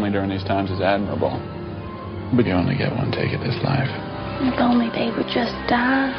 for 0.00 0.06
family 0.06 0.10
during 0.10 0.30
these 0.30 0.44
times 0.44 0.70
is 0.70 0.80
admirable. 0.80 1.30
But 2.34 2.46
you 2.46 2.52
only 2.52 2.76
get 2.76 2.94
one 2.94 3.10
take 3.12 3.32
at 3.32 3.40
this 3.40 3.56
life. 3.62 3.88
If 4.42 4.58
only 4.58 4.88
they 4.90 5.14
would 5.14 5.26
just 5.26 5.52
die. 5.68 6.12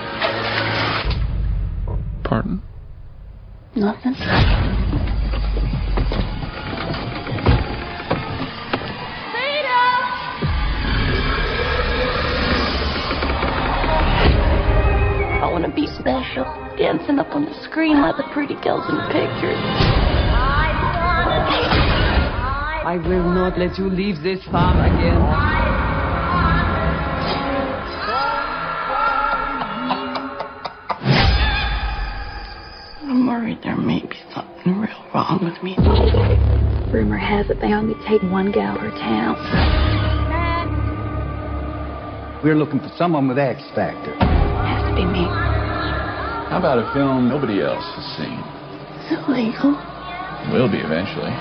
Pardon? 2.23 2.61
Nothing. 3.75 4.13
I 15.41 15.49
want 15.51 15.65
to 15.65 15.71
be 15.71 15.87
special, 15.87 16.45
dancing 16.77 17.17
up 17.19 17.33
on 17.33 17.45
the 17.45 17.63
screen 17.63 18.01
like 18.01 18.17
the 18.17 18.29
pretty 18.33 18.55
girls 18.61 18.85
in 18.89 18.95
the 18.95 19.07
pictures. 19.11 19.70
I 22.91 22.97
will 22.97 23.23
not 23.23 23.57
let 23.57 23.77
you 23.77 23.87
leave 23.87 24.21
this 24.21 24.43
farm 24.51 24.79
again. 24.79 25.15
I'm 33.07 33.27
worried 33.27 33.59
there 33.63 33.77
may 33.77 34.01
be 34.01 34.19
something 34.33 34.77
real 34.77 35.05
wrong 35.13 35.39
with 35.41 35.63
me. 35.63 35.77
Rumor 36.91 37.17
has 37.17 37.49
it 37.49 37.61
they 37.61 37.71
only 37.71 37.95
take 38.05 38.21
one 38.23 38.51
gal 38.51 38.77
per 38.77 38.91
town. 38.91 39.37
We're 42.43 42.55
looking 42.55 42.81
for 42.81 42.91
someone 42.97 43.29
with 43.29 43.39
X 43.39 43.61
Factor. 43.73 44.13
Has 44.19 44.89
to 44.89 44.95
be 44.97 45.05
me. 45.05 45.23
How 45.23 46.57
about 46.59 46.77
a 46.77 46.93
film 46.93 47.29
nobody 47.29 47.61
else 47.61 47.85
has 47.95 48.17
seen? 48.17 48.39
Is 48.99 49.17
it 49.17 49.29
legal? 49.31 49.90
Will 50.49 50.67
be 50.67 50.79
eventually. 50.79 51.31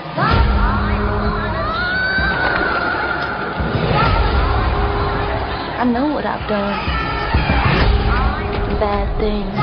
I 5.81 5.83
know 5.83 6.13
what 6.13 6.25
I've 6.25 6.47
done. 6.47 6.77
Bad 8.79 9.09
things. 9.19 9.57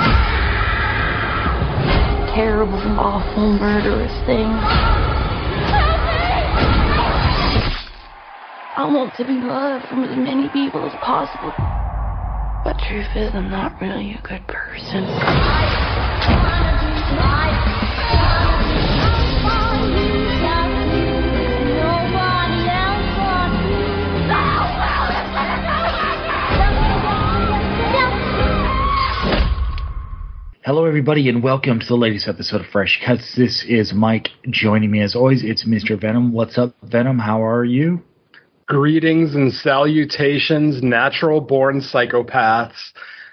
Terrible, 2.34 2.82
awful, 2.98 3.52
murderous 3.58 4.12
things. 4.26 4.58
I 8.76 8.84
want 8.84 9.14
to 9.16 9.24
be 9.24 9.34
loved 9.34 9.88
from 9.88 10.04
as 10.04 10.16
many 10.16 10.48
people 10.50 10.84
as 10.84 10.92
possible. 11.00 11.52
But 12.64 12.78
truth 12.86 13.08
is, 13.16 13.34
I'm 13.34 13.50
not 13.50 13.80
really 13.80 14.12
a 14.12 14.20
good 14.22 14.46
person. 14.46 15.57
Hello, 30.68 30.84
everybody, 30.84 31.30
and 31.30 31.42
welcome 31.42 31.80
to 31.80 31.86
the 31.86 31.94
latest 31.94 32.28
episode 32.28 32.60
of 32.60 32.66
Fresh 32.66 33.00
Cuts. 33.02 33.34
This 33.34 33.64
is 33.66 33.94
Mike. 33.94 34.28
Joining 34.50 34.90
me, 34.90 35.00
as 35.00 35.16
always, 35.16 35.42
it's 35.42 35.66
Mr. 35.66 35.98
Venom. 35.98 36.30
What's 36.30 36.58
up, 36.58 36.74
Venom? 36.82 37.18
How 37.18 37.42
are 37.42 37.64
you? 37.64 38.02
Greetings 38.66 39.34
and 39.34 39.50
salutations, 39.50 40.82
natural 40.82 41.40
born 41.40 41.80
psychopaths. 41.80 42.92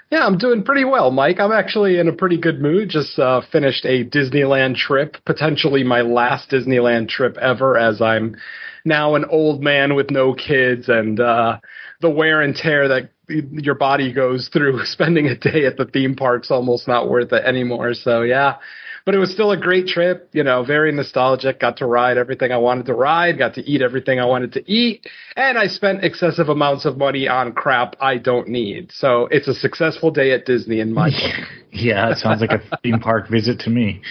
Yeah, 0.09 0.25
I'm 0.25 0.37
doing 0.37 0.63
pretty 0.63 0.85
well, 0.85 1.11
Mike. 1.11 1.41
I'm 1.41 1.51
actually 1.51 1.99
in 1.99 2.07
a 2.07 2.13
pretty 2.13 2.37
good 2.37 2.61
mood. 2.61 2.87
Just 2.87 3.19
uh, 3.19 3.41
finished 3.51 3.83
a 3.83 4.05
Disneyland 4.05 4.77
trip, 4.77 5.17
potentially 5.25 5.83
my 5.83 6.03
last 6.03 6.49
Disneyland 6.49 7.09
trip 7.09 7.37
ever, 7.37 7.77
as 7.77 8.01
I'm 8.01 8.37
now 8.85 9.15
an 9.15 9.25
old 9.25 9.61
man 9.61 9.95
with 9.95 10.11
no 10.11 10.33
kids, 10.33 10.87
and 10.87 11.19
uh, 11.19 11.59
the 12.01 12.09
wear 12.09 12.41
and 12.41 12.55
tear 12.55 12.87
that 12.87 13.09
your 13.27 13.75
body 13.75 14.13
goes 14.13 14.49
through 14.53 14.79
spending 14.85 15.27
a 15.27 15.37
day 15.37 15.65
at 15.65 15.77
the 15.77 15.85
theme 15.85 16.15
park's 16.15 16.51
almost 16.51 16.87
not 16.87 17.09
worth 17.09 17.33
it 17.33 17.43
anymore. 17.43 17.93
So 17.93 18.21
yeah, 18.21 18.57
but 19.05 19.13
it 19.13 19.19
was 19.19 19.31
still 19.31 19.51
a 19.51 19.57
great 19.57 19.87
trip. 19.87 20.29
You 20.33 20.43
know, 20.43 20.63
very 20.63 20.91
nostalgic. 20.91 21.59
Got 21.59 21.77
to 21.77 21.85
ride 21.85 22.17
everything 22.17 22.51
I 22.51 22.57
wanted 22.57 22.87
to 22.87 22.93
ride. 22.93 23.37
Got 23.37 23.53
to 23.55 23.61
eat 23.61 23.81
everything 23.81 24.19
I 24.19 24.25
wanted 24.25 24.51
to 24.53 24.71
eat, 24.71 25.07
and 25.35 25.57
I 25.57 25.67
spent 25.67 26.03
excessive 26.03 26.49
amounts 26.49 26.85
of 26.85 26.97
money 26.97 27.27
on 27.27 27.53
crap 27.53 27.95
I 28.01 28.17
don't 28.17 28.47
need. 28.47 28.91
So 28.91 29.27
it's 29.31 29.47
a 29.47 29.53
successful 29.53 30.11
day 30.11 30.31
at 30.31 30.45
Disney 30.45 30.79
in 30.79 30.93
my 30.93 31.09
book. 31.09 31.47
yeah, 31.71 32.11
it 32.11 32.17
sounds 32.17 32.41
like 32.41 32.51
a 32.51 32.61
theme 32.83 32.99
park 32.99 33.29
visit 33.29 33.59
to 33.61 33.69
me. 33.69 34.01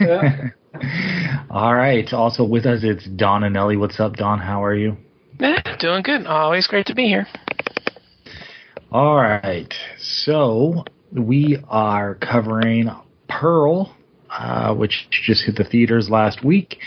Yeah. 0.00 0.48
All 1.50 1.74
right. 1.74 2.10
Also 2.12 2.44
with 2.44 2.66
us, 2.66 2.80
it's 2.82 3.06
Don 3.06 3.44
and 3.44 3.56
Ellie. 3.56 3.76
What's 3.76 3.98
up, 3.98 4.14
Don? 4.14 4.38
How 4.38 4.62
are 4.62 4.74
you? 4.74 4.96
Yeah, 5.38 5.76
doing 5.78 6.02
good. 6.02 6.26
Always 6.26 6.66
great 6.66 6.86
to 6.86 6.94
be 6.94 7.06
here. 7.06 7.26
All 8.92 9.16
right. 9.16 9.72
So 9.98 10.84
we 11.12 11.58
are 11.68 12.14
covering 12.14 12.90
Pearl, 13.28 13.95
uh, 14.38 14.74
which 14.74 15.08
just 15.10 15.44
hit 15.44 15.56
the 15.56 15.64
theaters 15.64 16.10
last 16.10 16.44
week. 16.44 16.78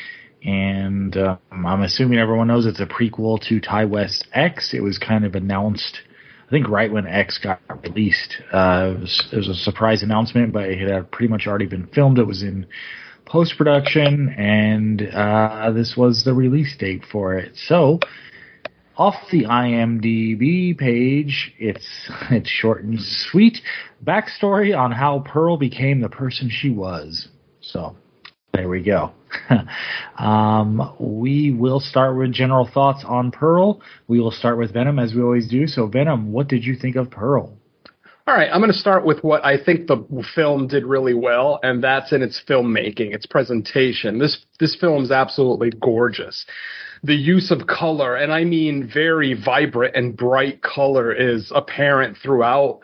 And 0.44 1.16
uh, 1.18 1.38
I'm 1.52 1.82
assuming 1.82 2.20
everyone 2.20 2.48
knows 2.48 2.66
it's 2.66 2.80
a 2.80 2.86
prequel 2.86 3.42
to 3.48 3.60
Ti 3.60 3.86
West 3.86 4.28
X. 4.34 4.74
It 4.74 4.82
was 4.82 4.98
kind 4.98 5.26
of 5.26 5.36
announced, 5.36 6.00
I 6.48 6.52
think, 6.52 6.70
right 6.70 6.92
when 6.92 7.08
X 7.08 7.38
got 7.38 7.60
released. 7.84 8.38
Uh, 8.54 8.94
it, 8.96 9.00
was, 9.02 9.28
it 9.34 9.38
was 9.38 9.50
a 9.50 9.56
surprise 9.56 10.02
announcement, 10.02 10.54
but 10.54 10.70
it 10.70 10.88
had 10.88 11.12
pretty 11.12 11.30
much 11.30 11.46
already 11.46 11.66
been 11.66 11.88
filmed. 11.88 12.20
It 12.20 12.28
was 12.28 12.42
in 12.42 12.68
post 13.26 13.58
production, 13.58 14.30
and 14.38 15.02
uh, 15.14 15.72
this 15.72 15.96
was 15.98 16.24
the 16.24 16.34
release 16.34 16.76
date 16.78 17.04
for 17.12 17.36
it. 17.36 17.52
So, 17.56 18.00
off 18.98 19.16
the 19.32 19.44
IMDb 19.44 20.78
page, 20.78 21.54
it's 21.58 21.88
it's 22.32 22.50
short 22.50 22.84
and 22.84 23.00
sweet. 23.02 23.60
Backstory 24.04 24.78
on 24.78 24.92
how 24.92 25.20
Pearl 25.20 25.58
became 25.58 26.02
the 26.02 26.10
person 26.10 26.50
she 26.50 26.70
was. 26.70 27.28
So, 27.72 27.96
there 28.54 28.68
we 28.68 28.82
go. 28.82 29.12
um, 30.18 30.96
we 31.00 31.52
will 31.52 31.80
start 31.80 32.18
with 32.18 32.34
general 32.34 32.68
thoughts 32.74 33.04
on 33.06 33.32
Pearl. 33.32 33.82
We 34.08 34.20
will 34.20 34.32
start 34.32 34.58
with 34.58 34.74
Venom 34.74 34.98
as 34.98 35.14
we 35.14 35.22
always 35.22 35.48
do. 35.48 35.68
So, 35.68 35.86
Venom, 35.86 36.32
what 36.32 36.48
did 36.48 36.64
you 36.64 36.76
think 36.76 36.96
of 36.96 37.12
Pearl? 37.12 37.56
All 38.28 38.36
right, 38.36 38.50
I'm 38.52 38.60
going 38.60 38.72
to 38.72 38.78
start 38.78 39.06
with 39.06 39.24
what 39.24 39.44
I 39.44 39.58
think 39.58 39.88
the 39.88 40.24
film 40.36 40.68
did 40.68 40.84
really 40.86 41.16
well, 41.16 41.60
and 41.64 41.84
that's 41.84 42.12
in 42.12 42.22
its 42.22 42.40
filmmaking, 42.48 43.14
its 43.14 43.26
presentation. 43.26 44.20
This 44.20 44.46
this 44.60 44.76
film 44.76 45.04
is 45.04 45.10
absolutely 45.10 45.72
gorgeous. 45.82 46.46
The 47.04 47.16
use 47.16 47.50
of 47.50 47.66
color, 47.66 48.18
and 48.18 48.32
I 48.32 48.44
mean 48.44 48.88
very 48.94 49.34
vibrant 49.34 49.96
and 49.96 50.16
bright 50.16 50.62
color, 50.62 51.12
is 51.12 51.52
apparent 51.56 52.18
throughout. 52.22 52.82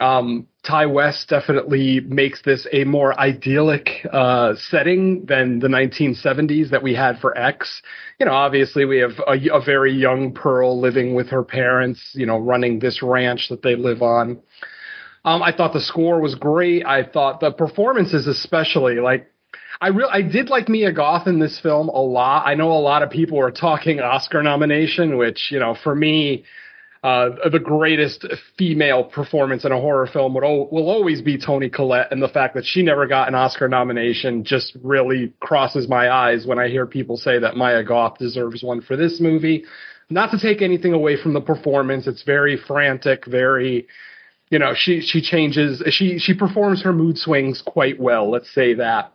Um, 0.00 0.48
Ti 0.64 0.86
West 0.86 1.28
definitely 1.28 2.00
makes 2.00 2.42
this 2.42 2.66
a 2.72 2.84
more 2.84 3.18
idyllic 3.18 4.06
uh, 4.10 4.54
setting 4.56 5.26
than 5.26 5.60
the 5.60 5.68
1970s 5.68 6.70
that 6.70 6.82
we 6.82 6.94
had 6.94 7.18
for 7.20 7.36
X. 7.36 7.82
You 8.18 8.26
know, 8.26 8.32
obviously 8.32 8.84
we 8.84 8.98
have 8.98 9.12
a, 9.26 9.36
a 9.52 9.64
very 9.64 9.92
young 9.92 10.32
Pearl 10.32 10.80
living 10.80 11.14
with 11.14 11.28
her 11.28 11.44
parents, 11.44 12.12
you 12.14 12.26
know, 12.26 12.38
running 12.38 12.78
this 12.78 13.02
ranch 13.02 13.48
that 13.50 13.62
they 13.62 13.76
live 13.76 14.02
on. 14.02 14.40
Um, 15.24 15.42
I 15.42 15.52
thought 15.52 15.72
the 15.72 15.80
score 15.80 16.20
was 16.20 16.34
great. 16.34 16.84
I 16.84 17.04
thought 17.04 17.40
the 17.40 17.50
performances, 17.50 18.26
especially, 18.26 18.96
like 18.96 19.30
I 19.80 19.88
real 19.88 20.08
I 20.10 20.22
did 20.22 20.50
like 20.50 20.68
Mia 20.68 20.92
Goth 20.92 21.26
in 21.26 21.38
this 21.38 21.58
film 21.60 21.88
a 21.88 22.00
lot. 22.00 22.46
I 22.46 22.54
know 22.54 22.72
a 22.72 22.80
lot 22.80 23.02
of 23.02 23.10
people 23.10 23.38
were 23.38 23.50
talking 23.50 24.00
Oscar 24.00 24.42
nomination, 24.42 25.16
which 25.16 25.48
you 25.50 25.58
know 25.58 25.76
for 25.82 25.94
me, 25.94 26.44
uh, 27.04 27.50
the 27.50 27.60
greatest 27.60 28.26
female 28.56 29.04
performance 29.04 29.66
in 29.66 29.72
a 29.72 29.78
horror 29.78 30.06
film 30.06 30.32
would 30.32 30.42
o- 30.42 30.68
will 30.72 30.88
always 30.88 31.20
be 31.20 31.36
Toni 31.36 31.68
Collette, 31.68 32.10
and 32.10 32.22
the 32.22 32.28
fact 32.28 32.54
that 32.54 32.64
she 32.64 32.82
never 32.82 33.06
got 33.06 33.28
an 33.28 33.34
Oscar 33.34 33.68
nomination 33.68 34.42
just 34.42 34.74
really 34.82 35.34
crosses 35.38 35.86
my 35.86 36.10
eyes 36.10 36.46
when 36.46 36.58
I 36.58 36.68
hear 36.68 36.86
people 36.86 37.18
say 37.18 37.38
that 37.38 37.56
Maya 37.56 37.84
Goth 37.84 38.16
deserves 38.16 38.62
one 38.62 38.80
for 38.80 38.96
this 38.96 39.20
movie. 39.20 39.66
Not 40.08 40.30
to 40.30 40.38
take 40.40 40.62
anything 40.62 40.94
away 40.94 41.20
from 41.22 41.34
the 41.34 41.42
performance, 41.42 42.06
it's 42.06 42.22
very 42.22 42.56
frantic, 42.56 43.26
very 43.26 43.86
you 44.48 44.58
know 44.58 44.72
she 44.74 45.02
she 45.02 45.20
changes 45.20 45.82
she 45.90 46.18
she 46.18 46.32
performs 46.32 46.82
her 46.82 46.92
mood 46.92 47.18
swings 47.18 47.62
quite 47.66 47.98
well 47.98 48.30
let's 48.30 48.52
say 48.54 48.74
that 48.74 49.12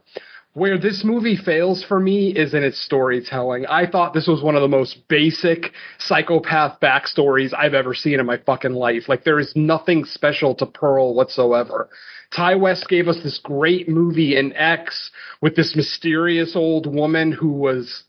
where 0.54 0.78
this 0.80 1.04
movie 1.04 1.38
fails 1.38 1.84
for 1.84 2.00
me 2.00 2.30
is 2.30 2.54
in 2.54 2.64
its 2.64 2.84
storytelling. 2.84 3.66
I 3.68 3.90
thought 3.90 4.14
this 4.14 4.28
was 4.28 4.42
one 4.42 4.56
of 4.56 4.62
the 4.62 4.68
most 4.68 5.08
basic 5.08 5.72
psychopath 6.00 6.80
backstories 6.80 7.54
I've 7.54 7.76
ever 7.76 7.94
seen 7.94 8.20
in 8.20 8.26
my 8.26 8.38
fucking 8.38 8.74
life. 8.74 9.08
Like 9.08 9.24
there 9.24 9.40
is 9.40 9.54
nothing 9.56 10.06
special 10.06 10.56
to 10.56 10.66
Pearl 10.66 11.14
whatsoever. 11.14 11.90
Ti 12.36 12.56
West 12.56 12.90
gave 12.90 13.08
us 13.08 13.18
this 13.24 13.40
great 13.44 13.88
movie 13.88 14.38
in 14.38 14.54
X 14.54 15.12
with 15.42 15.56
this 15.56 15.76
mysterious 15.76 16.56
old 16.56 16.92
woman 16.92 17.32
who 17.32 17.52
was 17.52 18.04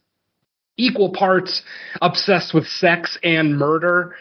equal 0.77 1.13
parts 1.13 1.63
obsessed 2.01 2.55
with 2.55 2.67
sex 2.67 3.19
and 3.23 3.59
murder 3.59 4.15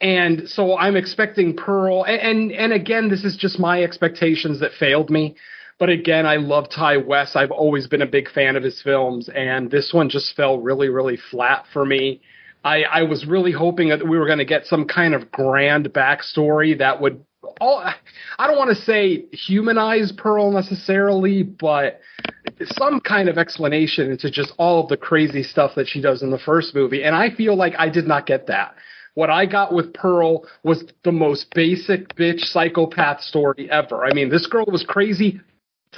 and 0.00 0.48
so 0.48 0.76
I'm 0.76 0.96
expecting 0.96 1.56
Pearl, 1.56 2.04
and, 2.04 2.20
and 2.20 2.52
and 2.52 2.72
again, 2.72 3.08
this 3.08 3.24
is 3.24 3.36
just 3.36 3.58
my 3.58 3.82
expectations 3.82 4.60
that 4.60 4.72
failed 4.78 5.08
me. 5.08 5.36
But 5.78 5.88
again, 5.88 6.26
I 6.26 6.36
love 6.36 6.68
Ti 6.68 6.98
West. 6.98 7.36
I've 7.36 7.50
always 7.50 7.86
been 7.86 8.02
a 8.02 8.06
big 8.06 8.30
fan 8.30 8.56
of 8.56 8.62
his 8.62 8.80
films, 8.80 9.28
and 9.28 9.70
this 9.70 9.92
one 9.92 10.08
just 10.08 10.36
fell 10.36 10.58
really, 10.58 10.88
really 10.88 11.18
flat 11.30 11.64
for 11.72 11.84
me. 11.84 12.20
I, 12.64 12.84
I 12.84 13.02
was 13.02 13.26
really 13.26 13.52
hoping 13.52 13.88
that 13.90 14.08
we 14.08 14.18
were 14.18 14.26
going 14.26 14.38
to 14.38 14.44
get 14.44 14.66
some 14.66 14.86
kind 14.86 15.14
of 15.14 15.30
grand 15.30 15.92
backstory 15.92 16.78
that 16.78 17.00
would 17.00 17.24
all 17.60 17.84
I 18.38 18.46
don't 18.46 18.56
want 18.56 18.76
to 18.76 18.82
say 18.82 19.26
humanize 19.32 20.12
Pearl 20.12 20.50
necessarily, 20.50 21.42
but 21.42 22.00
some 22.66 23.00
kind 23.00 23.28
of 23.28 23.36
explanation 23.36 24.10
into 24.10 24.30
just 24.30 24.52
all 24.58 24.82
of 24.82 24.88
the 24.88 24.96
crazy 24.96 25.42
stuff 25.42 25.72
that 25.76 25.86
she 25.86 26.00
does 26.00 26.22
in 26.22 26.30
the 26.30 26.38
first 26.38 26.74
movie. 26.74 27.04
And 27.04 27.14
I 27.14 27.30
feel 27.30 27.54
like 27.54 27.74
I 27.78 27.88
did 27.90 28.06
not 28.06 28.26
get 28.26 28.46
that. 28.46 28.74
What 29.14 29.30
I 29.30 29.46
got 29.46 29.72
with 29.72 29.92
Pearl 29.92 30.46
was 30.62 30.84
the 31.04 31.12
most 31.12 31.54
basic 31.54 32.16
bitch 32.16 32.40
psychopath 32.40 33.20
story 33.20 33.70
ever. 33.70 34.04
I 34.04 34.12
mean, 34.12 34.30
this 34.30 34.46
girl 34.46 34.64
was 34.66 34.84
crazy 34.88 35.40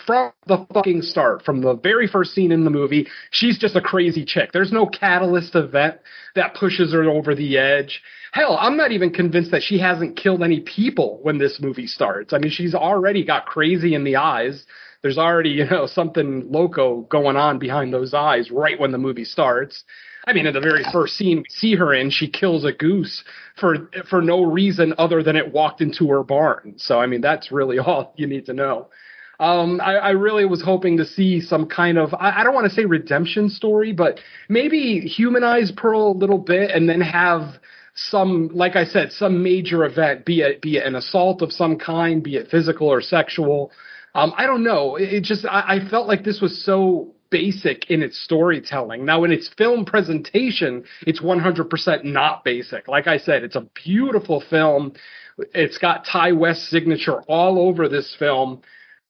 from 0.06 0.32
the 0.46 0.66
fucking 0.74 1.02
start, 1.02 1.44
from 1.44 1.60
the 1.60 1.74
very 1.74 2.06
first 2.06 2.34
scene 2.34 2.52
in 2.52 2.64
the 2.64 2.70
movie, 2.70 3.06
she's 3.30 3.58
just 3.58 3.76
a 3.76 3.80
crazy 3.80 4.24
chick. 4.24 4.52
There's 4.52 4.72
no 4.72 4.86
catalyst 4.86 5.54
event 5.54 5.96
that 6.34 6.54
pushes 6.54 6.92
her 6.92 7.04
over 7.04 7.34
the 7.34 7.58
edge. 7.58 8.02
Hell, 8.32 8.58
I'm 8.60 8.76
not 8.76 8.92
even 8.92 9.10
convinced 9.10 9.50
that 9.52 9.62
she 9.62 9.78
hasn't 9.78 10.16
killed 10.16 10.42
any 10.42 10.60
people 10.60 11.20
when 11.22 11.38
this 11.38 11.58
movie 11.60 11.86
starts. 11.86 12.32
I 12.32 12.38
mean, 12.38 12.50
she's 12.50 12.74
already 12.74 13.24
got 13.24 13.46
crazy 13.46 13.94
in 13.94 14.04
the 14.04 14.16
eyes. 14.16 14.64
There's 15.02 15.18
already, 15.18 15.50
you 15.50 15.66
know, 15.66 15.86
something 15.86 16.50
loco 16.50 17.02
going 17.02 17.36
on 17.36 17.58
behind 17.58 17.92
those 17.92 18.12
eyes 18.12 18.50
right 18.50 18.78
when 18.78 18.92
the 18.92 18.98
movie 18.98 19.24
starts. 19.24 19.84
I 20.26 20.32
mean, 20.32 20.46
in 20.46 20.54
the 20.54 20.60
very 20.60 20.82
first 20.92 21.14
scene 21.14 21.38
we 21.38 21.44
see 21.48 21.76
her 21.76 21.94
in, 21.94 22.10
she 22.10 22.28
kills 22.28 22.64
a 22.64 22.72
goose 22.72 23.22
for 23.54 23.88
for 24.10 24.20
no 24.20 24.42
reason 24.42 24.92
other 24.98 25.22
than 25.22 25.36
it 25.36 25.52
walked 25.52 25.80
into 25.80 26.08
her 26.08 26.24
barn. 26.24 26.74
So 26.78 26.98
I 26.98 27.06
mean, 27.06 27.20
that's 27.20 27.52
really 27.52 27.78
all 27.78 28.12
you 28.16 28.26
need 28.26 28.46
to 28.46 28.52
know. 28.52 28.88
Um, 29.38 29.80
I, 29.82 29.96
I 29.96 30.10
really 30.10 30.46
was 30.46 30.62
hoping 30.62 30.96
to 30.96 31.04
see 31.04 31.40
some 31.40 31.66
kind 31.66 31.98
of 31.98 32.14
I, 32.14 32.40
I 32.40 32.44
don't 32.44 32.54
want 32.54 32.68
to 32.68 32.74
say 32.74 32.84
redemption 32.84 33.48
story, 33.50 33.92
but 33.92 34.18
maybe 34.48 35.00
humanize 35.00 35.72
Pearl 35.76 36.12
a 36.12 36.18
little 36.18 36.38
bit 36.38 36.70
and 36.70 36.88
then 36.88 37.00
have 37.00 37.58
some, 37.94 38.50
like 38.52 38.76
I 38.76 38.84
said, 38.84 39.10
some 39.12 39.42
major 39.42 39.84
event, 39.84 40.24
be 40.24 40.40
it 40.40 40.60
be 40.60 40.76
it 40.76 40.86
an 40.86 40.94
assault 40.94 41.42
of 41.42 41.52
some 41.52 41.78
kind, 41.78 42.22
be 42.22 42.36
it 42.36 42.48
physical 42.48 42.88
or 42.88 43.00
sexual. 43.00 43.72
Um, 44.14 44.32
I 44.36 44.46
don't 44.46 44.64
know. 44.64 44.96
It, 44.96 45.14
it 45.14 45.24
just 45.24 45.44
I, 45.46 45.76
I 45.76 45.88
felt 45.88 46.06
like 46.06 46.24
this 46.24 46.40
was 46.40 46.64
so 46.64 47.14
basic 47.30 47.90
in 47.90 48.02
its 48.02 48.18
storytelling. 48.22 49.04
Now, 49.04 49.24
in 49.24 49.32
its 49.32 49.48
film 49.58 49.84
presentation, 49.84 50.84
it's 51.06 51.20
100% 51.20 52.04
not 52.04 52.44
basic. 52.44 52.86
Like 52.88 53.06
I 53.06 53.18
said, 53.18 53.42
it's 53.42 53.56
a 53.56 53.66
beautiful 53.84 54.42
film. 54.48 54.92
It's 55.54 55.78
got 55.78 56.06
Ti 56.10 56.32
West's 56.32 56.70
signature 56.70 57.22
all 57.22 57.58
over 57.58 57.88
this 57.88 58.14
film. 58.18 58.62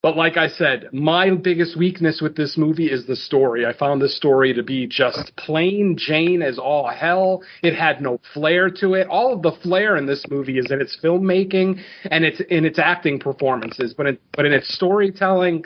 But 0.06 0.16
like 0.16 0.36
I 0.36 0.46
said, 0.46 0.88
my 0.92 1.30
biggest 1.30 1.76
weakness 1.76 2.20
with 2.20 2.36
this 2.36 2.56
movie 2.56 2.86
is 2.86 3.06
the 3.06 3.16
story. 3.16 3.66
I 3.66 3.72
found 3.72 4.00
the 4.00 4.08
story 4.08 4.54
to 4.54 4.62
be 4.62 4.86
just 4.86 5.34
plain 5.34 5.96
Jane 5.98 6.42
as 6.42 6.60
all 6.60 6.86
hell. 6.86 7.42
It 7.60 7.74
had 7.74 8.00
no 8.00 8.20
flair 8.32 8.70
to 8.70 8.94
it. 8.94 9.08
All 9.08 9.32
of 9.32 9.42
the 9.42 9.50
flair 9.64 9.96
in 9.96 10.06
this 10.06 10.24
movie 10.30 10.60
is 10.60 10.70
in 10.70 10.80
its 10.80 10.96
filmmaking 11.02 11.82
and 12.08 12.24
it's 12.24 12.38
in 12.38 12.64
its 12.64 12.78
acting 12.78 13.18
performances, 13.18 13.94
but 13.94 14.06
in, 14.06 14.18
but 14.36 14.46
in 14.46 14.52
its 14.52 14.72
storytelling, 14.72 15.64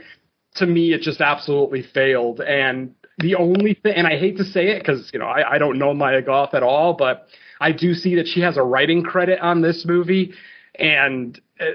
to 0.54 0.64
me, 0.64 0.94
it 0.94 1.02
just 1.02 1.20
absolutely 1.20 1.82
failed. 1.82 2.40
And 2.40 2.94
the 3.18 3.34
only 3.34 3.74
thing, 3.74 3.92
and 3.94 4.06
I 4.06 4.16
hate 4.18 4.38
to 4.38 4.44
say 4.46 4.68
it 4.68 4.78
because 4.78 5.10
you 5.12 5.18
know 5.18 5.26
I, 5.26 5.56
I 5.56 5.58
don't 5.58 5.78
know 5.78 5.92
Maya 5.92 6.22
Goth 6.22 6.54
at 6.54 6.62
all, 6.62 6.94
but 6.94 7.26
I 7.60 7.72
do 7.72 7.92
see 7.92 8.14
that 8.14 8.26
she 8.26 8.40
has 8.40 8.56
a 8.56 8.62
writing 8.62 9.02
credit 9.02 9.38
on 9.40 9.60
this 9.60 9.84
movie, 9.86 10.32
and. 10.78 11.38
Uh, 11.60 11.72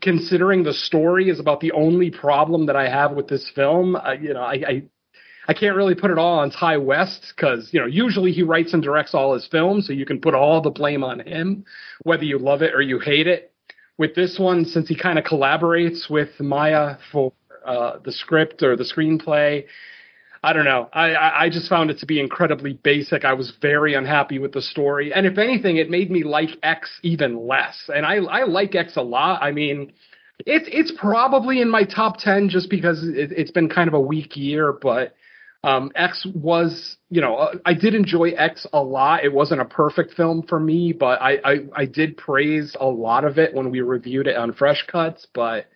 considering 0.00 0.62
the 0.62 0.72
story 0.72 1.28
is 1.28 1.40
about 1.40 1.60
the 1.60 1.72
only 1.72 2.10
problem 2.10 2.66
that 2.66 2.76
I 2.76 2.88
have 2.88 3.12
with 3.12 3.28
this 3.28 3.50
film, 3.54 3.96
uh, 3.96 4.12
you 4.12 4.34
know, 4.34 4.42
I, 4.42 4.54
I 4.66 4.82
I 5.46 5.52
can't 5.52 5.76
really 5.76 5.94
put 5.94 6.10
it 6.10 6.18
all 6.18 6.38
on 6.38 6.50
Ti 6.50 6.78
West 6.78 7.32
because 7.34 7.68
you 7.72 7.80
know 7.80 7.86
usually 7.86 8.32
he 8.32 8.42
writes 8.42 8.72
and 8.72 8.82
directs 8.82 9.14
all 9.14 9.34
his 9.34 9.46
films, 9.46 9.86
so 9.86 9.92
you 9.92 10.06
can 10.06 10.20
put 10.20 10.34
all 10.34 10.60
the 10.62 10.70
blame 10.70 11.04
on 11.04 11.20
him, 11.20 11.64
whether 12.02 12.24
you 12.24 12.38
love 12.38 12.62
it 12.62 12.74
or 12.74 12.80
you 12.80 12.98
hate 12.98 13.26
it. 13.26 13.52
With 13.96 14.14
this 14.14 14.38
one, 14.38 14.64
since 14.64 14.88
he 14.88 14.96
kind 14.96 15.18
of 15.18 15.24
collaborates 15.24 16.10
with 16.10 16.40
Maya 16.40 16.96
for 17.12 17.32
uh, 17.64 17.98
the 18.04 18.12
script 18.12 18.62
or 18.62 18.76
the 18.76 18.84
screenplay, 18.84 19.66
I 20.44 20.52
don't 20.52 20.66
know. 20.66 20.90
I, 20.92 21.44
I 21.44 21.48
just 21.48 21.70
found 21.70 21.90
it 21.90 21.98
to 22.00 22.06
be 22.06 22.20
incredibly 22.20 22.74
basic. 22.74 23.24
I 23.24 23.32
was 23.32 23.54
very 23.62 23.94
unhappy 23.94 24.38
with 24.38 24.52
the 24.52 24.60
story, 24.60 25.10
and 25.14 25.24
if 25.26 25.38
anything, 25.38 25.78
it 25.78 25.88
made 25.88 26.10
me 26.10 26.22
like 26.22 26.50
X 26.62 26.90
even 27.02 27.48
less. 27.48 27.88
And 27.88 28.04
I 28.04 28.16
I 28.16 28.44
like 28.44 28.74
X 28.74 28.96
a 28.96 29.02
lot. 29.02 29.42
I 29.42 29.52
mean, 29.52 29.94
it's 30.40 30.68
it's 30.70 30.92
probably 30.98 31.62
in 31.62 31.70
my 31.70 31.84
top 31.84 32.18
ten 32.18 32.50
just 32.50 32.68
because 32.68 33.02
it, 33.02 33.32
it's 33.32 33.52
been 33.52 33.70
kind 33.70 33.88
of 33.88 33.94
a 33.94 34.00
weak 34.00 34.36
year, 34.36 34.72
but. 34.72 35.14
Um, 35.64 35.92
X 35.94 36.26
was, 36.34 36.98
you 37.08 37.22
know, 37.22 37.36
uh, 37.36 37.54
I 37.64 37.72
did 37.72 37.94
enjoy 37.94 38.32
X 38.32 38.66
a 38.74 38.82
lot. 38.82 39.24
It 39.24 39.32
wasn't 39.32 39.62
a 39.62 39.64
perfect 39.64 40.12
film 40.12 40.42
for 40.46 40.60
me, 40.60 40.92
but 40.92 41.22
I, 41.22 41.38
I, 41.42 41.54
I 41.74 41.86
did 41.86 42.18
praise 42.18 42.76
a 42.78 42.84
lot 42.84 43.24
of 43.24 43.38
it 43.38 43.54
when 43.54 43.70
we 43.70 43.80
reviewed 43.80 44.26
it 44.26 44.36
on 44.36 44.52
Fresh 44.52 44.84
Cuts. 44.92 45.26
But 45.32 45.70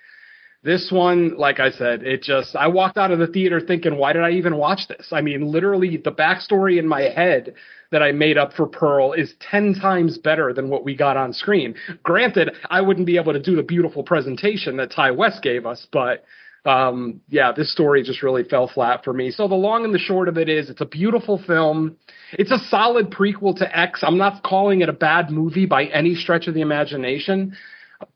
this 0.63 0.91
one, 0.91 1.37
like 1.37 1.61
I 1.61 1.71
said, 1.71 2.03
it 2.03 2.23
just, 2.23 2.57
I 2.57 2.67
walked 2.67 2.97
out 2.97 3.13
of 3.13 3.21
the 3.21 3.29
theater 3.29 3.61
thinking, 3.61 3.97
why 3.97 4.13
did 4.13 4.23
I 4.23 4.31
even 4.33 4.57
watch 4.57 4.89
this? 4.89 5.09
I 5.13 5.21
mean, 5.21 5.53
literally, 5.53 5.97
the 5.97 6.11
backstory 6.11 6.79
in 6.79 6.89
my 6.89 7.03
head 7.03 7.55
that 7.93 8.03
I 8.03 8.13
made 8.13 8.37
up 8.37 8.53
for 8.53 8.67
Pearl 8.67 9.13
is 9.13 9.35
10 9.51 9.75
times 9.75 10.19
better 10.19 10.53
than 10.53 10.69
what 10.69 10.85
we 10.85 10.97
got 10.97 11.17
on 11.17 11.33
screen. 11.33 11.75
Granted, 12.03 12.51
I 12.71 12.81
wouldn't 12.81 13.07
be 13.07 13.17
able 13.17 13.33
to 13.33 13.43
do 13.43 13.57
the 13.57 13.63
beautiful 13.63 14.03
presentation 14.03 14.77
that 14.79 14.91
Ti 14.91 15.13
West 15.13 15.43
gave 15.43 15.65
us, 15.65 15.87
but 15.93 16.25
um, 16.65 17.21
yeah, 17.29 17.53
this 17.53 17.73
story 17.73 18.03
just 18.03 18.23
really 18.23 18.43
fell 18.43 18.69
flat 18.69 19.05
for 19.05 19.13
me. 19.13 19.31
So 19.31 19.49
the 19.49 19.55
long 19.55 19.85
and 19.85 19.95
the 19.95 19.99
short 19.99 20.29
of 20.29 20.37
it 20.37 20.49
is, 20.49 20.69
it's 20.69 20.81
a 20.81 20.87
beautiful 20.87 21.41
film. 21.47 21.97
It's 22.33 22.51
a 22.51 22.59
solid 22.69 23.11
prequel 23.11 23.57
to 23.59 23.79
X. 23.79 24.01
I'm 24.03 24.19
not 24.19 24.43
calling 24.43 24.83
it 24.83 24.89
a 24.89 24.93
bad 24.93 25.31
movie 25.31 25.67
by 25.67 25.85
any 25.85 26.15
stretch 26.15 26.47
of 26.47 26.55
the 26.55 26.61
imagination 26.61 27.57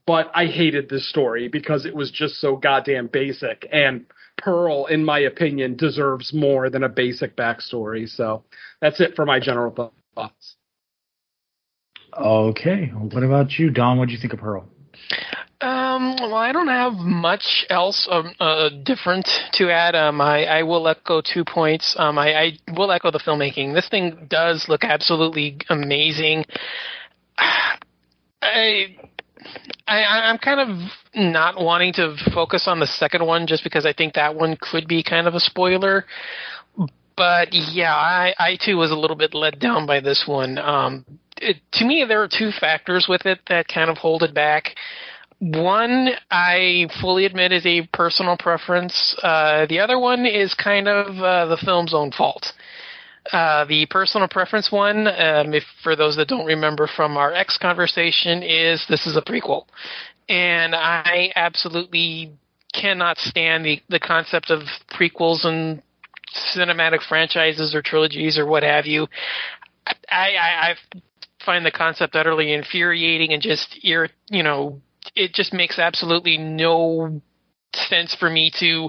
but 0.06 0.30
I 0.34 0.46
hated 0.46 0.88
this 0.88 1.08
story 1.08 1.48
because 1.48 1.86
it 1.86 1.94
was 1.94 2.10
just 2.10 2.40
so 2.40 2.56
goddamn 2.56 3.08
basic. 3.08 3.66
And 3.72 4.06
Pearl, 4.38 4.86
in 4.86 5.04
my 5.04 5.20
opinion, 5.20 5.76
deserves 5.76 6.32
more 6.32 6.70
than 6.70 6.84
a 6.84 6.88
basic 6.88 7.36
backstory. 7.36 8.08
So 8.08 8.44
that's 8.80 9.00
it 9.00 9.14
for 9.14 9.24
my 9.24 9.40
general 9.40 9.92
thoughts. 10.14 10.56
Okay. 12.18 12.86
What 12.86 13.22
about 13.22 13.52
you, 13.58 13.70
Don? 13.70 13.98
What 13.98 14.08
do 14.08 14.14
you 14.14 14.20
think 14.20 14.32
of 14.32 14.40
Pearl? 14.40 14.66
Um, 15.60 16.16
well, 16.20 16.34
I 16.34 16.50
don't 16.50 16.68
have 16.68 16.94
much 16.94 17.64
else 17.70 18.08
um, 18.10 18.34
uh, 18.40 18.68
different 18.82 19.28
to 19.54 19.70
add. 19.70 19.94
Um, 19.94 20.20
I, 20.20 20.44
I 20.44 20.62
will 20.64 20.88
echo 20.88 21.22
two 21.22 21.44
points. 21.44 21.94
Um, 21.96 22.18
I, 22.18 22.34
I 22.34 22.58
will 22.76 22.90
echo 22.90 23.12
the 23.12 23.20
filmmaking. 23.20 23.72
This 23.72 23.88
thing 23.88 24.26
does 24.28 24.66
look 24.68 24.82
absolutely 24.82 25.58
amazing. 25.70 26.46
I 28.42 28.96
I, 29.86 30.30
I'm 30.30 30.38
kind 30.38 30.60
of 30.60 30.90
not 31.14 31.62
wanting 31.62 31.92
to 31.94 32.16
focus 32.34 32.64
on 32.66 32.80
the 32.80 32.86
second 32.86 33.26
one 33.26 33.46
just 33.46 33.64
because 33.64 33.84
I 33.86 33.92
think 33.92 34.14
that 34.14 34.34
one 34.34 34.56
could 34.60 34.88
be 34.88 35.02
kind 35.02 35.26
of 35.26 35.34
a 35.34 35.40
spoiler. 35.40 36.04
But 37.16 37.48
yeah, 37.52 37.94
I, 37.94 38.34
I 38.38 38.58
too 38.64 38.76
was 38.78 38.90
a 38.90 38.96
little 38.96 39.16
bit 39.16 39.34
let 39.34 39.58
down 39.58 39.86
by 39.86 40.00
this 40.00 40.24
one. 40.26 40.58
Um, 40.58 41.04
it, 41.36 41.56
to 41.72 41.84
me, 41.84 42.04
there 42.06 42.22
are 42.22 42.28
two 42.28 42.50
factors 42.58 43.06
with 43.08 43.26
it 43.26 43.40
that 43.48 43.68
kind 43.68 43.90
of 43.90 43.98
hold 43.98 44.22
it 44.22 44.34
back. 44.34 44.74
One, 45.38 46.10
I 46.30 46.86
fully 47.00 47.24
admit, 47.24 47.50
is 47.52 47.66
a 47.66 47.86
personal 47.92 48.36
preference. 48.38 49.16
Uh, 49.22 49.66
the 49.66 49.80
other 49.80 49.98
one 49.98 50.24
is 50.24 50.54
kind 50.54 50.86
of 50.86 51.18
uh, 51.18 51.46
the 51.46 51.56
film's 51.56 51.92
own 51.92 52.12
fault. 52.12 52.52
Uh, 53.30 53.64
the 53.66 53.86
personal 53.86 54.26
preference 54.26 54.72
one, 54.72 55.06
um, 55.06 55.54
if 55.54 55.62
for 55.82 55.94
those 55.94 56.16
that 56.16 56.26
don't 56.26 56.44
remember 56.44 56.88
from 56.88 57.16
our 57.16 57.32
X 57.32 57.56
conversation, 57.56 58.42
is 58.42 58.84
this 58.88 59.06
is 59.06 59.16
a 59.16 59.22
prequel, 59.22 59.66
and 60.28 60.74
I 60.74 61.30
absolutely 61.36 62.32
cannot 62.74 63.18
stand 63.18 63.64
the 63.64 63.80
the 63.88 64.00
concept 64.00 64.50
of 64.50 64.62
prequels 64.90 65.44
and 65.44 65.82
cinematic 66.56 67.02
franchises 67.06 67.74
or 67.74 67.82
trilogies 67.82 68.38
or 68.38 68.46
what 68.46 68.64
have 68.64 68.86
you. 68.86 69.06
I 69.86 69.94
I, 70.10 70.70
I 70.70 70.74
find 71.44 71.64
the 71.64 71.70
concept 71.70 72.16
utterly 72.16 72.52
infuriating 72.52 73.32
and 73.32 73.42
just 73.42 73.78
you 73.82 74.08
know 74.42 74.80
it 75.14 75.32
just 75.32 75.52
makes 75.52 75.78
absolutely 75.78 76.38
no 76.38 77.20
sense 77.74 78.14
for 78.14 78.30
me 78.30 78.50
to 78.58 78.88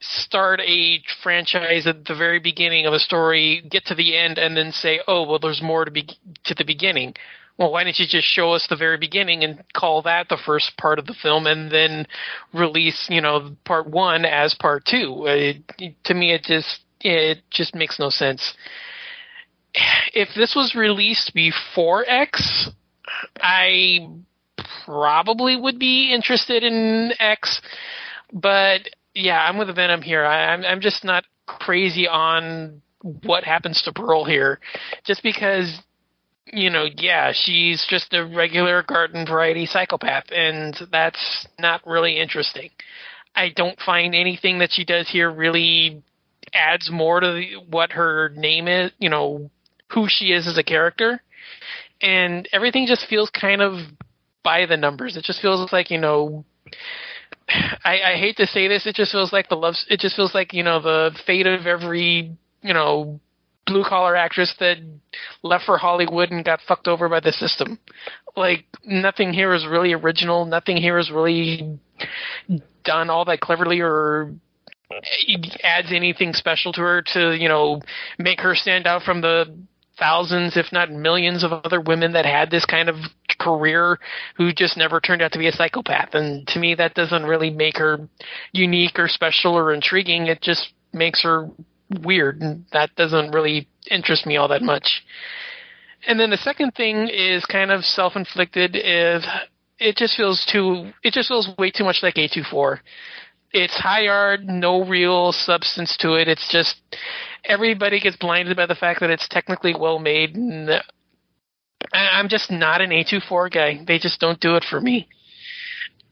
start 0.00 0.60
a 0.60 1.00
franchise 1.22 1.86
at 1.86 2.04
the 2.04 2.14
very 2.14 2.38
beginning 2.38 2.86
of 2.86 2.92
a 2.92 2.98
story, 2.98 3.62
get 3.68 3.84
to 3.86 3.94
the 3.94 4.16
end, 4.16 4.38
and 4.38 4.56
then 4.56 4.72
say, 4.72 5.00
"Oh, 5.06 5.22
well, 5.22 5.38
there's 5.38 5.62
more 5.62 5.84
to 5.84 5.90
be 5.90 6.06
to 6.44 6.54
the 6.54 6.64
beginning." 6.64 7.14
Well, 7.58 7.72
why 7.72 7.84
didn't 7.84 7.98
you 7.98 8.06
just 8.06 8.28
show 8.28 8.52
us 8.52 8.66
the 8.66 8.76
very 8.76 8.98
beginning 8.98 9.42
and 9.42 9.64
call 9.72 10.02
that 10.02 10.28
the 10.28 10.36
first 10.36 10.76
part 10.76 10.98
of 10.98 11.06
the 11.06 11.14
film, 11.14 11.46
and 11.46 11.70
then 11.70 12.06
release, 12.52 13.06
you 13.08 13.22
know, 13.22 13.56
part 13.64 13.88
one 13.88 14.26
as 14.26 14.54
part 14.54 14.84
two? 14.84 15.24
It, 15.26 15.94
to 16.04 16.14
me, 16.14 16.32
it 16.32 16.42
just 16.42 16.80
it 17.00 17.38
just 17.50 17.74
makes 17.74 17.98
no 17.98 18.10
sense. 18.10 18.54
If 20.12 20.28
this 20.34 20.54
was 20.54 20.74
released 20.74 21.32
before 21.34 22.04
X, 22.06 22.70
I 23.40 24.08
probably 24.84 25.56
would 25.56 25.78
be 25.78 26.12
interested 26.12 26.62
in 26.62 27.12
X, 27.18 27.60
but 28.32 28.82
yeah, 29.14 29.38
I'm 29.40 29.58
with 29.58 29.74
Venom 29.74 30.02
here. 30.02 30.24
I, 30.24 30.52
I'm 30.52 30.64
I'm 30.64 30.80
just 30.80 31.04
not 31.04 31.24
crazy 31.46 32.06
on 32.08 32.82
what 33.22 33.44
happens 33.44 33.82
to 33.82 33.92
Pearl 33.92 34.24
here, 34.24 34.60
just 35.04 35.22
because 35.22 35.80
you 36.52 36.70
know, 36.70 36.86
yeah, 36.96 37.32
she's 37.34 37.84
just 37.88 38.14
a 38.14 38.24
regular 38.24 38.82
garden 38.82 39.26
variety 39.26 39.66
psychopath, 39.66 40.26
and 40.30 40.76
that's 40.92 41.46
not 41.58 41.84
really 41.86 42.18
interesting. 42.18 42.70
I 43.34 43.50
don't 43.54 43.78
find 43.80 44.14
anything 44.14 44.60
that 44.60 44.70
she 44.72 44.84
does 44.84 45.08
here 45.08 45.30
really 45.30 46.02
adds 46.54 46.90
more 46.90 47.20
to 47.20 47.32
the, 47.32 47.56
what 47.68 47.92
her 47.92 48.30
name 48.30 48.68
is, 48.68 48.92
you 48.98 49.10
know, 49.10 49.50
who 49.92 50.06
she 50.08 50.26
is 50.26 50.46
as 50.46 50.56
a 50.56 50.62
character. 50.62 51.20
And 52.00 52.48
everything 52.52 52.86
just 52.86 53.06
feels 53.08 53.30
kind 53.30 53.60
of 53.60 53.78
by 54.42 54.66
the 54.66 54.76
numbers. 54.76 55.16
It 55.16 55.24
just 55.24 55.40
feels 55.40 55.72
like, 55.72 55.90
you 55.90 55.98
know, 55.98 56.44
I, 57.84 58.00
I 58.12 58.16
hate 58.16 58.36
to 58.38 58.46
say 58.46 58.68
this, 58.68 58.86
it 58.86 58.94
just 58.94 59.12
feels 59.12 59.32
like 59.32 59.48
the 59.48 59.56
love, 59.56 59.74
it 59.88 60.00
just 60.00 60.16
feels 60.16 60.34
like, 60.34 60.52
you 60.52 60.62
know, 60.62 60.80
the 60.80 61.16
fate 61.26 61.46
of 61.46 61.66
every, 61.66 62.36
you 62.62 62.74
know, 62.74 63.20
blue 63.66 63.84
collar 63.84 64.16
actress 64.16 64.54
that 64.60 64.78
left 65.42 65.64
for 65.64 65.76
Hollywood 65.76 66.30
and 66.30 66.44
got 66.44 66.60
fucked 66.66 66.88
over 66.88 67.08
by 67.08 67.20
the 67.20 67.32
system. 67.32 67.78
Like 68.36 68.64
nothing 68.84 69.32
here 69.32 69.52
is 69.54 69.66
really 69.66 69.92
original. 69.92 70.44
Nothing 70.44 70.76
here 70.76 70.98
is 70.98 71.10
really 71.10 71.78
done 72.84 73.10
all 73.10 73.24
that 73.24 73.40
cleverly 73.40 73.80
or 73.80 74.32
adds 75.64 75.88
anything 75.92 76.32
special 76.32 76.72
to 76.72 76.80
her 76.80 77.02
to 77.02 77.36
you 77.36 77.48
know 77.48 77.80
make 78.18 78.40
her 78.40 78.54
stand 78.54 78.86
out 78.86 79.02
from 79.02 79.20
the 79.20 79.52
thousands 79.98 80.56
if 80.56 80.66
not 80.72 80.90
millions 80.90 81.42
of 81.42 81.52
other 81.52 81.80
women 81.80 82.12
that 82.12 82.26
had 82.26 82.50
this 82.50 82.64
kind 82.64 82.88
of 82.88 82.96
career 83.38 83.98
who 84.36 84.52
just 84.52 84.76
never 84.76 85.00
turned 85.00 85.22
out 85.22 85.32
to 85.32 85.38
be 85.38 85.48
a 85.48 85.52
psychopath. 85.52 86.14
And 86.14 86.46
to 86.48 86.58
me 86.58 86.74
that 86.74 86.94
doesn't 86.94 87.24
really 87.24 87.50
make 87.50 87.78
her 87.78 88.08
unique 88.52 88.98
or 88.98 89.08
special 89.08 89.54
or 89.54 89.72
intriguing. 89.72 90.26
It 90.26 90.40
just 90.42 90.72
makes 90.92 91.22
her 91.22 91.48
weird. 92.02 92.40
And 92.40 92.64
that 92.72 92.94
doesn't 92.96 93.32
really 93.32 93.68
interest 93.90 94.26
me 94.26 94.36
all 94.36 94.48
that 94.48 94.62
much. 94.62 95.04
And 96.06 96.18
then 96.20 96.30
the 96.30 96.36
second 96.36 96.74
thing 96.74 97.08
is 97.08 97.44
kind 97.46 97.70
of 97.70 97.84
self-inflicted 97.84 98.76
is 98.76 99.26
it 99.78 99.96
just 99.96 100.16
feels 100.16 100.46
too 100.50 100.90
it 101.02 101.12
just 101.12 101.28
feels 101.28 101.50
way 101.58 101.70
too 101.70 101.84
much 101.84 101.98
like 102.02 102.14
A24 102.14 102.78
it's 103.56 103.74
high 103.74 104.06
art, 104.08 104.42
no 104.44 104.84
real 104.84 105.32
substance 105.32 105.96
to 106.00 106.14
it. 106.14 106.28
It's 106.28 106.48
just 106.50 106.76
everybody 107.44 108.00
gets 108.00 108.16
blinded 108.16 108.56
by 108.56 108.66
the 108.66 108.74
fact 108.74 109.00
that 109.00 109.10
it's 109.10 109.28
technically 109.28 109.74
well 109.78 109.98
made. 109.98 110.34
And 110.34 110.82
I'm 111.92 112.28
just 112.28 112.50
not 112.50 112.80
an 112.80 112.90
A24 112.90 113.52
guy. 113.52 113.84
They 113.86 113.98
just 113.98 114.20
don't 114.20 114.40
do 114.40 114.56
it 114.56 114.64
for 114.68 114.80
me. 114.80 115.08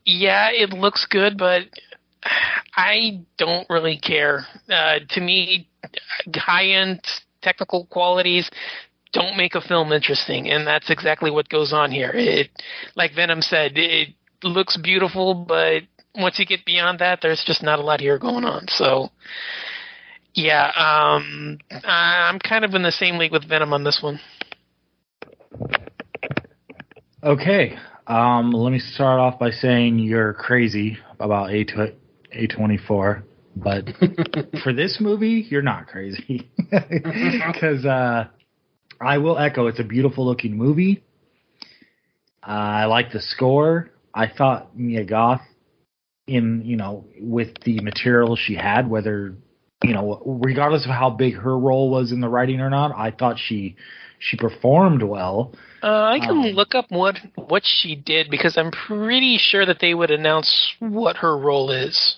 Yeah, 0.05 0.51
it 0.51 0.71
looks 0.71 1.07
good, 1.09 1.39
but 1.39 1.63
I 2.75 3.25
don't 3.39 3.69
really 3.71 3.99
care. 3.99 4.47
Uh, 4.69 5.01
to 5.11 5.21
me, 5.21 5.69
high 6.35 6.67
end 6.67 7.01
technical 7.43 7.87
qualities 7.87 8.51
don't 9.13 9.37
make 9.37 9.55
a 9.55 9.61
film 9.61 9.93
interesting, 9.93 10.51
and 10.51 10.67
that's 10.67 10.91
exactly 10.91 11.31
what 11.31 11.49
goes 11.49 11.73
on 11.73 11.91
here. 11.93 12.11
It, 12.13 12.51
like 12.97 13.15
Venom 13.15 13.43
said, 13.43 13.73
it 13.77 14.09
looks 14.43 14.77
beautiful, 14.77 15.35
but 15.35 15.83
once 16.15 16.39
you 16.39 16.47
get 16.47 16.65
beyond 16.65 17.01
that, 17.01 17.21
there's 17.23 17.43
just 17.45 17.63
not 17.63 17.79
a 17.79 17.83
lot 17.83 18.01
here 18.01 18.19
going 18.19 18.45
on. 18.45 18.67
So, 18.69 19.11
yeah, 20.35 20.71
um, 20.77 21.59
I'm 21.85 22.39
kind 22.39 22.65
of 22.65 22.75
in 22.75 22.83
the 22.83 22.93
same 22.93 23.19
league 23.19 23.33
with 23.33 23.49
Venom 23.49 23.73
on 23.73 23.85
this 23.85 24.01
one. 24.03 24.21
Okay, 27.23 27.77
um, 28.07 28.53
let 28.53 28.71
me 28.71 28.79
start 28.79 29.19
off 29.19 29.39
by 29.39 29.51
saying 29.51 29.99
you're 29.99 30.35
crazy 30.35 30.99
about 31.19 31.51
A 31.51 31.65
A 32.33 32.47
twenty 32.49 32.77
four, 32.77 33.25
but 33.57 33.85
for 34.63 34.73
this 34.73 34.99
movie, 35.01 35.47
you're 35.49 35.63
not 35.63 35.87
crazy 35.87 36.51
because 36.71 37.85
uh, 37.87 38.27
I 39.01 39.19
will 39.19 39.39
echo 39.39 39.69
it's 39.69 39.81
a 39.81 39.85
beautiful 39.85 40.27
looking 40.27 40.57
movie. 40.57 41.03
Uh, 42.47 42.51
I 42.51 42.85
like 42.85 43.11
the 43.11 43.23
score. 43.23 43.89
I 44.13 44.29
thought 44.29 44.77
Mia 44.79 45.05
Goth 45.05 45.41
in 46.27 46.63
you 46.65 46.77
know 46.77 47.05
with 47.21 47.49
the 47.65 47.81
material 47.81 48.37
she 48.37 48.55
had 48.55 48.89
whether 48.89 49.35
you 49.83 49.93
know 49.93 50.23
regardless 50.25 50.85
of 50.85 50.91
how 50.91 51.11
big 51.11 51.35
her 51.35 51.59
role 51.59 51.91
was 51.91 52.13
in 52.13 52.21
the 52.21 52.29
writing 52.29 52.61
or 52.61 52.71
not 52.71 52.93
i 52.97 53.11
thought 53.11 53.39
she 53.39 53.77
she 54.21 54.39
performed 54.39 55.03
well. 55.03 55.53
Uh, 55.83 56.05
i 56.05 56.19
can 56.19 56.31
um, 56.31 56.43
look 56.55 56.75
up 56.75 56.87
what 56.89 57.17
what 57.35 57.63
she 57.65 57.95
did 57.95 58.31
because 58.31 58.57
i'm 58.57 58.71
pretty 58.71 59.37
sure 59.39 59.67
that 59.67 59.81
they 59.81 59.93
would 59.93 60.11
announce 60.11 60.73
what 60.79 61.17
her 61.19 61.37
role 61.37 61.71
is. 61.71 62.17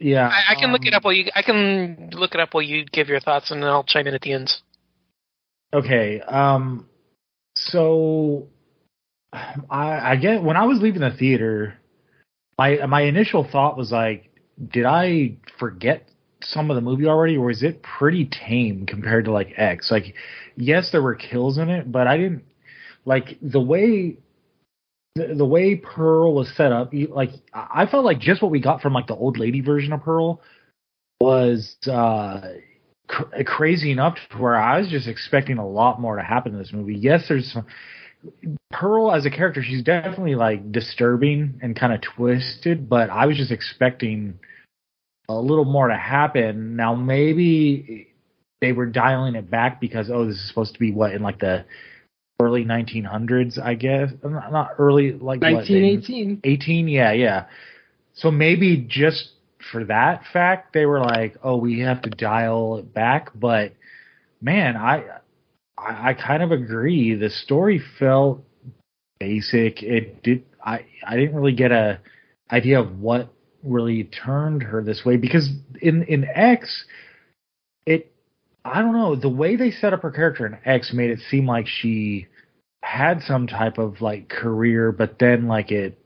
Yeah 0.00 0.28
i, 0.28 0.52
I 0.52 0.54
can 0.56 0.66
um, 0.66 0.72
look 0.72 0.84
it 0.84 0.94
up 0.94 1.04
while 1.04 1.14
you 1.14 1.26
i 1.36 1.42
can 1.42 2.10
look 2.12 2.34
it 2.34 2.40
up 2.40 2.54
while 2.54 2.62
you 2.62 2.84
give 2.86 3.08
your 3.08 3.20
thoughts 3.20 3.52
and 3.52 3.62
then 3.62 3.70
i'll 3.70 3.84
chime 3.84 4.08
in 4.08 4.14
at 4.14 4.22
the 4.22 4.32
end. 4.32 4.52
Okay 5.72 6.20
um 6.22 6.88
so 7.54 8.48
i 9.70 10.12
i 10.12 10.16
get 10.16 10.42
when 10.42 10.56
i 10.56 10.64
was 10.64 10.80
leaving 10.80 11.02
the 11.02 11.12
theater 11.16 11.78
my 12.58 12.86
my 12.86 13.02
initial 13.02 13.46
thought 13.50 13.76
was 13.76 13.92
like, 13.92 14.30
did 14.72 14.84
I 14.84 15.36
forget 15.58 16.08
some 16.42 16.70
of 16.70 16.74
the 16.74 16.80
movie 16.80 17.06
already, 17.06 17.36
or 17.36 17.50
is 17.50 17.62
it 17.62 17.82
pretty 17.82 18.26
tame 18.26 18.86
compared 18.86 19.24
to 19.26 19.32
like 19.32 19.54
X? 19.56 19.90
Like, 19.90 20.14
yes, 20.56 20.90
there 20.92 21.02
were 21.02 21.14
kills 21.14 21.58
in 21.58 21.68
it, 21.70 21.90
but 21.90 22.06
I 22.06 22.16
didn't 22.16 22.44
like 23.04 23.38
the 23.40 23.60
way 23.60 24.18
the, 25.14 25.34
the 25.36 25.44
way 25.44 25.76
Pearl 25.76 26.34
was 26.34 26.54
set 26.56 26.72
up. 26.72 26.92
Like, 26.92 27.30
I 27.52 27.86
felt 27.86 28.04
like 28.04 28.18
just 28.18 28.42
what 28.42 28.50
we 28.50 28.60
got 28.60 28.82
from 28.82 28.92
like 28.92 29.06
the 29.06 29.14
old 29.14 29.38
lady 29.38 29.60
version 29.60 29.92
of 29.92 30.02
Pearl 30.02 30.40
was 31.20 31.76
uh 31.90 32.40
cr- 33.08 33.42
crazy 33.46 33.90
enough 33.90 34.16
to 34.30 34.38
where 34.38 34.56
I 34.56 34.80
was 34.80 34.88
just 34.88 35.06
expecting 35.08 35.58
a 35.58 35.66
lot 35.66 36.00
more 36.00 36.16
to 36.16 36.22
happen 36.22 36.52
in 36.52 36.58
this 36.58 36.72
movie. 36.72 36.96
Yes, 36.96 37.24
there's 37.28 37.52
some 37.52 37.66
Pearl 38.74 39.12
as 39.12 39.24
a 39.24 39.30
character, 39.30 39.62
she's 39.62 39.82
definitely 39.82 40.34
like 40.34 40.72
disturbing 40.72 41.60
and 41.62 41.76
kind 41.76 41.92
of 41.92 42.00
twisted, 42.00 42.88
but 42.88 43.08
I 43.08 43.26
was 43.26 43.36
just 43.36 43.52
expecting 43.52 44.38
a 45.28 45.34
little 45.34 45.64
more 45.64 45.88
to 45.88 45.96
happen. 45.96 46.74
Now 46.74 46.94
maybe 46.94 48.08
they 48.60 48.72
were 48.72 48.86
dialing 48.86 49.36
it 49.36 49.48
back 49.48 49.80
because 49.80 50.10
oh, 50.10 50.26
this 50.26 50.36
is 50.36 50.48
supposed 50.48 50.74
to 50.74 50.80
be 50.80 50.90
what 50.90 51.12
in 51.12 51.22
like 51.22 51.38
the 51.38 51.64
early 52.40 52.64
1900s, 52.64 53.62
I 53.62 53.74
guess. 53.74 54.10
Not 54.24 54.70
early 54.78 55.12
like 55.12 55.40
1918. 55.40 56.40
18, 56.42 56.88
yeah, 56.88 57.12
yeah. 57.12 57.46
So 58.14 58.32
maybe 58.32 58.84
just 58.88 59.30
for 59.70 59.84
that 59.84 60.22
fact, 60.32 60.72
they 60.72 60.84
were 60.84 61.00
like, 61.00 61.36
oh, 61.44 61.56
we 61.56 61.80
have 61.80 62.02
to 62.02 62.10
dial 62.10 62.78
it 62.78 62.92
back. 62.92 63.30
But 63.34 63.74
man, 64.40 64.76
I 64.76 65.04
I, 65.78 66.10
I 66.10 66.14
kind 66.14 66.42
of 66.42 66.50
agree. 66.50 67.14
The 67.14 67.30
story 67.30 67.80
felt 67.98 68.42
basic. 69.24 69.82
It 69.82 70.22
did. 70.22 70.44
I 70.64 70.84
I 71.06 71.16
didn't 71.16 71.34
really 71.34 71.54
get 71.54 71.72
a 71.72 72.00
idea 72.50 72.80
of 72.80 73.00
what 73.00 73.32
really 73.62 74.04
turned 74.04 74.62
her 74.62 74.82
this 74.82 75.02
way 75.04 75.16
because 75.16 75.48
in 75.80 76.02
in 76.04 76.24
X, 76.24 76.84
it 77.86 78.12
I 78.64 78.80
don't 78.82 78.92
know 78.92 79.16
the 79.16 79.28
way 79.28 79.56
they 79.56 79.70
set 79.70 79.92
up 79.92 80.02
her 80.02 80.10
character 80.10 80.46
in 80.46 80.58
X 80.64 80.92
made 80.92 81.10
it 81.10 81.20
seem 81.30 81.46
like 81.46 81.66
she 81.66 82.26
had 82.82 83.22
some 83.22 83.46
type 83.46 83.78
of 83.78 84.00
like 84.00 84.28
career, 84.28 84.92
but 84.92 85.18
then 85.18 85.46
like 85.46 85.70
it 85.70 85.98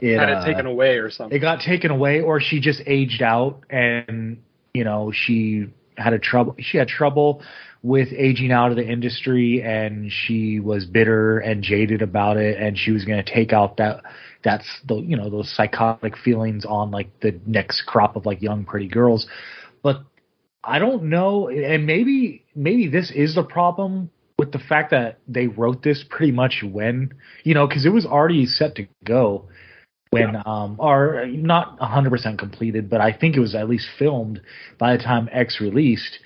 it 0.00 0.18
had 0.18 0.28
it 0.30 0.36
uh, 0.38 0.44
taken 0.44 0.66
away 0.66 0.96
or 0.96 1.10
something. 1.10 1.36
It 1.36 1.40
got 1.40 1.60
taken 1.60 1.90
away, 1.90 2.20
or 2.22 2.40
she 2.40 2.60
just 2.60 2.82
aged 2.86 3.22
out, 3.22 3.60
and 3.68 4.42
you 4.72 4.84
know 4.84 5.12
she 5.12 5.66
had 5.98 6.14
a 6.14 6.18
trouble. 6.18 6.56
She 6.58 6.78
had 6.78 6.88
trouble 6.88 7.42
with 7.82 8.08
aging 8.16 8.52
out 8.52 8.70
of 8.70 8.76
the 8.76 8.86
industry 8.86 9.60
and 9.60 10.10
she 10.10 10.60
was 10.60 10.84
bitter 10.84 11.38
and 11.38 11.62
jaded 11.62 12.00
about 12.00 12.36
it 12.36 12.56
and 12.58 12.78
she 12.78 12.92
was 12.92 13.04
going 13.04 13.22
to 13.22 13.34
take 13.34 13.52
out 13.52 13.76
that 13.76 14.02
that's 14.44 14.66
the 14.86 14.96
you 14.96 15.16
know 15.16 15.28
those 15.28 15.52
psychotic 15.54 16.16
feelings 16.16 16.64
on 16.64 16.90
like 16.90 17.08
the 17.20 17.38
next 17.44 17.82
crop 17.86 18.14
of 18.14 18.24
like 18.24 18.40
young 18.40 18.64
pretty 18.64 18.86
girls 18.86 19.26
but 19.82 20.02
i 20.62 20.78
don't 20.78 21.02
know 21.02 21.48
and 21.48 21.84
maybe 21.84 22.44
maybe 22.54 22.88
this 22.88 23.10
is 23.10 23.34
the 23.34 23.42
problem 23.42 24.08
with 24.38 24.52
the 24.52 24.58
fact 24.58 24.92
that 24.92 25.18
they 25.26 25.48
wrote 25.48 25.82
this 25.82 26.04
pretty 26.08 26.32
much 26.32 26.62
when 26.64 27.12
you 27.42 27.52
know 27.52 27.66
because 27.66 27.84
it 27.84 27.92
was 27.92 28.06
already 28.06 28.46
set 28.46 28.76
to 28.76 28.86
go 29.04 29.48
when 30.10 30.34
yeah. 30.34 30.42
um 30.46 30.76
or 30.78 31.26
not 31.26 31.76
100% 31.80 32.38
completed 32.38 32.88
but 32.88 33.00
i 33.00 33.12
think 33.12 33.36
it 33.36 33.40
was 33.40 33.56
at 33.56 33.68
least 33.68 33.88
filmed 33.98 34.40
by 34.78 34.96
the 34.96 35.02
time 35.02 35.28
x 35.32 35.60
released 35.60 36.20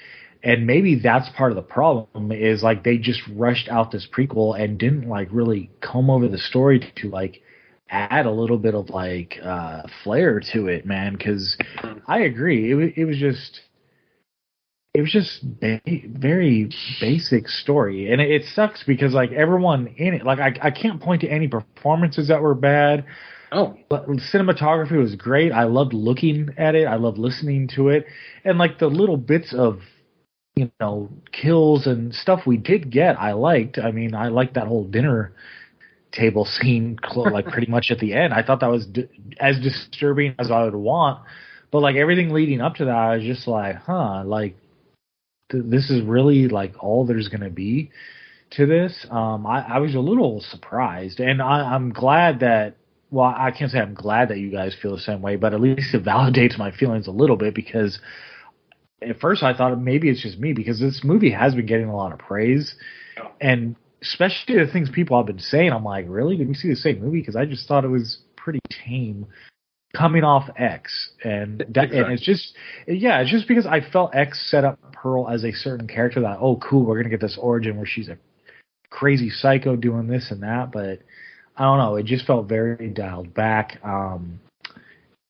and 0.46 0.64
maybe 0.64 0.94
that's 0.94 1.28
part 1.30 1.50
of 1.50 1.56
the 1.56 1.62
problem 1.62 2.30
is 2.30 2.62
like 2.62 2.84
they 2.84 2.98
just 2.98 3.20
rushed 3.34 3.68
out 3.68 3.90
this 3.90 4.06
prequel 4.06 4.58
and 4.58 4.78
didn't 4.78 5.08
like 5.08 5.28
really 5.32 5.70
comb 5.80 6.08
over 6.08 6.28
the 6.28 6.38
story 6.38 6.92
to, 6.96 7.08
like 7.10 7.42
add 7.88 8.26
a 8.26 8.30
little 8.30 8.58
bit 8.58 8.74
of 8.74 8.90
like 8.90 9.38
uh 9.42 9.82
flair 10.04 10.40
to 10.40 10.68
it 10.68 10.86
man. 10.86 11.14
Because 11.14 11.56
i 12.06 12.20
agree. 12.20 12.72
It, 12.72 12.94
it 12.96 13.04
was 13.04 13.18
just 13.18 13.60
it 14.94 15.00
was 15.00 15.10
just 15.10 15.60
ba- 15.60 15.80
very 15.84 16.70
basic 17.00 17.48
story. 17.48 18.12
And 18.12 18.20
it, 18.20 18.30
it, 18.30 18.44
sucks 18.54 18.84
because 18.84 19.12
like 19.12 19.32
everyone 19.32 19.88
in 19.96 20.14
it 20.14 20.24
like 20.24 20.38
I, 20.38 20.54
I 20.62 20.70
can't 20.70 21.02
point 21.02 21.22
to 21.22 21.28
any 21.28 21.48
performances 21.48 22.28
that 22.28 22.40
were 22.40 22.54
bad. 22.54 23.04
Oh, 23.50 23.76
but 23.88 24.06
cinematography 24.08 24.98
was 24.98 25.16
great. 25.16 25.50
I 25.50 25.64
loved 25.64 25.92
looking 25.92 26.50
at 26.56 26.76
it. 26.76 26.86
I 26.86 26.96
loved 26.96 27.18
listening 27.18 27.68
to 27.74 27.88
it, 27.88 28.06
and 28.44 28.58
like 28.58 28.80
the 28.80 28.88
little 28.88 29.16
bits 29.16 29.54
of 29.54 29.80
you 30.56 30.72
know 30.80 31.10
kills 31.32 31.86
and 31.86 32.14
stuff 32.14 32.40
we 32.46 32.56
did 32.56 32.90
get, 32.90 33.20
I 33.20 33.32
liked. 33.32 33.78
I 33.78 33.90
mean, 33.92 34.14
I 34.14 34.28
liked 34.28 34.54
that 34.54 34.66
whole 34.66 34.84
dinner 34.84 35.32
table 36.12 36.44
scene, 36.50 36.98
like 37.14 37.46
pretty 37.46 37.70
much 37.70 37.90
at 37.90 37.98
the 37.98 38.14
end. 38.14 38.32
I 38.32 38.42
thought 38.42 38.60
that 38.60 38.70
was 38.70 38.86
di- 38.86 39.08
as 39.38 39.60
disturbing 39.60 40.34
as 40.38 40.50
I 40.50 40.64
would 40.64 40.74
want, 40.74 41.20
but 41.70 41.80
like 41.80 41.96
everything 41.96 42.30
leading 42.30 42.60
up 42.60 42.76
to 42.76 42.86
that, 42.86 42.94
I 42.94 43.16
was 43.16 43.24
just 43.24 43.46
like, 43.46 43.76
huh, 43.76 44.24
like 44.24 44.56
th- 45.52 45.64
this 45.66 45.90
is 45.90 46.02
really 46.02 46.48
like 46.48 46.72
all 46.82 47.04
there's 47.04 47.28
gonna 47.28 47.50
be 47.50 47.90
to 48.52 48.64
this. 48.64 49.06
Um, 49.10 49.46
I, 49.46 49.74
I 49.74 49.78
was 49.78 49.94
a 49.94 50.00
little 50.00 50.40
surprised, 50.40 51.20
and 51.20 51.42
I, 51.42 51.74
I'm 51.74 51.92
glad 51.92 52.40
that 52.40 52.76
well, 53.10 53.32
I 53.36 53.50
can't 53.50 53.70
say 53.70 53.78
I'm 53.78 53.94
glad 53.94 54.30
that 54.30 54.38
you 54.38 54.50
guys 54.50 54.74
feel 54.80 54.96
the 54.96 55.00
same 55.00 55.22
way, 55.22 55.36
but 55.36 55.54
at 55.54 55.60
least 55.60 55.94
it 55.94 56.04
validates 56.04 56.58
my 56.58 56.70
feelings 56.70 57.06
a 57.06 57.12
little 57.12 57.36
bit 57.36 57.54
because 57.54 58.00
at 59.02 59.20
first 59.20 59.42
I 59.42 59.56
thought 59.56 59.78
maybe 59.80 60.08
it's 60.08 60.22
just 60.22 60.38
me 60.38 60.52
because 60.52 60.80
this 60.80 61.02
movie 61.04 61.30
has 61.30 61.54
been 61.54 61.66
getting 61.66 61.88
a 61.88 61.96
lot 61.96 62.12
of 62.12 62.18
praise, 62.18 62.74
and 63.40 63.76
especially 64.02 64.58
the 64.58 64.70
things 64.72 64.90
people 64.90 65.16
have 65.16 65.26
been 65.26 65.38
saying. 65.38 65.72
I'm 65.72 65.84
like, 65.84 66.06
really? 66.08 66.36
Did 66.36 66.48
we 66.48 66.54
see 66.54 66.68
the 66.68 66.76
same 66.76 67.00
movie? 67.00 67.20
Because 67.20 67.36
I 67.36 67.44
just 67.44 67.66
thought 67.68 67.84
it 67.84 67.88
was 67.88 68.18
pretty 68.36 68.60
tame 68.70 69.26
coming 69.94 70.24
off 70.24 70.48
X, 70.56 71.10
and 71.24 71.60
that, 71.60 71.84
Exactly. 71.84 71.98
and 71.98 72.12
it's 72.12 72.22
just 72.22 72.54
yeah, 72.86 73.20
it's 73.20 73.30
just 73.30 73.48
because 73.48 73.66
I 73.66 73.80
felt 73.80 74.14
X 74.14 74.50
set 74.50 74.64
up 74.64 74.78
Pearl 74.92 75.28
as 75.28 75.44
a 75.44 75.52
certain 75.52 75.86
character 75.88 76.20
that 76.20 76.38
oh 76.40 76.56
cool, 76.56 76.84
we're 76.84 76.96
gonna 76.96 77.10
get 77.10 77.20
this 77.20 77.38
origin 77.40 77.76
where 77.76 77.86
she's 77.86 78.08
a 78.08 78.18
crazy 78.90 79.30
psycho 79.30 79.76
doing 79.76 80.06
this 80.06 80.30
and 80.30 80.42
that, 80.42 80.72
but 80.72 81.00
I 81.56 81.64
don't 81.64 81.78
know. 81.78 81.96
It 81.96 82.06
just 82.06 82.26
felt 82.26 82.48
very 82.48 82.88
dialed 82.90 83.32
back. 83.34 83.78
Um, 83.82 84.40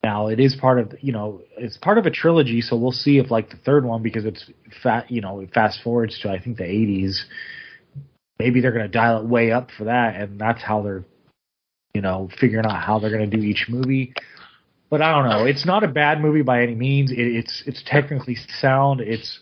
now 0.07 0.29
it 0.29 0.39
is 0.39 0.55
part 0.55 0.79
of 0.79 0.95
you 1.01 1.13
know 1.13 1.43
it's 1.59 1.77
part 1.79 1.99
of 1.99 2.07
a 2.07 2.11
trilogy, 2.11 2.61
so 2.61 2.77
we'll 2.77 2.93
see 2.93 3.19
if 3.19 3.31
like 3.31 3.51
the 3.51 3.57
third 3.57 3.85
one 3.85 4.03
because 4.03 4.25
it's 4.25 4.49
fat 4.83 5.11
you 5.11 5.21
know 5.21 5.41
it 5.41 5.53
fast 5.53 5.81
forwards 5.83 6.19
to 6.21 6.31
I 6.31 6.39
think 6.41 6.59
the 6.59 6.65
80s. 6.65 7.17
Maybe 8.39 8.61
they're 8.61 8.77
going 8.79 8.85
to 8.85 8.99
dial 9.03 9.21
it 9.21 9.27
way 9.27 9.51
up 9.51 9.71
for 9.77 9.85
that, 9.85 10.15
and 10.15 10.39
that's 10.39 10.63
how 10.63 10.83
they're 10.83 11.05
you 11.93 12.03
know 12.03 12.29
figuring 12.39 12.67
out 12.67 12.83
how 12.83 12.99
they're 12.99 13.11
going 13.11 13.29
to 13.29 13.37
do 13.37 13.43
each 13.43 13.67
movie. 13.69 14.15
But 14.91 15.03
I 15.03 15.11
don't 15.13 15.29
know. 15.29 15.45
It's 15.45 15.67
not 15.67 15.83
a 15.83 15.89
bad 15.89 16.21
movie 16.21 16.43
by 16.43 16.63
any 16.63 16.77
means. 16.77 17.11
It, 17.11 17.19
it's 17.19 17.65
it's 17.67 17.83
technically 17.85 18.37
sound. 18.61 19.01
It's 19.01 19.41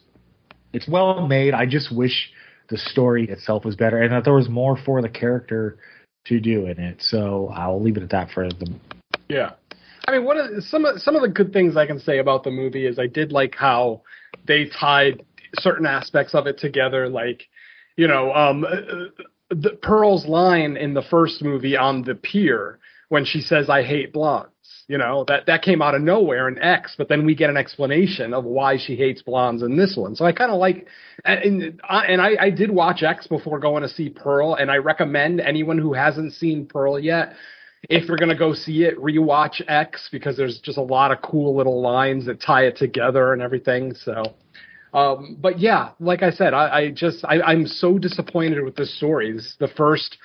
it's 0.72 0.88
well 0.88 1.26
made. 1.26 1.52
I 1.52 1.66
just 1.66 1.94
wish 1.94 2.32
the 2.70 2.78
story 2.78 3.28
itself 3.28 3.66
was 3.66 3.76
better 3.76 4.00
and 4.00 4.12
that 4.12 4.24
there 4.24 4.32
was 4.32 4.48
more 4.48 4.78
for 4.86 5.02
the 5.02 5.08
character 5.10 5.76
to 6.24 6.40
do 6.40 6.66
in 6.66 6.78
it. 6.78 7.02
So 7.02 7.50
I'll 7.54 7.82
leave 7.82 7.98
it 7.98 8.02
at 8.02 8.10
that 8.10 8.30
for 8.30 8.48
the. 8.48 8.74
Yeah. 9.28 9.50
I 10.06 10.12
mean, 10.12 10.24
what 10.24 10.36
are, 10.36 10.60
some 10.60 10.84
of 10.84 11.00
some 11.00 11.16
of 11.16 11.22
the 11.22 11.28
good 11.28 11.52
things 11.52 11.76
I 11.76 11.86
can 11.86 11.98
say 11.98 12.18
about 12.18 12.44
the 12.44 12.50
movie 12.50 12.86
is 12.86 12.98
I 12.98 13.06
did 13.06 13.32
like 13.32 13.54
how 13.54 14.02
they 14.46 14.66
tied 14.66 15.24
certain 15.58 15.86
aspects 15.86 16.34
of 16.34 16.46
it 16.46 16.58
together. 16.58 17.08
Like, 17.08 17.44
you 17.96 18.08
know, 18.08 18.32
um, 18.32 18.64
uh, 18.64 19.24
the 19.50 19.70
Pearl's 19.82 20.26
line 20.26 20.76
in 20.76 20.94
the 20.94 21.02
first 21.02 21.42
movie 21.42 21.76
on 21.76 22.02
the 22.02 22.14
pier 22.14 22.78
when 23.08 23.24
she 23.24 23.40
says, 23.40 23.70
"I 23.70 23.82
hate 23.82 24.12
blondes." 24.12 24.50
You 24.86 24.98
know 24.98 25.24
that 25.28 25.46
that 25.46 25.62
came 25.62 25.80
out 25.80 25.94
of 25.94 26.02
nowhere 26.02 26.48
in 26.48 26.58
X, 26.58 26.94
but 26.98 27.08
then 27.08 27.24
we 27.24 27.34
get 27.34 27.48
an 27.48 27.56
explanation 27.56 28.34
of 28.34 28.44
why 28.44 28.76
she 28.76 28.96
hates 28.96 29.22
blondes 29.22 29.62
in 29.62 29.76
this 29.76 29.96
one. 29.96 30.14
So 30.16 30.26
I 30.26 30.32
kind 30.32 30.50
of 30.50 30.58
like, 30.58 30.86
and 31.24 31.80
and 31.88 32.20
I, 32.20 32.36
I 32.38 32.50
did 32.50 32.70
watch 32.70 33.02
X 33.02 33.26
before 33.26 33.58
going 33.58 33.82
to 33.82 33.88
see 33.88 34.10
Pearl, 34.10 34.54
and 34.54 34.70
I 34.70 34.76
recommend 34.76 35.40
anyone 35.40 35.78
who 35.78 35.94
hasn't 35.94 36.34
seen 36.34 36.66
Pearl 36.66 36.98
yet 36.98 37.34
if 37.88 38.08
you're 38.08 38.16
gonna 38.16 38.36
go 38.36 38.54
see 38.54 38.84
it, 38.84 38.98
rewatch 38.98 39.62
X 39.68 40.08
because 40.10 40.36
there's 40.36 40.60
just 40.60 40.78
a 40.78 40.82
lot 40.82 41.12
of 41.12 41.22
cool 41.22 41.56
little 41.56 41.80
lines 41.80 42.26
that 42.26 42.40
tie 42.40 42.64
it 42.64 42.76
together 42.76 43.32
and 43.32 43.42
everything. 43.42 43.94
So, 43.94 44.34
um, 44.92 45.36
but 45.40 45.58
yeah, 45.58 45.90
like 46.00 46.22
I 46.22 46.30
said, 46.30 46.54
I, 46.54 46.78
I 46.78 46.90
just 46.90 47.24
I, 47.24 47.40
I'm 47.40 47.66
so 47.66 47.98
disappointed 47.98 48.62
with 48.64 48.76
this 48.76 48.96
story. 48.96 49.32
This 49.32 49.44
is 49.44 49.56
the 49.58 49.68
first 49.68 50.18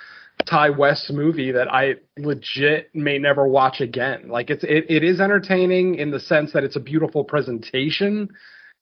Ti 0.46 0.70
West 0.78 1.12
movie 1.12 1.52
that 1.52 1.72
I 1.72 1.96
legit 2.18 2.94
may 2.94 3.18
never 3.18 3.48
watch 3.48 3.82
again. 3.82 4.30
Like 4.30 4.50
it's 4.50 4.64
it, 4.64 4.86
it 4.90 5.04
is 5.04 5.20
entertaining 5.20 5.96
in 5.96 6.12
the 6.12 6.20
sense 6.20 6.54
that 6.54 6.64
it's 6.64 6.76
a 6.76 6.80
beautiful 6.80 7.24
presentation. 7.24 8.30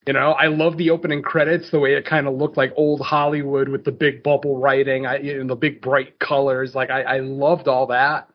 You 0.06 0.14
know, 0.14 0.32
I 0.32 0.48
love 0.48 0.78
the 0.78 0.92
opening 0.92 1.22
credits, 1.22 1.70
the 1.70 1.80
way 1.80 1.96
it 1.96 2.06
kind 2.06 2.28
of 2.28 2.36
looked 2.36 2.56
like 2.56 2.72
old 2.78 3.02
Hollywood 3.02 3.68
with 3.68 3.84
the 3.84 3.92
big 3.92 4.24
bubble 4.24 4.58
writing, 4.58 5.06
I, 5.06 5.18
know, 5.18 5.48
the 5.48 5.56
big 5.56 5.82
bright 5.82 6.18
colors. 6.20 6.74
Like 6.74 6.90
I, 6.90 7.02
I 7.02 7.20
loved 7.20 7.68
all 7.68 7.88
that. 7.88 8.30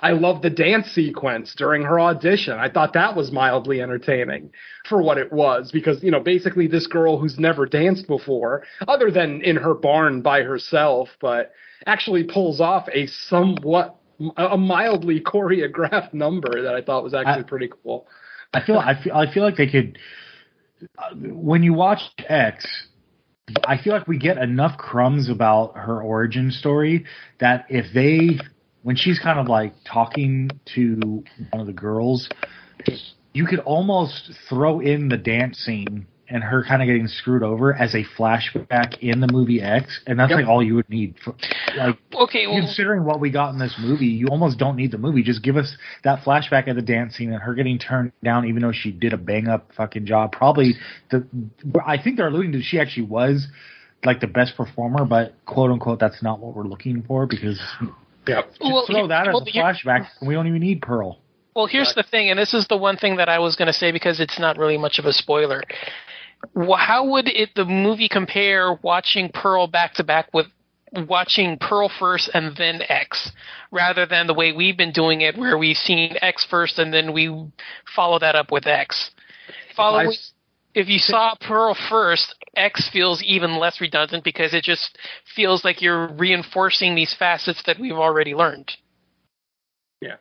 I 0.00 0.12
loved 0.12 0.42
the 0.42 0.50
dance 0.50 0.88
sequence 0.88 1.54
during 1.56 1.82
her 1.82 2.00
audition. 2.00 2.54
I 2.54 2.68
thought 2.68 2.92
that 2.94 3.16
was 3.16 3.32
mildly 3.32 3.80
entertaining 3.80 4.50
for 4.88 5.02
what 5.02 5.18
it 5.18 5.32
was 5.32 5.70
because, 5.72 6.02
you 6.02 6.10
know, 6.10 6.20
basically 6.20 6.66
this 6.66 6.86
girl 6.86 7.18
who's 7.18 7.38
never 7.38 7.66
danced 7.66 8.06
before, 8.06 8.64
other 8.86 9.10
than 9.10 9.42
in 9.42 9.56
her 9.56 9.74
barn 9.74 10.22
by 10.22 10.42
herself, 10.42 11.08
but 11.20 11.52
actually 11.86 12.24
pulls 12.24 12.60
off 12.60 12.88
a 12.92 13.06
somewhat, 13.06 13.96
a 14.36 14.56
mildly 14.56 15.20
choreographed 15.24 16.14
number 16.14 16.62
that 16.62 16.74
I 16.74 16.82
thought 16.82 17.02
was 17.04 17.14
actually 17.14 17.44
I- 17.44 17.48
pretty 17.48 17.70
cool. 17.82 18.06
I 18.54 18.64
feel 18.64 18.78
I 18.78 19.02
feel 19.02 19.12
I 19.12 19.32
feel 19.32 19.42
like 19.42 19.56
they 19.56 19.66
could. 19.66 19.98
Uh, 20.98 21.14
when 21.14 21.62
you 21.62 21.74
watch 21.74 22.00
X, 22.28 22.64
I 23.64 23.78
feel 23.78 23.92
like 23.92 24.08
we 24.08 24.18
get 24.18 24.38
enough 24.38 24.76
crumbs 24.76 25.28
about 25.30 25.76
her 25.76 26.02
origin 26.02 26.50
story 26.50 27.04
that 27.38 27.66
if 27.68 27.86
they, 27.94 28.38
when 28.86 28.94
she's 28.94 29.18
kind 29.18 29.40
of 29.40 29.48
like 29.48 29.72
talking 29.84 30.48
to 30.76 31.24
one 31.50 31.60
of 31.60 31.66
the 31.66 31.72
girls, 31.72 32.28
you 33.32 33.44
could 33.44 33.58
almost 33.58 34.30
throw 34.48 34.78
in 34.78 35.08
the 35.08 35.16
dance 35.16 35.58
scene 35.58 36.06
and 36.28 36.44
her 36.44 36.64
kind 36.64 36.82
of 36.82 36.86
getting 36.86 37.08
screwed 37.08 37.42
over 37.42 37.74
as 37.74 37.96
a 37.96 38.04
flashback 38.16 38.96
in 39.00 39.18
the 39.18 39.26
movie 39.32 39.60
X, 39.60 40.02
and 40.06 40.16
that's 40.20 40.30
Yep. 40.30 40.38
like 40.38 40.46
all 40.46 40.62
you 40.62 40.76
would 40.76 40.88
need. 40.88 41.16
For, 41.24 41.34
like 41.76 41.98
Okay, 42.14 42.46
well, 42.46 42.60
considering 42.60 43.04
what 43.04 43.18
we 43.18 43.28
got 43.28 43.52
in 43.52 43.58
this 43.58 43.74
movie, 43.76 44.06
you 44.06 44.28
almost 44.28 44.56
don't 44.56 44.76
need 44.76 44.92
the 44.92 44.98
movie. 44.98 45.24
Just 45.24 45.42
give 45.42 45.56
us 45.56 45.76
that 46.04 46.20
flashback 46.20 46.70
of 46.70 46.76
the 46.76 46.82
dance 46.82 47.16
scene 47.16 47.32
and 47.32 47.42
her 47.42 47.54
getting 47.54 47.80
turned 47.80 48.12
down, 48.22 48.46
even 48.46 48.62
though 48.62 48.72
she 48.72 48.92
did 48.92 49.12
a 49.12 49.16
bang 49.16 49.48
up 49.48 49.72
fucking 49.76 50.06
job. 50.06 50.30
Probably 50.30 50.74
the, 51.10 51.26
I 51.84 52.00
think 52.00 52.18
they're 52.18 52.28
alluding 52.28 52.52
to 52.52 52.62
she 52.62 52.78
actually 52.78 53.06
was 53.06 53.48
like 54.04 54.20
the 54.20 54.28
best 54.28 54.56
performer, 54.56 55.04
but 55.04 55.34
quote 55.44 55.72
unquote, 55.72 55.98
that's 55.98 56.22
not 56.22 56.38
what 56.38 56.54
we're 56.54 56.68
looking 56.68 57.02
for 57.02 57.26
because 57.26 57.60
Yeah. 58.26 58.42
just 58.42 58.60
well, 58.60 58.86
throw 58.86 59.06
that 59.08 59.26
well, 59.26 59.42
as 59.42 59.48
a 59.48 59.58
flashback. 59.58 60.08
We 60.22 60.34
don't 60.34 60.46
even 60.46 60.60
need 60.60 60.82
Pearl. 60.82 61.20
Well, 61.54 61.66
here's 61.66 61.94
the 61.94 62.02
thing, 62.02 62.28
and 62.28 62.38
this 62.38 62.52
is 62.52 62.66
the 62.68 62.76
one 62.76 62.98
thing 62.98 63.16
that 63.16 63.30
I 63.30 63.38
was 63.38 63.56
going 63.56 63.66
to 63.66 63.72
say 63.72 63.90
because 63.90 64.20
it's 64.20 64.38
not 64.38 64.58
really 64.58 64.76
much 64.76 64.98
of 64.98 65.06
a 65.06 65.12
spoiler. 65.12 65.62
How 66.54 67.06
would 67.06 67.28
it 67.28 67.54
the 67.54 67.64
movie 67.64 68.10
compare 68.10 68.74
watching 68.82 69.30
Pearl 69.32 69.66
back 69.66 69.94
to 69.94 70.04
back 70.04 70.28
with 70.34 70.46
watching 70.92 71.58
Pearl 71.58 71.90
first 71.98 72.30
and 72.34 72.54
then 72.56 72.82
X, 72.88 73.32
rather 73.70 74.04
than 74.04 74.26
the 74.26 74.34
way 74.34 74.52
we've 74.52 74.76
been 74.76 74.92
doing 74.92 75.22
it, 75.22 75.36
where 75.36 75.56
we've 75.56 75.76
seen 75.76 76.16
X 76.20 76.44
first 76.48 76.78
and 76.78 76.92
then 76.92 77.12
we 77.12 77.50
follow 77.94 78.18
that 78.18 78.34
up 78.34 78.52
with 78.52 78.66
X. 78.66 79.12
Following, 79.74 80.08
I- 80.08 80.35
if 80.76 80.88
you 80.88 80.98
saw 80.98 81.34
Pearl 81.40 81.74
first, 81.88 82.34
X 82.54 82.90
feels 82.92 83.22
even 83.22 83.58
less 83.58 83.80
redundant 83.80 84.22
because 84.22 84.52
it 84.52 84.62
just 84.62 84.98
feels 85.34 85.64
like 85.64 85.80
you're 85.80 86.12
reinforcing 86.12 86.94
these 86.94 87.16
facets 87.18 87.62
that 87.66 87.80
we've 87.80 87.94
already 87.94 88.34
learned. 88.34 88.70
Yeah. 90.02 90.16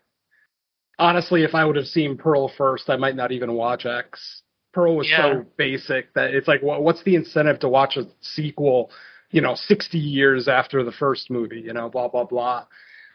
Honestly, 0.97 1.43
if 1.43 1.53
I 1.53 1.65
would 1.65 1.75
have 1.75 1.87
seen 1.87 2.15
Pearl 2.15 2.47
first, 2.57 2.89
I 2.89 2.95
might 2.95 3.17
not 3.17 3.33
even 3.33 3.51
watch 3.51 3.85
X. 3.85 4.43
Pearl 4.73 4.95
was 4.95 5.09
Yeah. 5.09 5.33
so 5.33 5.45
basic 5.57 6.13
that 6.13 6.33
it's 6.33 6.47
like, 6.47 6.63
what, 6.63 6.81
what's 6.81 7.03
the 7.03 7.15
incentive 7.15 7.59
to 7.59 7.67
watch 7.67 7.97
a 7.97 8.07
sequel? 8.21 8.91
You 9.31 9.41
know, 9.41 9.55
sixty 9.55 9.97
years 9.97 10.47
after 10.47 10.83
the 10.85 10.93
first 10.93 11.29
movie. 11.29 11.59
You 11.59 11.73
know, 11.73 11.89
blah 11.89 12.07
blah 12.07 12.23
blah. 12.23 12.65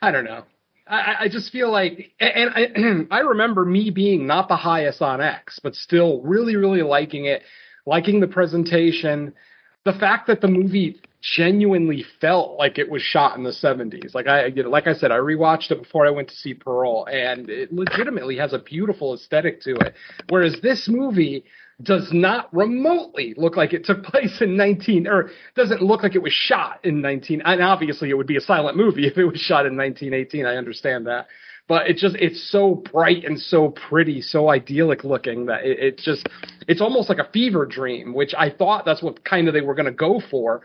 I 0.03 0.11
don't 0.11 0.25
know. 0.25 0.45
I, 0.91 1.17
I- 1.25 1.29
just 1.29 1.53
feel 1.53 1.71
like, 1.71 2.13
and 2.21 2.51
I, 2.51 3.07
I 3.17 3.21
remember 3.21 3.65
me 3.65 3.91
being 3.91 4.27
not 4.27 4.49
the 4.49 4.57
highest 4.57 5.01
on 5.01 5.21
X, 5.21 5.61
but 5.63 5.75
still 5.75 6.21
really, 6.23 6.57
really 6.57 6.83
liking 6.83 7.27
it, 7.27 7.43
liking 7.87 8.21
the 8.21 8.27
presentation, 8.27 9.33
the 9.85 9.93
fact 9.95 10.27
that 10.27 10.41
the 10.41 10.49
movie 10.49 11.01
genuinely 11.23 12.05
felt 12.21 12.59
like 12.59 12.79
it 12.79 12.91
was 12.91 13.03
shot 13.03 13.37
in 13.37 13.45
the 13.45 13.51
70s. 13.51 14.15
Like 14.15 14.27
I, 14.27 14.47
you 14.47 14.63
know, 14.63 14.71
like 14.71 14.87
I 14.87 14.95
said, 14.95 15.13
I 15.13 15.19
rewatched 15.19 15.71
it 15.71 15.83
before 15.83 16.07
I 16.07 16.11
went 16.11 16.29
to 16.29 16.35
see 16.35 16.55
Pearl, 16.55 17.07
and 17.07 17.49
it 17.49 17.73
legitimately 17.73 18.37
has 18.39 18.53
a 18.53 18.59
beautiful 18.59 19.15
aesthetic 19.15 19.61
to 19.63 19.75
it. 19.77 19.95
Whereas 20.29 20.57
this 20.63 20.89
movie 20.89 21.45
does 21.83 22.11
not 22.13 22.53
remotely 22.55 23.35
look 23.37 23.57
like 23.57 23.73
it 23.73 23.85
took 23.85 24.03
place 24.05 24.41
in 24.41 24.57
19 24.57 25.07
or 25.07 25.31
doesn't 25.55 25.83
look 25.83 26.03
like 26.03 26.15
it 26.15 26.23
was 26.23 26.33
shot 26.33 26.85
in 26.85 27.01
19 27.01 27.43
and 27.45 27.63
obviously 27.63 28.11
it 28.11 28.15
would 28.15 28.27
be 28.27 28.37
a 28.37 28.41
silent 28.41 28.77
movie 28.77 29.07
if 29.07 29.17
it 29.17 29.25
was 29.25 29.41
shot 29.41 29.67
in 29.67 29.77
1918 29.77 30.47
i 30.47 30.57
understand 30.57 31.07
that. 31.07 31.27
But 31.69 31.89
it 31.89 31.99
just 31.99 32.17
it's 32.17 32.51
so 32.51 32.75
bright 32.75 33.25
and 33.25 33.39
so 33.39 33.69
pretty 33.69 34.23
so 34.23 34.51
idyllic 34.51 35.05
looking 35.05 35.47
that 35.47 35.65
it, 35.65 35.79
it 35.79 35.99
just 35.99 36.29
it's 36.67 36.81
almost 36.81 37.09
like 37.09 37.19
a 37.19 37.31
fever 37.33 37.65
dream 37.65 38.13
which 38.13 38.35
i 38.37 38.51
thought 38.51 38.85
that's 38.85 39.03
what 39.03 39.25
kind 39.25 39.47
of 39.47 39.55
they 39.55 39.61
were 39.61 39.77
going 39.77 39.87
to 39.87 39.93
go 39.93 40.21
for 40.31 40.63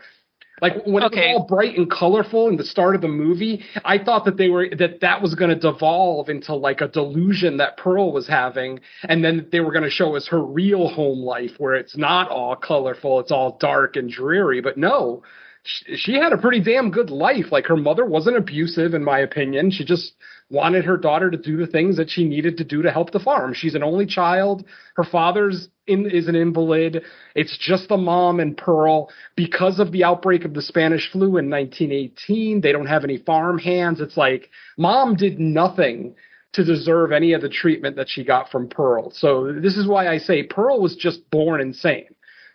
Like 0.62 0.84
when 0.86 1.04
Okay. 1.04 1.30
it 1.30 1.34
was 1.34 1.40
all 1.40 1.46
bright 1.46 1.76
and 1.76 1.90
colorful 1.90 2.48
in 2.48 2.56
the 2.56 2.64
start 2.64 2.94
of 2.94 3.02
the 3.02 3.08
movie, 3.08 3.62
I 3.84 3.98
thought 3.98 4.24
that 4.24 4.36
they 4.38 4.48
were 4.48 4.68
that 4.78 5.00
that 5.00 5.20
was 5.20 5.34
going 5.34 5.50
to 5.50 5.56
devolve 5.56 6.28
into 6.30 6.54
like 6.54 6.80
a 6.80 6.88
delusion 6.88 7.58
that 7.58 7.76
Pearl 7.76 8.12
was 8.12 8.26
having, 8.26 8.80
and 9.08 9.22
then 9.22 9.48
they 9.52 9.60
were 9.60 9.72
going 9.72 9.84
to 9.84 9.90
show 9.90 10.16
us 10.16 10.26
her 10.28 10.42
real 10.42 10.88
home 10.88 11.18
life 11.18 11.52
where 11.58 11.74
it's 11.74 11.96
not 11.96 12.30
all 12.30 12.56
colorful, 12.56 13.20
it's 13.20 13.30
all 13.32 13.58
dark 13.60 13.96
and 13.96 14.10
dreary. 14.10 14.60
But 14.62 14.78
no, 14.78 15.22
she, 15.62 15.96
she 15.96 16.12
had 16.14 16.32
a 16.32 16.38
pretty 16.38 16.60
damn 16.60 16.90
good 16.90 17.10
life. 17.10 17.52
Like 17.52 17.66
her 17.66 17.76
mother 17.76 18.06
wasn't 18.06 18.36
abusive, 18.38 18.94
in 18.94 19.04
my 19.04 19.18
opinion. 19.20 19.70
She 19.70 19.84
just 19.84 20.14
wanted 20.48 20.84
her 20.84 20.96
daughter 20.96 21.30
to 21.30 21.36
do 21.36 21.56
the 21.56 21.66
things 21.66 21.96
that 21.96 22.10
she 22.10 22.24
needed 22.24 22.56
to 22.58 22.64
do 22.64 22.82
to 22.82 22.90
help 22.90 23.10
the 23.10 23.18
farm. 23.18 23.52
She's 23.52 23.74
an 23.74 23.82
only 23.82 24.06
child. 24.06 24.64
Her 24.94 25.04
father's 25.04 25.68
in, 25.86 26.08
is 26.08 26.28
an 26.28 26.36
invalid. 26.36 27.02
It's 27.34 27.56
just 27.58 27.88
the 27.88 27.96
mom 27.96 28.38
and 28.38 28.56
Pearl. 28.56 29.10
Because 29.34 29.80
of 29.80 29.92
the 29.92 30.04
outbreak 30.04 30.44
of 30.44 30.54
the 30.54 30.62
Spanish 30.62 31.10
flu 31.10 31.36
in 31.36 31.50
1918, 31.50 32.60
they 32.60 32.72
don't 32.72 32.86
have 32.86 33.04
any 33.04 33.18
farm 33.18 33.58
hands. 33.58 34.00
It's 34.00 34.16
like 34.16 34.50
mom 34.78 35.16
did 35.16 35.40
nothing 35.40 36.14
to 36.52 36.64
deserve 36.64 37.12
any 37.12 37.32
of 37.32 37.42
the 37.42 37.48
treatment 37.48 37.96
that 37.96 38.08
she 38.08 38.24
got 38.24 38.50
from 38.50 38.68
Pearl. 38.68 39.10
So 39.10 39.52
this 39.52 39.76
is 39.76 39.86
why 39.86 40.08
I 40.08 40.18
say 40.18 40.42
Pearl 40.42 40.80
was 40.80 40.96
just 40.96 41.28
born 41.30 41.60
insane. 41.60 42.06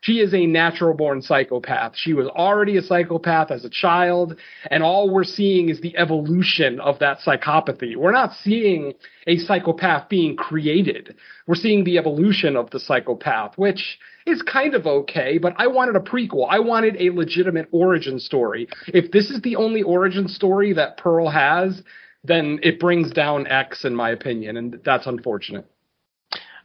She 0.02 0.20
is 0.20 0.34
a 0.34 0.48
natural 0.48 0.96
born 0.96 1.22
psychopath. 1.22 1.94
She 1.96 2.14
was 2.14 2.28
already 2.28 2.78
a 2.78 2.82
psychopath 2.82 3.52
as 3.52 3.64
a 3.64 3.70
child, 3.70 4.36
and 4.70 4.82
all 4.82 5.12
we're 5.12 5.24
seeing 5.24 5.70
is 5.70 5.80
the 5.80 5.96
evolution 5.96 6.80
of 6.80 6.98
that 7.00 7.20
psychopathy. 7.20 7.96
We're 7.96 8.12
not 8.12 8.34
seeing 8.34 8.94
a 9.28 9.38
psychopath 9.38 10.10
being 10.10 10.36
created. 10.36 11.16
We're 11.46 11.54
seeing 11.54 11.84
the 11.84 12.00
evolution 12.00 12.56
of 12.56 12.72
the 12.72 12.80
psychopath, 12.80 13.58
which 13.58 14.00
is 14.26 14.42
kind 14.42 14.74
of 14.74 14.88
okay, 14.88 15.38
but 15.38 15.54
I 15.58 15.68
wanted 15.68 15.96
a 15.96 16.00
prequel. 16.00 16.48
I 16.50 16.60
wanted 16.60 16.96
a 17.00 17.12
legitimate 17.12 17.68
origin 17.72 18.20
story. 18.20 18.68
If 18.88 19.12
this 19.12 19.30
is 19.30 19.42
the 19.42 19.56
only 19.56 19.84
origin 19.84 20.28
story 20.28 20.74
that 20.74 20.98
Pearl 20.98 21.30
has, 21.30 21.84
then 22.24 22.60
it 22.64 22.80
brings 22.80 23.12
down 23.12 23.46
X 23.48 23.86
in 23.86 23.96
my 23.96 24.10
opinion, 24.10 24.58
and 24.58 24.80
that's 24.84 25.06
unfortunate. 25.06 25.71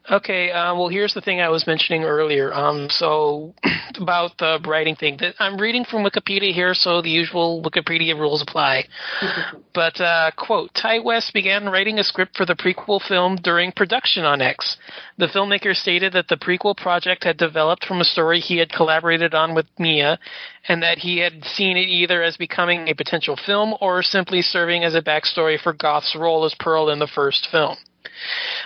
Okay, 0.09 0.53
uh, 0.53 0.73
well, 0.77 0.89
here's 0.89 1.15
the 1.15 1.21
thing 1.21 1.41
I 1.41 1.49
was 1.49 1.67
mentioning 1.67 2.05
earlier. 2.05 2.55
Um, 2.55 2.87
so 2.91 3.55
about 4.01 4.39
the 4.39 4.61
writing 4.65 4.95
thing, 4.95 5.17
that 5.19 5.35
I'm 5.41 5.59
reading 5.61 5.85
from 5.85 6.05
Wikipedia 6.05 6.53
here, 6.53 6.75
so 6.75 7.03
the 7.03 7.11
usual 7.11 7.61
Wikipedia 7.61 8.17
rules 8.17 8.41
apply. 8.41 8.85
but 9.75 10.01
uh, 10.01 10.31
quote: 10.37 10.73
Ti 10.75 11.01
West 11.01 11.35
began 11.35 11.67
writing 11.67 11.99
a 11.99 12.05
script 12.05 12.37
for 12.37 12.47
the 12.47 12.55
prequel 12.55 13.03
film 13.03 13.37
during 13.43 13.73
production 13.73 14.25
on 14.25 14.41
X. 14.41 14.77
The 15.19 15.27
filmmaker 15.27 15.75
stated 15.75 16.13
that 16.13 16.29
the 16.29 16.37
prequel 16.37 16.77
project 16.77 17.25
had 17.25 17.37
developed 17.37 17.85
from 17.85 18.01
a 18.01 18.05
story 18.05 18.39
he 18.39 18.59
had 18.59 18.73
collaborated 18.73 19.35
on 19.35 19.57
with 19.57 19.67
Mia, 19.77 20.21
and 20.69 20.81
that 20.85 20.99
he 20.99 21.19
had 21.19 21.45
seen 21.45 21.77
it 21.77 21.89
either 21.89 22.23
as 22.23 22.37
becoming 22.37 22.89
a 22.89 22.95
potential 22.95 23.37
film 23.45 23.75
or 23.81 24.05
simply 24.05 24.41
serving 24.41 24.85
as 24.85 24.95
a 24.95 25.03
backstory 25.03 25.61
for 25.61 25.73
Goth's 25.73 26.15
role 26.15 26.45
as 26.45 26.55
Pearl 26.61 26.91
in 26.91 27.01
the 27.01 27.09
first 27.13 27.49
film. 27.51 27.77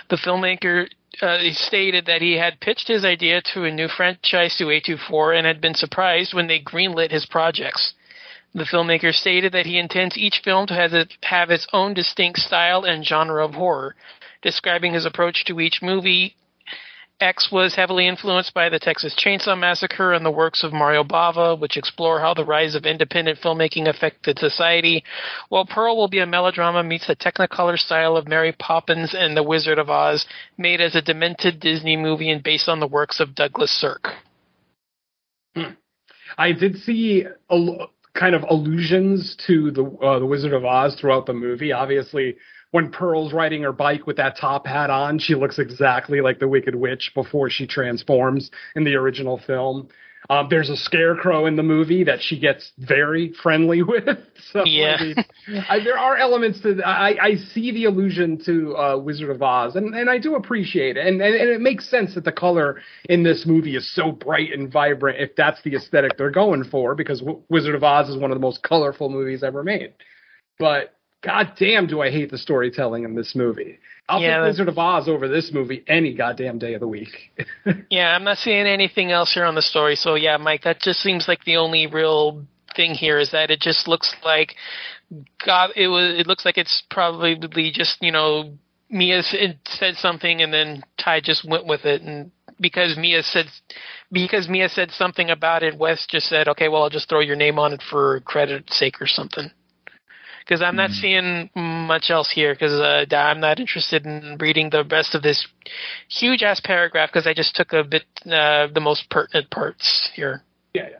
The 0.09 0.17
filmmaker 0.17 0.87
uh, 1.21 1.39
he 1.39 1.53
stated 1.53 2.05
that 2.05 2.21
he 2.21 2.37
had 2.37 2.59
pitched 2.59 2.87
his 2.87 3.03
idea 3.03 3.41
to 3.53 3.65
a 3.65 3.71
new 3.71 3.87
franchise 3.87 4.55
to 4.57 4.65
A24 4.65 5.37
and 5.37 5.45
had 5.45 5.59
been 5.59 5.75
surprised 5.75 6.33
when 6.33 6.47
they 6.47 6.59
greenlit 6.59 7.11
his 7.11 7.25
projects. 7.25 7.93
The 8.53 8.63
filmmaker 8.63 9.13
stated 9.13 9.53
that 9.53 9.65
he 9.65 9.77
intends 9.77 10.17
each 10.17 10.41
film 10.43 10.67
to 10.67 10.73
have, 10.73 10.93
it, 10.93 11.13
have 11.23 11.51
its 11.51 11.67
own 11.73 11.93
distinct 11.93 12.39
style 12.39 12.83
and 12.83 13.05
genre 13.05 13.45
of 13.45 13.53
horror. 13.53 13.95
Describing 14.41 14.93
his 14.93 15.05
approach 15.05 15.45
to 15.45 15.59
each 15.59 15.81
movie, 15.81 16.35
X 17.21 17.49
was 17.51 17.75
heavily 17.75 18.07
influenced 18.07 18.53
by 18.53 18.67
the 18.67 18.79
Texas 18.79 19.15
Chainsaw 19.15 19.57
Massacre 19.57 20.13
and 20.13 20.25
the 20.25 20.31
works 20.31 20.63
of 20.63 20.73
Mario 20.73 21.03
Bava, 21.03 21.59
which 21.59 21.77
explore 21.77 22.19
how 22.19 22.33
the 22.33 22.43
rise 22.43 22.75
of 22.75 22.85
independent 22.85 23.39
filmmaking 23.39 23.87
affected 23.87 24.39
society, 24.39 25.03
while 25.49 25.65
Pearl 25.65 25.95
will 25.95 26.07
be 26.07 26.19
a 26.19 26.25
melodrama 26.25 26.83
meets 26.83 27.07
the 27.07 27.15
technicolor 27.15 27.77
style 27.77 28.17
of 28.17 28.27
Mary 28.27 28.53
Poppins 28.53 29.13
and 29.13 29.37
The 29.37 29.43
Wizard 29.43 29.77
of 29.77 29.89
Oz, 29.89 30.25
made 30.57 30.81
as 30.81 30.95
a 30.95 31.01
demented 31.01 31.59
Disney 31.59 31.95
movie 31.95 32.31
and 32.31 32.43
based 32.43 32.67
on 32.67 32.79
the 32.79 32.87
works 32.87 33.19
of 33.19 33.35
Douglas 33.35 33.71
Sirk. 33.71 34.07
I 36.37 36.51
did 36.53 36.77
see 36.77 37.25
a, 37.49 37.57
kind 38.13 38.35
of 38.35 38.43
allusions 38.49 39.35
to 39.47 39.71
the 39.71 39.83
uh, 39.83 40.19
the 40.19 40.25
Wizard 40.25 40.53
of 40.53 40.65
Oz 40.65 40.95
throughout 40.99 41.25
the 41.25 41.33
movie. 41.33 41.71
Obviously, 41.71 42.35
when 42.71 42.89
Pearl's 42.91 43.33
riding 43.33 43.63
her 43.63 43.73
bike 43.73 44.07
with 44.07 44.17
that 44.17 44.37
top 44.37 44.65
hat 44.65 44.89
on, 44.89 45.19
she 45.19 45.35
looks 45.35 45.59
exactly 45.59 46.21
like 46.21 46.39
the 46.39 46.47
Wicked 46.47 46.75
Witch 46.75 47.11
before 47.13 47.49
she 47.49 47.67
transforms 47.67 48.49
in 48.75 48.83
the 48.83 48.95
original 48.95 49.37
film. 49.45 49.89
Um, 50.29 50.47
there's 50.49 50.69
a 50.69 50.77
scarecrow 50.77 51.47
in 51.47 51.55
the 51.55 51.63
movie 51.63 52.03
that 52.03 52.21
she 52.21 52.39
gets 52.39 52.71
very 52.77 53.33
friendly 53.41 53.81
with. 53.83 54.17
So 54.51 54.63
Yeah. 54.65 54.97
I 54.99 55.03
mean, 55.03 55.15
I, 55.67 55.79
there 55.83 55.97
are 55.97 56.15
elements 56.15 56.61
to 56.61 56.81
I, 56.85 57.17
I 57.21 57.35
see 57.35 57.71
the 57.71 57.85
allusion 57.85 58.39
to 58.45 58.77
uh, 58.77 58.97
Wizard 58.97 59.31
of 59.31 59.41
Oz, 59.41 59.75
and, 59.75 59.95
and 59.95 60.09
I 60.09 60.19
do 60.19 60.35
appreciate 60.35 60.95
it, 60.95 61.05
and, 61.07 61.21
and 61.21 61.35
and 61.35 61.49
it 61.49 61.59
makes 61.59 61.89
sense 61.89 62.15
that 62.15 62.23
the 62.23 62.31
color 62.31 62.81
in 63.09 63.23
this 63.23 63.45
movie 63.45 63.75
is 63.75 63.93
so 63.93 64.11
bright 64.11 64.53
and 64.53 64.71
vibrant 64.71 65.19
if 65.19 65.35
that's 65.35 65.61
the 65.63 65.75
aesthetic 65.75 66.17
they're 66.17 66.29
going 66.29 66.63
for, 66.65 66.95
because 66.95 67.19
w- 67.19 67.41
Wizard 67.49 67.75
of 67.75 67.83
Oz 67.83 68.07
is 68.07 68.17
one 68.17 68.31
of 68.31 68.35
the 68.35 68.41
most 68.41 68.61
colorful 68.63 69.09
movies 69.09 69.43
ever 69.43 69.63
made. 69.63 69.93
But 70.59 70.93
god 71.21 71.53
damn, 71.57 71.87
do 71.87 72.01
I 72.01 72.11
hate 72.11 72.31
the 72.31 72.37
storytelling 72.37 73.03
in 73.03 73.15
this 73.15 73.35
movie. 73.35 73.79
I'll 74.09 74.21
Yeah, 74.21 74.39
take 74.39 74.51
Wizard 74.51 74.67
of 74.67 74.77
Oz 74.77 75.07
over 75.07 75.27
this 75.27 75.51
movie 75.53 75.83
any 75.87 76.13
goddamn 76.13 76.59
day 76.59 76.73
of 76.73 76.81
the 76.81 76.87
week. 76.87 77.31
Yeah, 77.89 78.15
I'm 78.15 78.23
not 78.23 78.37
seeing 78.37 78.65
anything 78.65 79.11
else 79.11 79.33
here 79.33 79.45
on 79.45 79.55
the 79.55 79.61
story. 79.61 79.95
So 79.95 80.15
yeah, 80.15 80.37
Mike, 80.37 80.63
that 80.63 80.81
just 80.81 80.99
seems 80.99 81.27
like 81.27 81.43
the 81.43 81.57
only 81.57 81.87
real 81.87 82.45
thing 82.75 82.93
here 82.93 83.19
is 83.19 83.31
that 83.31 83.51
it 83.51 83.59
just 83.59 83.87
looks 83.87 84.15
like 84.23 84.55
God. 85.45 85.71
It 85.75 85.87
was. 85.87 86.19
It 86.19 86.27
looks 86.27 86.45
like 86.45 86.57
it's 86.57 86.83
probably 86.89 87.37
just 87.73 88.01
you 88.01 88.11
know 88.11 88.53
Mia 88.89 89.23
said 89.23 89.95
something 89.97 90.41
and 90.41 90.53
then 90.53 90.83
Ti 90.97 91.21
just 91.21 91.47
went 91.47 91.65
with 91.65 91.85
it, 91.85 92.01
and 92.01 92.31
because 92.59 92.97
Mia 92.97 93.23
said 93.23 93.47
because 94.11 94.47
Mia 94.47 94.69
said 94.69 94.91
something 94.91 95.29
about 95.29 95.63
it, 95.63 95.77
Wes 95.77 96.05
just 96.09 96.27
said, 96.27 96.47
okay, 96.47 96.69
well 96.69 96.83
I'll 96.83 96.89
just 96.89 97.09
throw 97.09 97.19
your 97.19 97.35
name 97.35 97.59
on 97.59 97.73
it 97.73 97.81
for 97.89 98.21
credit's 98.21 98.77
sake 98.77 99.01
or 99.01 99.07
something. 99.07 99.51
Because 100.45 100.61
I'm 100.61 100.75
not 100.75 100.91
seeing 100.91 101.49
much 101.55 102.09
else 102.09 102.31
here. 102.33 102.53
Because 102.53 102.73
uh, 102.73 103.05
I'm 103.15 103.39
not 103.39 103.59
interested 103.59 104.05
in 104.05 104.37
reading 104.39 104.69
the 104.69 104.83
rest 104.83 105.15
of 105.15 105.21
this 105.21 105.47
huge 106.09 106.43
ass 106.43 106.59
paragraph. 106.63 107.09
Because 107.11 107.27
I 107.27 107.33
just 107.33 107.55
took 107.55 107.73
a 107.73 107.83
bit 107.83 108.03
uh, 108.25 108.67
the 108.73 108.81
most 108.81 109.09
pertinent 109.09 109.49
parts 109.49 110.09
here. 110.13 110.43
Yeah, 110.73 110.89
yeah. 110.91 110.97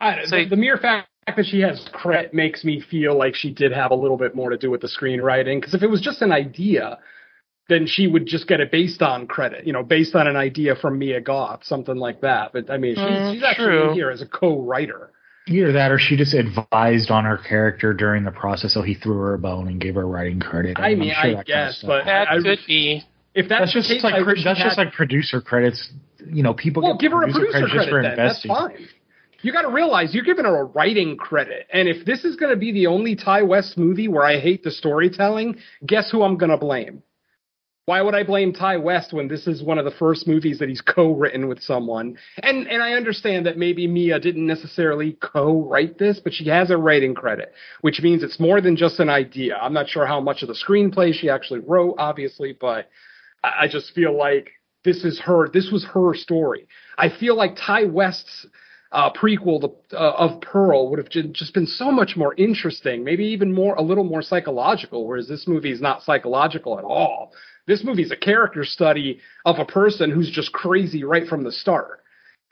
I 0.00 0.24
So- 0.26 0.36
the, 0.36 0.50
the 0.50 0.56
mere 0.56 0.76
fact 0.78 1.08
that 1.26 1.46
she 1.46 1.60
has 1.60 1.88
credit 1.92 2.34
makes 2.34 2.64
me 2.64 2.80
feel 2.90 3.16
like 3.16 3.34
she 3.34 3.50
did 3.50 3.72
have 3.72 3.90
a 3.90 3.94
little 3.94 4.18
bit 4.18 4.34
more 4.34 4.50
to 4.50 4.58
do 4.58 4.70
with 4.70 4.82
the 4.82 4.88
screenwriting. 4.88 5.58
Because 5.60 5.74
if 5.74 5.82
it 5.82 5.88
was 5.88 6.00
just 6.02 6.20
an 6.20 6.32
idea, 6.32 6.98
then 7.68 7.86
she 7.86 8.06
would 8.06 8.26
just 8.26 8.46
get 8.46 8.60
it 8.60 8.70
based 8.70 9.00
on 9.00 9.26
credit, 9.26 9.66
you 9.66 9.72
know, 9.72 9.82
based 9.82 10.14
on 10.14 10.26
an 10.26 10.36
idea 10.36 10.74
from 10.76 10.98
Mia 10.98 11.20
Goth, 11.22 11.64
something 11.64 11.96
like 11.96 12.20
that. 12.20 12.52
But 12.52 12.70
I 12.70 12.76
mean, 12.76 12.94
she's, 12.94 13.02
Mm, 13.04 13.32
she's 13.32 13.42
actually 13.42 13.94
here 13.94 14.10
as 14.10 14.20
a 14.20 14.26
co-writer. 14.26 15.12
Either 15.46 15.72
that 15.72 15.90
or 15.92 15.98
she 15.98 16.16
just 16.16 16.32
advised 16.32 17.10
on 17.10 17.24
her 17.24 17.36
character 17.36 17.92
during 17.92 18.24
the 18.24 18.30
process, 18.30 18.72
so 18.72 18.80
he 18.82 18.94
threw 18.94 19.18
her 19.18 19.34
a 19.34 19.38
bone 19.38 19.68
and 19.68 19.78
gave 19.80 19.94
her 19.94 20.06
writing 20.06 20.40
credit. 20.40 20.78
I 20.78 20.90
I'm 20.92 20.98
mean, 21.00 21.10
sure 21.10 21.18
I 21.18 21.28
that 21.28 21.34
kind 21.34 21.40
of 21.40 21.46
guess, 21.46 21.84
but 21.86 22.04
That 22.06 22.30
I, 22.30 22.36
I, 22.36 22.42
could 22.42 22.58
be. 22.66 23.02
if 23.34 23.48
that's, 23.48 23.60
that's 23.60 23.72
just 23.74 23.88
case, 23.88 24.02
like 24.04 24.14
I 24.14 24.22
pro- 24.22 24.34
that's 24.42 24.58
just 24.58 24.76
had- 24.78 24.78
like 24.78 24.92
producer 24.94 25.40
credits. 25.42 25.90
You 26.26 26.42
know, 26.42 26.54
people 26.54 26.82
Well, 26.82 26.94
get 26.94 27.00
give 27.02 27.12
her 27.12 27.22
a 27.24 27.26
producer, 27.30 27.50
producer 27.52 27.68
credit 27.68 27.74
just 27.74 27.88
for 27.88 27.92
credit 28.00 28.16
then. 28.16 28.26
That's 28.26 28.44
investing. 28.44 28.76
fine. 28.78 28.88
You 29.42 29.52
got 29.52 29.62
to 29.62 29.68
realize 29.68 30.14
you're 30.14 30.24
giving 30.24 30.46
her 30.46 30.56
a 30.60 30.64
writing 30.64 31.18
credit, 31.18 31.66
and 31.70 31.86
if 31.86 32.06
this 32.06 32.24
is 32.24 32.36
going 32.36 32.50
to 32.50 32.56
be 32.58 32.72
the 32.72 32.86
only 32.86 33.14
Ti 33.14 33.42
West 33.42 33.76
movie 33.76 34.08
where 34.08 34.24
I 34.24 34.40
hate 34.40 34.62
the 34.64 34.70
storytelling, 34.70 35.58
guess 35.84 36.10
who 36.10 36.22
I'm 36.22 36.38
going 36.38 36.50
to 36.50 36.56
blame? 36.56 37.02
Why 37.86 38.00
would 38.00 38.14
I 38.14 38.22
blame 38.22 38.54
Ti 38.54 38.78
West 38.78 39.12
when 39.12 39.28
this 39.28 39.46
is 39.46 39.62
one 39.62 39.78
of 39.78 39.84
the 39.84 39.90
first 39.90 40.26
movies 40.26 40.58
that 40.58 40.70
he's 40.70 40.80
co-written 40.80 41.48
with 41.48 41.62
someone? 41.62 42.16
And 42.42 42.66
and 42.66 42.82
I 42.82 42.94
understand 42.94 43.44
that 43.44 43.58
maybe 43.58 43.86
Mia 43.86 44.18
didn't 44.18 44.46
necessarily 44.46 45.18
co-write 45.20 45.98
this, 45.98 46.18
but 46.18 46.32
she 46.32 46.48
has 46.48 46.70
a 46.70 46.78
writing 46.78 47.14
credit, 47.14 47.52
which 47.82 48.00
means 48.00 48.22
it's 48.22 48.40
more 48.40 48.62
than 48.62 48.74
just 48.74 49.00
an 49.00 49.10
idea. 49.10 49.58
I'm 49.60 49.74
not 49.74 49.88
sure 49.88 50.06
how 50.06 50.18
much 50.18 50.40
of 50.40 50.48
the 50.48 50.54
screenplay 50.54 51.12
she 51.12 51.28
actually 51.28 51.60
wrote, 51.60 51.96
obviously, 51.98 52.56
but 52.58 52.88
I, 53.42 53.64
I 53.64 53.68
just 53.68 53.92
feel 53.92 54.16
like 54.16 54.50
this 54.82 55.04
is 55.04 55.20
her. 55.20 55.50
This 55.50 55.70
was 55.70 55.84
her 55.92 56.14
story. 56.14 56.66
I 56.96 57.10
feel 57.10 57.36
like 57.36 57.56
Ti 57.56 57.84
West's 57.84 58.46
uh, 58.92 59.10
prequel 59.12 59.60
to, 59.60 59.98
uh, 59.98 60.12
of 60.12 60.40
Pearl 60.40 60.88
would 60.88 61.00
have 61.00 61.10
ju- 61.10 61.28
just 61.28 61.52
been 61.52 61.66
so 61.66 61.90
much 61.90 62.16
more 62.16 62.34
interesting, 62.36 63.04
maybe 63.04 63.24
even 63.24 63.52
more 63.52 63.74
a 63.74 63.82
little 63.82 64.04
more 64.04 64.22
psychological. 64.22 65.06
Whereas 65.06 65.28
this 65.28 65.46
movie 65.46 65.72
is 65.72 65.82
not 65.82 66.02
psychological 66.02 66.78
at 66.78 66.84
all. 66.84 67.32
This 67.66 67.82
movie 67.84 68.02
is 68.02 68.10
a 68.10 68.16
character 68.16 68.64
study 68.64 69.20
of 69.44 69.58
a 69.58 69.64
person 69.64 70.10
who's 70.10 70.30
just 70.30 70.52
crazy 70.52 71.04
right 71.04 71.26
from 71.26 71.44
the 71.44 71.52
start. 71.52 72.00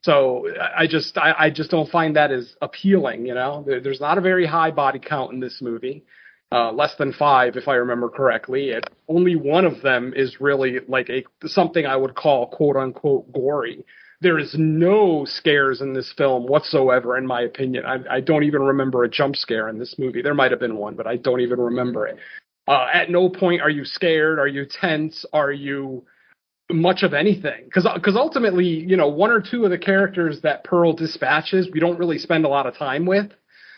So 0.03 0.49
I 0.77 0.87
just 0.87 1.17
I, 1.17 1.35
I 1.39 1.51
just 1.51 1.71
don't 1.71 1.89
find 1.91 2.17
that 2.17 2.33
as 2.33 2.55
appealing. 2.61 3.27
You 3.27 3.35
know, 3.35 3.63
there, 3.67 3.81
there's 3.81 4.01
not 4.01 4.19
a 4.19 4.21
very 4.21 4.47
high 4.47 4.71
body 4.71 4.99
count 4.99 5.33
in 5.33 5.41
this 5.41 5.61
movie. 5.63 6.05
Uh, 6.51 6.71
less 6.71 6.95
than 6.97 7.15
five, 7.15 7.57
if 7.57 7.67
I 7.67 7.77
remember 7.77 8.11
correctly. 8.11 8.75
Only 9.09 9.37
one 9.37 9.65
of 9.65 9.81
them 9.81 10.13
is 10.15 10.39
really 10.39 10.81
like 10.87 11.09
a 11.09 11.25
something 11.47 11.87
I 11.87 11.97
would 11.97 12.15
call 12.15 12.49
quote 12.49 12.77
unquote 12.77 13.33
gory. 13.33 13.85
There 14.21 14.39
is 14.39 14.55
no 14.59 15.25
scares 15.25 15.81
in 15.81 15.95
this 15.95 16.13
film 16.17 16.47
whatsoever, 16.47 17.17
in 17.17 17.27
my 17.27 17.41
opinion. 17.41 17.85
I, 17.87 18.17
I 18.17 18.21
don't 18.21 18.45
even 18.45 18.63
remember 18.63 19.03
a 19.03 19.09
jump 19.09 19.35
scare 19.35 19.69
in 19.69 19.79
this 19.79 19.97
movie. 19.99 20.21
There 20.21 20.35
might 20.35 20.51
have 20.51 20.61
been 20.61 20.77
one, 20.77 20.95
but 20.95 21.07
I 21.07 21.17
don't 21.17 21.41
even 21.41 21.59
remember 21.59 22.07
it. 22.07 22.19
Uh, 22.69 22.87
at 22.93 23.11
no 23.11 23.29
point 23.29 23.61
are 23.61 23.71
you 23.71 23.85
scared. 23.85 24.39
Are 24.39 24.49
you 24.49 24.67
tense? 24.67 25.25
Are 25.33 25.53
you 25.53 26.05
much 26.71 27.03
of 27.03 27.13
anything? 27.13 27.65
Because 27.65 27.87
because 27.95 28.17
ultimately, 28.17 28.67
you 28.67 28.97
know, 28.97 29.09
one 29.09 29.31
or 29.31 29.41
two 29.41 29.65
of 29.65 29.71
the 29.71 29.79
characters 29.79 30.41
that 30.43 30.65
Pearl 30.65 30.93
dispatches, 30.93 31.69
we 31.73 31.81
don't 31.81 31.99
really 31.99 32.19
spend 32.19 32.45
a 32.45 32.49
lot 32.49 32.67
of 32.67 32.77
time 32.77 33.05
with. 33.05 33.33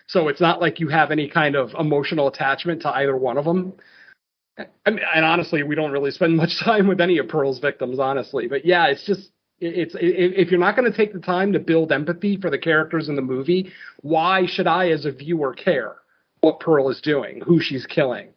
So 0.07 0.29
it's 0.29 0.40
not 0.40 0.61
like 0.61 0.81
you 0.81 0.88
have 0.88 1.11
any 1.11 1.29
kind 1.29 1.57
of 1.57 1.70
emotional 1.79 2.29
attachment 2.29 2.83
to 2.83 2.90
either 2.90 3.16
one 3.16 3.38
of 3.38 3.47
them. 3.47 3.73
Mean, 4.87 5.01
and 5.14 5.25
honestly, 5.25 5.62
we 5.62 5.75
don't 5.75 5.92
really 5.92 6.11
spend 6.11 6.37
much 6.37 6.61
time 6.62 6.87
with 6.87 7.01
any 7.01 7.18
of 7.18 7.29
Pearl's 7.29 7.59
victims, 7.59 7.99
honestly. 7.99 8.49
But 8.49 8.64
yeah, 8.64 8.87
it's 8.87 9.07
just 9.07 9.31
it's 9.61 9.94
if 9.99 10.51
you're 10.51 10.61
not 10.61 10.77
going 10.77 10.90
to 10.90 10.97
take 10.97 11.12
the 11.12 11.20
time 11.20 11.53
to 11.53 11.59
build 11.59 11.90
empathy 11.90 12.37
for 12.37 12.51
the 12.51 12.59
characters 12.59 13.09
in 13.09 13.16
the 13.16 13.23
movie, 13.23 13.73
why 14.03 14.47
should 14.47 14.66
I, 14.66 14.90
as 14.90 15.07
a 15.07 15.12
viewer, 15.12 15.55
care 15.55 15.97
what 16.40 16.61
Pearl 16.61 16.90
is 16.90 17.01
doing, 17.01 17.40
who 17.40 17.59
she's 17.61 17.87
killing? 17.87 18.34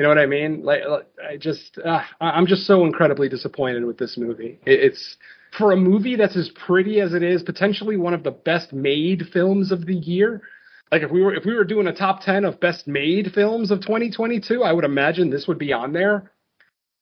You 0.00 0.04
know 0.04 0.08
what 0.08 0.18
I 0.18 0.24
mean? 0.24 0.62
Like, 0.62 0.80
I 1.22 1.36
just, 1.36 1.78
uh, 1.84 2.00
I'm 2.22 2.46
just 2.46 2.66
so 2.66 2.86
incredibly 2.86 3.28
disappointed 3.28 3.84
with 3.84 3.98
this 3.98 4.16
movie. 4.16 4.58
It's 4.64 5.18
for 5.58 5.72
a 5.72 5.76
movie 5.76 6.16
that's 6.16 6.38
as 6.38 6.50
pretty 6.66 7.02
as 7.02 7.12
it 7.12 7.22
is, 7.22 7.42
potentially 7.42 7.98
one 7.98 8.14
of 8.14 8.22
the 8.22 8.30
best 8.30 8.72
made 8.72 9.24
films 9.30 9.70
of 9.70 9.84
the 9.84 9.94
year. 9.94 10.40
Like 10.90 11.02
if 11.02 11.10
we 11.10 11.20
were 11.20 11.34
if 11.34 11.44
we 11.44 11.52
were 11.52 11.64
doing 11.64 11.86
a 11.86 11.94
top 11.94 12.22
ten 12.22 12.46
of 12.46 12.58
best 12.60 12.88
made 12.88 13.32
films 13.34 13.70
of 13.70 13.82
2022, 13.82 14.62
I 14.62 14.72
would 14.72 14.86
imagine 14.86 15.28
this 15.28 15.46
would 15.46 15.58
be 15.58 15.74
on 15.74 15.92
there. 15.92 16.32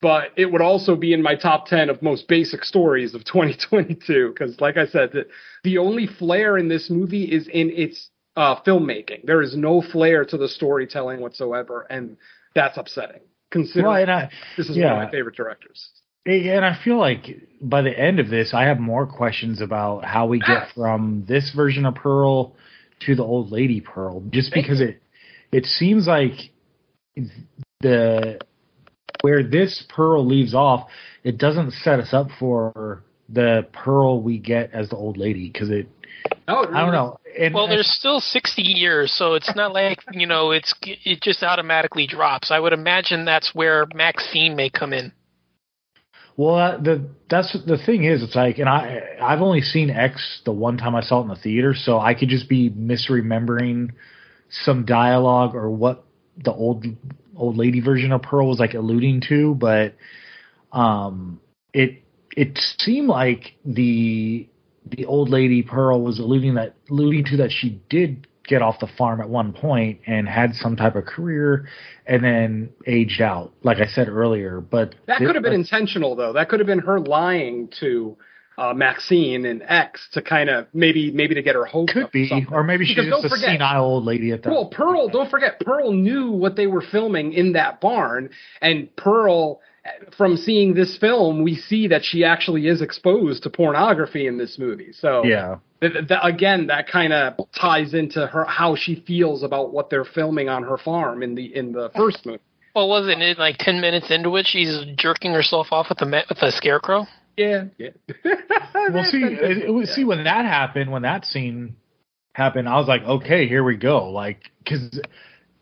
But 0.03 0.33
it 0.37 0.47
would 0.47 0.61
also 0.61 0.97
be 0.97 1.13
in 1.13 1.23
my 1.23 1.37
top 1.37 1.67
ten 1.67 1.91
of 1.91 2.03
most 2.03 2.27
basic 2.27 2.65
stories 2.65 3.15
of 3.15 3.25
2022 3.27 4.31
because, 4.31 4.61
like 4.61 4.77
I 4.77 4.89
said, 4.89 5.13
the, 5.13 5.29
the 5.63 5.79
only 5.79 6.09
flair 6.09 6.59
in 6.59 6.67
this 6.67 6.91
movie 6.91 7.27
is 7.27 7.47
in 7.47 7.71
its 7.71 8.11
uh, 8.35 8.61
filmmaking. 8.67 9.25
There 9.25 9.43
is 9.43 9.57
no 9.57 9.83
flair 9.83 10.25
to 10.25 10.37
the 10.37 10.49
storytelling 10.49 11.21
whatsoever, 11.21 11.87
and 11.91 12.17
that's 12.59 12.77
upsetting. 12.77 13.21
Considering 13.51 13.87
Well, 13.87 14.03
and 14.03 14.11
I- 14.11 14.31
this 14.57 14.69
is 14.69 14.77
yeah. 14.77 14.93
one 14.93 15.03
of 15.03 15.07
my 15.07 15.11
favorite 15.11 15.37
directors. 15.37 15.91
And 16.27 16.65
I 16.65 16.79
feel 16.85 16.99
like 16.99 17.25
by 17.63 17.81
the 17.81 17.99
end 17.99 18.21
of 18.21 18.29
this, 18.29 18.53
I 18.53 18.65
have 18.65 18.79
more 18.79 19.07
questions 19.07 19.63
about 19.63 20.05
how 20.05 20.27
we 20.27 20.41
get 20.41 20.65
ah. 20.65 20.69
from 20.75 21.25
this 21.27 21.53
version 21.55 21.87
of 21.87 21.95
Pearl 21.95 22.55
to 23.07 23.15
the 23.15 23.23
old 23.23 23.51
lady 23.51 23.81
Pearl, 23.81 24.21
just 24.31 24.53
because 24.53 24.81
it 24.81 25.01
it 25.53 25.65
seems 25.65 26.07
like 26.07 26.51
the 27.81 28.41
where 29.23 29.43
this 29.43 29.85
Pearl 29.89 30.27
leaves 30.27 30.53
off, 30.53 30.89
it 31.25 31.39
doesn't 31.39 31.73
set 31.73 31.99
us 31.99 32.13
up 32.13 32.29
for 32.39 33.05
the 33.29 33.67
Pearl 33.73 34.21
we 34.21 34.39
get 34.39 34.73
as 34.75 34.91
the 34.91 34.97
old 34.97 35.17
lady 35.17 35.49
because 35.49 35.71
it. 35.71 35.89
Oh, 36.47 36.67
I 36.71 36.81
don't 36.83 36.93
know. 36.93 37.21
And 37.39 37.55
Well, 37.55 37.69
there's 37.69 37.91
still 37.91 38.21
60 38.21 38.63
years, 38.63 39.13
so 39.13 39.35
it's 39.35 39.55
not 39.55 39.73
like 39.73 40.01
you 40.13 40.27
know 40.27 40.51
it's 40.51 40.75
it 40.83 41.21
just 41.23 41.43
automatically 41.43 42.07
drops. 42.07 42.51
I 42.51 42.59
would 42.59 42.73
imagine 42.73 43.25
that's 43.25 43.55
where 43.55 43.87
Maxine 43.95 44.57
may 44.57 44.71
come 44.71 44.93
in. 44.93 45.13
Well, 46.37 46.55
uh, 46.55 46.77
the 46.79 47.09
that's 47.29 47.53
the 47.67 47.79
thing 47.79 48.05
is, 48.05 48.23
it's 48.23 48.35
like, 48.35 48.59
and 48.59 48.69
I 48.69 49.17
I've 49.21 49.41
only 49.41 49.61
seen 49.61 49.91
X 49.91 50.41
the 50.45 50.53
one 50.53 50.79
time 50.79 50.95
I 50.95 51.01
saw 51.01 51.21
it 51.21 51.23
in 51.23 51.29
the 51.29 51.37
theater, 51.37 51.75
so 51.75 51.99
I 51.99 52.15
could 52.15 52.29
just 52.29 52.49
be 52.49 52.71
misremembering 52.71 53.91
some 54.49 54.85
dialogue 54.85 55.55
or 55.55 55.71
what 55.71 56.05
the 56.43 56.53
old 56.53 56.87
old 57.37 57.57
lady 57.57 57.81
version 57.81 58.13
of 58.13 58.23
Pearl 58.23 58.49
was 58.49 58.59
like 58.59 58.75
alluding 58.75 59.23
to, 59.29 59.55
but 59.55 59.95
um, 60.73 61.41
it 61.73 62.03
it 62.37 62.59
seemed 62.79 63.09
like 63.09 63.55
the 63.65 64.49
the 64.97 65.05
old 65.07 65.29
lady 65.29 65.63
Pearl 65.63 66.01
was 66.03 66.19
alluding 66.19 66.55
that 66.55 66.75
alluding 66.91 67.25
to 67.27 67.37
that 67.39 67.51
she 67.53 67.81
did 67.89 68.27
get 68.47 68.63
off 68.63 68.81
the 68.81 68.89
farm 68.97 69.21
at 69.21 69.29
one 69.29 69.53
point 69.53 70.01
and 70.07 70.27
had 70.27 70.55
some 70.55 70.75
type 70.75 70.97
of 70.97 71.05
career 71.05 71.69
and 72.07 72.25
then 72.25 72.71
aged 72.87 73.21
out, 73.21 73.53
like 73.63 73.77
I 73.79 73.85
said 73.87 74.09
earlier. 74.09 74.61
But 74.61 74.95
That 75.07 75.19
could 75.19 75.35
have 75.35 75.45
been 75.45 75.53
intentional, 75.53 76.17
though. 76.17 76.33
That 76.33 76.49
could 76.49 76.59
have 76.61 76.67
been 76.67 76.79
her 76.79 76.99
lying 76.99 77.69
to 77.81 78.17
uh, 78.57 78.73
Maxine 78.75 79.45
and 79.45 79.63
X 79.69 80.09
to 80.15 80.23
kind 80.23 80.49
of 80.51 80.67
maybe 80.73 81.11
maybe 81.13 81.35
to 81.35 81.43
get 81.43 81.55
her 81.55 81.65
hope. 81.67 81.89
Could 81.91 82.11
be, 82.11 82.27
something. 82.29 82.53
or 82.53 82.65
maybe 82.65 82.87
she's 82.87 82.97
Because 82.97 83.11
just 83.23 83.25
a 83.27 83.29
forget- 83.29 83.51
senile 83.51 83.85
old 83.85 84.05
lady 84.05 84.33
at 84.33 84.43
that. 84.43 84.51
Well, 84.51 84.67
Pearl, 84.67 85.09
don't 85.09 85.31
forget, 85.31 85.61
Pearl 85.61 85.93
knew 85.93 86.31
what 86.33 86.57
they 86.57 86.67
were 86.67 86.83
filming 86.91 87.35
in 87.35 87.53
that 87.53 87.81
barn, 87.81 88.31
and 88.63 88.89
Pearl, 88.97 89.61
from 90.17 90.37
seeing 90.37 90.75
this 90.75 90.97
film, 90.99 91.43
we 91.43 91.55
see 91.55 91.89
that 91.89 92.05
she 92.05 92.25
actually 92.25 92.67
is 92.67 92.83
exposed 92.83 93.43
to 93.45 93.51
pornography 93.51 94.27
in 94.27 94.39
this 94.39 94.59
movie. 94.59 94.93
So 94.93 95.25
yeah, 95.25 95.57
th- 95.81 95.93
th- 95.93 96.21
again, 96.23 96.67
that 96.69 96.89
kind 96.89 97.13
of 97.13 97.35
ties 97.59 97.95
into 97.95 98.27
her 98.27 98.45
how 98.45 98.77
she 98.77 99.03
feels 99.07 99.43
about 99.43 99.73
what 99.73 99.91
they're 99.91 100.05
filming 100.05 100.49
on 100.49 100.63
her 100.63 100.79
farm 100.79 101.23
in 101.23 101.35
the 101.35 101.55
in 101.55 101.73
the 101.73 101.91
first 101.97 102.25
movie. 102.27 102.41
Well, 102.75 102.89
wasn't 102.89 103.23
it 103.23 103.39
like 103.39 103.57
10 103.59 103.81
minutes 103.81 104.11
into 104.11 104.37
it 104.37 104.47
she's 104.47 104.79
jerking 104.97 105.33
herself 105.33 105.69
off 105.73 105.87
with 105.89 105.99
the 105.99 106.07
ma- 106.07 106.23
with 106.29 106.39
the 106.39 106.53
scarecrow? 106.53 107.07
Yeah, 107.37 107.65
yeah. 107.79 107.91
Well, 108.91 109.05
see, 109.05 109.23
it, 109.23 109.65
it 109.65 109.71
was, 109.71 109.91
see 109.91 110.05
when 110.05 110.25
that 110.25 110.47
happened, 110.47 110.91
when 110.91 111.03
that 111.03 111.27
scene 111.27 111.77
happened, 112.33 112.69
I 112.69 112.79
was 112.79 112.89
like, 112.89 113.03
okay, 113.03 113.47
here 113.47 113.63
we 113.63 113.77
go. 113.77 114.11
Like, 114.11 114.51
because 114.59 115.01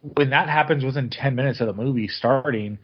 when 0.00 0.30
that 0.30 0.48
happens 0.48 0.84
within 0.84 1.10
ten 1.10 1.34
minutes 1.34 1.60
of 1.60 1.66
the 1.66 1.72
movie 1.72 2.06
starting, 2.06 2.78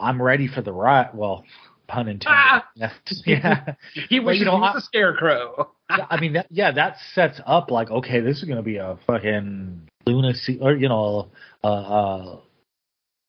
I'm 0.00 0.20
ready 0.20 0.48
for 0.48 0.62
the 0.62 0.72
ride. 0.72 1.10
Well, 1.14 1.44
pun 1.86 2.08
intended. 2.08 2.28
Ah! 2.28 2.64
Yeah, 3.26 3.74
he 4.08 4.20
was 4.20 4.38
you 4.38 4.44
know, 4.44 4.56
he 4.56 4.60
was 4.60 4.72
I- 4.74 4.78
a 4.78 4.82
scarecrow. 4.82 5.72
I 5.90 6.20
mean, 6.20 6.34
that, 6.34 6.46
yeah, 6.50 6.70
that 6.72 6.96
sets 7.14 7.40
up 7.46 7.70
like, 7.70 7.90
okay, 7.90 8.20
this 8.20 8.38
is 8.38 8.44
gonna 8.44 8.62
be 8.62 8.76
a 8.76 8.98
fucking 9.06 9.88
lunacy 10.06 10.58
or 10.60 10.74
you 10.76 10.88
know, 10.88 11.28
a, 11.64 11.68
a 11.68 12.42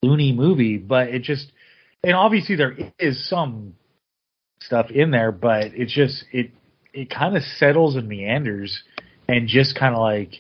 loony 0.04 0.34
movie, 0.34 0.78
but 0.78 1.08
it 1.10 1.24
just, 1.24 1.52
and 2.04 2.14
obviously 2.16 2.56
there 2.56 2.76
is 3.00 3.28
some 3.30 3.76
stuff 4.62 4.92
in 4.92 5.12
there, 5.12 5.32
but 5.32 5.68
it's 5.74 5.94
just 5.94 6.26
it 6.32 6.52
it 6.94 7.10
kind 7.10 7.38
of 7.38 7.44
settles 7.44 7.96
and 7.96 8.08
meanders 8.08 8.84
and 9.28 9.48
just 9.48 9.78
kind 9.78 9.96
of 9.96 10.02
like 10.02 10.34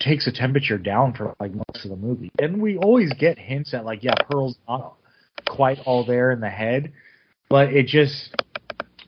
takes 0.00 0.26
the 0.26 0.32
temperature 0.32 0.78
down 0.78 1.12
for 1.14 1.34
like 1.40 1.52
most 1.52 1.84
of 1.84 1.90
the 1.90 1.96
movie. 1.96 2.30
And 2.38 2.60
we 2.60 2.76
always 2.76 3.12
get 3.14 3.38
hints 3.38 3.74
at 3.74 3.84
like, 3.84 4.02
yeah, 4.02 4.14
Pearl's 4.30 4.56
not 4.68 4.96
quite 5.46 5.78
all 5.84 6.04
there 6.04 6.30
in 6.30 6.40
the 6.40 6.50
head, 6.50 6.92
but 7.48 7.72
it 7.72 7.86
just 7.86 8.34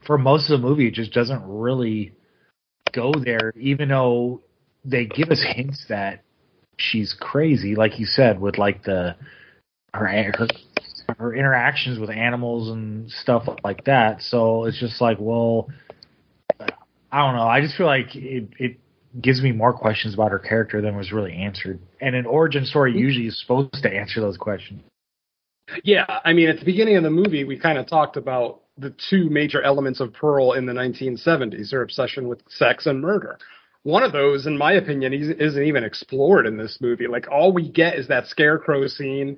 for 0.06 0.18
most 0.18 0.50
of 0.50 0.60
the 0.60 0.66
movie 0.66 0.88
it 0.88 0.94
just 0.94 1.12
doesn't 1.12 1.42
really 1.44 2.12
go 2.92 3.12
there, 3.24 3.52
even 3.58 3.88
though 3.88 4.40
they 4.84 5.06
give 5.06 5.30
us 5.30 5.44
hints 5.54 5.86
that 5.88 6.22
she's 6.76 7.14
crazy, 7.18 7.74
like 7.74 7.98
you 7.98 8.06
said, 8.06 8.40
with 8.40 8.58
like 8.58 8.82
the 8.84 9.14
her 9.94 10.06
her 10.06 10.46
her 11.18 11.34
interactions 11.34 11.98
with 11.98 12.10
animals 12.10 12.70
and 12.70 13.10
stuff 13.10 13.48
like 13.64 13.84
that. 13.84 14.22
So 14.22 14.64
it's 14.64 14.78
just 14.78 15.00
like, 15.00 15.18
well, 15.20 15.68
I 17.12 17.18
don't 17.18 17.34
know. 17.34 17.46
I 17.46 17.60
just 17.60 17.76
feel 17.76 17.86
like 17.86 18.14
it 18.14 18.48
it 18.58 18.76
gives 19.20 19.42
me 19.42 19.50
more 19.52 19.72
questions 19.72 20.14
about 20.14 20.30
her 20.30 20.38
character 20.38 20.80
than 20.80 20.96
was 20.96 21.12
really 21.12 21.32
answered. 21.32 21.80
And 22.00 22.14
an 22.14 22.26
origin 22.26 22.64
story 22.64 22.92
mm-hmm. 22.92 23.00
usually 23.00 23.26
is 23.26 23.40
supposed 23.40 23.82
to 23.82 23.92
answer 23.92 24.20
those 24.20 24.36
questions. 24.36 24.82
Yeah, 25.84 26.04
I 26.24 26.32
mean, 26.32 26.48
at 26.48 26.58
the 26.58 26.64
beginning 26.64 26.96
of 26.96 27.02
the 27.02 27.10
movie, 27.10 27.44
we 27.44 27.58
kind 27.58 27.78
of 27.78 27.86
talked 27.86 28.16
about 28.16 28.62
the 28.76 28.94
two 29.08 29.28
major 29.30 29.62
elements 29.62 30.00
of 30.00 30.12
Pearl 30.12 30.52
in 30.52 30.66
the 30.66 30.72
1970s 30.72 31.72
her 31.72 31.82
obsession 31.82 32.28
with 32.28 32.42
sex 32.48 32.86
and 32.86 33.00
murder. 33.00 33.38
One 33.82 34.02
of 34.02 34.12
those, 34.12 34.46
in 34.46 34.58
my 34.58 34.72
opinion, 34.72 35.12
is- 35.12 35.28
isn't 35.30 35.62
even 35.62 35.84
explored 35.84 36.46
in 36.46 36.56
this 36.56 36.80
movie. 36.80 37.06
Like, 37.06 37.30
all 37.30 37.52
we 37.52 37.68
get 37.68 37.96
is 37.98 38.08
that 38.08 38.26
scarecrow 38.26 38.86
scene 38.88 39.36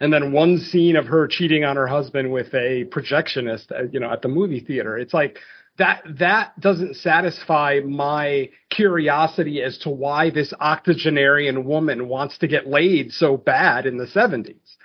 and 0.00 0.12
then 0.12 0.32
one 0.32 0.58
scene 0.58 0.96
of 0.96 1.06
her 1.06 1.26
cheating 1.28 1.64
on 1.64 1.76
her 1.76 1.86
husband 1.86 2.30
with 2.32 2.52
a 2.54 2.84
projectionist, 2.86 3.70
uh, 3.72 3.84
you 3.92 4.00
know, 4.00 4.10
at 4.10 4.22
the 4.22 4.28
movie 4.28 4.60
theater. 4.60 4.98
It's 4.98 5.14
like, 5.14 5.38
that 5.78 6.02
that 6.18 6.58
doesn't 6.60 6.96
satisfy 6.96 7.80
my 7.84 8.50
curiosity 8.70 9.62
as 9.62 9.78
to 9.78 9.90
why 9.90 10.28
this 10.30 10.52
octogenarian 10.60 11.64
woman 11.64 12.08
wants 12.08 12.36
to 12.38 12.46
get 12.46 12.66
laid 12.66 13.10
so 13.12 13.36
bad 13.38 13.86
in 13.86 13.96
the 13.96 14.06
70s. 14.06 14.76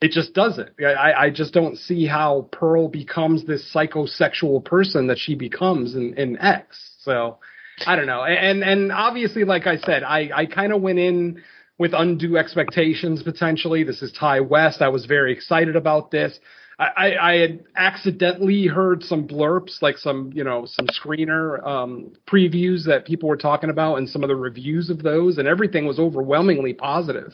It 0.00 0.10
just 0.10 0.34
doesn't. 0.34 0.70
I, 0.80 1.12
I 1.12 1.30
just 1.30 1.54
don't 1.54 1.76
see 1.76 2.06
how 2.06 2.48
Pearl 2.52 2.88
becomes 2.88 3.46
this 3.46 3.70
psychosexual 3.74 4.62
person 4.62 5.06
that 5.06 5.18
she 5.18 5.34
becomes 5.34 5.94
in, 5.94 6.14
in 6.14 6.38
X. 6.38 6.90
So 6.98 7.38
I 7.86 7.96
don't 7.96 8.06
know. 8.06 8.22
And 8.22 8.62
and 8.62 8.92
obviously, 8.92 9.44
like 9.44 9.66
I 9.66 9.78
said, 9.78 10.02
I, 10.02 10.30
I 10.34 10.46
kind 10.46 10.72
of 10.72 10.82
went 10.82 10.98
in 10.98 11.42
with 11.78 11.92
undue 11.94 12.36
expectations 12.36 13.22
potentially. 13.22 13.84
This 13.84 14.02
is 14.02 14.12
Ty 14.12 14.40
West. 14.40 14.82
I 14.82 14.88
was 14.88 15.06
very 15.06 15.32
excited 15.32 15.76
about 15.76 16.10
this. 16.10 16.38
I, 16.78 17.16
I, 17.16 17.34
had 17.36 17.64
accidentally 17.74 18.66
heard 18.66 19.02
some 19.02 19.26
blurps, 19.26 19.80
like 19.80 19.96
some, 19.96 20.30
you 20.34 20.44
know, 20.44 20.66
some 20.66 20.86
screener 20.88 21.66
um, 21.66 22.12
previews 22.26 22.84
that 22.84 23.06
people 23.06 23.30
were 23.30 23.38
talking 23.38 23.70
about 23.70 23.96
and 23.96 24.06
some 24.06 24.22
of 24.22 24.28
the 24.28 24.36
reviews 24.36 24.90
of 24.90 25.02
those, 25.02 25.38
and 25.38 25.48
everything 25.48 25.86
was 25.86 25.98
overwhelmingly 25.98 26.74
positive. 26.74 27.32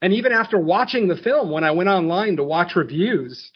And 0.00 0.12
even 0.12 0.32
after 0.32 0.58
watching 0.58 1.08
the 1.08 1.16
film, 1.16 1.50
when 1.50 1.64
I 1.64 1.72
went 1.72 1.88
online 1.88 2.36
to 2.36 2.44
watch 2.44 2.76
reviews, 2.76 3.50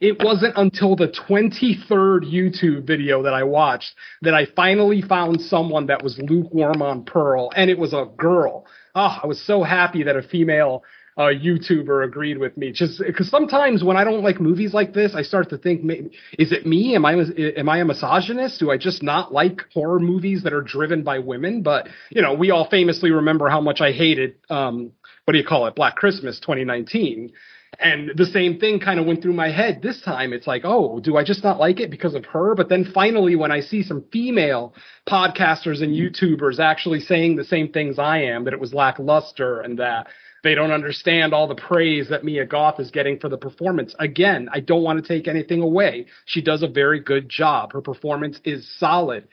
It 0.00 0.22
wasn't 0.22 0.54
until 0.56 0.96
the 0.96 1.08
23rd 1.08 2.24
YouTube 2.24 2.86
video 2.86 3.22
that 3.22 3.34
I 3.34 3.42
watched 3.44 3.94
that 4.22 4.34
I 4.34 4.46
finally 4.46 5.02
found 5.02 5.40
someone 5.40 5.86
that 5.86 6.02
was 6.02 6.18
lukewarm 6.18 6.82
on 6.82 7.04
Pearl, 7.04 7.50
and 7.56 7.70
it 7.70 7.78
was 7.78 7.92
a 7.92 8.06
girl. 8.16 8.66
Oh, 8.94 9.18
I 9.22 9.26
was 9.26 9.40
so 9.44 9.62
happy 9.62 10.02
that 10.04 10.16
a 10.16 10.22
female 10.22 10.84
uh, 11.16 11.24
YouTuber 11.24 12.04
agreed 12.04 12.38
with 12.38 12.56
me. 12.56 12.72
Just 12.72 13.02
because 13.04 13.28
sometimes 13.28 13.82
when 13.84 13.96
I 13.96 14.04
don't 14.04 14.22
like 14.22 14.40
movies 14.40 14.72
like 14.72 14.94
this, 14.94 15.14
I 15.14 15.22
start 15.22 15.50
to 15.50 15.58
think, 15.58 15.82
maybe, 15.82 16.10
is 16.38 16.52
it 16.52 16.66
me? 16.66 16.94
Am 16.94 17.04
I 17.04 17.14
am 17.14 17.68
I 17.68 17.78
a 17.78 17.84
misogynist? 17.84 18.58
Do 18.60 18.70
I 18.70 18.78
just 18.78 19.02
not 19.02 19.32
like 19.32 19.62
horror 19.74 19.98
movies 20.00 20.44
that 20.44 20.52
are 20.52 20.62
driven 20.62 21.02
by 21.02 21.18
women? 21.18 21.62
But 21.62 21.88
you 22.10 22.22
know, 22.22 22.34
we 22.34 22.50
all 22.50 22.68
famously 22.70 23.10
remember 23.10 23.48
how 23.48 23.60
much 23.60 23.80
I 23.80 23.92
hated. 23.92 24.36
Um, 24.48 24.92
what 25.24 25.32
do 25.32 25.38
you 25.38 25.44
call 25.44 25.66
it? 25.66 25.74
Black 25.74 25.96
Christmas 25.96 26.40
2019. 26.40 27.32
And 27.78 28.10
the 28.16 28.26
same 28.26 28.58
thing 28.58 28.80
kind 28.80 28.98
of 28.98 29.06
went 29.06 29.22
through 29.22 29.32
my 29.32 29.50
head 29.50 29.80
this 29.80 30.02
time. 30.02 30.32
It's 30.32 30.46
like, 30.46 30.62
oh, 30.64 31.00
do 31.00 31.16
I 31.16 31.24
just 31.24 31.44
not 31.44 31.60
like 31.60 31.80
it 31.80 31.90
because 31.90 32.14
of 32.14 32.24
her? 32.26 32.54
But 32.54 32.68
then 32.68 32.84
finally, 32.92 33.36
when 33.36 33.52
I 33.52 33.60
see 33.60 33.82
some 33.82 34.04
female 34.12 34.74
podcasters 35.08 35.82
and 35.82 35.94
YouTubers 35.94 36.58
actually 36.58 37.00
saying 37.00 37.36
the 37.36 37.44
same 37.44 37.72
things 37.72 37.98
I 37.98 38.22
am, 38.22 38.44
that 38.44 38.52
it 38.52 38.60
was 38.60 38.74
lackluster 38.74 39.60
and 39.60 39.78
that 39.78 40.08
they 40.42 40.54
don't 40.54 40.72
understand 40.72 41.32
all 41.32 41.46
the 41.46 41.54
praise 41.54 42.08
that 42.08 42.24
Mia 42.24 42.46
Goth 42.46 42.80
is 42.80 42.90
getting 42.90 43.18
for 43.18 43.28
the 43.28 43.36
performance. 43.36 43.94
Again, 43.98 44.48
I 44.52 44.60
don't 44.60 44.82
want 44.82 45.02
to 45.02 45.06
take 45.06 45.28
anything 45.28 45.60
away. 45.60 46.06
She 46.24 46.42
does 46.42 46.62
a 46.62 46.68
very 46.68 47.00
good 47.00 47.28
job. 47.28 47.72
Her 47.72 47.82
performance 47.82 48.40
is 48.44 48.68
solid, 48.78 49.28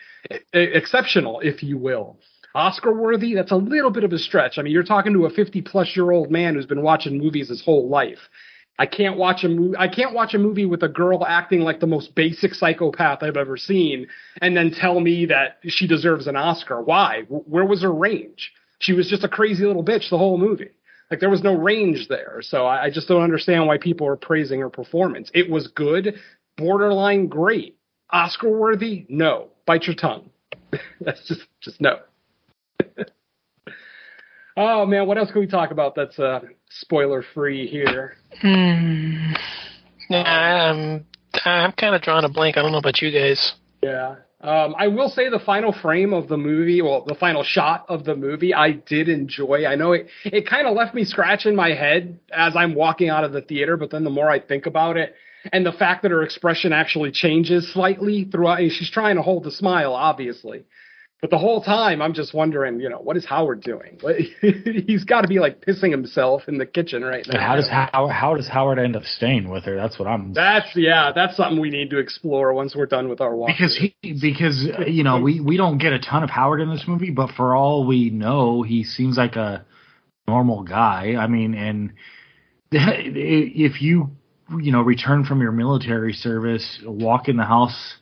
exceptional, 0.54 1.40
if 1.40 1.64
you 1.64 1.78
will. 1.78 2.20
Oscar 2.58 2.92
worthy, 2.92 3.36
that's 3.36 3.52
a 3.52 3.56
little 3.56 3.92
bit 3.92 4.04
of 4.04 4.12
a 4.12 4.18
stretch. 4.18 4.58
I 4.58 4.64
mean, 4.64 4.74
you're 4.74 4.82
talking 4.82 5.14
to 5.14 5.28
a 5.28 5.30
50 5.30 5.62
plus 5.62 5.96
year 5.96 6.10
old 6.10 6.32
man 6.32 6.56
who's 6.56 6.66
been 6.66 6.82
watching 6.82 7.20
movies 7.20 7.50
his 7.50 7.64
whole 7.64 7.88
life. 7.88 8.18
I 8.80 8.88
can't 8.88 9.16
watch 9.16 9.44
a 9.44 9.48
movie. 9.48 9.78
I 9.78 9.88
can't 9.88 10.14
watch 10.14 10.34
a 10.34 10.40
movie 10.40 10.66
with 10.66 10.82
a 10.82 10.88
girl 10.88 11.24
acting 11.24 11.62
like 11.62 11.80
the 11.80 11.86
most 11.88 12.16
basic 12.16 12.56
psychopath 12.56 13.22
I've 13.22 13.38
ever 13.38 13.58
seen, 13.58 14.08
and 14.42 14.58
then 14.58 14.72
tell 14.72 15.00
me 15.00 15.28
that 15.28 15.60
she 15.68 15.88
deserves 15.88 16.26
an 16.26 16.36
Oscar. 16.36 16.82
Why? 16.82 17.24
Where 17.28 17.66
was 17.66 17.84
her 17.84 17.94
range? 17.94 18.52
She 18.80 18.94
was 18.94 19.08
just 19.08 19.24
a 19.24 19.30
crazy 19.30 19.64
little 19.64 19.84
bitch 19.84 20.10
the 20.10 20.18
whole 20.18 20.40
movie. 20.40 20.72
Like 21.12 21.20
there 21.20 21.30
was 21.30 21.44
no 21.44 21.54
range 21.54 22.08
there. 22.08 22.40
So 22.42 22.66
I, 22.66 22.86
I 22.86 22.90
just 22.90 23.08
don't 23.08 23.22
understand 23.22 23.68
why 23.68 23.78
people 23.78 24.08
are 24.08 24.16
praising 24.16 24.62
her 24.62 24.70
performance. 24.72 25.30
It 25.36 25.48
was 25.48 25.68
good, 25.68 26.16
borderline 26.58 27.28
great. 27.28 27.78
Oscar 28.10 28.50
worthy? 28.50 29.06
No. 29.10 29.50
Bite 29.68 29.86
your 29.86 29.96
tongue. 29.96 30.32
That's 31.02 31.24
just 31.28 31.42
just 31.62 31.80
no. 31.80 32.00
Oh 34.58 34.86
man, 34.86 35.08
what 35.08 35.18
else 35.18 35.32
can 35.32 35.40
we 35.40 35.48
talk 35.48 35.72
about 35.72 35.96
that's 35.96 36.20
uh, 36.20 36.42
spoiler 36.70 37.24
free 37.34 37.68
here? 37.68 38.18
Hmm. 38.42 39.34
Yeah, 40.10 40.72
I'm 40.72 41.06
I'm 41.46 41.72
kind 41.74 41.96
of 41.96 42.02
drawing 42.02 42.26
a 42.26 42.30
blank. 42.30 42.58
I 42.58 42.62
don't 42.62 42.72
know 42.72 42.80
about 42.80 43.02
you 43.02 43.12
guys. 43.12 43.54
Yeah. 43.82 44.16
Um, 44.40 44.76
I 44.78 44.88
will 44.88 45.10
say 45.10 45.30
the 45.30 45.40
final 45.40 45.74
frame 45.74 46.14
of 46.14 46.28
the 46.28 46.38
movie, 46.38 46.82
well, 46.82 47.04
the 47.06 47.16
final 47.16 47.44
shot 47.44 47.86
of 47.90 48.06
the 48.06 48.16
movie, 48.16 48.54
I 48.54 48.72
did 48.74 49.10
enjoy. 49.10 49.66
I 49.66 49.74
know 49.76 49.94
it, 49.94 50.08
it 50.26 50.48
kind 50.48 50.68
of 50.68 50.76
left 50.76 50.94
me 50.94 51.06
scratching 51.06 51.56
my 51.56 51.70
head 51.70 52.20
as 52.32 52.56
I'm 52.56 52.76
walking 52.76 53.10
out 53.10 53.24
of 53.24 53.32
the 53.32 53.42
theater, 53.42 53.78
but 53.78 53.90
then 53.90 54.04
the 54.04 54.12
more 54.12 54.30
I 54.30 54.40
think 54.40 54.68
about 54.68 54.96
it, 54.96 55.16
and 55.52 55.66
the 55.66 55.72
fact 55.72 56.04
that 56.04 56.12
her 56.12 56.22
expression 56.22 56.72
actually 56.72 57.12
changes 57.12 57.74
slightly 57.74 58.26
throughout, 58.26 58.60
she's 58.60 58.92
trying 58.92 59.16
to 59.16 59.24
hold 59.24 59.44
the 59.44 59.52
smile, 59.52 59.94
obviously. 59.94 60.66
But 61.20 61.32
the 61.32 61.38
whole 61.40 61.64
time, 61.64 62.00
I'm 62.00 62.14
just 62.14 62.36
wondering, 62.36 62.80
you 62.80 62.90
know, 62.90 63.00
what 63.00 63.18
is 63.18 63.26
Howard 63.26 63.62
doing? 63.62 64.00
He's 64.86 65.04
got 65.04 65.22
to 65.22 65.28
be 65.28 65.40
like 65.40 65.66
pissing 65.66 65.90
himself 65.90 66.44
in 66.48 66.60
the 66.60 66.66
kitchen 66.66 67.04
right 67.04 67.26
now. 67.26 67.34
And 67.34 67.42
how 67.42 67.56
does 67.56 67.68
how 67.68 68.08
how 68.08 68.36
does 68.36 68.48
Howard 68.48 68.78
end 68.78 68.96
up 68.96 69.04
staying 69.04 69.50
with 69.50 69.64
her? 69.64 69.76
That's 69.76 69.98
what 69.98 70.08
I'm. 70.08 70.34
That's 70.34 70.68
yeah, 70.76 71.12
that's 71.16 71.36
something 71.36 71.60
we 71.60 71.72
need 71.72 71.90
to 71.90 71.98
explore 71.98 72.54
once 72.54 72.76
we're 72.76 72.86
done 72.86 73.10
with 73.10 73.20
our 73.20 73.36
walk. 73.36 73.48
Because 73.48 73.76
he 73.76 73.96
because 74.04 74.68
you 74.86 75.04
know 75.04 75.20
we 75.20 75.40
we 75.40 75.58
don't 75.58 75.80
get 75.80 75.92
a 75.92 75.98
ton 75.98 76.22
of 76.22 76.30
Howard 76.30 76.62
in 76.62 76.70
this 76.70 76.84
movie, 76.88 77.10
but 77.10 77.32
for 77.32 77.56
all 77.56 77.88
we 77.88 78.12
know, 78.12 78.62
he 78.62 78.84
seems 78.84 79.18
like 79.18 79.36
a 79.38 79.66
normal 80.28 80.62
guy. 80.62 81.16
I 81.20 81.26
mean, 81.26 81.56
and 81.56 81.94
if 82.72 83.82
you 83.82 84.12
you 84.56 84.72
know 84.72 84.82
return 84.82 85.26
from 85.26 85.42
your 85.42 85.52
military 85.52 86.14
service, 86.14 86.80
walk 86.86 87.28
in 87.28 87.38
the 87.38 87.46
house 87.46 87.96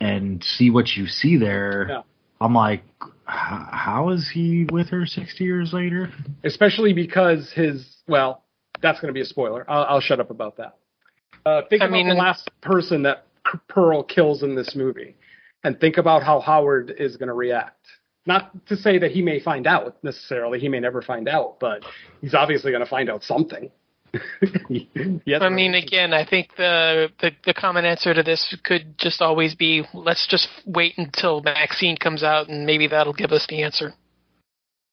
and 0.00 0.42
see 0.42 0.70
what 0.70 0.88
you 0.96 1.08
see 1.08 1.36
there. 1.36 1.86
Yeah 1.90 2.02
I'm 2.40 2.54
like, 2.54 2.82
how 3.24 4.10
is 4.10 4.30
he 4.32 4.66
with 4.70 4.88
her 4.88 5.06
60 5.06 5.44
years 5.44 5.72
later? 5.72 6.10
Especially 6.44 6.92
because 6.92 7.52
his, 7.52 7.96
well, 8.06 8.44
that's 8.80 9.00
going 9.00 9.08
to 9.08 9.14
be 9.14 9.20
a 9.20 9.26
spoiler. 9.26 9.68
I'll, 9.68 9.84
I'll 9.84 10.00
shut 10.00 10.20
up 10.20 10.30
about 10.30 10.56
that. 10.56 10.76
Uh, 11.44 11.62
think 11.68 11.82
I 11.82 11.86
about 11.86 11.92
mean, 11.92 12.08
the 12.08 12.14
last 12.14 12.50
person 12.60 13.02
that 13.02 13.26
Pearl 13.68 14.02
kills 14.02 14.42
in 14.42 14.54
this 14.54 14.74
movie, 14.76 15.16
and 15.64 15.78
think 15.80 15.96
about 15.96 16.22
how 16.22 16.40
Howard 16.40 16.94
is 16.98 17.16
going 17.16 17.28
to 17.28 17.34
react. 17.34 17.86
Not 18.26 18.66
to 18.66 18.76
say 18.76 18.98
that 18.98 19.10
he 19.10 19.22
may 19.22 19.40
find 19.40 19.66
out 19.66 19.96
necessarily. 20.04 20.60
He 20.60 20.68
may 20.68 20.80
never 20.80 21.00
find 21.00 21.28
out, 21.28 21.58
but 21.58 21.82
he's 22.20 22.34
obviously 22.34 22.70
going 22.70 22.84
to 22.84 22.90
find 22.90 23.08
out 23.08 23.22
something. 23.22 23.70
yes, 24.68 25.42
I 25.42 25.48
mean, 25.48 25.74
again, 25.74 26.12
I 26.12 26.24
think 26.24 26.56
the, 26.56 27.08
the 27.20 27.30
the 27.44 27.54
common 27.54 27.84
answer 27.84 28.14
to 28.14 28.22
this 28.22 28.56
could 28.64 28.98
just 28.98 29.20
always 29.20 29.54
be 29.54 29.84
let's 29.92 30.26
just 30.26 30.48
wait 30.66 30.94
until 30.96 31.42
Maxine 31.42 31.96
comes 31.96 32.22
out, 32.22 32.48
and 32.48 32.64
maybe 32.64 32.86
that'll 32.88 33.12
give 33.12 33.32
us 33.32 33.46
the 33.48 33.62
answer. 33.62 33.94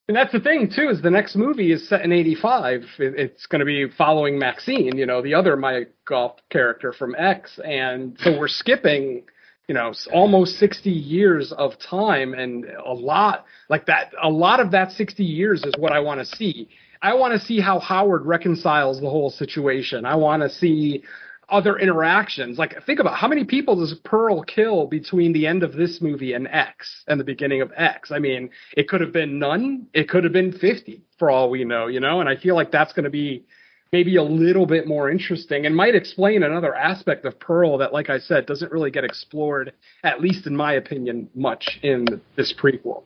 And 0.08 0.16
that's 0.16 0.32
the 0.32 0.40
thing 0.40 0.70
too 0.74 0.90
is 0.90 1.02
the 1.02 1.10
next 1.10 1.36
movie 1.36 1.72
is 1.72 1.88
set 1.88 2.02
in 2.02 2.12
'85. 2.12 2.84
It's 3.00 3.46
going 3.46 3.60
to 3.60 3.66
be 3.66 3.88
following 3.98 4.38
Maxine, 4.38 4.98
you 4.98 5.06
know, 5.06 5.22
the 5.22 5.34
other 5.34 5.56
Mia 5.56 5.86
Goth 6.06 6.40
character 6.50 6.94
from 6.94 7.16
X, 7.18 7.60
and 7.64 8.18
so 8.20 8.38
we're 8.38 8.48
skipping, 8.48 9.24
you 9.68 9.74
know, 9.74 9.94
almost 10.14 10.60
60 10.60 10.90
years 10.90 11.52
of 11.54 11.74
time, 11.80 12.34
and 12.34 12.66
a 12.66 12.94
lot 12.94 13.46
like 13.70 13.86
that. 13.88 14.14
A 14.22 14.30
lot 14.30 14.60
of 14.60 14.72
that 14.72 14.92
60 14.92 15.24
years 15.24 15.64
is 15.64 15.74
what 15.78 15.92
I 15.92 16.00
want 16.00 16.20
to 16.20 16.36
see 16.36 16.70
I 17.06 17.14
want 17.14 17.40
to 17.40 17.46
see 17.46 17.60
how 17.60 17.80
Howard 17.80 18.26
reconciles 18.26 19.00
the 19.00 19.10
whole 19.10 19.30
situation. 19.30 20.06
I 20.06 20.16
want 20.16 20.42
to 20.42 20.50
see 20.50 21.04
other 21.50 21.78
interactions. 21.78 22.58
Like, 22.58 22.84
think 22.88 23.00
about 23.00 23.16
how 23.16 23.28
many 23.28 23.44
people 23.44 23.76
does 23.76 23.94
Pearl 24.04 24.42
kill 24.42 24.88
between 24.88 25.32
the 25.32 25.46
end 25.46 25.62
of 25.62 25.74
this 25.74 26.02
movie 26.02 26.34
and 26.34 26.48
X 26.48 27.04
and 27.08 27.20
the 27.20 27.24
beginning 27.24 27.62
of 27.62 27.72
X? 27.78 28.12
I 28.12 28.18
mean, 28.18 28.50
it 28.76 28.88
could 28.88 29.02
have 29.02 29.14
been 29.14 29.38
none. 29.38 29.86
It 29.94 30.10
could 30.10 30.24
have 30.24 30.34
been 30.34 30.52
50 30.52 31.04
for 31.20 31.30
all 31.30 31.52
we 31.52 31.64
know, 31.64 31.86
you 31.86 32.00
know? 32.00 32.22
And 32.22 32.28
I 32.28 32.38
feel 32.38 32.56
like 32.56 32.72
that's 32.72 32.94
going 32.94 33.04
to 33.04 33.12
be 33.12 33.46
maybe 33.92 34.16
a 34.16 34.24
little 34.24 34.66
bit 34.66 34.88
more 34.88 35.12
interesting 35.12 35.68
and 35.68 35.76
might 35.76 35.94
explain 35.94 36.42
another 36.42 36.74
aspect 36.74 37.24
of 37.26 37.40
Pearl 37.40 37.78
that, 37.78 37.94
like 37.94 38.10
I 38.10 38.18
said, 38.18 38.48
doesn't 38.48 38.72
really 38.72 38.90
get 38.90 39.04
explored, 39.04 39.74
at 40.04 40.22
least 40.22 40.48
in 40.48 40.56
my 40.56 40.74
opinion, 40.74 41.30
much 41.36 41.80
in 41.84 42.20
this 42.36 42.52
prequel. 42.52 43.04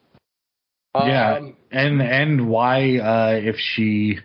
Yeah, 0.96 1.36
um, 1.36 1.56
and 1.72 2.02
and 2.02 2.50
why 2.50 2.98
uh, 2.98 3.40
if 3.42 3.58
she 3.58 4.20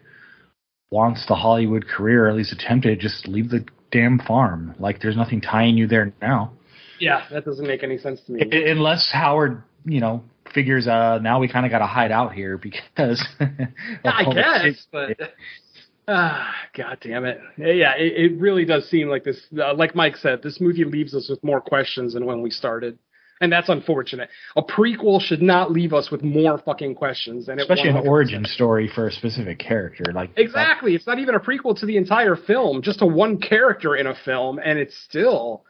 wants 0.90 1.26
the 1.28 1.34
Hollywood 1.34 1.86
career, 1.86 2.26
or 2.26 2.30
at 2.30 2.36
least 2.36 2.52
attempt 2.52 2.86
it, 2.86 3.00
just 3.00 3.28
leave 3.28 3.50
the 3.50 3.66
damn 3.90 4.18
farm. 4.18 4.74
Like 4.78 5.00
there's 5.00 5.16
nothing 5.16 5.40
tying 5.40 5.76
you 5.76 5.86
there 5.86 6.12
now. 6.22 6.52
Yeah, 6.98 7.24
that 7.30 7.44
doesn't 7.44 7.66
make 7.66 7.82
any 7.82 7.98
sense 7.98 8.20
to 8.26 8.32
me. 8.32 8.42
Unless 8.50 9.10
Howard, 9.12 9.62
you 9.84 10.00
know, 10.00 10.22
figures 10.54 10.86
uh 10.86 11.18
now 11.20 11.38
we 11.38 11.48
kind 11.48 11.66
of 11.66 11.72
got 11.72 11.80
to 11.80 11.86
hide 11.86 12.12
out 12.12 12.32
here 12.32 12.56
because. 12.56 13.22
I 14.04 14.24
guess, 14.32 14.86
but. 14.90 15.18
Ah, 16.06 16.54
God 16.76 16.98
damn 17.00 17.24
it! 17.24 17.40
Yeah, 17.56 17.94
it, 17.96 18.32
it 18.32 18.38
really 18.38 18.66
does 18.66 18.86
seem 18.90 19.08
like 19.08 19.24
this. 19.24 19.40
Uh, 19.58 19.72
like 19.72 19.94
Mike 19.94 20.16
said, 20.16 20.42
this 20.42 20.60
movie 20.60 20.84
leaves 20.84 21.14
us 21.14 21.30
with 21.30 21.42
more 21.42 21.62
questions 21.62 22.12
than 22.12 22.26
when 22.26 22.42
we 22.42 22.50
started 22.50 22.98
and 23.44 23.52
that's 23.52 23.68
unfortunate. 23.68 24.30
A 24.56 24.62
prequel 24.62 25.20
should 25.20 25.42
not 25.42 25.70
leave 25.70 25.92
us 25.92 26.10
with 26.10 26.22
more 26.22 26.58
fucking 26.58 26.94
questions, 26.94 27.48
and 27.48 27.60
especially 27.60 27.90
an 27.90 27.96
origin 28.08 28.44
story 28.44 28.90
for 28.92 29.06
a 29.06 29.12
specific 29.12 29.58
character. 29.58 30.04
Like 30.12 30.30
exactly, 30.36 30.94
it's 30.94 31.06
not 31.06 31.18
even 31.18 31.34
a 31.34 31.40
prequel 31.40 31.78
to 31.78 31.86
the 31.86 31.96
entire 31.96 32.36
film, 32.36 32.82
just 32.82 32.98
to 33.00 33.06
one 33.06 33.38
character 33.38 33.94
in 33.94 34.06
a 34.06 34.14
film, 34.24 34.58
and 34.58 34.78
it's 34.78 34.96
still 35.04 35.62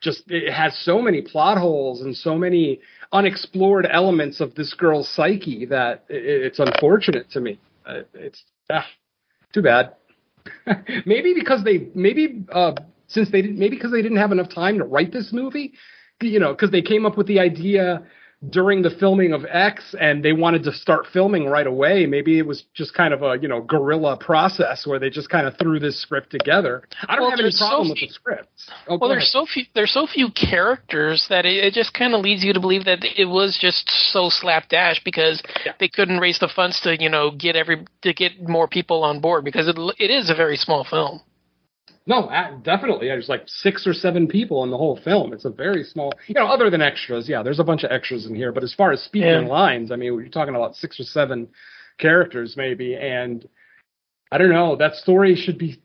just 0.00 0.24
it 0.28 0.52
has 0.52 0.76
so 0.78 1.00
many 1.00 1.22
plot 1.22 1.56
holes 1.56 2.02
and 2.02 2.16
so 2.16 2.36
many 2.36 2.80
unexplored 3.12 3.86
elements 3.90 4.40
of 4.40 4.54
this 4.54 4.74
girl's 4.74 5.08
psyche 5.08 5.66
that 5.66 6.04
it's 6.08 6.58
unfortunate 6.58 7.30
to 7.30 7.40
me. 7.40 7.60
Uh, 7.86 8.00
it's 8.14 8.42
ah, 8.70 8.86
too 9.52 9.62
bad. 9.62 9.94
maybe 11.06 11.32
because 11.34 11.62
they 11.62 11.88
maybe 11.94 12.44
uh, 12.50 12.72
since 13.06 13.30
they 13.30 13.40
didn't 13.40 13.58
maybe 13.58 13.76
because 13.76 13.92
they 13.92 14.02
didn't 14.02 14.18
have 14.18 14.32
enough 14.32 14.52
time 14.52 14.78
to 14.78 14.84
write 14.84 15.12
this 15.12 15.32
movie 15.32 15.74
you 16.20 16.40
know, 16.40 16.52
because 16.52 16.70
they 16.70 16.82
came 16.82 17.06
up 17.06 17.16
with 17.16 17.26
the 17.26 17.40
idea 17.40 18.02
during 18.48 18.80
the 18.80 18.90
filming 18.98 19.34
of 19.34 19.44
X 19.44 19.94
and 20.00 20.24
they 20.24 20.32
wanted 20.32 20.62
to 20.62 20.72
start 20.72 21.06
filming 21.12 21.46
right 21.46 21.66
away. 21.66 22.06
Maybe 22.06 22.38
it 22.38 22.46
was 22.46 22.64
just 22.72 22.94
kind 22.94 23.12
of 23.12 23.22
a, 23.22 23.36
you 23.40 23.48
know, 23.48 23.60
guerrilla 23.60 24.16
process 24.16 24.86
where 24.86 24.98
they 24.98 25.10
just 25.10 25.28
kind 25.28 25.46
of 25.46 25.58
threw 25.58 25.78
this 25.78 26.00
script 26.00 26.30
together. 26.30 26.82
I 27.06 27.16
don't 27.16 27.24
well, 27.24 27.30
have 27.32 27.40
any 27.40 27.52
problem 27.56 27.88
so 27.88 27.92
with 27.92 28.00
the 28.00 28.08
script. 28.08 28.48
Oh, 28.88 28.96
well, 28.98 29.10
there's 29.10 29.30
so 29.30 29.44
few 29.44 29.64
there's 29.74 29.92
so 29.92 30.06
few 30.06 30.30
characters 30.30 31.26
that 31.28 31.44
it, 31.44 31.64
it 31.64 31.74
just 31.74 31.92
kind 31.92 32.14
of 32.14 32.22
leads 32.22 32.42
you 32.42 32.54
to 32.54 32.60
believe 32.60 32.86
that 32.86 33.00
it 33.04 33.26
was 33.26 33.58
just 33.60 33.90
so 34.10 34.30
slapdash 34.30 35.02
because 35.04 35.42
yeah. 35.66 35.72
they 35.78 35.88
couldn't 35.88 36.18
raise 36.18 36.38
the 36.38 36.48
funds 36.48 36.80
to, 36.80 36.96
you 36.98 37.10
know, 37.10 37.30
get 37.30 37.56
every 37.56 37.84
to 38.02 38.14
get 38.14 38.48
more 38.48 38.68
people 38.68 39.04
on 39.04 39.20
board 39.20 39.44
because 39.44 39.68
it 39.68 39.76
it 39.98 40.10
is 40.10 40.30
a 40.30 40.34
very 40.34 40.56
small 40.56 40.84
film. 40.84 41.20
No, 42.06 42.28
definitely. 42.64 43.08
There's 43.08 43.28
like 43.28 43.42
six 43.46 43.86
or 43.86 43.92
seven 43.92 44.26
people 44.26 44.64
in 44.64 44.70
the 44.70 44.76
whole 44.76 44.96
film. 45.04 45.32
It's 45.32 45.44
a 45.44 45.50
very 45.50 45.84
small, 45.84 46.12
you 46.26 46.34
know, 46.34 46.46
other 46.46 46.70
than 46.70 46.80
extras. 46.82 47.28
Yeah, 47.28 47.42
there's 47.42 47.60
a 47.60 47.64
bunch 47.64 47.84
of 47.84 47.90
extras 47.92 48.26
in 48.26 48.34
here. 48.34 48.52
But 48.52 48.64
as 48.64 48.74
far 48.74 48.90
as 48.90 49.00
speaking 49.02 49.28
Yeah. 49.28 49.40
lines, 49.46 49.92
I 49.92 49.96
mean, 49.96 50.14
we're 50.16 50.28
talking 50.28 50.54
about 50.54 50.74
six 50.76 50.98
or 50.98 51.04
seven 51.04 51.48
characters 51.98 52.56
maybe. 52.56 52.96
And 52.96 53.46
I 54.32 54.38
don't 54.38 54.50
know, 54.50 54.76
that 54.76 54.94
story 54.96 55.36
should 55.36 55.58
be. 55.58 55.80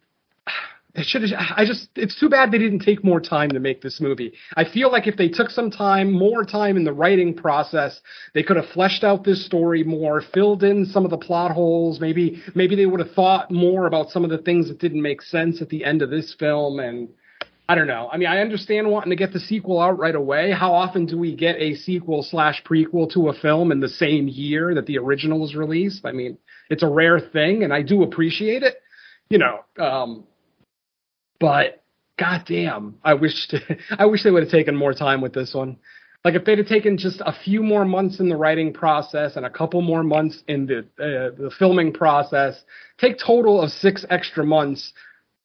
It 0.96 1.06
should. 1.06 1.34
I 1.34 1.66
just. 1.66 1.90
It's 1.96 2.18
too 2.18 2.30
bad 2.30 2.52
they 2.52 2.58
didn't 2.58 2.80
take 2.80 3.04
more 3.04 3.20
time 3.20 3.50
to 3.50 3.60
make 3.60 3.82
this 3.82 4.00
movie. 4.00 4.32
I 4.56 4.64
feel 4.64 4.90
like 4.90 5.08
if 5.08 5.18
they 5.18 5.28
took 5.28 5.50
some 5.50 5.70
time, 5.70 6.14
more 6.14 6.46
time 6.46 6.78
in 6.78 6.86
the 6.86 6.94
writing 6.94 7.34
process, 7.34 8.00
they 8.34 8.44
could 8.44 8.56
have 8.56 8.68
fleshed 8.68 9.04
out 9.04 9.26
this 9.26 9.46
story 9.46 9.84
more, 9.84 10.22
filled 10.34 10.64
in 10.64 10.86
some 10.86 11.04
of 11.04 11.12
the 11.12 11.18
plot 11.18 11.52
holes. 11.52 12.00
Maybe, 12.00 12.42
maybe 12.56 12.78
they 12.78 12.86
would 12.86 13.02
have 13.02 13.12
thought 13.12 13.52
more 13.52 13.88
about 13.88 14.10
some 14.10 14.24
of 14.24 14.30
the 14.30 14.38
things 14.38 14.70
that 14.70 14.80
didn't 14.80 15.02
make 15.02 15.22
sense 15.22 15.62
at 15.62 15.68
the 15.68 15.84
end 15.84 16.02
of 16.02 16.10
this 16.10 16.34
film. 16.40 16.80
And 16.80 17.10
I 17.68 17.76
don't 17.76 17.88
know. 17.88 18.10
I 18.10 18.16
mean, 18.16 18.30
I 18.30 18.40
understand 18.40 18.90
wanting 18.90 19.10
to 19.10 19.18
get 19.18 19.34
the 19.34 19.40
sequel 19.42 19.82
out 19.82 20.00
right 20.00 20.16
away. 20.16 20.52
How 20.52 20.74
often 20.74 21.08
do 21.08 21.18
we 21.18 21.36
get 21.36 21.58
a 21.58 21.76
sequel 21.76 22.24
slash 22.24 22.64
prequel 22.64 23.12
to 23.14 23.28
a 23.28 23.34
film 23.34 23.74
in 23.74 23.82
the 23.82 23.90
same 23.90 24.30
year 24.30 24.74
that 24.76 24.86
the 24.86 24.98
original 24.98 25.42
was 25.42 25.56
released? 25.56 26.06
I 26.06 26.14
mean, 26.14 26.38
it's 26.70 26.84
a 26.84 26.88
rare 26.88 27.20
thing, 27.20 27.64
and 27.64 27.74
I 27.74 27.82
do 27.82 28.04
appreciate 28.04 28.64
it. 28.64 28.76
You 29.30 29.40
know, 29.40 29.84
um, 29.84 30.26
but 31.46 31.84
goddamn, 32.18 32.96
I 33.04 33.14
wish 33.14 33.48
I 34.00 34.08
wish 34.08 34.24
they 34.24 34.32
would 34.32 34.42
have 34.42 34.52
taken 34.52 34.76
more 34.76 34.94
time 34.94 35.22
with 35.22 35.34
this 35.34 35.54
one. 35.54 35.78
Like 36.24 36.34
if 36.34 36.44
they'd 36.44 36.58
have 36.58 36.68
taken 36.68 36.98
just 36.98 37.22
a 37.24 37.36
few 37.44 37.62
more 37.62 37.86
months 37.86 38.20
in 38.20 38.30
the 38.30 38.36
writing 38.36 38.74
process 38.74 39.36
and 39.36 39.46
a 39.46 39.50
couple 39.52 39.84
more 39.84 40.02
months 40.02 40.42
in 40.48 40.66
the 40.66 40.80
uh, 40.80 41.38
the 41.38 41.52
filming 41.60 41.94
process, 41.94 42.64
take 42.98 43.20
total 43.20 43.62
of 43.62 43.70
six 43.70 44.04
extra 44.10 44.44
months, 44.44 44.92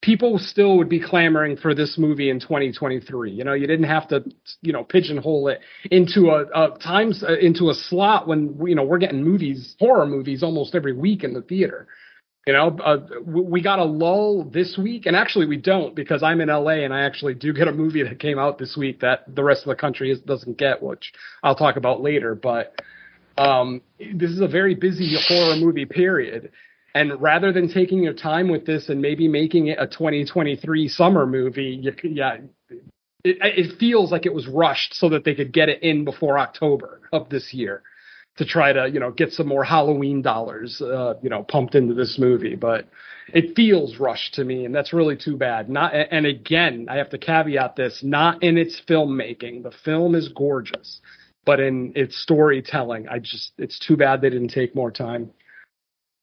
people 0.01 0.39
still 0.39 0.75
would 0.79 0.89
be 0.89 0.99
clamoring 0.99 1.55
for 1.55 1.75
this 1.75 1.99
movie 1.99 2.31
in 2.31 2.39
2023. 2.39 3.29
You 3.29 3.43
know, 3.43 3.53
you 3.53 3.67
didn't 3.67 3.85
have 3.85 4.07
to, 4.07 4.23
you 4.63 4.73
know, 4.73 4.83
pigeonhole 4.83 5.49
it 5.49 5.59
into 5.91 6.31
a, 6.31 6.45
a 6.45 6.79
times 6.79 7.23
uh, 7.23 7.37
into 7.37 7.69
a 7.69 7.75
slot 7.75 8.27
when 8.27 8.57
you 8.65 8.73
know 8.73 8.83
we're 8.83 8.97
getting 8.97 9.23
movies, 9.23 9.75
horror 9.77 10.07
movies, 10.07 10.41
almost 10.41 10.73
every 10.73 10.93
week 10.93 11.23
in 11.23 11.33
the 11.35 11.43
theater. 11.43 11.87
You 12.47 12.53
know, 12.53 12.75
uh, 12.83 12.97
we 13.23 13.61
got 13.61 13.77
a 13.77 13.83
lull 13.83 14.43
this 14.45 14.75
week, 14.75 15.05
and 15.05 15.15
actually 15.15 15.45
we 15.45 15.57
don't 15.57 15.95
because 15.95 16.23
I'm 16.23 16.41
in 16.41 16.49
LA 16.49 16.83
and 16.83 16.91
I 16.91 17.01
actually 17.01 17.35
do 17.35 17.53
get 17.53 17.67
a 17.67 17.71
movie 17.71 18.01
that 18.01 18.19
came 18.19 18.39
out 18.39 18.57
this 18.57 18.75
week 18.75 18.99
that 19.01 19.35
the 19.35 19.43
rest 19.43 19.61
of 19.61 19.67
the 19.67 19.75
country 19.75 20.11
is, 20.11 20.19
doesn't 20.21 20.57
get, 20.57 20.81
which 20.81 21.13
I'll 21.43 21.55
talk 21.55 21.75
about 21.75 22.01
later. 22.01 22.33
But 22.33 22.81
um, 23.37 23.81
this 23.99 24.31
is 24.31 24.41
a 24.41 24.47
very 24.47 24.73
busy 24.73 25.15
horror 25.27 25.55
movie 25.55 25.85
period. 25.85 26.51
And 26.95 27.21
rather 27.21 27.53
than 27.53 27.71
taking 27.71 28.03
your 28.03 28.13
time 28.13 28.49
with 28.49 28.65
this 28.65 28.89
and 28.89 28.99
maybe 28.99 29.27
making 29.27 29.67
it 29.67 29.77
a 29.79 29.85
2023 29.85 30.87
summer 30.89 31.27
movie, 31.27 31.79
you, 31.79 31.93
yeah, 32.03 32.37
it, 33.23 33.37
it 33.39 33.77
feels 33.79 34.11
like 34.11 34.25
it 34.25 34.33
was 34.33 34.47
rushed 34.47 34.95
so 34.95 35.09
that 35.09 35.23
they 35.23 35.35
could 35.35 35.53
get 35.53 35.69
it 35.69 35.83
in 35.83 36.05
before 36.05 36.39
October 36.39 37.01
of 37.13 37.29
this 37.29 37.53
year 37.53 37.83
to 38.37 38.45
try 38.45 38.73
to 38.73 38.89
you 38.89 38.99
know 38.99 39.11
get 39.11 39.31
some 39.31 39.47
more 39.47 39.63
Halloween 39.63 40.21
dollars 40.21 40.81
uh, 40.81 41.15
you 41.21 41.29
know 41.29 41.43
pumped 41.43 41.75
into 41.75 41.93
this 41.93 42.17
movie. 42.19 42.55
But 42.55 42.87
it 43.33 43.55
feels 43.55 43.97
rushed 43.97 44.35
to 44.35 44.43
me, 44.43 44.65
and 44.65 44.73
that's 44.73 44.93
really 44.93 45.17
too 45.17 45.37
bad. 45.37 45.69
Not 45.69 45.93
and 45.93 46.25
again, 46.25 46.87
I 46.89 46.97
have 46.97 47.09
to 47.09 47.17
caveat 47.17 47.75
this: 47.75 48.01
not 48.03 48.41
in 48.43 48.57
its 48.57 48.81
filmmaking. 48.87 49.63
The 49.63 49.73
film 49.83 50.15
is 50.15 50.29
gorgeous, 50.29 51.01
but 51.45 51.59
in 51.59 51.93
its 51.95 52.17
storytelling, 52.21 53.07
I 53.09 53.19
just 53.19 53.51
it's 53.57 53.79
too 53.79 53.97
bad 53.97 54.21
they 54.21 54.29
didn't 54.29 54.49
take 54.49 54.75
more 54.75 54.91
time. 54.91 55.31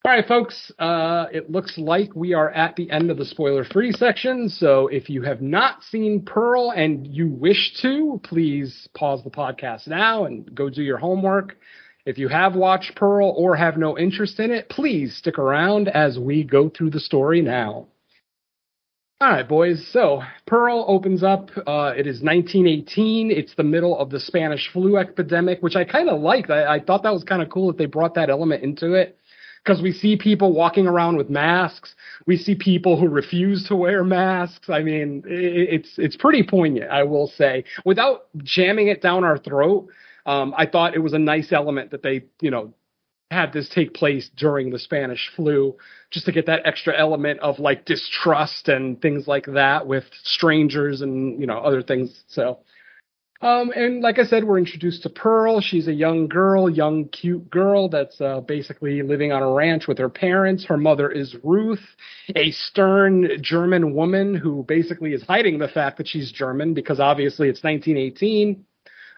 All 0.05 0.13
right, 0.13 0.25
folks. 0.25 0.71
Uh, 0.79 1.25
it 1.29 1.51
looks 1.51 1.77
like 1.77 2.15
we 2.15 2.33
are 2.33 2.49
at 2.51 2.77
the 2.77 2.89
end 2.89 3.11
of 3.11 3.17
the 3.17 3.25
spoiler-free 3.25 3.91
section. 3.91 4.47
So 4.47 4.87
if 4.87 5.09
you 5.09 5.23
have 5.23 5.41
not 5.41 5.83
seen 5.83 6.23
Pearl 6.25 6.71
and 6.71 7.05
you 7.05 7.27
wish 7.27 7.73
to, 7.81 8.21
please 8.23 8.87
pause 8.95 9.21
the 9.25 9.29
podcast 9.29 9.87
now 9.89 10.23
and 10.23 10.55
go 10.55 10.69
do 10.69 10.83
your 10.83 10.97
homework. 10.97 11.57
If 12.09 12.17
you 12.17 12.27
have 12.27 12.55
watched 12.55 12.95
Pearl 12.95 13.35
or 13.37 13.55
have 13.55 13.77
no 13.77 13.95
interest 13.95 14.39
in 14.39 14.49
it, 14.49 14.67
please 14.67 15.15
stick 15.15 15.37
around 15.37 15.89
as 15.89 16.17
we 16.17 16.43
go 16.43 16.67
through 16.67 16.89
the 16.89 16.99
story 16.99 17.39
now. 17.39 17.85
All 19.21 19.29
right, 19.29 19.47
boys. 19.47 19.87
So 19.93 20.23
Pearl 20.47 20.85
opens 20.87 21.21
up. 21.21 21.51
Uh, 21.67 21.93
it 21.95 22.07
is 22.07 22.23
1918. 22.23 23.29
It's 23.29 23.53
the 23.53 23.61
middle 23.61 23.95
of 23.95 24.09
the 24.09 24.19
Spanish 24.19 24.71
flu 24.73 24.97
epidemic, 24.97 25.61
which 25.61 25.75
I 25.75 25.83
kind 25.83 26.09
of 26.09 26.19
liked. 26.19 26.49
I, 26.49 26.77
I 26.77 26.79
thought 26.79 27.03
that 27.03 27.13
was 27.13 27.23
kind 27.23 27.43
of 27.43 27.49
cool 27.51 27.67
that 27.67 27.77
they 27.77 27.85
brought 27.85 28.15
that 28.15 28.31
element 28.31 28.63
into 28.63 28.93
it 28.93 29.19
because 29.63 29.79
we 29.79 29.91
see 29.91 30.17
people 30.17 30.51
walking 30.51 30.87
around 30.87 31.15
with 31.15 31.29
masks. 31.29 31.93
We 32.25 32.37
see 32.37 32.55
people 32.55 32.99
who 32.99 33.07
refuse 33.07 33.67
to 33.67 33.75
wear 33.75 34.03
masks. 34.03 34.67
I 34.67 34.81
mean, 34.81 35.21
i 35.27 35.29
it's 35.29 35.93
it's 35.99 36.15
pretty 36.15 36.41
poignant, 36.41 36.89
I 36.89 37.03
will 37.03 37.27
say, 37.27 37.65
without 37.85 38.29
jamming 38.37 38.87
it 38.87 38.99
down 38.99 39.23
our 39.23 39.37
throat. 39.37 39.89
Um, 40.25 40.53
I 40.57 40.65
thought 40.65 40.95
it 40.95 40.99
was 40.99 41.13
a 41.13 41.19
nice 41.19 41.51
element 41.51 41.91
that 41.91 42.03
they, 42.03 42.25
you 42.41 42.51
know, 42.51 42.73
had 43.31 43.53
this 43.53 43.69
take 43.69 43.93
place 43.93 44.29
during 44.35 44.71
the 44.71 44.79
Spanish 44.79 45.31
flu, 45.35 45.75
just 46.09 46.25
to 46.25 46.31
get 46.31 46.47
that 46.47 46.61
extra 46.65 46.97
element 46.97 47.39
of 47.41 47.59
like 47.59 47.85
distrust 47.85 48.69
and 48.69 48.99
things 49.01 49.27
like 49.27 49.45
that 49.45 49.85
with 49.85 50.05
strangers 50.23 51.01
and 51.01 51.39
you 51.39 51.45
know 51.45 51.59
other 51.59 51.83
things. 51.83 52.23
So, 52.27 52.59
um, 53.41 53.71
and 53.75 54.01
like 54.01 54.17
I 54.17 54.23
said, 54.23 54.43
we're 54.43 54.57
introduced 54.57 55.03
to 55.03 55.09
Pearl. 55.09 55.61
She's 55.61 55.87
a 55.87 55.93
young 55.93 56.27
girl, 56.27 56.69
young 56.69 57.07
cute 57.09 57.49
girl 57.49 57.87
that's 57.87 58.19
uh, 58.19 58.41
basically 58.41 59.03
living 59.03 59.31
on 59.31 59.43
a 59.43 59.51
ranch 59.51 59.87
with 59.87 59.99
her 59.99 60.09
parents. 60.09 60.65
Her 60.65 60.77
mother 60.77 61.09
is 61.09 61.35
Ruth, 61.43 61.85
a 62.35 62.51
stern 62.51 63.41
German 63.41 63.93
woman 63.93 64.33
who 64.33 64.63
basically 64.63 65.13
is 65.13 65.23
hiding 65.23 65.59
the 65.59 65.67
fact 65.67 65.97
that 65.99 66.07
she's 66.07 66.31
German 66.31 66.73
because 66.73 66.99
obviously 66.99 67.47
it's 67.47 67.63
1918. 67.63 68.65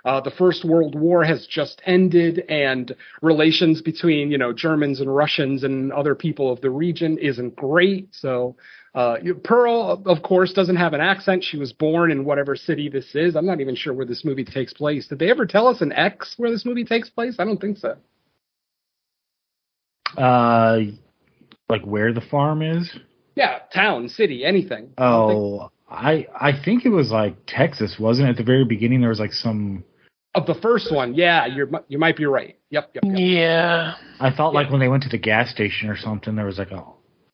Uh, 0.04 0.20
the 0.22 0.32
First 0.32 0.66
World 0.66 0.96
War 0.96 1.24
has 1.24 1.46
just 1.48 1.82
ended, 1.86 2.44
and 2.50 2.96
relations 3.22 3.82
between 3.82 4.32
you 4.32 4.38
know 4.38 4.52
Germans 4.54 5.00
and 5.02 5.14
Russians 5.16 5.64
and 5.64 5.92
other 5.94 6.16
people 6.16 6.52
of 6.52 6.60
the 6.62 6.70
region 6.72 7.18
isn't 7.20 7.56
great. 7.56 8.10
So 8.12 8.56
uh, 8.96 9.18
Pearl, 9.44 10.02
of 10.06 10.22
course, 10.24 10.54
doesn't 10.54 10.76
have 10.76 10.94
an 10.94 11.02
accent. 11.02 11.44
She 11.44 11.58
was 11.58 11.72
born 11.72 12.12
in 12.12 12.26
whatever 12.26 12.56
city 12.56 12.90
this 12.90 13.14
is. 13.16 13.36
I'm 13.36 13.46
not 13.46 13.62
even 13.62 13.76
sure 13.76 13.94
where 13.94 14.06
this 14.06 14.26
movie 14.26 14.44
takes 14.44 14.74
place. 14.74 15.08
Did 15.08 15.20
they 15.20 15.30
ever 15.30 15.46
tell 15.46 15.68
us 15.68 15.82
an 15.82 15.92
X 15.94 16.34
where 16.38 16.50
this 16.52 16.66
movie 16.66 16.84
takes 16.84 17.10
place? 17.10 17.36
I 17.40 17.46
don't 17.46 17.62
think 17.62 17.78
so. 17.78 17.96
Uh, 20.18 20.80
like 21.70 21.84
where 21.84 22.12
the 22.14 22.22
farm 22.22 22.62
is? 22.62 22.92
Yeah, 23.36 23.60
town, 23.74 24.10
city, 24.10 24.44
anything. 24.44 24.90
I 24.98 25.28
think- 25.28 25.40
Oh, 25.40 25.72
I 25.90 26.28
I 26.36 26.52
think 26.66 26.86
it 26.86 26.90
was 26.90 27.12
like 27.12 27.36
Texas, 27.48 27.96
wasn't 28.00 28.28
it? 28.28 28.32
At 28.32 28.38
the 28.38 28.44
very 28.44 28.66
beginning, 28.66 29.00
there 29.02 29.10
was 29.10 29.20
like 29.20 29.34
some. 29.34 29.84
Of 30.34 30.46
the 30.46 30.56
first 30.56 30.94
one, 30.94 31.14
yeah, 31.16 31.46
you're 31.46 31.70
you 31.88 31.98
might 31.98 32.16
be 32.16 32.26
right. 32.26 32.58
Yep, 32.70 32.92
yep, 32.96 33.04
yep. 33.06 33.14
Yeah. 33.18 33.94
I 34.20 34.32
thought 34.32 34.54
like 34.54 34.70
when 34.70 34.80
they 34.80 34.88
went 34.88 35.04
to 35.04 35.10
the 35.10 35.18
gas 35.18 35.50
station 35.52 35.90
or 35.90 35.98
something, 35.98 36.36
there 36.36 36.46
was 36.46 36.58
like 36.58 36.72
a. 36.72 36.84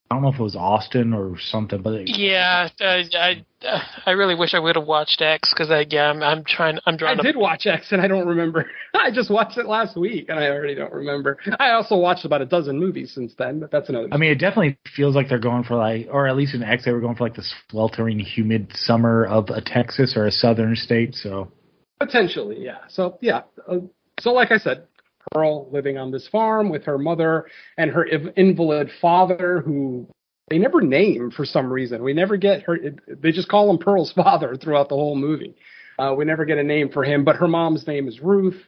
I 0.09 0.15
don't 0.15 0.23
know 0.23 0.29
if 0.29 0.39
it 0.39 0.43
was 0.43 0.55
Austin 0.55 1.13
or 1.13 1.37
something, 1.37 1.81
but 1.81 1.93
it, 1.95 2.07
Yeah, 2.17 2.69
I, 2.79 3.03
I, 3.13 3.45
uh, 3.67 3.79
I 4.05 4.11
really 4.11 4.35
wish 4.35 4.53
I 4.53 4.59
would 4.59 4.77
have 4.77 4.85
watched 4.85 5.21
X 5.21 5.49
because 5.53 5.69
I, 5.69 5.85
yeah, 5.89 6.09
I'm, 6.09 6.23
I'm 6.23 6.45
trying, 6.45 6.79
I'm 6.85 6.93
I 6.93 6.97
drawing. 6.97 7.17
did 7.17 7.35
watch 7.35 7.67
X 7.67 7.91
and 7.91 8.01
I 8.01 8.07
don't 8.07 8.25
remember. 8.25 8.69
I 8.93 9.11
just 9.11 9.29
watched 9.29 9.57
it 9.57 9.65
last 9.65 9.97
week 9.97 10.29
and 10.29 10.39
I 10.39 10.47
already 10.47 10.75
don't 10.75 10.93
remember. 10.93 11.37
I 11.59 11.71
also 11.71 11.97
watched 11.97 12.23
about 12.23 12.41
a 12.41 12.45
dozen 12.45 12.79
movies 12.79 13.11
since 13.13 13.33
then, 13.37 13.59
but 13.59 13.69
that's 13.69 13.89
another. 13.89 14.07
I 14.09 14.15
mean, 14.15 14.31
it 14.31 14.39
definitely 14.39 14.77
feels 14.95 15.13
like 15.13 15.27
they're 15.27 15.39
going 15.39 15.65
for 15.65 15.75
like, 15.75 16.07
or 16.09 16.25
at 16.25 16.37
least 16.37 16.55
in 16.55 16.63
X, 16.63 16.85
they 16.85 16.93
were 16.93 17.01
going 17.01 17.17
for 17.17 17.25
like 17.25 17.35
the 17.35 17.43
sweltering, 17.69 18.17
humid 18.19 18.71
summer 18.75 19.25
of 19.25 19.49
a 19.49 19.59
Texas 19.59 20.15
or 20.15 20.25
a 20.25 20.31
southern 20.31 20.77
state. 20.77 21.15
So 21.15 21.51
Potentially, 21.99 22.63
yeah. 22.63 22.79
So 22.89 23.17
yeah. 23.21 23.41
Uh, 23.67 23.79
so 24.19 24.31
like 24.31 24.51
I 24.51 24.57
said, 24.57 24.85
Pearl 25.31 25.69
living 25.71 25.97
on 25.97 26.11
this 26.11 26.27
farm 26.27 26.69
with 26.69 26.83
her 26.85 26.97
mother 26.97 27.47
and 27.77 27.91
her 27.91 28.05
invalid 28.05 28.89
father, 29.01 29.61
who 29.65 30.07
they 30.49 30.57
never 30.57 30.81
name 30.81 31.31
for 31.31 31.45
some 31.45 31.71
reason. 31.71 32.03
We 32.03 32.13
never 32.13 32.37
get 32.37 32.63
her. 32.63 32.77
They 33.07 33.31
just 33.31 33.49
call 33.49 33.69
him 33.69 33.77
Pearl's 33.77 34.11
father 34.15 34.55
throughout 34.55 34.89
the 34.89 34.95
whole 34.95 35.15
movie. 35.15 35.55
Uh, 35.99 36.13
we 36.15 36.25
never 36.25 36.45
get 36.45 36.59
a 36.59 36.63
name 36.63 36.89
for 36.89 37.03
him, 37.03 37.23
but 37.23 37.35
her 37.37 37.47
mom's 37.47 37.87
name 37.87 38.07
is 38.07 38.19
Ruth. 38.21 38.61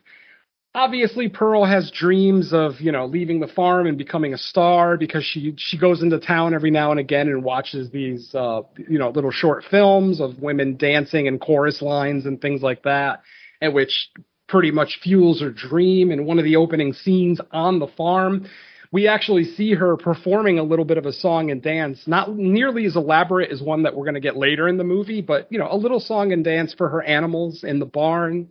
Obviously, 0.76 1.30
Pearl 1.30 1.66
has 1.66 1.90
dreams 1.90 2.54
of 2.54 2.80
you 2.80 2.92
know 2.92 3.08
leaving 3.08 3.40
the 3.40 3.48
farm 3.48 3.88
and 3.88 3.98
becoming 3.98 4.36
a 4.36 4.38
star 4.38 4.98
because 4.98 5.24
she 5.24 5.56
she 5.58 5.80
goes 5.80 6.04
into 6.04 6.20
town 6.20 6.54
every 6.54 6.70
now 6.70 6.92
and 6.92 7.00
again 7.00 7.28
and 7.28 7.44
watches 7.44 7.90
these 7.90 8.34
uh, 8.36 8.62
you 8.78 9.00
know 9.00 9.10
little 9.10 9.32
short 9.32 9.64
films 9.72 10.22
of 10.22 10.40
women 10.40 10.78
dancing 10.78 11.28
and 11.28 11.42
chorus 11.42 11.82
lines 11.82 12.28
and 12.28 12.40
things 12.40 12.62
like 12.62 12.84
that, 12.84 13.24
and 13.62 13.74
which 13.74 14.12
pretty 14.48 14.70
much 14.70 15.00
fuels 15.02 15.42
her 15.42 15.50
dream. 15.50 16.12
In 16.12 16.26
one 16.26 16.38
of 16.38 16.46
the 16.46 16.56
opening 16.58 16.94
scenes 16.94 17.42
on 17.52 17.80
the 17.80 17.88
farm, 17.88 18.48
we 18.92 19.08
actually 19.08 19.46
see 19.46 19.74
her 19.74 19.98
performing 19.98 20.60
a 20.60 20.64
little 20.64 20.86
bit 20.86 21.00
of 21.00 21.08
a 21.08 21.14
song 21.14 21.50
and 21.50 21.64
dance, 21.64 22.04
not 22.06 22.36
nearly 22.36 22.86
as 22.86 22.96
elaborate 22.96 23.52
as 23.52 23.60
one 23.60 23.84
that 23.84 23.96
we're 23.96 24.06
going 24.06 24.14
to 24.14 24.20
get 24.20 24.38
later 24.38 24.68
in 24.68 24.78
the 24.78 24.84
movie, 24.84 25.22
but 25.22 25.48
you 25.52 25.58
know, 25.58 25.68
a 25.72 25.76
little 25.76 26.00
song 26.00 26.32
and 26.32 26.44
dance 26.44 26.76
for 26.76 26.90
her 26.90 27.02
animals 27.02 27.64
in 27.64 27.80
the 27.80 27.86
barn. 27.88 28.50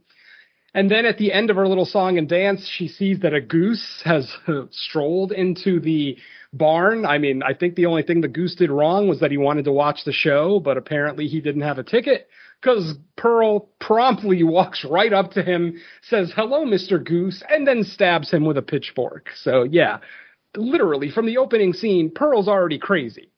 And 0.78 0.88
then 0.88 1.06
at 1.06 1.18
the 1.18 1.32
end 1.32 1.50
of 1.50 1.56
her 1.56 1.66
little 1.66 1.84
song 1.84 2.18
and 2.18 2.28
dance, 2.28 2.64
she 2.64 2.86
sees 2.86 3.18
that 3.22 3.34
a 3.34 3.40
goose 3.40 4.00
has 4.04 4.32
strolled 4.70 5.32
into 5.32 5.80
the 5.80 6.16
barn. 6.52 7.04
I 7.04 7.18
mean, 7.18 7.42
I 7.42 7.52
think 7.52 7.74
the 7.74 7.86
only 7.86 8.04
thing 8.04 8.20
the 8.20 8.28
goose 8.28 8.54
did 8.54 8.70
wrong 8.70 9.08
was 9.08 9.18
that 9.18 9.32
he 9.32 9.38
wanted 9.38 9.64
to 9.64 9.72
watch 9.72 10.04
the 10.04 10.12
show, 10.12 10.60
but 10.60 10.76
apparently 10.76 11.26
he 11.26 11.40
didn't 11.40 11.62
have 11.62 11.78
a 11.78 11.82
ticket 11.82 12.28
because 12.62 12.94
Pearl 13.16 13.70
promptly 13.80 14.44
walks 14.44 14.84
right 14.88 15.12
up 15.12 15.32
to 15.32 15.42
him, 15.42 15.80
says, 16.02 16.32
Hello, 16.36 16.64
Mr. 16.64 17.04
Goose, 17.04 17.42
and 17.50 17.66
then 17.66 17.82
stabs 17.82 18.30
him 18.30 18.44
with 18.44 18.56
a 18.56 18.62
pitchfork. 18.62 19.30
So, 19.34 19.64
yeah, 19.64 19.98
literally 20.56 21.10
from 21.10 21.26
the 21.26 21.38
opening 21.38 21.72
scene, 21.72 22.12
Pearl's 22.14 22.46
already 22.46 22.78
crazy. 22.78 23.32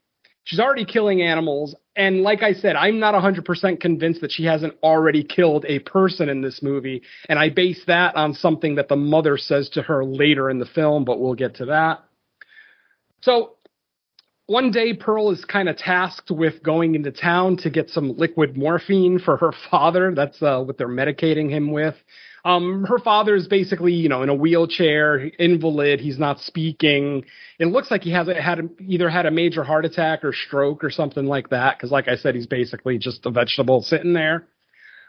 She's 0.51 0.59
already 0.59 0.85
killing 0.85 1.23
animals. 1.23 1.77
And 1.95 2.23
like 2.23 2.43
I 2.43 2.55
said, 2.55 2.75
I'm 2.75 2.99
not 2.99 3.15
100% 3.15 3.79
convinced 3.79 4.21
that 4.21 4.33
she 4.33 4.45
hasn't 4.47 4.75
already 4.83 5.23
killed 5.23 5.65
a 5.69 5.79
person 5.79 6.29
in 6.29 6.41
this 6.41 6.61
movie. 6.61 7.03
And 7.29 7.39
I 7.39 7.51
base 7.51 7.85
that 7.87 8.17
on 8.17 8.35
something 8.35 8.75
that 8.75 8.89
the 8.89 8.97
mother 8.97 9.39
says 9.39 9.69
to 9.75 9.83
her 9.83 10.05
later 10.05 10.51
in 10.51 10.59
the 10.59 10.67
film, 10.67 11.05
but 11.05 11.21
we'll 11.21 11.37
get 11.37 11.55
to 11.57 11.67
that. 11.67 12.03
So 13.21 13.59
one 14.47 14.73
day 14.73 14.93
Pearl 14.93 15.31
is 15.31 15.45
kind 15.45 15.69
of 15.69 15.77
tasked 15.77 16.33
with 16.33 16.65
going 16.65 16.97
into 16.97 17.13
town 17.13 17.57
to 17.59 17.71
get 17.71 17.89
some 17.89 18.17
liquid 18.17 18.57
morphine 18.57 19.21
for 19.21 19.37
her 19.37 19.53
father. 19.71 20.13
That's 20.17 20.43
uh, 20.43 20.65
what 20.65 20.79
they're 20.79 20.89
medicating 20.89 21.49
him 21.49 21.71
with. 21.71 21.95
Um, 22.45 22.85
her 22.85 22.99
father 22.99 23.35
is 23.35 23.49
basically, 23.49 23.93
you 23.93 24.09
know, 24.09 24.23
in 24.23 24.29
a 24.29 24.35
wheelchair, 24.35 25.19
invalid. 25.19 26.01
He's 26.01 26.19
not 26.19 26.41
speaking. 26.41 27.25
It 27.59 27.67
looks 27.67 27.91
like 27.91 28.03
he 28.03 28.13
has 28.13 28.29
had 28.29 28.71
either 28.81 29.11
had 29.11 29.27
a 29.27 29.31
major 29.31 29.63
heart 29.63 29.85
attack 29.85 30.25
or 30.25 30.33
stroke 30.33 30.83
or 30.83 30.91
something 30.91 31.27
like 31.27 31.51
that. 31.51 31.77
Because, 31.77 31.91
like 31.91 32.09
I 32.09 32.17
said, 32.17 32.35
he's 32.35 32.47
basically 32.47 32.99
just 32.99 33.27
a 33.27 33.31
vegetable 33.31 33.83
sitting 33.83 34.15
there. 34.15 34.47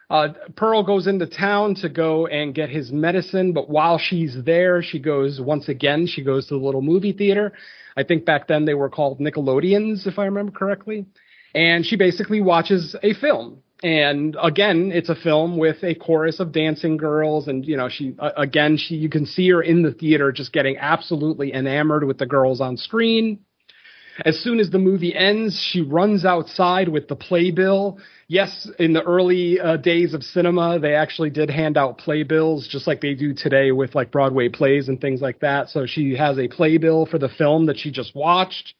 Uh, 0.10 0.34
Pearl 0.58 0.84
goes 0.84 1.08
into 1.08 1.26
town 1.26 1.74
to 1.76 1.88
go 1.88 2.28
and 2.28 2.54
get 2.54 2.70
his 2.70 2.92
medicine, 2.92 3.54
but 3.54 3.70
while 3.70 3.98
she's 3.98 4.36
there, 4.44 4.84
she 4.84 5.00
goes 5.00 5.40
once 5.40 5.70
again. 5.70 6.06
She 6.06 6.22
goes 6.22 6.48
to 6.48 6.56
the 6.56 6.60
little 6.60 6.82
movie 6.82 7.14
theater. 7.14 7.54
I 7.96 8.04
think 8.04 8.26
back 8.26 8.50
then 8.50 8.66
they 8.66 8.74
were 8.74 8.90
called 8.90 9.20
Nickelodeons, 9.20 10.06
if 10.08 10.20
I 10.20 10.26
remember 10.26 10.52
correctly. 10.52 11.06
And 11.56 11.86
she 11.86 11.96
basically 11.96 12.42
watches 12.42 12.94
a 13.02 13.14
film 13.14 13.64
and 13.84 14.38
again 14.42 14.92
it's 14.94 15.10
a 15.10 15.16
film 15.16 15.58
with 15.58 15.84
a 15.84 15.96
chorus 15.96 16.40
of 16.40 16.52
dancing 16.52 16.98
girls 16.98 17.48
and 17.48 17.66
you 17.66 17.76
know 17.76 17.90
she 17.90 18.16
uh, 18.20 18.32
again 18.38 18.78
she 18.78 18.96
you 18.96 19.10
can 19.10 19.26
see 19.26 19.50
her 19.50 19.62
in 19.62 19.82
the 19.82 19.92
theater 19.92 20.32
just 20.32 20.54
getting 20.54 20.78
absolutely 20.78 21.54
enamored 21.54 22.04
with 22.04 22.18
the 22.18 22.26
girls 22.26 22.62
on 22.62 22.78
screen. 22.78 23.40
As 24.24 24.38
soon 24.40 24.60
as 24.60 24.70
the 24.70 24.78
movie 24.78 25.16
ends 25.16 25.60
she 25.72 25.82
runs 25.82 26.26
outside 26.26 26.90
with 26.90 27.08
the 27.08 27.16
playbill. 27.16 27.98
Yes 28.28 28.70
in 28.78 28.94
the 28.94 29.02
early 29.02 29.60
uh, 29.60 29.78
days 29.78 30.14
of 30.14 30.22
cinema 30.22 30.78
they 30.78 30.94
actually 30.94 31.32
did 31.32 31.50
hand 31.50 31.76
out 31.76 31.98
playbills 31.98 32.68
just 32.68 32.86
like 32.86 33.02
they 33.02 33.16
do 33.16 33.34
today 33.34 33.72
with 33.72 33.96
like 33.96 34.12
broadway 34.12 34.48
plays 34.48 34.90
and 34.90 35.02
things 35.02 35.22
like 35.22 35.40
that. 35.40 35.70
So 35.70 35.88
she 35.88 36.16
has 36.16 36.38
a 36.38 36.48
playbill 36.48 37.08
for 37.08 37.18
the 37.18 37.30
film 37.30 37.66
that 37.66 37.80
she 37.80 37.90
just 37.90 38.16
watched. 38.16 38.76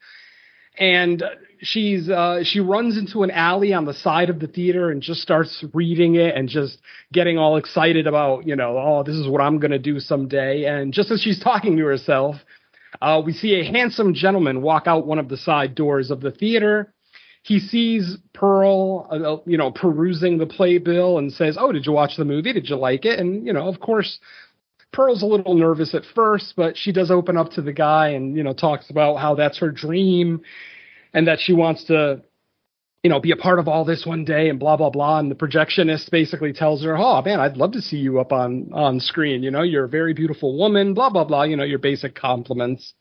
And 0.78 1.24
she's 1.62 2.10
uh, 2.10 2.44
she 2.44 2.60
runs 2.60 2.98
into 2.98 3.24
an 3.24 3.32
alley 3.32 3.74
on 3.74 3.86
the 3.86 3.94
side 3.94 4.30
of 4.30 4.40
the 4.40 4.48
theater 4.48 4.90
and 4.90 5.02
just 5.02 5.22
starts 5.22 5.64
reading 5.74 6.16
it 6.16 6.36
and 6.36 6.50
just 6.50 6.80
getting 7.14 7.38
all 7.38 7.58
excited 7.58 8.08
about 8.08 8.46
you 8.46 8.56
know 8.56 8.78
oh 8.78 9.04
this 9.04 9.16
is 9.16 9.28
what 9.28 9.42
I'm 9.42 9.60
gonna 9.60 9.80
do 9.80 10.00
someday 10.00 10.66
and 10.66 10.94
just 10.94 11.12
as 11.12 11.22
she's 11.22 11.40
talking 11.40 11.78
to 11.78 11.86
herself 11.86 12.36
uh, 13.02 13.22
we 13.24 13.32
see 13.32 13.60
a 13.60 13.64
handsome 13.64 14.14
gentleman 14.14 14.62
walk 14.62 14.88
out 14.88 15.08
one 15.08 15.20
of 15.20 15.30
the 15.30 15.38
side 15.38 15.76
doors 15.76 16.12
of 16.12 16.22
the 16.22 16.32
theater 16.32 16.94
he 17.44 17.60
sees 17.60 18.18
Pearl, 18.34 19.08
uh, 19.12 19.16
uh 19.16 19.42
you 19.48 19.58
know, 19.58 19.72
perusing 19.72 20.38
the 20.38 20.46
playbill 20.46 21.18
and 21.18 21.34
says, 21.34 21.58
"Oh, 21.60 21.72
did 21.72 21.88
you 21.88 21.92
watch 21.92 22.16
the 22.16 22.24
movie? 22.26 22.54
Did 22.54 22.70
you 22.70 22.76
like 22.76 23.04
it?" 23.04 23.18
And 23.18 23.46
you 23.48 23.52
know, 23.52 23.68
of 23.68 23.80
course, 23.80 24.20
Pearl's 24.94 25.24
a 25.24 25.26
little 25.26 25.56
nervous 25.56 25.96
at 25.96 26.04
first, 26.14 26.54
but 26.56 26.78
she 26.78 26.92
does 26.92 27.10
open 27.10 27.38
up 27.38 27.50
to 27.54 27.62
the 27.64 27.74
guy 27.74 28.10
and 28.10 28.38
you 28.38 28.44
know 28.44 28.54
talks 28.54 28.92
about 28.92 29.16
how 29.16 29.34
that's 29.34 29.58
her 29.58 29.72
dream 29.72 30.42
and 31.14 31.28
that 31.28 31.40
she 31.40 31.54
wants 31.54 31.86
to 31.86 32.22
you 33.04 33.10
know, 33.10 33.20
be 33.20 33.32
a 33.32 33.36
part 33.36 33.58
of 33.58 33.68
all 33.68 33.84
this 33.84 34.06
one 34.06 34.26
day 34.26 34.50
and 34.50 34.60
blah 34.60 34.78
blah 34.78 34.90
blah. 34.90 35.20
And 35.20 35.32
the 35.32 35.36
projectionist 35.36 36.12
basically 36.12 36.54
tells 36.54 36.84
her, 36.84 36.96
"Oh 36.98 37.22
man, 37.22 37.40
I'd 37.40 37.58
love 37.58 37.72
to 37.72 37.82
see 37.82 37.98
you 37.98 38.20
up 38.20 38.32
on 38.32 38.70
on 38.74 39.00
screen. 39.00 39.42
You 39.44 39.52
know, 39.52 39.64
you're 39.64 39.86
a 39.86 39.90
very 39.90 40.14
beautiful 40.14 40.58
woman. 40.58 40.94
Blah 40.94 41.10
blah 41.10 41.24
blah. 41.24 41.44
You 41.44 41.56
know, 41.56 41.64
your 41.64 41.80
basic 41.80 42.14
compliments." 42.16 42.94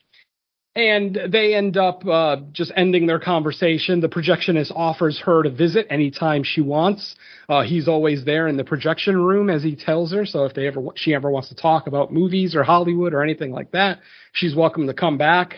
And 0.77 1.19
they 1.29 1.55
end 1.57 1.77
up 1.77 2.07
uh, 2.07 2.37
just 2.53 2.71
ending 2.77 3.09
their 3.09 3.19
conversation. 3.19 4.01
The 4.01 4.09
projectionist 4.09 4.71
offers 4.75 5.21
her 5.25 5.43
to 5.43 5.51
visit 5.51 5.89
anytime 5.91 6.45
she 6.45 6.61
wants. 6.61 7.17
Uh, 7.49 7.63
he's 7.63 7.89
always 7.89 8.25
there 8.25 8.47
in 8.47 8.57
the 8.57 8.63
projection 8.63 9.21
room, 9.21 9.51
as 9.51 9.65
he 9.65 9.75
tells 9.75 10.13
her. 10.13 10.25
So 10.25 10.45
if 10.45 10.55
they 10.55 10.69
ever 10.69 10.81
she 10.95 11.13
ever 11.13 11.31
wants 11.31 11.49
to 11.51 11.57
talk 11.57 11.89
about 11.89 12.13
movies 12.13 12.55
or 12.55 12.63
Hollywood 12.63 13.13
or 13.13 13.23
anything 13.23 13.51
like 13.51 13.73
that, 13.73 13.99
she's 14.33 14.55
welcome 14.55 14.87
to 14.87 14.95
come 14.95 15.19
back 15.19 15.57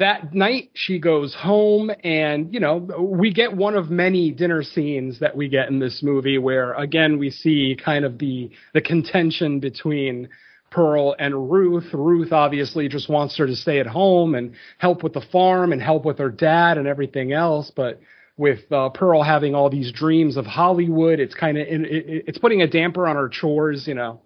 that 0.00 0.34
night 0.34 0.70
she 0.74 0.98
goes 0.98 1.34
home 1.34 1.90
and 2.02 2.52
you 2.52 2.58
know 2.58 2.76
we 2.98 3.32
get 3.32 3.54
one 3.54 3.74
of 3.74 3.90
many 3.90 4.30
dinner 4.30 4.62
scenes 4.62 5.20
that 5.20 5.36
we 5.36 5.48
get 5.48 5.68
in 5.68 5.78
this 5.78 6.02
movie 6.02 6.38
where 6.38 6.72
again 6.74 7.18
we 7.18 7.30
see 7.30 7.76
kind 7.82 8.04
of 8.04 8.18
the 8.18 8.50
the 8.74 8.80
contention 8.80 9.60
between 9.60 10.28
Pearl 10.70 11.16
and 11.18 11.50
Ruth. 11.50 11.92
Ruth 11.92 12.32
obviously 12.32 12.88
just 12.88 13.08
wants 13.08 13.36
her 13.38 13.46
to 13.46 13.56
stay 13.56 13.80
at 13.80 13.88
home 13.88 14.36
and 14.36 14.54
help 14.78 15.02
with 15.02 15.12
the 15.12 15.20
farm 15.32 15.72
and 15.72 15.82
help 15.82 16.04
with 16.04 16.18
her 16.18 16.30
dad 16.30 16.78
and 16.78 16.86
everything 16.86 17.32
else, 17.32 17.72
but 17.74 18.00
with 18.36 18.60
uh, 18.72 18.88
Pearl 18.90 19.22
having 19.22 19.54
all 19.54 19.68
these 19.68 19.92
dreams 19.92 20.36
of 20.36 20.46
Hollywood, 20.46 21.18
it's 21.18 21.34
kind 21.34 21.58
of 21.58 21.66
it, 21.66 21.82
it's 22.26 22.38
putting 22.38 22.62
a 22.62 22.68
damper 22.68 23.08
on 23.08 23.16
her 23.16 23.28
chores, 23.28 23.86
you 23.86 23.94
know. 23.94 24.20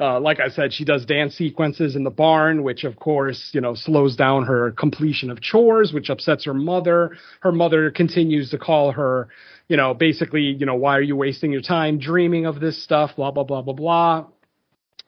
Uh, 0.00 0.18
like 0.18 0.40
I 0.40 0.48
said, 0.48 0.72
she 0.72 0.84
does 0.84 1.06
dance 1.06 1.36
sequences 1.36 1.94
in 1.94 2.02
the 2.02 2.10
barn, 2.10 2.64
which 2.64 2.82
of 2.82 2.96
course, 2.96 3.50
you 3.52 3.60
know, 3.60 3.74
slows 3.76 4.16
down 4.16 4.44
her 4.46 4.72
completion 4.72 5.30
of 5.30 5.40
chores, 5.40 5.92
which 5.92 6.10
upsets 6.10 6.44
her 6.46 6.54
mother. 6.54 7.16
Her 7.40 7.52
mother 7.52 7.92
continues 7.92 8.50
to 8.50 8.58
call 8.58 8.90
her, 8.90 9.28
you 9.68 9.76
know, 9.76 9.94
basically, 9.94 10.42
you 10.42 10.66
know, 10.66 10.74
why 10.74 10.96
are 10.96 11.02
you 11.02 11.14
wasting 11.14 11.52
your 11.52 11.62
time 11.62 12.00
dreaming 12.00 12.44
of 12.44 12.58
this 12.58 12.82
stuff? 12.82 13.12
Blah 13.14 13.30
blah 13.30 13.44
blah 13.44 13.62
blah 13.62 13.74
blah. 13.74 14.26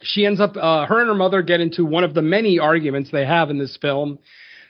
She 0.02 0.24
ends 0.24 0.40
up, 0.40 0.56
uh, 0.56 0.86
her 0.86 1.00
and 1.00 1.08
her 1.08 1.14
mother 1.14 1.42
get 1.42 1.60
into 1.60 1.84
one 1.84 2.04
of 2.04 2.14
the 2.14 2.22
many 2.22 2.58
arguments 2.60 3.10
they 3.10 3.24
have 3.24 3.50
in 3.50 3.58
this 3.58 3.76
film, 3.80 4.18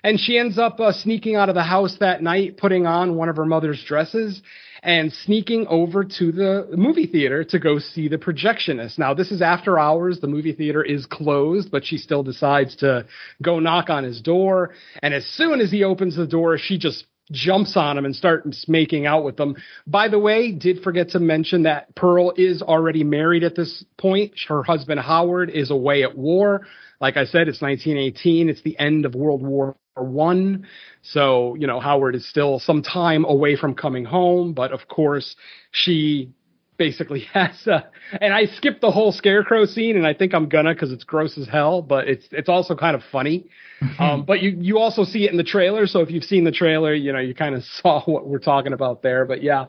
and 0.03 0.19
she 0.19 0.39
ends 0.39 0.57
up 0.57 0.81
uh, 0.81 0.93
sneaking 0.93 1.35
out 1.35 1.49
of 1.49 1.57
the 1.57 1.65
house 1.65 1.97
that 2.01 2.23
night, 2.23 2.57
putting 2.57 2.87
on 2.87 3.17
one 3.17 3.29
of 3.29 3.37
her 3.37 3.45
mother's 3.45 3.83
dresses, 3.85 4.41
and 4.87 5.13
sneaking 5.13 5.67
over 5.67 6.05
to 6.05 6.31
the 6.31 6.69
movie 6.77 7.09
theater 7.09 7.43
to 7.43 7.59
go 7.59 7.81
see 7.81 8.07
the 8.07 8.17
projectionist. 8.17 8.99
Now, 8.99 9.15
this 9.15 9.33
is 9.33 9.43
after 9.43 9.81
hours. 9.81 10.21
The 10.21 10.29
movie 10.29 10.53
theater 10.53 10.81
is 10.81 11.07
closed, 11.07 11.73
but 11.73 11.85
she 11.85 11.99
still 11.99 12.23
decides 12.23 12.77
to 12.77 13.05
go 13.43 13.59
knock 13.59 13.91
on 13.91 14.05
his 14.05 14.21
door. 14.21 14.71
And 15.03 15.13
as 15.13 15.27
soon 15.27 15.61
as 15.61 15.73
he 15.73 15.83
opens 15.83 16.15
the 16.15 16.27
door, 16.27 16.57
she 16.57 16.79
just 16.79 17.05
jumps 17.33 17.77
on 17.77 17.99
him 17.99 18.05
and 18.05 18.15
starts 18.15 18.69
making 18.69 19.07
out 19.07 19.25
with 19.25 19.37
them. 19.37 19.57
By 19.89 20.07
the 20.07 20.21
way, 20.21 20.53
did 20.53 20.85
forget 20.85 21.11
to 21.11 21.19
mention 21.19 21.65
that 21.65 21.93
Pearl 21.97 22.33
is 22.37 22.63
already 22.63 23.03
married 23.03 23.43
at 23.43 23.57
this 23.57 23.85
point. 23.99 24.35
Her 24.47 24.63
husband 24.63 25.01
Howard 25.01 25.51
is 25.51 25.73
away 25.73 26.05
at 26.05 26.17
war. 26.17 26.65
Like 27.01 27.17
I 27.17 27.25
said, 27.25 27.49
it's 27.49 27.61
1918. 27.61 28.49
It's 28.49 28.63
the 28.63 28.79
end 28.79 29.05
of 29.05 29.17
World 29.17 29.43
War 29.43 29.75
One. 30.03 30.67
So, 31.03 31.55
you 31.55 31.67
know, 31.67 31.81
Howard 31.81 32.15
is 32.15 32.29
still 32.29 32.59
some 32.59 32.83
time 32.83 33.25
away 33.25 33.57
from 33.57 33.75
coming 33.75 34.05
home, 34.05 34.53
but 34.53 34.73
of 34.73 34.89
course 34.89 35.37
she 35.71 36.33
basically 36.77 37.21
has 37.33 37.67
a, 37.67 37.87
and 38.21 38.33
I 38.33 38.47
skipped 38.47 38.81
the 38.81 38.91
whole 38.91 39.13
scarecrow 39.13 39.65
scene 39.67 39.97
and 39.97 40.07
I 40.07 40.15
think 40.15 40.35
I'm 40.35 40.49
gonna 40.49 40.75
cause 40.75 40.93
it's 40.93 41.05
gross 41.05 41.39
as 41.39 41.49
hell, 41.49 41.83
but 41.83 42.09
it's, 42.09 42.27
it's 42.33 42.49
also 42.49 42.75
kind 42.75 42.95
of 42.97 43.03
funny. 43.11 43.47
um, 43.99 44.25
but 44.25 44.43
you, 44.43 44.57
you 44.59 44.79
also 44.79 45.05
see 45.05 45.25
it 45.25 45.31
in 45.31 45.37
the 45.37 45.45
trailer. 45.45 45.87
So 45.87 46.01
if 46.01 46.11
you've 46.11 46.25
seen 46.25 46.45
the 46.45 46.53
trailer, 46.53 46.95
you 46.95 47.13
know, 47.13 47.21
you 47.21 47.35
kind 47.35 47.55
of 47.55 47.63
saw 47.83 48.03
what 48.05 48.27
we're 48.27 48.39
talking 48.39 48.73
about 48.73 49.03
there, 49.03 49.25
but 49.25 49.43
yeah. 49.43 49.67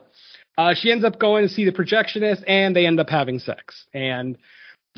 Uh, 0.56 0.74
she 0.74 0.90
ends 0.90 1.04
up 1.04 1.20
going 1.20 1.46
to 1.46 1.54
see 1.54 1.64
the 1.64 1.70
projectionist 1.70 2.42
and 2.48 2.74
they 2.74 2.84
end 2.84 2.98
up 2.98 3.08
having 3.08 3.38
sex. 3.38 3.84
And 3.94 4.36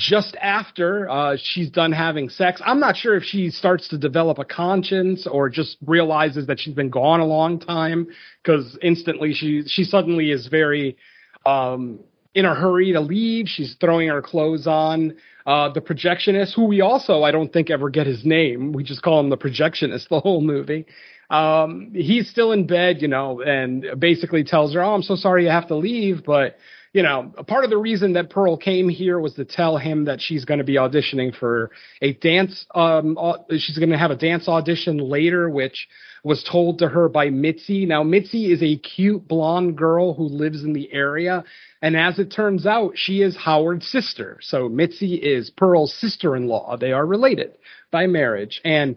just 0.00 0.34
after 0.40 1.08
uh, 1.10 1.36
she's 1.38 1.70
done 1.70 1.92
having 1.92 2.30
sex. 2.30 2.60
I'm 2.64 2.80
not 2.80 2.96
sure 2.96 3.16
if 3.16 3.22
she 3.22 3.50
starts 3.50 3.86
to 3.88 3.98
develop 3.98 4.38
a 4.38 4.44
conscience 4.44 5.26
or 5.26 5.50
just 5.50 5.76
realizes 5.86 6.46
that 6.46 6.58
she's 6.58 6.74
been 6.74 6.88
gone 6.88 7.20
a 7.20 7.26
long 7.26 7.60
time 7.60 8.08
because 8.42 8.78
instantly 8.82 9.34
she 9.34 9.62
she 9.66 9.84
suddenly 9.84 10.30
is 10.30 10.48
very 10.48 10.96
um, 11.44 12.00
in 12.34 12.46
a 12.46 12.54
hurry 12.54 12.92
to 12.92 13.00
leave. 13.00 13.46
She's 13.46 13.76
throwing 13.78 14.08
her 14.08 14.22
clothes 14.22 14.66
on. 14.66 15.16
Uh, 15.46 15.72
the 15.72 15.80
projectionist, 15.80 16.54
who 16.54 16.64
we 16.64 16.80
also 16.80 17.22
I 17.22 17.30
don't 17.30 17.52
think 17.52 17.70
ever 17.70 17.90
get 17.90 18.06
his 18.06 18.24
name. 18.24 18.72
We 18.72 18.82
just 18.82 19.02
call 19.02 19.20
him 19.20 19.28
the 19.28 19.38
projectionist 19.38 20.08
the 20.08 20.20
whole 20.20 20.40
movie. 20.40 20.86
Um, 21.30 21.92
he's 21.94 22.28
still 22.28 22.52
in 22.52 22.66
bed, 22.66 23.00
you 23.00 23.08
know, 23.08 23.40
and 23.40 23.86
basically 23.98 24.44
tells 24.44 24.74
her, 24.74 24.82
"Oh, 24.82 24.94
I'm 24.94 25.02
so 25.02 25.14
sorry 25.14 25.44
you 25.44 25.50
have 25.50 25.68
to 25.68 25.76
leave," 25.76 26.24
but 26.24 26.56
you 26.92 27.04
know, 27.04 27.32
part 27.46 27.62
of 27.62 27.70
the 27.70 27.78
reason 27.78 28.14
that 28.14 28.30
Pearl 28.30 28.56
came 28.56 28.88
here 28.88 29.20
was 29.20 29.34
to 29.34 29.44
tell 29.44 29.76
him 29.76 30.06
that 30.06 30.20
she's 30.20 30.44
going 30.44 30.58
to 30.58 30.64
be 30.64 30.74
auditioning 30.74 31.34
for 31.34 31.70
a 32.02 32.14
dance. 32.14 32.66
Um, 32.74 33.16
she's 33.50 33.78
going 33.78 33.90
to 33.90 33.98
have 33.98 34.10
a 34.10 34.16
dance 34.16 34.48
audition 34.48 34.98
later, 34.98 35.48
which 35.48 35.86
was 36.24 36.42
told 36.42 36.80
to 36.80 36.88
her 36.88 37.08
by 37.08 37.30
Mitzi. 37.30 37.86
Now, 37.86 38.02
Mitzi 38.02 38.52
is 38.52 38.62
a 38.62 38.76
cute 38.76 39.28
blonde 39.28 39.78
girl 39.78 40.14
who 40.14 40.24
lives 40.24 40.64
in 40.64 40.72
the 40.72 40.92
area. 40.92 41.44
And 41.80 41.96
as 41.96 42.18
it 42.18 42.32
turns 42.32 42.66
out, 42.66 42.92
she 42.96 43.22
is 43.22 43.36
Howard's 43.36 43.86
sister. 43.86 44.38
So 44.42 44.68
Mitzi 44.68 45.14
is 45.14 45.48
Pearl's 45.50 45.94
sister 45.94 46.34
in 46.34 46.48
law. 46.48 46.76
They 46.76 46.92
are 46.92 47.06
related 47.06 47.52
by 47.92 48.06
marriage. 48.08 48.60
And 48.64 48.96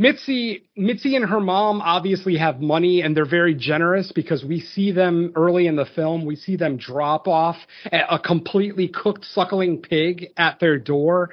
Mitzi, 0.00 0.62
Mitzi 0.76 1.14
and 1.14 1.28
her 1.28 1.40
mom 1.40 1.82
obviously 1.82 2.38
have 2.38 2.58
money 2.58 3.02
and 3.02 3.14
they're 3.14 3.28
very 3.28 3.54
generous 3.54 4.12
because 4.12 4.42
we 4.42 4.58
see 4.58 4.92
them 4.92 5.30
early 5.36 5.66
in 5.66 5.76
the 5.76 5.84
film. 5.84 6.24
We 6.24 6.36
see 6.36 6.56
them 6.56 6.78
drop 6.78 7.28
off 7.28 7.56
a 7.92 8.18
completely 8.18 8.88
cooked 8.88 9.26
suckling 9.26 9.82
pig 9.82 10.28
at 10.38 10.58
their 10.58 10.78
door. 10.78 11.28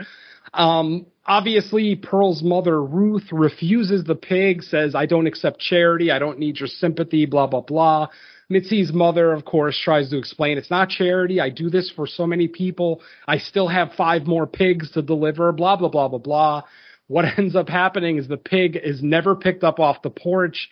Um, 0.54 1.06
obviously, 1.26 1.96
Pearl's 1.96 2.44
mother, 2.44 2.84
Ruth, 2.84 3.32
refuses 3.32 4.04
the 4.04 4.16
pig, 4.16 4.64
says, 4.64 4.96
I 4.96 5.06
don't 5.06 5.28
accept 5.28 5.62
charity. 5.62 6.12
I 6.12 6.20
don't 6.20 6.38
need 6.38 6.60
your 6.60 6.68
sympathy, 6.68 7.26
blah, 7.26 7.48
blah, 7.48 7.62
blah. 7.62 8.10
Mitzi's 8.50 8.92
mother, 8.92 9.32
of 9.32 9.46
course, 9.46 9.80
tries 9.82 10.10
to 10.10 10.18
explain 10.18 10.58
it's 10.58 10.70
not 10.70 10.90
charity. 10.90 11.40
I 11.40 11.52
do 11.52 11.70
this 11.70 11.90
for 11.96 12.06
so 12.06 12.28
many 12.28 12.50
people. 12.50 13.02
I 13.30 13.38
still 13.38 13.70
have 13.70 13.94
five 13.94 14.24
more 14.26 14.46
pigs 14.46 14.92
to 14.92 15.02
deliver, 15.02 15.54
blah, 15.54 15.78
blah, 15.78 15.88
blah, 15.88 16.10
blah, 16.10 16.20
blah 16.20 16.64
what 17.08 17.26
ends 17.38 17.56
up 17.56 17.70
happening 17.70 18.18
is 18.18 18.28
the 18.28 18.38
pig 18.38 18.78
is 18.82 19.02
never 19.02 19.36
picked 19.36 19.64
up 19.64 19.80
off 19.80 20.02
the 20.02 20.10
porch 20.10 20.70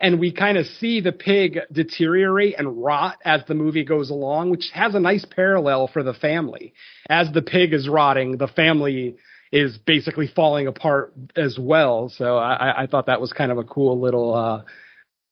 and 0.00 0.18
we 0.18 0.32
kind 0.32 0.56
of 0.56 0.66
see 0.66 1.00
the 1.00 1.12
pig 1.12 1.58
deteriorate 1.70 2.54
and 2.58 2.82
rot 2.82 3.18
as 3.24 3.42
the 3.46 3.54
movie 3.54 3.84
goes 3.84 4.08
along, 4.08 4.50
which 4.50 4.70
has 4.72 4.94
a 4.94 5.00
nice 5.00 5.26
parallel 5.26 5.88
for 5.88 6.02
the 6.02 6.14
family. 6.14 6.72
As 7.08 7.30
the 7.32 7.42
pig 7.42 7.74
is 7.74 7.86
rotting, 7.86 8.38
the 8.38 8.48
family 8.48 9.16
is 9.52 9.76
basically 9.78 10.26
falling 10.26 10.66
apart 10.66 11.12
as 11.36 11.58
well. 11.60 12.08
So 12.08 12.38
I, 12.38 12.84
I 12.84 12.86
thought 12.86 13.06
that 13.06 13.20
was 13.20 13.32
kind 13.32 13.52
of 13.52 13.58
a 13.58 13.64
cool 13.64 14.00
little 14.00 14.34
uh, 14.34 14.62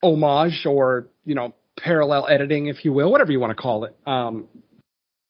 homage 0.03 0.67
or 0.67 1.09
you 1.25 1.35
know 1.35 1.55
parallel 1.79 2.27
editing, 2.29 2.67
if 2.67 2.85
you 2.85 2.93
will, 2.93 3.11
whatever 3.11 3.33
you 3.33 3.41
want 3.41 3.57
to 3.57 3.63
call 3.63 3.85
it. 3.85 3.97
Um, 4.07 4.49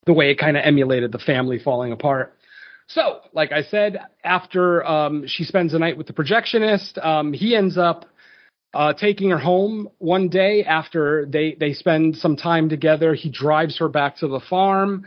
the 0.06 0.14
way 0.14 0.30
it 0.30 0.38
kind 0.38 0.56
of 0.56 0.64
emulated 0.64 1.12
the 1.12 1.18
family 1.18 1.58
falling 1.58 1.92
apart. 1.92 2.37
So, 2.88 3.20
like 3.34 3.52
I 3.52 3.62
said, 3.62 3.98
after 4.24 4.84
um, 4.86 5.26
she 5.26 5.44
spends 5.44 5.72
the 5.72 5.78
night 5.78 5.98
with 5.98 6.06
the 6.06 6.14
projectionist, 6.14 7.04
um, 7.04 7.34
he 7.34 7.54
ends 7.54 7.76
up 7.76 8.06
uh, 8.72 8.94
taking 8.94 9.28
her 9.30 9.38
home 9.38 9.88
one 9.98 10.28
day 10.28 10.64
after 10.64 11.26
they 11.26 11.54
they 11.60 11.74
spend 11.74 12.16
some 12.16 12.34
time 12.34 12.68
together. 12.70 13.14
He 13.14 13.30
drives 13.30 13.78
her 13.78 13.88
back 13.88 14.16
to 14.18 14.28
the 14.28 14.40
farm. 14.40 15.06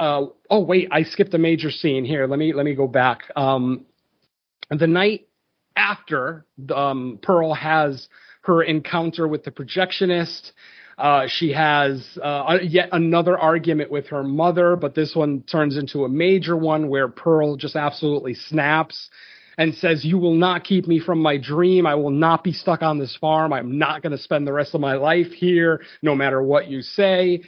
Uh, 0.00 0.26
oh 0.50 0.60
wait, 0.60 0.88
I 0.90 1.04
skipped 1.04 1.32
a 1.34 1.38
major 1.38 1.70
scene 1.70 2.04
here. 2.04 2.26
Let 2.26 2.40
me 2.40 2.52
let 2.52 2.64
me 2.64 2.74
go 2.74 2.88
back. 2.88 3.30
Um, 3.36 3.86
the 4.68 4.88
night 4.88 5.28
after 5.76 6.44
um, 6.74 7.20
Pearl 7.22 7.54
has 7.54 8.08
her 8.42 8.62
encounter 8.62 9.28
with 9.28 9.44
the 9.44 9.52
projectionist, 9.52 10.52
uh, 10.98 11.26
she 11.28 11.52
has 11.52 12.02
uh, 12.22 12.58
yet 12.62 12.88
another 12.92 13.36
argument 13.38 13.90
with 13.90 14.06
her 14.08 14.22
mother, 14.22 14.76
but 14.76 14.94
this 14.94 15.14
one 15.14 15.42
turns 15.42 15.76
into 15.76 16.04
a 16.04 16.08
major 16.08 16.56
one 16.56 16.88
where 16.88 17.08
Pearl 17.08 17.56
just 17.56 17.76
absolutely 17.76 18.34
snaps 18.34 19.10
and 19.58 19.74
says, 19.74 20.04
You 20.04 20.18
will 20.18 20.34
not 20.34 20.64
keep 20.64 20.86
me 20.86 20.98
from 20.98 21.20
my 21.20 21.36
dream. 21.36 21.86
I 21.86 21.94
will 21.96 22.10
not 22.10 22.42
be 22.42 22.52
stuck 22.52 22.82
on 22.82 22.98
this 22.98 23.16
farm. 23.20 23.52
I'm 23.52 23.78
not 23.78 24.02
going 24.02 24.12
to 24.12 24.22
spend 24.22 24.46
the 24.46 24.52
rest 24.52 24.74
of 24.74 24.80
my 24.80 24.94
life 24.94 25.32
here, 25.32 25.82
no 26.02 26.14
matter 26.14 26.42
what 26.42 26.68
you 26.68 26.82
say 26.82 27.42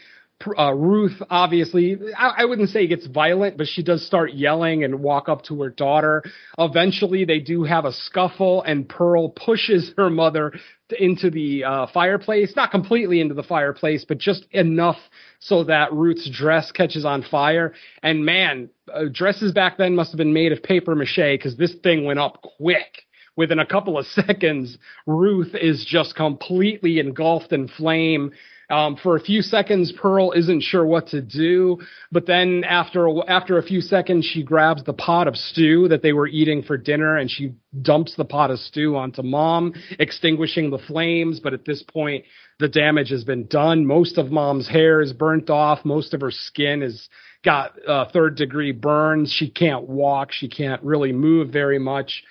uh, 0.56 0.72
Ruth 0.72 1.20
obviously, 1.30 1.98
I, 2.16 2.34
I, 2.38 2.44
wouldn't 2.44 2.68
say 2.70 2.86
gets 2.86 3.06
violent, 3.06 3.56
but 3.56 3.66
she 3.66 3.82
does 3.82 4.06
start 4.06 4.34
yelling 4.34 4.84
and 4.84 5.00
walk 5.00 5.28
up 5.28 5.42
to 5.44 5.62
her 5.62 5.70
daughter. 5.70 6.22
Eventually, 6.58 7.24
they 7.24 7.40
do 7.40 7.64
have 7.64 7.84
a 7.84 7.92
scuffle, 7.92 8.62
and 8.62 8.88
Pearl 8.88 9.30
pushes 9.30 9.92
her 9.96 10.10
mother 10.10 10.52
into 10.98 11.30
the 11.30 11.64
uh, 11.64 11.86
fireplace. 11.92 12.54
Not 12.54 12.70
completely 12.70 13.20
into 13.20 13.34
the 13.34 13.42
fireplace, 13.42 14.04
but 14.06 14.18
just 14.18 14.46
enough 14.52 14.98
so 15.40 15.64
that 15.64 15.92
Ruth's 15.92 16.30
dress 16.30 16.70
catches 16.70 17.04
on 17.04 17.22
fire. 17.22 17.74
And 18.02 18.24
man, 18.24 18.70
uh, 18.92 19.06
dresses 19.12 19.52
back 19.52 19.76
then 19.76 19.96
must 19.96 20.12
have 20.12 20.18
been 20.18 20.32
made 20.32 20.52
of 20.52 20.62
paper 20.62 20.94
mache 20.94 21.16
because 21.16 21.56
this 21.56 21.74
thing 21.82 22.04
went 22.04 22.20
up 22.20 22.42
quick 22.42 23.06
within 23.38 23.60
a 23.60 23.66
couple 23.66 23.96
of 23.96 24.04
seconds, 24.26 24.76
Ruth 25.06 25.54
is 25.54 25.86
just 25.88 26.14
completely 26.14 26.98
engulfed 26.98 27.52
in 27.52 27.68
flame. 27.68 28.32
Um, 28.70 28.96
for 28.96 29.16
a 29.16 29.20
few 29.20 29.40
seconds, 29.40 29.92
Pearl 29.92 30.32
isn't 30.32 30.62
sure 30.62 30.84
what 30.84 31.08
to 31.08 31.22
do, 31.22 31.78
but 32.12 32.26
then 32.26 32.64
after 32.64 33.08
after 33.26 33.56
a 33.56 33.62
few 33.62 33.80
seconds, 33.80 34.26
she 34.26 34.42
grabs 34.42 34.84
the 34.84 34.92
pot 34.92 35.26
of 35.26 35.36
stew 35.36 35.88
that 35.88 36.02
they 36.02 36.12
were 36.12 36.26
eating 36.26 36.62
for 36.62 36.76
dinner 36.76 37.16
and 37.16 37.30
she 37.30 37.54
dumps 37.80 38.14
the 38.16 38.26
pot 38.26 38.50
of 38.50 38.58
stew 38.58 38.94
onto 38.94 39.22
Mom, 39.22 39.72
extinguishing 39.98 40.70
the 40.70 40.78
flames. 40.78 41.40
But 41.40 41.54
at 41.54 41.64
this 41.64 41.82
point, 41.82 42.26
the 42.58 42.68
damage 42.68 43.08
has 43.08 43.24
been 43.24 43.46
done. 43.46 43.86
Most 43.86 44.18
of 44.18 44.30
Mom's 44.30 44.68
hair 44.68 45.00
is 45.00 45.14
burnt 45.14 45.48
off. 45.48 45.84
Most 45.86 46.12
of 46.12 46.20
her 46.20 46.30
skin 46.30 46.82
has 46.82 47.08
got 47.42 47.72
uh, 47.88 48.04
third 48.12 48.36
degree 48.36 48.72
burns. 48.72 49.32
She 49.32 49.48
can't 49.48 49.88
walk. 49.88 50.30
She 50.30 50.48
can't 50.48 50.82
really 50.82 51.12
move 51.12 51.50
very 51.50 51.78
much 51.78 52.22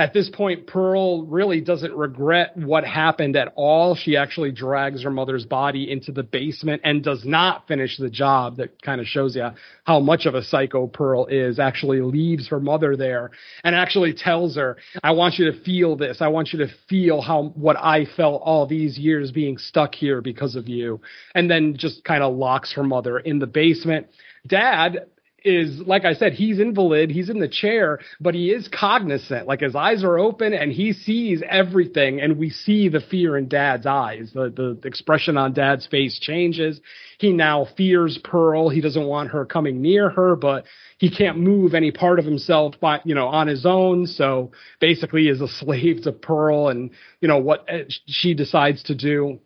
at 0.00 0.12
this 0.12 0.30
point, 0.30 0.68
Pearl 0.68 1.24
really 1.24 1.60
doesn't 1.60 1.92
regret 1.92 2.56
what 2.56 2.84
happened 2.84 3.34
at 3.34 3.52
all. 3.56 3.96
She 3.96 4.16
actually 4.16 4.52
drags 4.52 5.02
her 5.02 5.10
mother's 5.10 5.44
body 5.44 5.90
into 5.90 6.12
the 6.12 6.22
basement 6.22 6.82
and 6.84 7.02
does 7.02 7.24
not 7.24 7.66
finish 7.66 7.96
the 7.96 8.08
job. 8.08 8.58
That 8.58 8.80
kind 8.80 9.00
of 9.00 9.08
shows 9.08 9.34
you 9.34 9.48
how 9.84 9.98
much 9.98 10.24
of 10.24 10.36
a 10.36 10.44
psycho 10.44 10.86
Pearl 10.86 11.26
is. 11.26 11.58
Actually 11.58 12.00
leaves 12.00 12.46
her 12.48 12.60
mother 12.60 12.96
there 12.96 13.32
and 13.64 13.74
actually 13.74 14.12
tells 14.12 14.54
her, 14.54 14.76
I 15.02 15.10
want 15.10 15.34
you 15.36 15.50
to 15.50 15.60
feel 15.64 15.96
this. 15.96 16.18
I 16.20 16.28
want 16.28 16.52
you 16.52 16.60
to 16.60 16.68
feel 16.88 17.20
how, 17.20 17.52
what 17.56 17.76
I 17.76 18.04
felt 18.16 18.42
all 18.44 18.66
these 18.68 18.96
years 18.96 19.32
being 19.32 19.58
stuck 19.58 19.96
here 19.96 20.20
because 20.20 20.54
of 20.54 20.68
you. 20.68 21.00
And 21.34 21.50
then 21.50 21.76
just 21.76 22.04
kind 22.04 22.22
of 22.22 22.36
locks 22.36 22.72
her 22.74 22.84
mother 22.84 23.18
in 23.18 23.40
the 23.40 23.48
basement. 23.48 24.06
Dad 24.46 25.06
is 25.44 25.80
like 25.80 26.04
I 26.04 26.14
said, 26.14 26.32
he's 26.32 26.58
invalid, 26.58 27.10
he's 27.10 27.30
in 27.30 27.38
the 27.38 27.48
chair, 27.48 28.00
but 28.20 28.34
he 28.34 28.50
is 28.50 28.68
cognizant. 28.68 29.46
Like 29.46 29.60
his 29.60 29.76
eyes 29.76 30.02
are 30.02 30.18
open 30.18 30.52
and 30.52 30.72
he 30.72 30.92
sees 30.92 31.42
everything, 31.48 32.20
and 32.20 32.38
we 32.38 32.50
see 32.50 32.88
the 32.88 33.00
fear 33.00 33.36
in 33.36 33.48
Dad's 33.48 33.86
eyes. 33.86 34.30
The 34.34 34.50
the 34.50 34.88
expression 34.88 35.36
on 35.36 35.52
Dad's 35.52 35.86
face 35.86 36.18
changes. 36.18 36.80
He 37.18 37.32
now 37.32 37.66
fears 37.76 38.18
Pearl. 38.22 38.68
He 38.68 38.80
doesn't 38.80 39.06
want 39.06 39.30
her 39.30 39.44
coming 39.44 39.80
near 39.80 40.10
her, 40.10 40.36
but 40.36 40.64
he 40.98 41.10
can't 41.10 41.38
move 41.38 41.74
any 41.74 41.90
part 41.92 42.18
of 42.18 42.24
himself 42.24 42.74
by 42.80 43.00
you 43.04 43.14
know 43.14 43.28
on 43.28 43.46
his 43.46 43.64
own. 43.64 44.06
So 44.06 44.52
basically, 44.80 45.28
is 45.28 45.40
a 45.40 45.48
slave 45.60 46.02
to 46.02 46.12
Pearl 46.12 46.68
and 46.68 46.90
you 47.20 47.28
know 47.28 47.38
what 47.38 47.68
uh, 47.68 47.84
she 48.06 48.34
decides 48.34 48.82
to 48.84 48.94
do. 48.94 49.38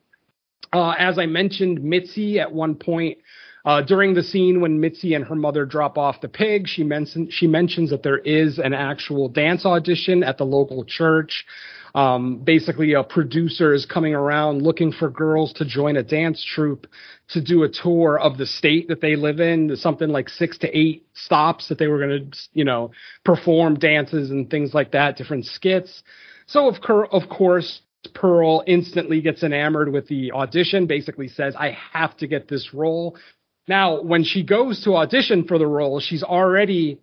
Uh, 0.73 0.95
as 0.99 1.19
I 1.19 1.27
mentioned, 1.27 1.83
Mitzi 1.83 2.41
at 2.41 2.51
one 2.51 2.77
point 2.77 3.19
uh, 3.65 3.83
during 3.83 4.15
the 4.15 4.23
scene 4.23 4.61
when 4.61 4.81
Mitzi 4.81 5.15
and 5.15 5.25
her 5.25 5.35
mother 5.35 5.65
drop 5.65 5.97
off 5.97 6.21
the 6.21 6.29
pig, 6.29 6.67
she, 6.67 6.83
mention, 6.83 7.29
she 7.31 7.47
mentions 7.47 7.91
that 7.91 8.03
there 8.03 8.19
is 8.19 8.59
an 8.59 8.73
actual 8.73 9.29
dance 9.29 9.65
audition 9.65 10.23
at 10.23 10.39
the 10.39 10.45
local 10.45 10.85
church. 10.85 11.45
Um, 11.95 12.39
basically, 12.39 12.95
a 12.95 13.03
producer 13.03 13.75
is 13.75 13.85
coming 13.85 14.15
around 14.15 14.63
looking 14.63 14.93
for 14.93 15.11
girls 15.11 15.53
to 15.55 15.65
join 15.67 15.97
a 15.97 16.03
dance 16.03 16.43
troupe 16.43 16.87
to 17.29 17.43
do 17.43 17.65
a 17.65 17.69
tour 17.69 18.19
of 18.19 18.39
the 18.39 18.47
state 18.47 18.89
that 18.89 19.01
they 19.01 19.15
live 19.15 19.41
in. 19.41 19.77
Something 19.77 20.09
like 20.09 20.29
six 20.29 20.57
to 20.59 20.77
eight 20.77 21.07
stops 21.13 21.69
that 21.69 21.79
they 21.79 21.89
were 21.89 21.99
going 21.99 22.31
to, 22.31 22.39
you 22.55 22.65
know, 22.65 22.93
perform 23.25 23.79
dances 23.79 24.31
and 24.31 24.49
things 24.49 24.73
like 24.73 24.93
that, 24.93 25.17
different 25.17 25.45
skits. 25.45 26.03
So 26.47 26.67
of, 26.67 26.81
cur- 26.81 27.07
of 27.07 27.29
course, 27.29 27.83
Pearl 28.15 28.65
instantly 28.67 29.21
gets 29.21 29.43
enamored 29.43 29.93
with 29.93 30.09
the 30.09 30.33
audition, 30.33 30.87
basically 30.87 31.29
says, 31.29 31.55
I 31.57 31.77
have 31.93 32.17
to 32.17 32.27
get 32.27 32.49
this 32.49 32.75
role. 32.75 33.17
Now, 33.69 34.03
when 34.03 34.25
she 34.25 34.43
goes 34.43 34.83
to 34.85 34.97
audition 34.97 35.45
for 35.45 35.59
the 35.59 35.67
role, 35.67 36.01
she's 36.01 36.23
already. 36.23 36.99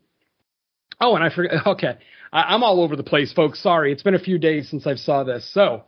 Oh, 1.00 1.16
and 1.16 1.24
I 1.24 1.34
forget. 1.34 1.52
Okay, 1.66 1.98
I, 2.32 2.54
am 2.54 2.64
all 2.64 2.82
over 2.82 2.96
the 2.96 3.04
place, 3.04 3.32
folks. 3.34 3.62
Sorry, 3.62 3.92
it's 3.92 4.04
been 4.04 4.16
a 4.16 4.20
few 4.20 4.38
days 4.38 4.70
since 4.70 4.86
I 4.86 4.96
saw 4.96 5.24
this. 5.24 5.50
So, 5.54 5.84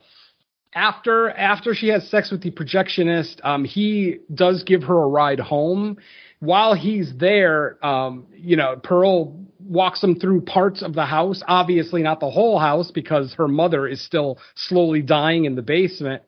after 0.74 1.30
after 1.30 1.74
she 1.74 1.88
has 1.88 2.08
sex 2.08 2.30
with 2.30 2.42
the 2.42 2.50
projectionist, 2.50 3.44
um, 3.44 3.64
he 3.64 4.18
does 4.32 4.62
give 4.62 4.84
her 4.84 5.02
a 5.02 5.08
ride 5.08 5.40
home. 5.40 5.98
While 6.40 6.74
he's 6.74 7.12
there, 7.18 7.84
um, 7.86 8.26
you 8.34 8.56
know, 8.56 8.76
Pearl 8.82 9.38
walks 9.60 10.02
him 10.02 10.18
through 10.18 10.40
parts 10.40 10.82
of 10.82 10.94
the 10.94 11.04
house. 11.04 11.42
Obviously, 11.46 12.02
not 12.02 12.18
the 12.18 12.30
whole 12.30 12.58
house 12.58 12.90
because 12.90 13.34
her 13.34 13.46
mother 13.46 13.86
is 13.86 14.04
still 14.04 14.38
slowly 14.56 15.02
dying 15.02 15.44
in 15.44 15.54
the 15.54 15.62
basement. 15.62 16.22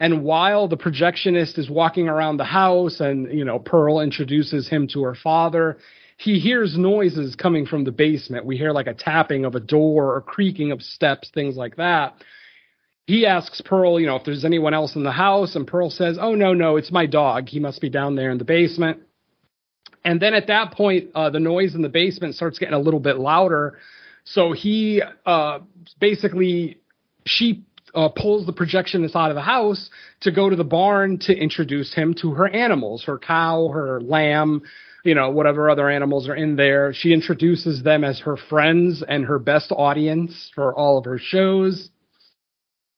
And 0.00 0.24
while 0.24 0.66
the 0.68 0.76
projectionist 0.76 1.58
is 1.58 1.70
walking 1.70 2.08
around 2.08 2.36
the 2.36 2.44
house 2.44 3.00
and, 3.00 3.32
you 3.32 3.44
know, 3.44 3.58
Pearl 3.58 4.00
introduces 4.00 4.68
him 4.68 4.88
to 4.88 5.02
her 5.02 5.14
father, 5.14 5.78
he 6.16 6.38
hears 6.38 6.76
noises 6.76 7.34
coming 7.36 7.66
from 7.66 7.84
the 7.84 7.92
basement. 7.92 8.44
We 8.44 8.56
hear 8.56 8.72
like 8.72 8.86
a 8.86 8.94
tapping 8.94 9.44
of 9.44 9.54
a 9.54 9.60
door 9.60 10.14
or 10.14 10.20
creaking 10.20 10.72
of 10.72 10.82
steps, 10.82 11.30
things 11.32 11.56
like 11.56 11.76
that. 11.76 12.14
he 13.06 13.26
asks 13.26 13.60
Pearl, 13.60 14.00
you 14.00 14.06
know, 14.06 14.16
if 14.16 14.24
there's 14.24 14.44
anyone 14.44 14.72
else 14.72 14.96
in 14.96 15.04
the 15.04 15.12
house, 15.12 15.56
and 15.56 15.66
Pearl 15.66 15.90
says, 15.90 16.16
"Oh 16.18 16.34
no, 16.34 16.54
no, 16.54 16.76
it's 16.76 16.90
my 16.90 17.06
dog. 17.06 17.48
He 17.48 17.60
must 17.60 17.80
be 17.80 17.90
down 17.90 18.16
there 18.16 18.30
in 18.30 18.38
the 18.38 18.44
basement." 18.44 19.00
And 20.04 20.20
then 20.20 20.34
at 20.34 20.46
that 20.46 20.72
point, 20.72 21.10
uh, 21.14 21.30
the 21.30 21.40
noise 21.40 21.74
in 21.74 21.82
the 21.82 21.88
basement 21.88 22.34
starts 22.34 22.58
getting 22.58 22.74
a 22.74 22.78
little 22.78 23.00
bit 23.00 23.18
louder. 23.18 23.78
So 24.24 24.52
he 24.52 25.02
uh, 25.26 25.58
basically 26.00 26.78
she 27.26 27.64
uh, 27.94 28.08
pulls 28.08 28.46
the 28.46 28.52
projectionist 28.52 29.14
out 29.14 29.30
of 29.30 29.34
the 29.34 29.42
house 29.42 29.90
to 30.20 30.32
go 30.32 30.50
to 30.50 30.56
the 30.56 30.64
barn 30.64 31.18
to 31.20 31.36
introduce 31.36 31.94
him 31.94 32.14
to 32.14 32.32
her 32.32 32.48
animals, 32.48 33.04
her 33.04 33.18
cow, 33.18 33.68
her 33.68 34.00
lamb, 34.00 34.62
you 35.04 35.14
know, 35.14 35.30
whatever 35.30 35.70
other 35.70 35.88
animals 35.90 36.28
are 36.28 36.34
in 36.34 36.56
there. 36.56 36.92
She 36.94 37.12
introduces 37.12 37.82
them 37.82 38.04
as 38.04 38.20
her 38.20 38.36
friends 38.36 39.02
and 39.06 39.26
her 39.26 39.38
best 39.38 39.70
audience 39.70 40.50
for 40.54 40.74
all 40.74 40.98
of 40.98 41.04
her 41.04 41.18
shows. 41.18 41.90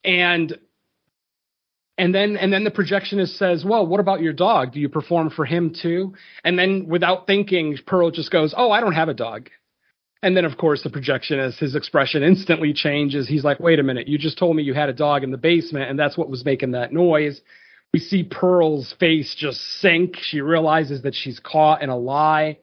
And 0.05 0.57
and 1.99 2.15
then 2.15 2.37
and 2.37 2.53
then 2.53 2.65
the 2.65 2.71
projectionist 2.71 3.39
says, 3.39 3.65
"Well, 3.65 3.87
what 3.87 4.01
about 4.01 4.21
your 4.21 4.35
dog? 4.35 4.73
Do 4.73 4.81
you 4.81 4.89
perform 4.89 5.31
for 5.31 5.45
him 5.45 5.75
too?" 5.75 6.15
And 6.45 6.59
then 6.59 6.87
without 6.89 7.27
thinking, 7.27 7.77
Pearl 7.87 8.11
just 8.11 8.31
goes, 8.31 8.55
"Oh, 8.57 8.71
I 8.71 8.81
don't 8.81 8.93
have 8.93 9.09
a 9.09 9.15
dog." 9.15 9.49
And 10.23 10.37
then, 10.37 10.45
of 10.45 10.57
course, 10.57 10.83
the 10.83 10.91
projectionist, 10.91 11.59
his 11.59 11.75
expression 11.75 12.23
instantly 12.23 12.73
changes. 12.73 13.29
He's 13.29 13.45
like, 13.45 13.61
wait 13.61 13.79
a 13.79 13.83
minute, 13.83 14.09
you 14.09 14.19
just 14.19 14.39
told 14.39 14.57
me 14.57 14.63
you 14.63 14.75
had 14.75 14.89
a 14.89 14.95
dog 14.95 15.23
in 15.23 15.31
the 15.31 15.37
basement, 15.37 15.91
and 15.91 15.99
that's 15.99 16.17
what 16.17 16.31
was 16.31 16.45
making 16.45 16.73
that 16.73 16.93
noise. 16.93 17.41
We 17.93 18.01
see 18.01 18.25
Pearl's 18.25 18.95
face 18.99 19.35
just 19.35 19.61
sink. 19.81 20.17
She 20.21 20.41
realizes 20.41 21.03
that 21.03 21.15
she's 21.15 21.39
caught 21.39 21.83
in 21.83 21.91
a 21.91 21.97
lie. 21.97 22.59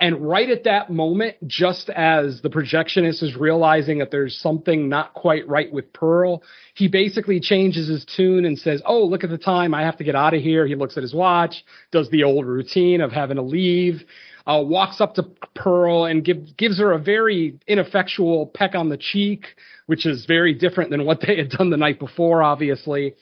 And 0.00 0.26
right 0.26 0.50
at 0.50 0.64
that 0.64 0.90
moment, 0.90 1.36
just 1.46 1.88
as 1.90 2.40
the 2.42 2.50
projectionist 2.50 3.22
is 3.22 3.36
realizing 3.36 3.98
that 3.98 4.10
there's 4.10 4.36
something 4.36 4.88
not 4.88 5.14
quite 5.14 5.46
right 5.46 5.72
with 5.72 5.92
Pearl, 5.92 6.42
he 6.74 6.88
basically 6.88 7.38
changes 7.38 7.86
his 7.86 8.04
tune 8.04 8.44
and 8.44 8.58
says, 8.58 8.82
Oh, 8.84 9.04
look 9.04 9.22
at 9.22 9.30
the 9.30 9.38
time. 9.38 9.74
I 9.74 9.82
have 9.82 9.98
to 9.98 10.04
get 10.04 10.16
out 10.16 10.34
of 10.34 10.42
here. 10.42 10.66
He 10.66 10.74
looks 10.74 10.96
at 10.96 11.04
his 11.04 11.14
watch, 11.14 11.64
does 11.92 12.10
the 12.10 12.24
old 12.24 12.46
routine 12.46 13.00
of 13.00 13.12
having 13.12 13.36
to 13.36 13.42
leave 13.42 14.04
uh, 14.46 14.62
walks 14.64 15.00
up 15.00 15.14
to 15.14 15.24
Pearl 15.54 16.04
and 16.04 16.24
give, 16.24 16.56
gives 16.56 16.78
her 16.78 16.92
a 16.92 16.98
very 16.98 17.58
ineffectual 17.66 18.46
peck 18.46 18.74
on 18.74 18.88
the 18.88 18.96
cheek, 18.96 19.46
which 19.86 20.06
is 20.06 20.26
very 20.26 20.54
different 20.54 20.90
than 20.90 21.04
what 21.04 21.20
they 21.26 21.36
had 21.36 21.50
done 21.50 21.70
the 21.70 21.76
night 21.76 21.98
before, 21.98 22.42
obviously. 22.42 23.14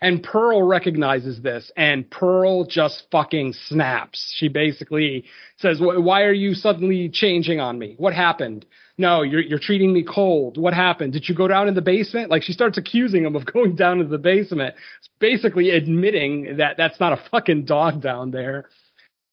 And 0.00 0.22
Pearl 0.22 0.62
recognizes 0.62 1.42
this, 1.42 1.72
and 1.76 2.08
Pearl 2.08 2.64
just 2.64 3.04
fucking 3.10 3.52
snaps. 3.52 4.32
She 4.36 4.46
basically 4.48 5.24
says, 5.56 5.80
"Why 5.80 6.22
are 6.22 6.32
you 6.32 6.54
suddenly 6.54 7.08
changing 7.08 7.58
on 7.58 7.78
me? 7.78 7.94
What 7.98 8.14
happened? 8.14 8.64
No, 8.96 9.22
you're 9.22 9.40
you're 9.40 9.58
treating 9.58 9.92
me 9.92 10.04
cold. 10.04 10.56
What 10.56 10.72
happened? 10.72 11.14
Did 11.14 11.28
you 11.28 11.34
go 11.34 11.48
down 11.48 11.66
in 11.66 11.74
the 11.74 11.82
basement?" 11.82 12.30
Like 12.30 12.44
she 12.44 12.52
starts 12.52 12.78
accusing 12.78 13.24
him 13.24 13.34
of 13.34 13.44
going 13.52 13.74
down 13.74 13.98
into 13.98 14.10
the 14.10 14.18
basement, 14.18 14.76
basically 15.18 15.70
admitting 15.70 16.58
that 16.58 16.76
that's 16.76 17.00
not 17.00 17.12
a 17.12 17.20
fucking 17.32 17.64
dog 17.64 18.00
down 18.00 18.30
there. 18.30 18.66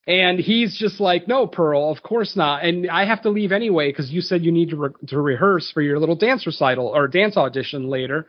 And 0.07 0.39
he's 0.39 0.77
just 0.77 0.99
like, 0.99 1.27
no, 1.27 1.47
Pearl, 1.47 1.91
of 1.91 2.03
course 2.03 2.35
not. 2.35 2.63
And 2.63 2.89
I 2.89 3.05
have 3.05 3.23
to 3.23 3.29
leave 3.29 3.51
anyway 3.51 3.89
because 3.89 4.11
you 4.11 4.21
said 4.21 4.43
you 4.43 4.51
need 4.51 4.69
to, 4.69 4.75
re- 4.75 5.07
to 5.07 5.19
rehearse 5.19 5.71
for 5.71 5.81
your 5.81 5.99
little 5.99 6.15
dance 6.15 6.45
recital 6.45 6.87
or 6.87 7.07
dance 7.07 7.37
audition 7.37 7.89
later. 7.89 8.27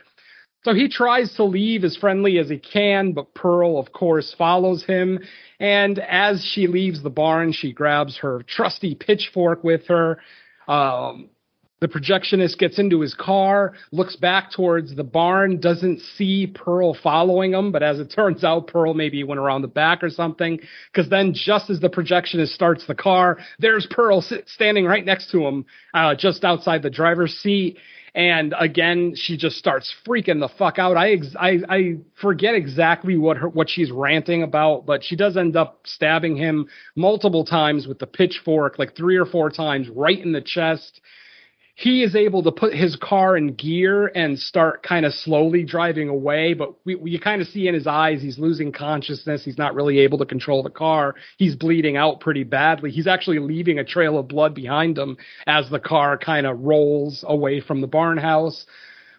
So 0.64 0.74
he 0.74 0.88
tries 0.88 1.32
to 1.34 1.44
leave 1.44 1.84
as 1.84 1.96
friendly 1.96 2.38
as 2.38 2.48
he 2.48 2.58
can, 2.58 3.12
but 3.12 3.34
Pearl, 3.34 3.78
of 3.78 3.92
course, 3.92 4.34
follows 4.36 4.84
him. 4.84 5.20
And 5.60 5.98
as 5.98 6.44
she 6.44 6.66
leaves 6.66 7.02
the 7.02 7.10
barn, 7.10 7.52
she 7.52 7.72
grabs 7.72 8.18
her 8.18 8.42
trusty 8.48 8.94
pitchfork 8.94 9.62
with 9.62 9.86
her. 9.88 10.18
Um, 10.66 11.28
the 11.80 11.88
projectionist 11.88 12.58
gets 12.58 12.78
into 12.78 13.00
his 13.00 13.14
car, 13.14 13.74
looks 13.92 14.16
back 14.16 14.50
towards 14.50 14.94
the 14.94 15.04
barn, 15.04 15.60
doesn't 15.60 16.00
see 16.00 16.46
Pearl 16.46 16.94
following 16.94 17.52
him, 17.52 17.70
but 17.70 17.82
as 17.82 17.98
it 17.98 18.06
turns 18.14 18.44
out, 18.44 18.68
Pearl 18.68 18.94
maybe 18.94 19.22
went 19.24 19.40
around 19.40 19.62
the 19.62 19.68
back 19.68 20.02
or 20.02 20.10
something. 20.10 20.58
Because 20.92 21.10
then, 21.10 21.34
just 21.34 21.68
as 21.68 21.80
the 21.80 21.90
projectionist 21.90 22.54
starts 22.54 22.86
the 22.86 22.94
car, 22.94 23.38
there's 23.58 23.86
Pearl 23.90 24.22
sit, 24.22 24.48
standing 24.48 24.86
right 24.86 25.04
next 25.04 25.30
to 25.32 25.46
him, 25.46 25.66
uh, 25.92 26.14
just 26.14 26.44
outside 26.44 26.82
the 26.82 26.90
driver's 26.90 27.34
seat. 27.34 27.76
And 28.14 28.54
again, 28.58 29.12
she 29.14 29.36
just 29.36 29.58
starts 29.58 29.94
freaking 30.08 30.40
the 30.40 30.48
fuck 30.48 30.78
out. 30.78 30.96
I 30.96 31.10
ex- 31.10 31.36
I, 31.38 31.58
I 31.68 31.96
forget 32.18 32.54
exactly 32.54 33.18
what 33.18 33.36
her 33.36 33.50
what 33.50 33.68
she's 33.68 33.90
ranting 33.90 34.42
about, 34.42 34.86
but 34.86 35.04
she 35.04 35.16
does 35.16 35.36
end 35.36 35.54
up 35.54 35.80
stabbing 35.84 36.34
him 36.34 36.66
multiple 36.94 37.44
times 37.44 37.86
with 37.86 37.98
the 37.98 38.06
pitchfork, 38.06 38.78
like 38.78 38.96
three 38.96 39.16
or 39.16 39.26
four 39.26 39.50
times, 39.50 39.90
right 39.90 40.18
in 40.18 40.32
the 40.32 40.40
chest 40.40 41.02
he 41.78 42.02
is 42.02 42.16
able 42.16 42.42
to 42.42 42.50
put 42.50 42.72
his 42.72 42.96
car 42.96 43.36
in 43.36 43.52
gear 43.52 44.06
and 44.06 44.38
start 44.38 44.82
kind 44.82 45.04
of 45.04 45.12
slowly 45.12 45.62
driving 45.62 46.08
away. 46.08 46.54
But 46.54 46.72
we, 46.86 46.94
we 46.94 47.18
kind 47.18 47.42
of 47.42 47.48
see 47.48 47.68
in 47.68 47.74
his 47.74 47.86
eyes 47.86 48.22
he's 48.22 48.38
losing 48.38 48.72
consciousness. 48.72 49.44
He's 49.44 49.58
not 49.58 49.74
really 49.74 49.98
able 49.98 50.16
to 50.18 50.24
control 50.24 50.62
the 50.62 50.70
car. 50.70 51.16
He's 51.36 51.54
bleeding 51.54 51.98
out 51.98 52.20
pretty 52.20 52.44
badly. 52.44 52.90
He's 52.90 53.06
actually 53.06 53.40
leaving 53.40 53.78
a 53.78 53.84
trail 53.84 54.18
of 54.18 54.26
blood 54.26 54.54
behind 54.54 54.96
him 54.96 55.18
as 55.46 55.68
the 55.68 55.78
car 55.78 56.16
kind 56.16 56.46
of 56.46 56.60
rolls 56.60 57.22
away 57.28 57.60
from 57.60 57.82
the 57.82 57.86
barn 57.86 58.16
house. 58.16 58.64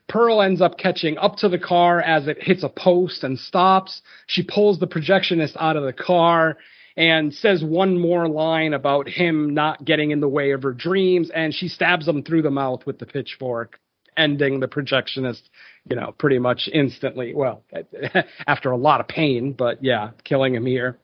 Pearl 0.09 0.41
ends 0.41 0.59
up 0.59 0.79
catching 0.79 1.15
up 1.19 1.35
to 1.37 1.49
the 1.49 1.59
car 1.59 2.01
as 2.01 2.27
it 2.27 2.41
hits 2.41 2.63
a 2.63 2.69
post 2.69 3.23
and 3.23 3.37
stops. 3.37 4.01
She 4.25 4.41
pulls 4.41 4.79
the 4.79 4.87
projectionist 4.87 5.55
out 5.59 5.77
of 5.77 5.83
the 5.83 5.93
car 5.93 6.57
and 6.97 7.31
says 7.31 7.63
one 7.63 7.97
more 7.97 8.27
line 8.27 8.73
about 8.73 9.07
him 9.07 9.53
not 9.53 9.85
getting 9.85 10.09
in 10.09 10.19
the 10.19 10.27
way 10.27 10.51
of 10.51 10.63
her 10.63 10.73
dreams, 10.73 11.29
and 11.29 11.53
she 11.53 11.67
stabs 11.67 12.07
him 12.07 12.23
through 12.23 12.41
the 12.41 12.51
mouth 12.51 12.85
with 12.87 12.97
the 12.97 13.05
pitchfork, 13.05 13.79
ending 14.17 14.59
the 14.59 14.67
projectionist, 14.67 15.43
you 15.87 15.95
know, 15.95 16.13
pretty 16.17 16.39
much 16.39 16.67
instantly. 16.73 17.35
Well, 17.35 17.63
after 18.47 18.71
a 18.71 18.77
lot 18.77 18.99
of 18.99 19.07
pain, 19.07 19.53
but 19.53 19.83
yeah, 19.83 20.09
killing 20.23 20.55
him 20.55 20.65
here. 20.65 20.97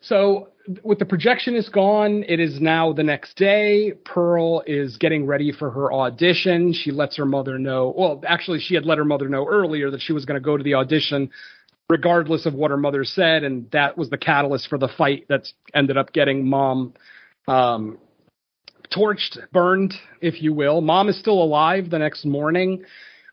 So 0.00 0.48
with 0.82 0.98
the 0.98 1.04
projectionist 1.04 1.72
gone, 1.72 2.24
it 2.26 2.40
is 2.40 2.58
now 2.58 2.94
the 2.94 3.02
next 3.02 3.36
day. 3.36 3.92
Pearl 4.04 4.62
is 4.66 4.96
getting 4.96 5.26
ready 5.26 5.52
for 5.52 5.70
her 5.70 5.92
audition. 5.92 6.72
She 6.72 6.90
lets 6.90 7.16
her 7.18 7.26
mother 7.26 7.58
know. 7.58 7.92
Well, 7.96 8.22
actually, 8.26 8.60
she 8.60 8.74
had 8.74 8.86
let 8.86 8.96
her 8.98 9.04
mother 9.04 9.28
know 9.28 9.46
earlier 9.46 9.90
that 9.90 10.00
she 10.00 10.14
was 10.14 10.24
going 10.24 10.40
to 10.40 10.44
go 10.44 10.56
to 10.56 10.64
the 10.64 10.74
audition 10.74 11.30
regardless 11.88 12.46
of 12.46 12.54
what 12.54 12.70
her 12.70 12.76
mother 12.76 13.04
said, 13.04 13.44
and 13.44 13.70
that 13.72 13.98
was 13.98 14.10
the 14.10 14.18
catalyst 14.18 14.68
for 14.68 14.78
the 14.78 14.88
fight 14.88 15.26
that's 15.28 15.52
ended 15.74 15.96
up 15.96 16.12
getting 16.12 16.48
mom 16.48 16.94
um, 17.48 17.98
torched, 18.94 19.38
burned, 19.52 19.94
if 20.20 20.42
you 20.42 20.52
will. 20.52 20.80
Mom 20.80 21.08
is 21.08 21.18
still 21.18 21.42
alive 21.42 21.90
the 21.90 21.98
next 21.98 22.24
morning, 22.24 22.84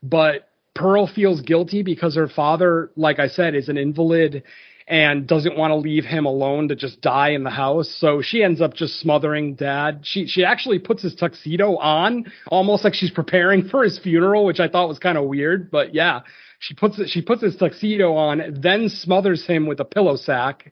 but 0.02 0.50
Pearl 0.76 1.08
feels 1.08 1.42
guilty 1.42 1.84
because 1.84 2.16
her 2.16 2.28
father, 2.28 2.92
like 2.96 3.20
I 3.20 3.28
said, 3.28 3.56
is 3.56 3.70
an 3.70 3.78
invalid 3.78 4.44
and 4.88 5.28
doesn't 5.28 5.56
want 5.56 5.72
to 5.72 5.76
leave 5.76 6.04
him 6.04 6.26
alone 6.26 6.68
to 6.70 6.76
just 6.76 7.00
die 7.00 7.30
in 7.30 7.44
the 7.44 7.50
house. 7.52 7.96
So 8.00 8.22
she 8.24 8.44
ends 8.44 8.60
up 8.60 8.74
just 8.74 9.00
smothering 9.00 9.54
dad. 9.54 10.02
She 10.04 10.26
she 10.26 10.44
actually 10.44 10.80
puts 10.80 11.04
his 11.04 11.14
tuxedo 11.14 11.78
on, 11.78 12.26
almost 12.48 12.84
like 12.84 12.96
she's 12.96 13.12
preparing 13.12 13.68
for 13.70 13.84
his 13.84 14.00
funeral, 14.00 14.46
which 14.46 14.60
I 14.60 14.68
thought 14.68 14.90
was 14.90 15.00
kind 15.00 15.18
of 15.18 15.26
weird, 15.26 15.70
but 15.70 15.94
yeah. 15.94 16.22
She 16.60 16.74
puts 16.74 17.02
she 17.10 17.22
puts 17.22 17.42
his 17.42 17.56
tuxedo 17.56 18.16
on, 18.16 18.60
then 18.62 18.90
smothers 18.90 19.46
him 19.46 19.66
with 19.66 19.80
a 19.80 19.86
pillow 19.86 20.18
sack, 20.18 20.72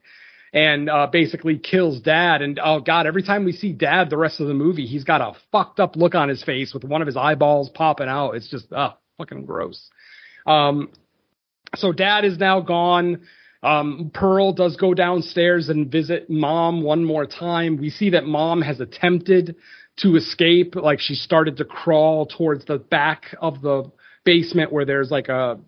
and 0.52 0.88
uh, 0.88 1.06
basically 1.10 1.58
kills 1.58 2.00
Dad. 2.00 2.42
And 2.42 2.60
oh 2.62 2.80
God, 2.80 3.06
every 3.06 3.22
time 3.22 3.44
we 3.44 3.52
see 3.52 3.72
Dad, 3.72 4.10
the 4.10 4.18
rest 4.18 4.40
of 4.40 4.48
the 4.48 4.54
movie, 4.54 4.86
he's 4.86 5.04
got 5.04 5.20
a 5.20 5.32
fucked 5.50 5.80
up 5.80 5.96
look 5.96 6.14
on 6.14 6.28
his 6.28 6.44
face 6.44 6.74
with 6.74 6.84
one 6.84 7.00
of 7.00 7.06
his 7.06 7.16
eyeballs 7.16 7.70
popping 7.70 8.08
out. 8.08 8.32
It's 8.32 8.48
just 8.48 8.66
oh, 8.70 8.94
fucking 9.16 9.46
gross. 9.46 9.88
Um, 10.46 10.90
so 11.74 11.92
Dad 11.92 12.24
is 12.24 12.38
now 12.38 12.60
gone. 12.60 13.22
Um, 13.62 14.10
Pearl 14.14 14.52
does 14.52 14.76
go 14.76 14.94
downstairs 14.94 15.68
and 15.68 15.90
visit 15.90 16.30
Mom 16.30 16.82
one 16.82 17.04
more 17.04 17.26
time. 17.26 17.76
We 17.76 17.90
see 17.90 18.10
that 18.10 18.24
Mom 18.24 18.62
has 18.62 18.80
attempted 18.80 19.56
to 19.98 20.16
escape, 20.16 20.76
like 20.76 21.00
she 21.00 21.14
started 21.14 21.56
to 21.56 21.64
crawl 21.64 22.26
towards 22.26 22.64
the 22.66 22.78
back 22.78 23.34
of 23.40 23.60
the 23.62 23.90
basement 24.24 24.72
where 24.72 24.84
there's 24.84 25.10
like 25.10 25.28
a 25.28 25.58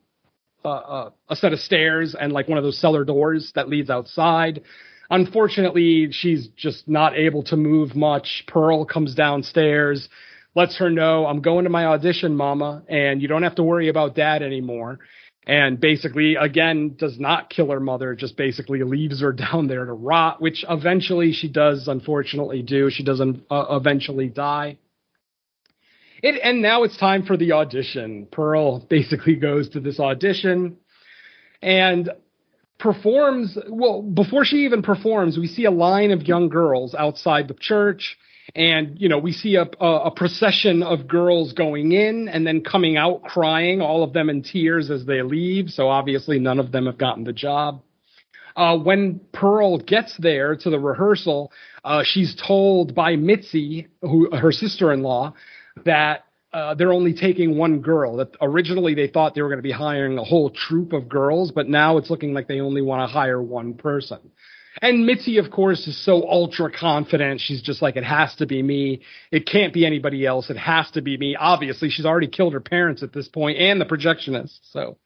a, 0.64 1.12
a 1.28 1.36
set 1.36 1.52
of 1.52 1.60
stairs 1.60 2.14
and 2.18 2.32
like 2.32 2.48
one 2.48 2.58
of 2.58 2.64
those 2.64 2.78
cellar 2.78 3.04
doors 3.04 3.52
that 3.54 3.68
leads 3.68 3.90
outside. 3.90 4.62
Unfortunately, 5.10 6.08
she's 6.12 6.48
just 6.56 6.88
not 6.88 7.16
able 7.16 7.42
to 7.44 7.56
move 7.56 7.96
much. 7.96 8.44
Pearl 8.46 8.84
comes 8.84 9.14
downstairs, 9.14 10.08
lets 10.54 10.76
her 10.78 10.88
know, 10.88 11.26
I'm 11.26 11.40
going 11.40 11.64
to 11.64 11.70
my 11.70 11.86
audition, 11.86 12.36
mama, 12.36 12.82
and 12.88 13.20
you 13.20 13.26
don't 13.26 13.42
have 13.42 13.56
to 13.56 13.62
worry 13.62 13.88
about 13.88 14.14
dad 14.14 14.42
anymore. 14.42 15.00
And 15.46 15.80
basically, 15.80 16.36
again, 16.36 16.94
does 16.96 17.18
not 17.18 17.50
kill 17.50 17.70
her 17.70 17.80
mother, 17.80 18.14
just 18.14 18.36
basically 18.36 18.82
leaves 18.84 19.20
her 19.20 19.32
down 19.52 19.66
there 19.66 19.84
to 19.84 19.92
rot, 19.92 20.40
which 20.40 20.64
eventually 20.68 21.32
she 21.32 21.48
does, 21.48 21.88
unfortunately, 21.88 22.62
do. 22.62 22.88
She 22.90 23.02
doesn't 23.02 23.44
uh, 23.50 23.64
eventually 23.70 24.28
die. 24.28 24.78
It, 26.22 26.40
and 26.42 26.60
now 26.60 26.82
it's 26.82 26.96
time 26.96 27.24
for 27.24 27.36
the 27.36 27.52
audition. 27.52 28.26
Pearl 28.30 28.80
basically 28.80 29.36
goes 29.36 29.68
to 29.70 29.80
this 29.80 29.98
audition 29.98 30.76
and 31.62 32.10
performs. 32.78 33.56
Well, 33.68 34.02
before 34.02 34.44
she 34.44 34.58
even 34.64 34.82
performs, 34.82 35.38
we 35.38 35.46
see 35.46 35.64
a 35.64 35.70
line 35.70 36.10
of 36.10 36.22
young 36.22 36.48
girls 36.48 36.94
outside 36.94 37.48
the 37.48 37.56
church. 37.58 38.16
And, 38.54 39.00
you 39.00 39.08
know, 39.08 39.18
we 39.18 39.32
see 39.32 39.54
a, 39.54 39.66
a, 39.80 39.86
a 40.06 40.10
procession 40.10 40.82
of 40.82 41.06
girls 41.06 41.52
going 41.52 41.92
in 41.92 42.28
and 42.28 42.44
then 42.44 42.62
coming 42.62 42.96
out 42.96 43.22
crying, 43.22 43.80
all 43.80 44.02
of 44.02 44.12
them 44.12 44.28
in 44.28 44.42
tears 44.42 44.90
as 44.90 45.06
they 45.06 45.22
leave. 45.22 45.68
So 45.70 45.88
obviously 45.88 46.38
none 46.40 46.58
of 46.58 46.72
them 46.72 46.86
have 46.86 46.98
gotten 46.98 47.22
the 47.24 47.32
job. 47.32 47.82
Uh, 48.56 48.76
when 48.76 49.20
Pearl 49.32 49.78
gets 49.78 50.16
there 50.18 50.56
to 50.56 50.70
the 50.70 50.80
rehearsal, 50.80 51.52
uh, 51.84 52.02
she's 52.04 52.34
told 52.46 52.94
by 52.94 53.14
Mitzi, 53.14 53.86
who 54.02 54.28
her 54.34 54.50
sister-in-law, 54.50 55.32
that 55.84 56.24
uh, 56.52 56.74
they're 56.74 56.92
only 56.92 57.14
taking 57.14 57.56
one 57.56 57.80
girl. 57.80 58.16
That 58.16 58.30
originally 58.40 58.94
they 58.94 59.06
thought 59.06 59.34
they 59.34 59.42
were 59.42 59.48
going 59.48 59.58
to 59.58 59.62
be 59.62 59.72
hiring 59.72 60.18
a 60.18 60.24
whole 60.24 60.50
troop 60.50 60.92
of 60.92 61.08
girls, 61.08 61.52
but 61.52 61.68
now 61.68 61.96
it's 61.98 62.10
looking 62.10 62.34
like 62.34 62.48
they 62.48 62.60
only 62.60 62.82
want 62.82 63.08
to 63.08 63.12
hire 63.12 63.40
one 63.40 63.74
person. 63.74 64.18
And 64.80 65.04
Mitzi, 65.04 65.38
of 65.38 65.50
course, 65.50 65.86
is 65.86 66.02
so 66.04 66.28
ultra 66.28 66.70
confident. 66.70 67.40
She's 67.40 67.60
just 67.60 67.82
like, 67.82 67.96
it 67.96 68.04
has 68.04 68.34
to 68.36 68.46
be 68.46 68.62
me. 68.62 69.02
It 69.30 69.46
can't 69.46 69.74
be 69.74 69.84
anybody 69.84 70.24
else. 70.24 70.48
It 70.48 70.56
has 70.56 70.90
to 70.92 71.02
be 71.02 71.16
me. 71.18 71.36
Obviously, 71.36 71.90
she's 71.90 72.06
already 72.06 72.28
killed 72.28 72.52
her 72.52 72.60
parents 72.60 73.02
at 73.02 73.12
this 73.12 73.28
point 73.28 73.58
and 73.58 73.80
the 73.80 73.84
projectionist. 73.84 74.58
So 74.70 74.96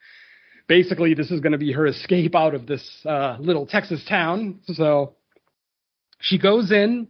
basically, 0.67 1.13
this 1.15 1.31
is 1.31 1.41
going 1.41 1.53
to 1.53 1.57
be 1.57 1.71
her 1.73 1.87
escape 1.87 2.35
out 2.35 2.53
of 2.53 2.67
this 2.67 2.87
uh, 3.05 3.37
little 3.39 3.65
Texas 3.65 4.05
town. 4.07 4.59
So 4.65 5.15
she 6.19 6.37
goes 6.37 6.71
in 6.71 7.07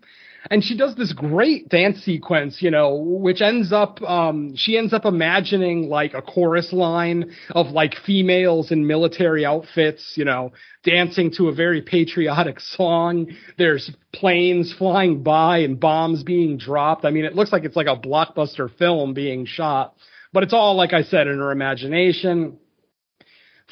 and 0.51 0.63
she 0.63 0.77
does 0.77 0.95
this 0.95 1.11
great 1.11 1.69
dance 1.69 2.03
sequence, 2.03 2.61
you 2.61 2.69
know, 2.69 2.95
which 2.95 3.41
ends 3.41 3.71
up 3.71 4.01
um, 4.01 4.55
she 4.55 4.77
ends 4.77 4.93
up 4.93 5.05
imagining 5.05 5.89
like 5.89 6.13
a 6.13 6.21
chorus 6.21 6.71
line 6.71 7.35
of 7.51 7.67
like 7.67 7.95
females 8.05 8.71
in 8.71 8.85
military 8.85 9.45
outfits, 9.45 10.13
you 10.15 10.25
know, 10.25 10.51
dancing 10.83 11.31
to 11.37 11.47
a 11.47 11.53
very 11.53 11.81
patriotic 11.81 12.59
song. 12.59 13.27
There's 13.57 13.91
planes 14.13 14.73
flying 14.77 15.23
by 15.23 15.59
and 15.59 15.79
bombs 15.79 16.23
being 16.23 16.57
dropped. 16.57 17.05
I 17.05 17.11
mean, 17.11 17.25
it 17.25 17.35
looks 17.35 17.51
like 17.51 17.63
it's 17.63 17.75
like 17.75 17.87
a 17.87 17.97
blockbuster 17.97 18.69
film 18.77 19.13
being 19.13 19.45
shot, 19.45 19.95
but 20.31 20.43
it's 20.43 20.53
all 20.53 20.75
like 20.75 20.93
I 20.93 21.03
said 21.03 21.27
in 21.27 21.39
her 21.39 21.51
imagination. 21.51 22.59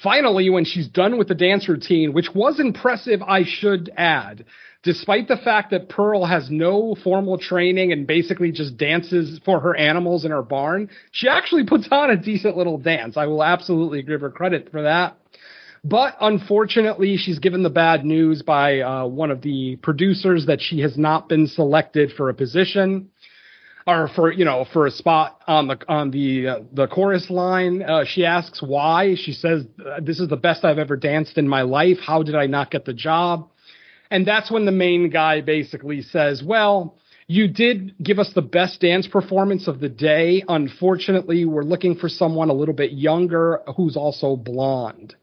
Finally, 0.01 0.49
when 0.49 0.65
she's 0.65 0.87
done 0.87 1.17
with 1.17 1.27
the 1.27 1.35
dance 1.35 1.69
routine, 1.69 2.13
which 2.13 2.33
was 2.33 2.59
impressive, 2.59 3.21
I 3.21 3.43
should 3.45 3.91
add, 3.95 4.43
despite 4.83 5.27
the 5.27 5.37
fact 5.37 5.71
that 5.71 5.89
Pearl 5.89 6.25
has 6.25 6.49
no 6.51 6.95
formal 7.03 7.37
training 7.37 7.91
and 7.91 8.05
basically 8.05 8.51
just 8.51 8.77
dances 8.77 9.39
for 9.43 9.59
her 9.61 9.75
animals 9.75 10.25
in 10.25 10.31
her 10.31 10.43
barn, 10.43 10.89
she 11.11 11.27
actually 11.27 11.65
puts 11.65 11.87
on 11.89 12.11
a 12.11 12.17
decent 12.17 12.57
little 12.57 12.77
dance. 12.77 13.17
I 13.17 13.25
will 13.25 13.43
absolutely 13.43 14.03
give 14.03 14.21
her 14.21 14.29
credit 14.29 14.69
for 14.71 14.83
that. 14.83 15.17
But 15.85 16.15
unfortunately, 16.21 17.17
she's 17.17 17.39
given 17.39 17.63
the 17.63 17.69
bad 17.69 18.05
news 18.05 18.41
by 18.41 18.79
uh, 18.79 19.05
one 19.05 19.31
of 19.31 19.41
the 19.41 19.77
producers 19.77 20.45
that 20.45 20.61
she 20.61 20.79
has 20.79 20.97
not 20.97 21.27
been 21.27 21.47
selected 21.47 22.13
for 22.15 22.29
a 22.29 22.33
position 22.33 23.09
or 23.85 24.07
for 24.15 24.31
you 24.31 24.45
know 24.45 24.65
for 24.71 24.87
a 24.87 24.91
spot 24.91 25.41
on 25.45 25.67
the 25.67 25.77
on 25.89 26.09
the 26.11 26.47
uh, 26.47 26.59
the 26.71 26.87
chorus 26.87 27.29
line. 27.29 27.81
Uh, 27.81 28.05
she 28.05 28.25
asks 28.25 28.61
why. 28.61 29.15
She 29.15 29.33
says, 29.33 29.65
"This 30.01 30.21
is 30.21 30.29
the 30.29 30.37
best 30.37 30.63
I've 30.63 30.77
ever 30.77 30.95
danced 30.95 31.37
in 31.37 31.49
my 31.49 31.63
life. 31.63 31.97
How 32.01 32.23
did 32.23 32.35
I 32.35 32.45
not 32.45 32.71
get 32.71 32.85
the 32.85 32.93
job?" 32.93 33.49
And 34.13 34.27
that's 34.27 34.51
when 34.51 34.65
the 34.65 34.71
main 34.71 35.09
guy 35.09 35.41
basically 35.41 36.01
says, 36.01 36.41
"Well." 36.41 36.95
You 37.25 37.47
did 37.47 37.95
give 38.03 38.19
us 38.19 38.33
the 38.33 38.41
best 38.41 38.81
dance 38.81 39.07
performance 39.07 39.69
of 39.69 39.79
the 39.79 39.87
day. 39.87 40.43
Unfortunately, 40.45 41.45
we're 41.45 41.63
looking 41.63 41.95
for 41.95 42.09
someone 42.09 42.49
a 42.49 42.53
little 42.53 42.73
bit 42.75 42.91
younger 42.91 43.61
who's 43.77 43.95
also 43.95 44.35
blonde. 44.35 45.15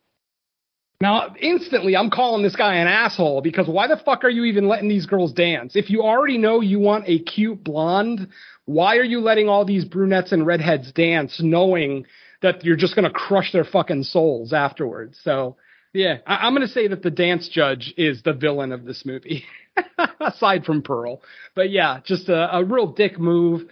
Now, 1.00 1.34
instantly, 1.40 1.96
I'm 1.96 2.10
calling 2.10 2.42
this 2.42 2.56
guy 2.56 2.76
an 2.76 2.86
asshole 2.86 3.42
because 3.42 3.68
why 3.68 3.86
the 3.86 3.96
fuck 3.98 4.24
are 4.24 4.30
you 4.30 4.44
even 4.44 4.66
letting 4.66 4.88
these 4.88 5.06
girls 5.06 5.32
dance? 5.34 5.76
If 5.76 5.90
you 5.90 6.02
already 6.02 6.38
know 6.38 6.60
you 6.60 6.78
want 6.78 7.04
a 7.06 7.18
cute 7.18 7.62
blonde, 7.62 8.28
why 8.64 8.96
are 8.96 9.04
you 9.04 9.20
letting 9.20 9.48
all 9.48 9.64
these 9.66 9.84
brunettes 9.84 10.32
and 10.32 10.46
redheads 10.46 10.92
dance 10.92 11.40
knowing 11.42 12.06
that 12.42 12.64
you're 12.64 12.76
just 12.76 12.94
going 12.94 13.04
to 13.04 13.10
crush 13.10 13.52
their 13.52 13.64
fucking 13.64 14.04
souls 14.04 14.52
afterwards? 14.52 15.18
So, 15.22 15.56
yeah, 15.92 16.18
I- 16.26 16.46
am 16.46 16.54
going 16.54 16.66
to 16.66 16.72
say 16.72 16.88
that 16.88 17.02
the 17.02 17.10
dance 17.10 17.48
judge 17.48 17.92
is 17.96 18.22
the 18.22 18.32
villain 18.32 18.72
of 18.72 18.84
this 18.84 19.04
movie, 19.04 19.44
aside 20.20 20.64
from 20.64 20.82
Pearl. 20.82 21.20
But 21.54 21.70
yeah, 21.70 22.00
just 22.04 22.28
a, 22.28 22.56
a 22.56 22.64
real 22.64 22.86
dick 22.86 23.18
move. 23.18 23.68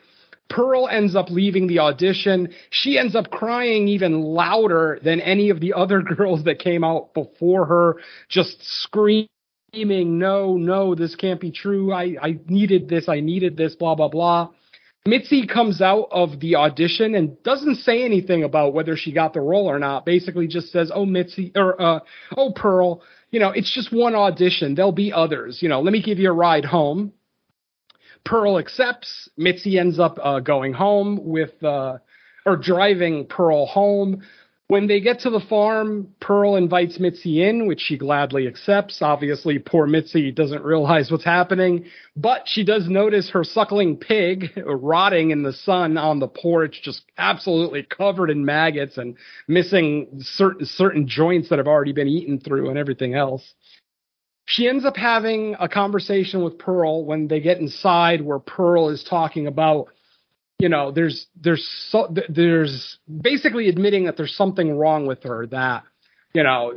Pearl 0.50 0.88
ends 0.88 1.14
up 1.14 1.30
leaving 1.30 1.66
the 1.66 1.78
audition. 1.80 2.54
She 2.70 2.98
ends 2.98 3.14
up 3.14 3.30
crying 3.30 3.86
even 3.88 4.22
louder 4.22 4.98
than 5.02 5.20
any 5.20 5.50
of 5.50 5.60
the 5.60 5.74
other 5.74 6.02
girls 6.16 6.44
that 6.44 6.58
came 6.58 6.82
out 6.84 7.14
before 7.14 7.66
her, 7.66 7.96
just 8.28 8.56
screaming, 8.82 9.28
no, 9.74 10.56
no, 10.56 10.94
this 10.94 11.14
can't 11.14 11.40
be 11.40 11.50
true. 11.52 11.92
I, 11.92 12.16
I 12.20 12.38
needed 12.46 12.88
this. 12.88 13.08
I 13.08 13.20
needed 13.20 13.56
this, 13.56 13.74
blah, 13.74 13.94
blah, 13.94 14.08
blah. 14.08 14.50
Mitzi 15.08 15.46
comes 15.46 15.80
out 15.80 16.08
of 16.10 16.40
the 16.40 16.56
audition 16.56 17.14
and 17.14 17.42
doesn't 17.42 17.76
say 17.76 18.04
anything 18.04 18.44
about 18.44 18.74
whether 18.74 18.96
she 18.96 19.12
got 19.12 19.32
the 19.32 19.40
role 19.40 19.66
or 19.66 19.78
not. 19.78 20.04
Basically 20.04 20.46
just 20.46 20.70
says, 20.70 20.90
oh, 20.94 21.06
Mitzi, 21.06 21.52
or, 21.54 21.80
uh, 21.80 22.00
oh, 22.36 22.52
Pearl, 22.54 23.02
you 23.30 23.40
know, 23.40 23.50
it's 23.50 23.72
just 23.72 23.92
one 23.92 24.14
audition. 24.14 24.74
There'll 24.74 24.92
be 24.92 25.12
others. 25.12 25.58
You 25.62 25.68
know, 25.68 25.80
let 25.80 25.92
me 25.92 26.02
give 26.02 26.18
you 26.18 26.30
a 26.30 26.34
ride 26.34 26.64
home. 26.64 27.12
Pearl 28.24 28.58
accepts. 28.58 29.28
Mitzi 29.36 29.78
ends 29.78 29.98
up 29.98 30.18
uh, 30.22 30.40
going 30.40 30.72
home 30.72 31.20
with, 31.22 31.62
uh, 31.62 31.98
or 32.44 32.56
driving 32.56 33.26
Pearl 33.26 33.66
home. 33.66 34.22
When 34.68 34.86
they 34.86 35.00
get 35.00 35.20
to 35.20 35.30
the 35.30 35.40
farm, 35.40 36.08
Pearl 36.20 36.56
invites 36.56 37.00
Mitzi 37.00 37.42
in, 37.42 37.66
which 37.66 37.80
she 37.80 37.96
gladly 37.96 38.46
accepts. 38.46 39.00
Obviously, 39.00 39.58
poor 39.58 39.86
Mitzi 39.86 40.30
doesn't 40.30 40.62
realize 40.62 41.10
what's 41.10 41.24
happening, 41.24 41.86
but 42.14 42.42
she 42.44 42.64
does 42.64 42.86
notice 42.86 43.30
her 43.30 43.44
suckling 43.44 43.96
pig 43.96 44.52
rotting 44.66 45.30
in 45.30 45.42
the 45.42 45.54
sun 45.54 45.96
on 45.96 46.18
the 46.18 46.28
porch, 46.28 46.82
just 46.82 47.00
absolutely 47.16 47.82
covered 47.82 48.28
in 48.28 48.44
maggots 48.44 48.98
and 48.98 49.16
missing 49.48 50.20
certain 50.20 50.66
certain 50.66 51.08
joints 51.08 51.48
that 51.48 51.58
have 51.58 51.66
already 51.66 51.92
been 51.92 52.08
eaten 52.08 52.38
through 52.38 52.68
and 52.68 52.78
everything 52.78 53.14
else 53.14 53.54
she 54.44 54.66
ends 54.66 54.86
up 54.86 54.96
having 54.96 55.56
a 55.60 55.68
conversation 55.68 56.42
with 56.42 56.58
Pearl 56.58 57.04
when 57.04 57.28
they 57.28 57.38
get 57.38 57.58
inside 57.58 58.22
where 58.22 58.38
Pearl 58.38 58.88
is 58.88 59.04
talking 59.04 59.46
about 59.46 59.88
you 60.58 60.68
know 60.68 60.90
there's 60.90 61.26
there's 61.40 61.66
so, 61.90 62.12
there's 62.28 62.98
basically 63.22 63.68
admitting 63.68 64.04
that 64.04 64.16
there's 64.16 64.36
something 64.36 64.76
wrong 64.76 65.06
with 65.06 65.22
her 65.22 65.46
that 65.46 65.84
you 66.34 66.42
know 66.42 66.74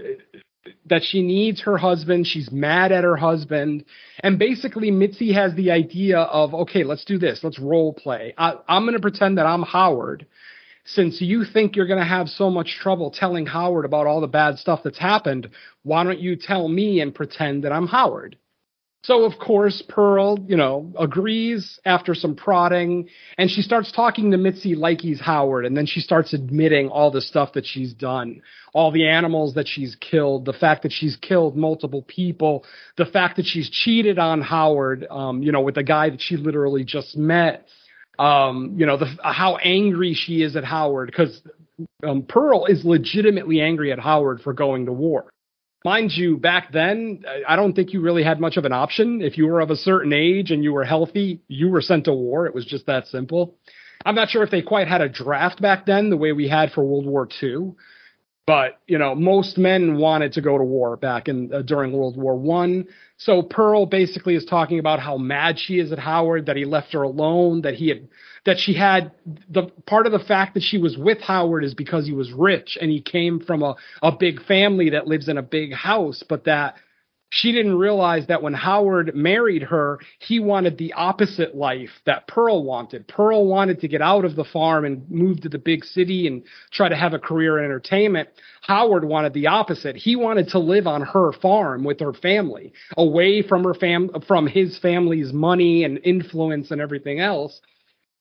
that 0.86 1.02
she 1.04 1.24
needs 1.24 1.62
her 1.62 1.78
husband 1.78 2.28
she's 2.28 2.52
mad 2.52 2.92
at 2.92 3.04
her 3.04 3.16
husband. 3.18 3.84
And 4.20 4.38
basically 4.38 4.92
Mitzi 4.92 5.34
has 5.34 5.56
the 5.56 5.72
idea 5.72 6.20
of 6.20 6.54
okay 6.54 6.84
let's 6.84 7.06
do 7.06 7.18
this 7.18 7.40
let's 7.44 7.60
role 7.60 7.94
play. 7.94 8.34
I, 8.38 8.54
I'm 8.68 8.84
going 8.84 8.94
to 8.94 9.00
pretend 9.00 9.38
that 9.38 9.46
I'm 9.46 9.64
Howard. 9.64 10.28
Since 10.84 11.22
you 11.22 11.44
think 11.46 11.76
you're 11.76 11.88
going 11.88 12.00
to 12.00 12.06
have 12.06 12.28
so 12.28 12.50
much 12.50 12.80
trouble 12.82 13.12
telling 13.12 13.46
Howard 13.46 13.86
about 13.86 14.08
all 14.08 14.20
the 14.20 14.28
bad 14.28 14.58
stuff 14.58 14.82
that's 14.84 14.98
happened, 14.98 15.50
why 15.84 16.04
don't 16.04 16.20
you 16.20 16.36
tell 16.36 16.68
me 16.68 17.02
and 17.02 17.14
pretend 17.14 17.64
that 17.64 17.72
I'm 17.72 17.86
Howard? 17.86 18.36
So 19.04 19.26
of 19.26 19.40
course 19.40 19.82
Pearl, 19.88 20.38
you 20.48 20.56
know, 20.56 20.94
agrees 20.98 21.80
after 21.86 22.14
some 22.14 22.36
prodding, 22.36 23.10
and 23.38 23.50
she 23.50 23.62
starts 23.64 23.92
talking 23.92 24.32
to 24.32 24.38
Mitzi 24.38 24.76
like 24.76 25.02
Howard, 25.20 25.66
and 25.66 25.76
then 25.76 25.88
she 25.88 26.00
starts 26.02 26.34
admitting 26.34 26.90
all 26.90 27.10
the 27.10 27.22
stuff 27.22 27.54
that 27.54 27.66
she's 27.66 27.94
done, 27.94 28.42
all 28.74 28.92
the 28.92 29.08
animals 29.08 29.56
that 29.56 29.68
she's 29.68 29.96
killed, 29.96 30.46
the 30.46 30.54
fact 30.54 30.84
that 30.84 30.92
she's 30.92 31.16
killed 31.16 31.58
multiple 31.58 32.04
people, 32.04 32.64
the 32.98 33.06
fact 33.06 33.38
that 33.38 33.46
she's 33.46 33.70
cheated 33.70 34.20
on 34.20 34.42
Howard, 34.42 35.08
um, 35.10 35.42
you 35.42 35.52
know, 35.52 35.62
with 35.62 35.76
the 35.76 35.84
guy 35.84 36.12
that 36.12 36.22
she 36.22 36.38
literally 36.38 36.84
just 36.84 37.18
met, 37.18 37.66
um, 38.20 38.76
you 38.78 38.86
know, 38.86 38.98
the, 38.98 39.08
how 39.24 39.58
angry 39.58 40.14
she 40.14 40.44
is 40.44 40.56
at 40.56 40.64
Howard 40.64 41.08
because 41.08 41.42
um, 42.08 42.22
Pearl 42.22 42.66
is 42.66 42.86
legitimately 42.86 43.62
angry 43.62 43.92
at 43.92 43.98
Howard 43.98 44.42
for 44.42 44.54
going 44.54 44.86
to 44.86 44.94
war. 44.94 45.31
Mind 45.84 46.12
you, 46.12 46.38
back 46.38 46.72
then, 46.72 47.24
I 47.48 47.56
don't 47.56 47.74
think 47.74 47.92
you 47.92 48.02
really 48.02 48.24
had 48.24 48.40
much 48.40 48.58
of 48.58 48.66
an 48.66 48.72
option. 48.72 49.22
If 49.22 49.38
you 49.38 49.48
were 49.48 49.62
of 49.62 49.72
a 49.72 49.76
certain 49.76 50.14
age 50.14 50.52
and 50.52 50.64
you 50.64 50.74
were 50.74 50.84
healthy, 50.84 51.42
you 51.48 51.70
were 51.70 51.82
sent 51.82 52.06
to 52.06 52.14
war. 52.14 52.46
It 52.46 52.54
was 52.54 52.66
just 52.66 52.86
that 52.86 53.08
simple. 53.08 53.56
I'm 54.06 54.14
not 54.14 54.30
sure 54.30 54.44
if 54.44 54.52
they 54.52 54.62
quite 54.62 54.88
had 54.88 55.02
a 55.02 55.10
draft 55.10 55.62
back 55.62 55.86
then 55.86 56.10
the 56.10 56.18
way 56.18 56.34
we 56.34 56.48
had 56.48 56.72
for 56.72 56.84
World 56.84 57.06
War 57.06 57.28
II. 57.42 57.74
But 58.46 58.80
you 58.88 58.98
know, 58.98 59.16
most 59.16 59.58
men 59.58 59.98
wanted 59.98 60.34
to 60.34 60.42
go 60.42 60.58
to 60.58 60.64
war 60.64 60.98
back 60.98 61.28
in 61.28 61.54
uh, 61.54 61.62
during 61.62 61.92
World 61.94 62.18
War 62.18 62.36
One. 62.36 62.88
So 63.18 63.44
Pearl 63.44 63.86
basically 63.86 64.36
is 64.36 64.46
talking 64.46 64.80
about 64.80 65.00
how 65.00 65.18
mad 65.18 65.60
she 65.60 65.80
is 65.80 65.92
at 65.92 66.00
Howard 66.00 66.48
that 66.48 66.58
he 66.58 66.66
left 66.66 66.94
her 66.94 67.04
alone, 67.04 67.62
that 67.62 67.76
he 67.76 67.90
had 67.90 68.08
that 68.46 68.58
she 68.58 68.74
had 68.74 69.12
the 69.50 69.64
part 69.86 70.06
of 70.06 70.12
the 70.12 70.20
fact 70.20 70.56
that 70.56 70.64
she 70.64 70.78
was 70.78 70.98
with 70.98 71.20
Howard 71.22 71.64
is 71.64 71.74
because 71.74 72.06
he 72.06 72.14
was 72.14 72.32
rich 72.32 72.78
and 72.82 72.90
he 72.90 73.02
came 73.02 73.40
from 73.40 73.62
a, 73.62 73.76
a 74.02 74.12
big 74.12 74.44
family 74.46 74.90
that 74.92 75.08
lives 75.08 75.28
in 75.28 75.38
a 75.38 75.44
big 75.44 75.74
house, 75.74 76.24
but 76.28 76.46
that 76.46 76.76
she 77.34 77.54
didn't 77.54 77.78
realize 77.78 78.28
that 78.28 78.44
when 78.44 78.54
Howard 78.54 79.16
married 79.16 79.64
her, 79.64 80.00
he 80.20 80.42
wanted 80.42 80.78
the 80.78 80.92
opposite 80.94 81.56
life 81.56 82.02
that 82.06 82.28
Pearl 82.28 82.66
wanted. 82.66 83.08
Pearl 83.08 83.46
wanted 83.46 83.80
to 83.80 83.88
get 83.88 84.02
out 84.02 84.26
of 84.26 84.36
the 84.36 84.44
farm 84.44 84.84
and 84.84 85.10
move 85.10 85.40
to 85.42 85.50
the 85.50 85.58
big 85.58 85.86
city 85.86 86.28
and 86.28 86.44
try 86.72 86.90
to 86.90 86.96
have 86.96 87.14
a 87.14 87.20
career 87.20 87.58
in 87.58 87.64
entertainment. 87.64 88.28
Howard 88.64 89.06
wanted 89.06 89.34
the 89.34 89.48
opposite. 89.48 89.96
He 89.96 90.18
wanted 90.18 90.50
to 90.50 90.60
live 90.60 90.88
on 90.88 91.04
her 91.04 91.32
farm 91.32 91.86
with 91.86 92.02
her 92.02 92.12
family, 92.12 92.74
away 92.98 93.42
from 93.42 93.64
her 93.64 93.76
fam 93.76 94.10
from 94.28 94.46
his 94.46 94.78
family's 94.80 95.32
money 95.32 95.86
and 95.86 96.00
influence 96.04 96.70
and 96.72 96.82
everything 96.82 97.22
else. 97.22 97.62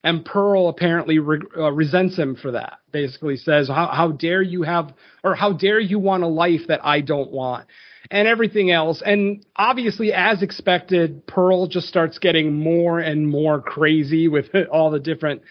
And 0.02 0.24
Pearl 0.24 0.68
apparently 0.68 1.18
re- 1.18 1.40
uh, 1.56 1.72
resents 1.72 2.16
him 2.16 2.36
for 2.36 2.52
that. 2.52 2.78
Basically 2.90 3.36
says, 3.36 3.68
how, 3.68 3.88
how 3.88 4.12
dare 4.12 4.42
you 4.42 4.62
have, 4.62 4.94
or 5.22 5.34
how 5.34 5.52
dare 5.52 5.78
you 5.80 5.98
want 5.98 6.22
a 6.22 6.28
life 6.28 6.62
that 6.68 6.84
I 6.84 7.00
don't 7.00 7.30
want? 7.30 7.66
and 8.10 8.26
everything 8.26 8.70
else. 8.70 9.02
And 9.04 9.44
obviously, 9.56 10.12
as 10.12 10.42
expected, 10.42 11.26
Pearl 11.26 11.66
just 11.66 11.86
starts 11.86 12.18
getting 12.18 12.58
more 12.58 12.98
and 12.98 13.28
more 13.28 13.60
crazy 13.60 14.28
with 14.28 14.46
all 14.72 14.90
the 14.90 14.98
different 14.98 15.42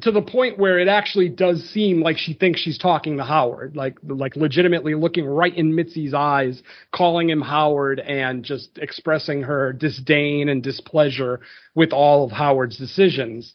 to 0.00 0.10
the 0.10 0.22
point 0.22 0.58
where 0.58 0.80
it 0.80 0.88
actually 0.88 1.28
does 1.28 1.62
seem 1.70 2.00
like 2.00 2.18
she 2.18 2.34
thinks 2.34 2.60
she's 2.60 2.78
talking 2.78 3.16
to 3.16 3.24
Howard, 3.24 3.76
like 3.76 3.96
like 4.02 4.34
legitimately 4.34 4.94
looking 4.96 5.24
right 5.24 5.54
in 5.54 5.72
Mitzi's 5.72 6.14
eyes, 6.14 6.62
calling 6.92 7.30
him 7.30 7.40
Howard 7.40 8.00
and 8.00 8.44
just 8.44 8.76
expressing 8.78 9.42
her 9.42 9.72
disdain 9.72 10.48
and 10.48 10.62
displeasure 10.62 11.40
with 11.76 11.92
all 11.92 12.24
of 12.24 12.32
Howard's 12.32 12.76
decisions. 12.76 13.54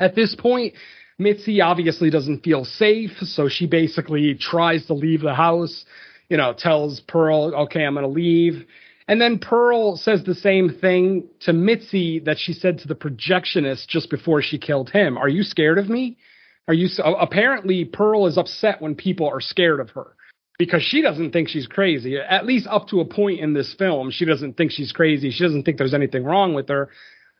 At 0.00 0.14
this 0.14 0.34
point, 0.34 0.74
Mitzi 1.18 1.60
obviously 1.60 2.10
doesn't 2.10 2.44
feel 2.44 2.64
safe, 2.64 3.18
so 3.22 3.48
she 3.48 3.66
basically 3.66 4.34
tries 4.34 4.86
to 4.86 4.94
leave 4.94 5.22
the 5.22 5.34
house 5.34 5.84
you 6.28 6.36
know, 6.36 6.54
tells 6.56 7.00
Pearl, 7.00 7.54
okay, 7.54 7.84
I'm 7.84 7.94
going 7.94 8.04
to 8.04 8.08
leave. 8.08 8.66
And 9.06 9.20
then 9.20 9.38
Pearl 9.38 9.96
says 9.96 10.22
the 10.24 10.34
same 10.34 10.70
thing 10.80 11.28
to 11.40 11.52
Mitzi 11.52 12.20
that 12.20 12.38
she 12.38 12.52
said 12.52 12.78
to 12.78 12.88
the 12.88 12.94
projectionist 12.94 13.88
just 13.88 14.10
before 14.10 14.42
she 14.42 14.58
killed 14.58 14.90
him. 14.90 15.16
Are 15.16 15.28
you 15.28 15.42
scared 15.42 15.78
of 15.78 15.88
me? 15.88 16.18
Are 16.66 16.74
you 16.74 16.88
so, 16.88 17.02
apparently 17.14 17.86
Pearl 17.86 18.26
is 18.26 18.36
upset 18.36 18.82
when 18.82 18.94
people 18.94 19.26
are 19.26 19.40
scared 19.40 19.80
of 19.80 19.90
her 19.90 20.14
because 20.58 20.82
she 20.82 21.00
doesn't 21.00 21.32
think 21.32 21.48
she's 21.48 21.66
crazy. 21.66 22.18
At 22.18 22.44
least 22.44 22.66
up 22.66 22.88
to 22.88 23.00
a 23.00 23.06
point 23.06 23.40
in 23.40 23.54
this 23.54 23.74
film, 23.78 24.10
she 24.10 24.26
doesn't 24.26 24.58
think 24.58 24.72
she's 24.72 24.92
crazy. 24.92 25.30
She 25.30 25.42
doesn't 25.42 25.62
think 25.62 25.78
there's 25.78 25.94
anything 25.94 26.24
wrong 26.24 26.52
with 26.52 26.68
her 26.68 26.90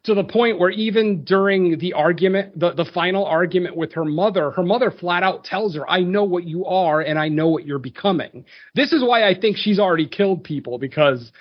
to 0.05 0.14
the 0.14 0.24
point 0.24 0.59
where 0.59 0.70
even 0.70 1.24
during 1.24 1.78
the 1.78 1.92
argument, 1.92 2.59
the, 2.59 2.72
the 2.72 2.84
final 2.94 3.24
argument 3.24 3.76
with 3.76 3.92
her 3.92 4.05
mother, 4.05 4.51
her 4.53 4.62
mother 4.62 4.90
flat 4.90 5.22
out 5.22 5.44
tells 5.44 5.74
her, 5.74 5.88
I 5.88 6.01
know 6.01 6.24
what 6.24 6.44
you 6.44 6.64
are 6.66 7.01
and 7.01 7.18
I 7.18 7.28
know 7.28 7.49
what 7.49 7.66
you're 7.66 7.78
becoming. 7.78 8.44
This 8.74 8.92
is 8.92 9.03
why 9.03 9.28
I 9.28 9.38
think 9.38 9.57
she's 9.57 9.78
already 9.78 10.07
killed 10.07 10.44
people 10.44 10.78
because 10.78 11.32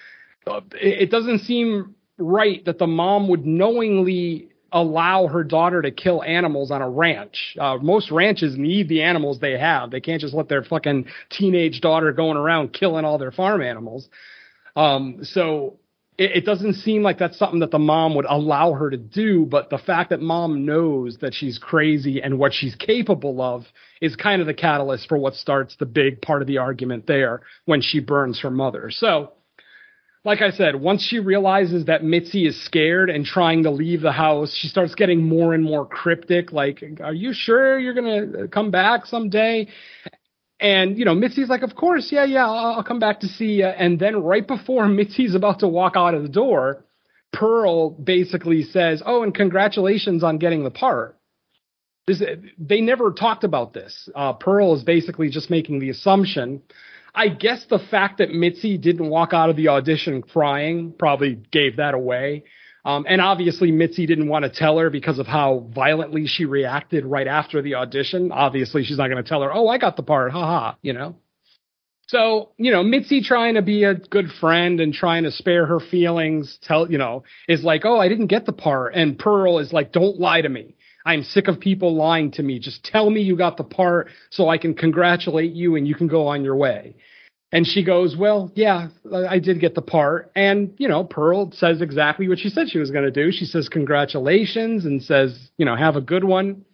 uh, 0.47 0.61
it 0.73 1.11
doesn't 1.11 1.39
seem 1.39 1.95
right 2.17 2.65
that 2.65 2.79
the 2.79 2.87
mom 2.87 3.27
would 3.29 3.45
knowingly 3.45 4.49
allow 4.71 5.27
her 5.27 5.43
daughter 5.43 5.81
to 5.81 5.91
kill 5.91 6.23
animals 6.23 6.71
on 6.71 6.81
a 6.81 6.89
ranch. 6.89 7.55
Uh, 7.59 7.77
most 7.77 8.11
ranches 8.11 8.57
need 8.57 8.89
the 8.89 9.01
animals 9.01 9.39
they 9.39 9.57
have. 9.57 9.91
They 9.91 10.01
can't 10.01 10.19
just 10.19 10.33
let 10.33 10.49
their 10.49 10.63
fucking 10.63 11.05
teenage 11.29 11.79
daughter 11.79 12.11
going 12.11 12.37
around 12.37 12.73
killing 12.73 13.05
all 13.05 13.17
their 13.17 13.31
farm 13.31 13.61
animals. 13.61 14.09
Um, 14.75 15.19
so 15.23 15.79
it, 16.17 16.37
it 16.37 16.45
doesn't 16.45 16.75
seem 16.75 17.03
like 17.03 17.19
that's 17.19 17.37
something 17.37 17.59
that 17.59 17.71
the 17.71 17.79
mom 17.79 18.15
would 18.15 18.25
allow 18.27 18.73
her 18.73 18.89
to 18.89 18.97
do, 18.97 19.45
but 19.45 19.69
the 19.69 19.77
fact 19.77 20.09
that 20.09 20.21
mom 20.21 20.65
knows 20.65 21.17
that 21.21 21.33
she's 21.33 21.57
crazy 21.57 22.21
and 22.21 22.39
what 22.39 22.53
she's 22.53 22.75
capable 22.75 23.41
of 23.41 23.65
is 24.01 24.15
kind 24.15 24.41
of 24.41 24.47
the 24.47 24.53
catalyst 24.53 25.07
for 25.07 25.17
what 25.17 25.35
starts 25.35 25.75
the 25.77 25.85
big 25.85 26.21
part 26.21 26.41
of 26.41 26.47
the 26.47 26.57
argument 26.57 27.07
there 27.07 27.41
when 27.65 27.81
she 27.81 27.99
burns 27.99 28.39
her 28.41 28.51
mother. 28.51 28.89
So, 28.91 29.33
like 30.23 30.41
I 30.41 30.51
said, 30.51 30.75
once 30.75 31.03
she 31.03 31.19
realizes 31.19 31.85
that 31.85 32.03
Mitzi 32.03 32.47
is 32.47 32.65
scared 32.65 33.09
and 33.09 33.23
trying 33.23 33.63
to 33.63 33.71
leave 33.71 34.01
the 34.01 34.11
house, 34.11 34.53
she 34.53 34.67
starts 34.67 34.93
getting 34.93 35.23
more 35.23 35.53
and 35.53 35.63
more 35.63 35.85
cryptic. 35.85 36.51
Like, 36.51 36.83
are 37.01 37.13
you 37.13 37.31
sure 37.33 37.79
you're 37.79 37.93
going 37.93 38.33
to 38.33 38.47
come 38.49 38.69
back 38.69 39.05
someday? 39.05 39.69
And, 40.59 40.97
you 40.97 41.05
know, 41.05 41.13
Mitzi's 41.13 41.49
like, 41.49 41.61
of 41.61 41.75
course, 41.75 42.09
yeah, 42.11 42.25
yeah, 42.25 42.45
I'll, 42.45 42.77
I'll 42.77 42.83
come 42.83 42.99
back 42.99 43.19
to 43.19 43.27
see 43.27 43.59
you. 43.59 43.65
And 43.65 43.99
then 43.99 44.23
right 44.23 44.45
before 44.45 44.85
Mitzi's 44.87 45.35
about 45.35 45.59
to 45.59 45.67
walk 45.67 45.93
out 45.95 46.13
of 46.13 46.23
the 46.23 46.29
door, 46.29 46.83
Pearl 47.31 47.91
basically 47.91 48.63
says, 48.63 49.03
oh, 49.05 49.23
and 49.23 49.33
congratulations 49.33 50.23
on 50.23 50.37
getting 50.37 50.63
the 50.63 50.71
part. 50.71 51.17
This, 52.07 52.23
they 52.57 52.79
never 52.81 53.11
talked 53.11 53.43
about 53.43 53.73
this. 53.73 54.09
Uh, 54.15 54.33
Pearl 54.33 54.73
is 54.73 54.83
basically 54.83 55.29
just 55.29 55.49
making 55.49 55.79
the 55.79 55.89
assumption. 55.89 56.61
I 57.13 57.27
guess 57.27 57.65
the 57.69 57.79
fact 57.79 58.19
that 58.19 58.31
Mitzi 58.31 58.77
didn't 58.77 59.09
walk 59.09 59.33
out 59.33 59.49
of 59.49 59.55
the 59.57 59.67
audition 59.67 60.21
crying 60.21 60.93
probably 60.97 61.35
gave 61.51 61.77
that 61.77 61.93
away. 61.93 62.45
Um, 62.85 63.05
and 63.07 63.19
obviously, 63.19 63.71
Mitzi 63.71 64.05
didn't 64.05 64.29
want 64.29 64.43
to 64.43 64.49
tell 64.49 64.77
her 64.77 64.89
because 64.89 65.19
of 65.19 65.27
how 65.27 65.67
violently 65.73 66.25
she 66.25 66.45
reacted 66.45 67.05
right 67.05 67.27
after 67.27 67.61
the 67.61 67.75
audition. 67.75 68.31
Obviously, 68.31 68.83
she's 68.83 68.97
not 68.97 69.09
going 69.09 69.21
to 69.21 69.27
tell 69.27 69.41
her, 69.41 69.53
"Oh, 69.53 69.67
I 69.67 69.77
got 69.77 69.97
the 69.97 70.03
part," 70.03 70.31
haha, 70.31 70.75
you 70.81 70.93
know. 70.93 71.17
So, 72.07 72.51
you 72.57 72.71
know, 72.71 72.83
Mitzi 72.83 73.21
trying 73.21 73.55
to 73.55 73.61
be 73.61 73.83
a 73.83 73.95
good 73.95 74.31
friend 74.39 74.79
and 74.79 74.93
trying 74.93 75.23
to 75.23 75.31
spare 75.31 75.65
her 75.65 75.81
feelings, 75.81 76.57
tell, 76.61 76.89
you 76.89 76.97
know, 76.97 77.23
is 77.49 77.63
like, 77.63 77.83
"Oh, 77.83 77.99
I 77.99 78.07
didn't 78.07 78.27
get 78.27 78.45
the 78.45 78.53
part," 78.53 78.93
and 78.95 79.19
Pearl 79.19 79.59
is 79.59 79.73
like, 79.73 79.91
"Don't 79.91 80.19
lie 80.19 80.41
to 80.41 80.49
me." 80.49 80.75
I'm 81.05 81.23
sick 81.23 81.47
of 81.47 81.61
people 81.61 81.95
lying 81.95 82.31
to 82.31 82.43
me. 82.43 82.59
Just 82.59 82.83
tell 82.83 83.09
me 83.09 83.21
you 83.21 83.37
got 83.37 83.55
the 83.55 83.63
part 83.63 84.09
so 84.29 84.49
I 84.49 84.57
can 84.57 84.73
congratulate 84.73 85.53
you 85.53 85.77
and 85.77 85.87
you 85.87 85.95
can 85.95 86.07
go 86.07 86.27
on 86.27 86.43
your 86.43 86.57
way. 86.57 86.95
And 87.51 87.65
she 87.65 87.83
goes, 87.83 88.15
Well, 88.17 88.51
yeah, 88.55 88.89
I 89.29 89.39
did 89.39 89.61
get 89.61 89.73
the 89.73 89.81
part. 89.81 90.31
And, 90.35 90.73
you 90.77 90.87
know, 90.87 91.03
Pearl 91.03 91.51
says 91.53 91.81
exactly 91.81 92.27
what 92.27 92.39
she 92.39 92.49
said 92.49 92.69
she 92.69 92.79
was 92.79 92.91
going 92.91 93.05
to 93.05 93.11
do. 93.11 93.31
She 93.31 93.45
says, 93.45 93.69
Congratulations, 93.69 94.85
and 94.85 95.01
says, 95.01 95.37
You 95.57 95.65
know, 95.65 95.75
have 95.75 95.95
a 95.95 96.01
good 96.01 96.23
one. 96.23 96.65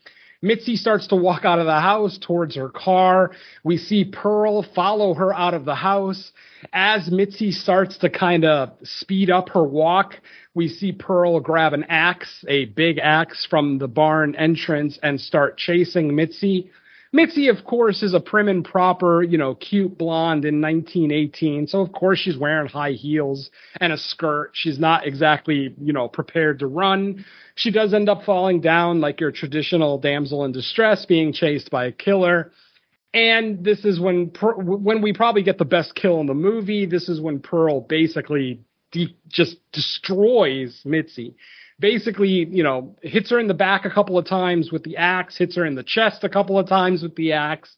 Mitzi 0.44 0.76
starts 0.76 1.08
to 1.08 1.16
walk 1.16 1.46
out 1.46 1.60
of 1.60 1.66
the 1.66 1.80
house 1.80 2.20
towards 2.22 2.58
her 2.58 2.68
car. 2.68 3.32
We 3.64 3.78
see 3.78 4.04
Pearl 4.04 4.66
follow 4.76 5.14
her 5.14 5.34
out 5.34 5.54
of 5.54 5.64
the 5.64 5.76
house. 5.76 6.34
As 6.74 7.10
Mitzi 7.10 7.52
starts 7.52 7.98
to 8.00 8.10
kind 8.10 8.44
of 8.44 8.72
speed 8.84 9.30
up 9.30 9.48
her 9.50 9.64
walk, 9.64 10.16
we 10.54 10.68
see 10.68 10.92
Pearl 10.92 11.40
grab 11.40 11.72
an 11.72 11.86
axe, 11.88 12.44
a 12.50 12.66
big 12.66 12.98
axe 12.98 13.48
from 13.50 13.78
the 13.78 13.88
barn 13.88 14.36
entrance, 14.36 15.00
and 15.02 15.22
start 15.22 15.58
chasing 15.58 16.14
Mitzi. 16.14 16.70
Mitzi, 17.16 17.48
of 17.50 17.64
course, 17.64 18.02
is 18.02 18.16
a 18.16 18.20
prim 18.20 18.48
and 18.48 18.66
proper, 18.66 19.22
you 19.22 19.38
know, 19.38 19.54
cute 19.54 20.00
blonde 20.00 20.46
in 20.46 20.60
1918. 20.60 21.68
So, 21.68 21.82
of 21.82 21.92
course, 21.92 22.18
she's 22.18 22.36
wearing 22.36 22.68
high 22.68 22.94
heels 22.94 23.52
and 23.80 23.94
a 23.94 23.98
skirt. 23.98 24.50
She's 24.54 24.80
not 24.80 25.06
exactly, 25.06 25.76
you 25.80 25.94
know, 25.94 26.08
prepared 26.08 26.60
to 26.60 26.68
run. 26.68 27.24
She 27.54 27.70
does 27.70 27.94
end 27.94 28.10
up 28.10 28.24
falling 28.24 28.62
down 28.62 29.00
like 29.00 29.20
your 29.20 29.32
traditional 29.32 30.00
damsel 30.00 30.44
in 30.44 30.54
distress 30.54 31.06
being 31.06 31.34
chased 31.34 31.70
by 31.70 31.86
a 31.86 31.92
killer. 31.92 32.52
And 33.14 33.64
this 33.64 33.86
is 33.86 34.00
when, 34.00 34.32
when 34.42 35.04
we 35.04 35.14
probably 35.14 35.44
get 35.44 35.60
the 35.60 35.66
best 35.66 35.94
kill 35.94 36.20
in 36.20 36.26
the 36.26 36.34
movie. 36.34 36.88
This 36.88 37.10
is 37.10 37.22
when 37.22 37.42
Pearl 37.42 37.82
basically 37.82 38.62
de- 38.92 39.16
just 39.30 39.58
destroys 39.72 40.82
Mitzi 40.84 41.36
basically, 41.84 42.48
you 42.50 42.64
know, 42.64 42.96
hits 43.02 43.30
her 43.30 43.38
in 43.38 43.48
the 43.48 43.54
back 43.54 43.84
a 43.84 43.90
couple 43.90 44.18
of 44.18 44.26
times 44.26 44.72
with 44.72 44.84
the 44.84 44.96
axe, 44.96 45.38
hits 45.38 45.58
her 45.58 45.66
in 45.66 45.76
the 45.76 45.84
chest 45.84 46.24
a 46.24 46.30
couple 46.30 46.58
of 46.58 46.66
times 46.66 47.04
with 47.04 47.14
the 47.16 47.34
axe. 47.34 47.76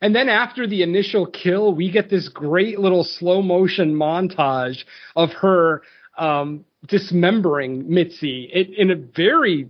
And 0.00 0.16
then 0.16 0.30
after 0.30 0.66
the 0.66 0.82
initial 0.82 1.26
kill, 1.26 1.74
we 1.74 1.90
get 1.90 2.08
this 2.08 2.30
great 2.30 2.78
little 2.78 3.04
slow 3.04 3.42
motion 3.42 3.94
montage 3.94 4.84
of 5.14 5.32
her 5.42 5.82
um, 6.16 6.64
dismembering 6.88 7.92
Mitzi 7.92 8.48
it, 8.50 8.70
in 8.70 8.90
a 8.90 8.96
very 8.96 9.68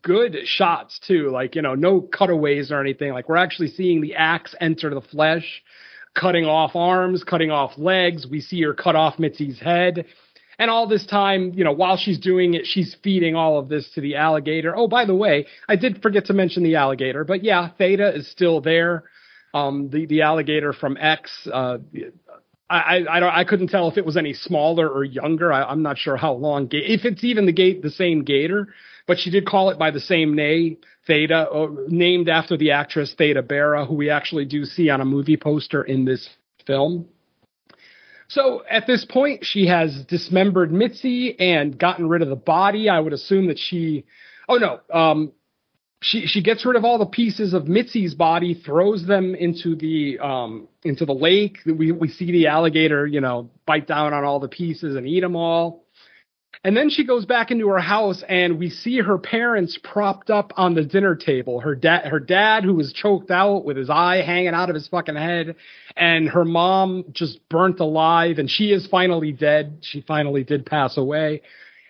good 0.00 0.38
shots 0.46 0.98
too. 1.06 1.28
Like, 1.28 1.54
you 1.54 1.60
know, 1.60 1.74
no 1.74 2.00
cutaways 2.00 2.72
or 2.72 2.80
anything. 2.80 3.12
Like 3.12 3.28
we're 3.28 3.36
actually 3.36 3.68
seeing 3.68 4.00
the 4.00 4.14
axe 4.14 4.54
enter 4.58 4.88
the 4.88 5.02
flesh, 5.02 5.62
cutting 6.14 6.46
off 6.46 6.74
arms, 6.74 7.24
cutting 7.24 7.50
off 7.50 7.72
legs. 7.76 8.26
We 8.26 8.40
see 8.40 8.62
her 8.62 8.72
cut 8.72 8.96
off 8.96 9.18
Mitzi's 9.18 9.60
head. 9.60 10.06
And 10.62 10.70
all 10.70 10.86
this 10.86 11.04
time, 11.04 11.54
you 11.56 11.64
know, 11.64 11.72
while 11.72 11.96
she's 11.96 12.20
doing 12.20 12.54
it, 12.54 12.66
she's 12.66 12.94
feeding 13.02 13.34
all 13.34 13.58
of 13.58 13.68
this 13.68 13.90
to 13.96 14.00
the 14.00 14.14
alligator. 14.14 14.72
Oh, 14.76 14.86
by 14.86 15.04
the 15.04 15.14
way, 15.14 15.46
I 15.68 15.74
did 15.74 16.00
forget 16.00 16.26
to 16.26 16.34
mention 16.34 16.62
the 16.62 16.76
alligator, 16.76 17.24
but 17.24 17.42
yeah, 17.42 17.70
Theda 17.78 18.14
is 18.14 18.30
still 18.30 18.60
there. 18.60 19.02
Um, 19.52 19.90
the 19.90 20.06
the 20.06 20.22
alligator 20.22 20.72
from 20.72 20.96
X. 21.00 21.48
Uh, 21.52 21.78
I, 22.70 23.00
I 23.00 23.40
I 23.40 23.44
couldn't 23.44 23.70
tell 23.70 23.88
if 23.88 23.98
it 23.98 24.06
was 24.06 24.16
any 24.16 24.34
smaller 24.34 24.88
or 24.88 25.02
younger. 25.02 25.52
I, 25.52 25.72
am 25.72 25.82
not 25.82 25.98
sure 25.98 26.16
how 26.16 26.34
long 26.34 26.68
if 26.70 27.04
it's 27.04 27.24
even 27.24 27.44
the 27.44 27.52
gate 27.52 27.82
the 27.82 27.90
same 27.90 28.22
gator, 28.22 28.68
but 29.08 29.18
she 29.18 29.30
did 29.30 29.44
call 29.44 29.70
it 29.70 29.80
by 29.80 29.90
the 29.90 29.98
same 29.98 30.36
name, 30.36 30.76
Theda, 31.08 31.50
uh, 31.50 31.66
named 31.88 32.28
after 32.28 32.56
the 32.56 32.70
actress 32.70 33.12
Theda 33.18 33.42
Bara, 33.42 33.84
who 33.84 33.96
we 33.96 34.10
actually 34.10 34.44
do 34.44 34.64
see 34.64 34.90
on 34.90 35.00
a 35.00 35.04
movie 35.04 35.36
poster 35.36 35.82
in 35.82 36.04
this 36.04 36.28
film. 36.68 37.08
So 38.32 38.62
at 38.68 38.86
this 38.86 39.04
point, 39.04 39.44
she 39.44 39.66
has 39.66 40.04
dismembered 40.08 40.72
Mitzi 40.72 41.38
and 41.38 41.78
gotten 41.78 42.08
rid 42.08 42.22
of 42.22 42.28
the 42.28 42.36
body. 42.36 42.88
I 42.88 42.98
would 42.98 43.12
assume 43.12 43.48
that 43.48 43.58
she. 43.58 44.06
Oh 44.48 44.56
no. 44.56 44.80
Um, 44.92 45.32
she 46.00 46.26
she 46.26 46.42
gets 46.42 46.64
rid 46.64 46.76
of 46.76 46.84
all 46.84 46.98
the 46.98 47.06
pieces 47.06 47.52
of 47.52 47.68
Mitzi's 47.68 48.14
body, 48.14 48.54
throws 48.54 49.06
them 49.06 49.34
into 49.34 49.76
the 49.76 50.18
um 50.18 50.66
into 50.82 51.04
the 51.04 51.12
lake. 51.12 51.58
We 51.66 51.92
we 51.92 52.08
see 52.08 52.32
the 52.32 52.46
alligator, 52.46 53.06
you 53.06 53.20
know, 53.20 53.50
bite 53.66 53.86
down 53.86 54.14
on 54.14 54.24
all 54.24 54.40
the 54.40 54.48
pieces 54.48 54.96
and 54.96 55.06
eat 55.06 55.20
them 55.20 55.36
all. 55.36 55.84
And 56.64 56.76
then 56.76 56.90
she 56.90 57.04
goes 57.04 57.26
back 57.26 57.50
into 57.50 57.68
her 57.68 57.80
house 57.80 58.22
and 58.28 58.58
we 58.58 58.70
see 58.70 58.98
her 59.00 59.18
parents 59.18 59.78
propped 59.82 60.30
up 60.30 60.52
on 60.56 60.74
the 60.74 60.84
dinner 60.84 61.16
table. 61.16 61.58
Her 61.58 61.74
dad 61.74 62.06
her 62.06 62.20
dad 62.20 62.62
who 62.62 62.74
was 62.74 62.92
choked 62.92 63.32
out 63.32 63.64
with 63.64 63.76
his 63.76 63.90
eye 63.90 64.22
hanging 64.22 64.54
out 64.54 64.68
of 64.68 64.76
his 64.76 64.86
fucking 64.86 65.16
head 65.16 65.56
and 65.96 66.28
her 66.28 66.44
mom 66.44 67.06
just 67.10 67.40
burnt 67.48 67.80
alive 67.80 68.38
and 68.38 68.48
she 68.48 68.72
is 68.72 68.86
finally 68.86 69.32
dead. 69.32 69.78
She 69.80 70.02
finally 70.02 70.44
did 70.44 70.64
pass 70.64 70.96
away 70.96 71.42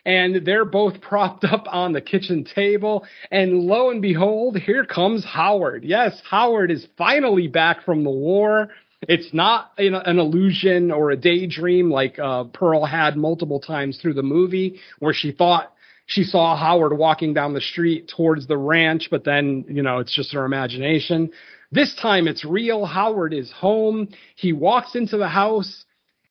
and 0.06 0.46
they're 0.46 0.64
both 0.64 1.00
propped 1.02 1.44
up 1.44 1.66
on 1.68 1.92
the 1.92 2.00
kitchen 2.00 2.44
table. 2.44 3.04
And 3.30 3.64
lo 3.64 3.90
and 3.90 4.00
behold, 4.00 4.56
here 4.56 4.86
comes 4.86 5.22
Howard. 5.22 5.84
Yes, 5.84 6.20
Howard 6.28 6.70
is 6.70 6.86
finally 6.96 7.46
back 7.46 7.84
from 7.84 8.04
the 8.04 8.10
war. 8.10 8.70
It's 9.08 9.34
not 9.34 9.72
an, 9.78 9.94
an 9.94 10.18
illusion 10.18 10.90
or 10.90 11.10
a 11.10 11.16
daydream 11.16 11.90
like 11.90 12.18
uh, 12.18 12.44
Pearl 12.44 12.84
had 12.84 13.16
multiple 13.16 13.60
times 13.60 13.98
through 13.98 14.14
the 14.14 14.22
movie, 14.22 14.80
where 15.00 15.12
she 15.12 15.32
thought 15.32 15.72
she 16.06 16.24
saw 16.24 16.56
Howard 16.56 16.96
walking 16.96 17.34
down 17.34 17.54
the 17.54 17.60
street 17.60 18.12
towards 18.14 18.46
the 18.46 18.56
ranch, 18.56 19.08
but 19.10 19.24
then, 19.24 19.64
you 19.68 19.82
know, 19.82 19.98
it's 19.98 20.14
just 20.14 20.32
her 20.32 20.44
imagination. 20.44 21.30
This 21.70 21.94
time 21.94 22.28
it's 22.28 22.44
real. 22.44 22.84
Howard 22.84 23.32
is 23.32 23.50
home. 23.50 24.08
He 24.36 24.52
walks 24.52 24.94
into 24.94 25.16
the 25.16 25.28
house 25.28 25.84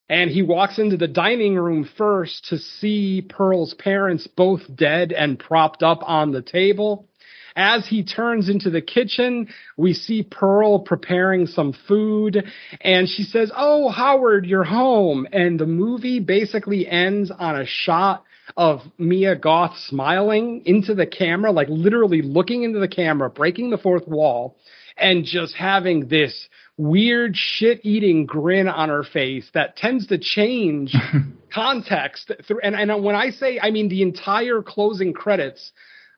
and 0.08 0.30
he 0.30 0.42
walks 0.42 0.78
into 0.78 0.98
the 0.98 1.08
dining 1.08 1.56
room 1.56 1.90
first 1.98 2.46
to 2.50 2.58
see 2.58 3.22
Pearl's 3.28 3.74
parents 3.74 4.28
both 4.28 4.62
dead 4.76 5.12
and 5.12 5.40
propped 5.40 5.84
up 5.84 6.00
on 6.04 6.32
the 6.32 6.42
table. 6.42 7.08
As 7.56 7.88
he 7.88 8.04
turns 8.04 8.50
into 8.50 8.70
the 8.70 8.82
kitchen, 8.82 9.48
we 9.78 9.94
see 9.94 10.24
Pearl 10.24 10.80
preparing 10.80 11.48
some 11.48 11.74
food 11.88 12.44
and 12.82 13.08
she 13.10 13.24
says, 13.24 13.52
Oh, 13.56 13.90
Howard, 13.90 14.46
you're 14.46 14.64
home. 14.64 15.28
And 15.32 15.60
the 15.60 15.66
movie 15.66 16.20
basically 16.20 16.88
ends 16.88 17.32
on 17.32 17.60
a 17.60 17.66
shot 17.66 18.24
of 18.58 18.82
Mia 18.98 19.36
Goth 19.36 19.78
smiling 19.88 20.64
into 20.66 20.94
the 20.94 21.06
camera, 21.06 21.52
like 21.52 21.68
literally 21.70 22.22
looking 22.22 22.64
into 22.64 22.80
the 22.80 22.88
camera, 22.88 23.30
breaking 23.30 23.70
the 23.70 23.78
fourth 23.78 24.08
wall 24.08 24.58
and 24.98 25.26
just 25.26 25.56
having 25.56 26.08
this 26.08 26.48
weird 26.78 27.36
shit 27.36 27.82
eating 27.84 28.26
grin 28.26 28.68
on 28.68 28.90
her 28.90 29.04
face 29.04 29.50
that 29.54 29.76
tends 29.76 30.08
to 30.08 30.18
change 30.18 30.96
context 31.54 32.32
through 32.48 32.60
and, 32.62 32.76
and 32.76 33.04
when 33.04 33.16
I 33.16 33.30
say 33.30 33.60
I 33.62 33.72
mean 33.72 33.90
the 33.90 34.02
entire 34.02 34.62
closing 34.62 35.14
credits 35.14 35.72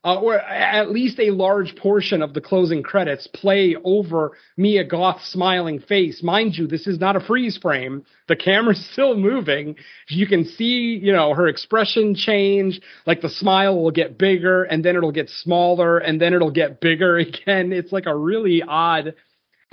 uh, 0.03 0.19
or 0.19 0.37
at 0.37 0.91
least 0.91 1.19
a 1.19 1.31
large 1.31 1.75
portion 1.75 2.21
of 2.21 2.33
the 2.33 2.41
closing 2.41 2.83
credits 2.83 3.27
play 3.27 3.75
over 3.83 4.33
Mia 4.57 4.83
Goth's 4.83 5.31
smiling 5.31 5.79
face. 5.79 6.21
Mind 6.21 6.55
you, 6.55 6.67
this 6.67 6.87
is 6.87 6.99
not 6.99 7.15
a 7.15 7.21
freeze 7.21 7.57
frame. 7.57 8.03
The 8.27 8.35
camera's 8.35 8.85
still 8.91 9.15
moving. 9.15 9.75
You 10.09 10.27
can 10.27 10.45
see, 10.45 10.99
you 11.01 11.13
know, 11.13 11.33
her 11.33 11.47
expression 11.47 12.15
change. 12.15 12.81
Like 13.05 13.21
the 13.21 13.29
smile 13.29 13.81
will 13.81 13.91
get 13.91 14.17
bigger 14.17 14.63
and 14.63 14.83
then 14.83 14.95
it'll 14.95 15.11
get 15.11 15.29
smaller 15.29 15.99
and 15.99 16.19
then 16.19 16.33
it'll 16.33 16.51
get 16.51 16.81
bigger 16.81 17.17
again. 17.19 17.71
It's 17.71 17.91
like 17.91 18.05
a 18.05 18.15
really 18.15 18.61
odd 18.67 19.15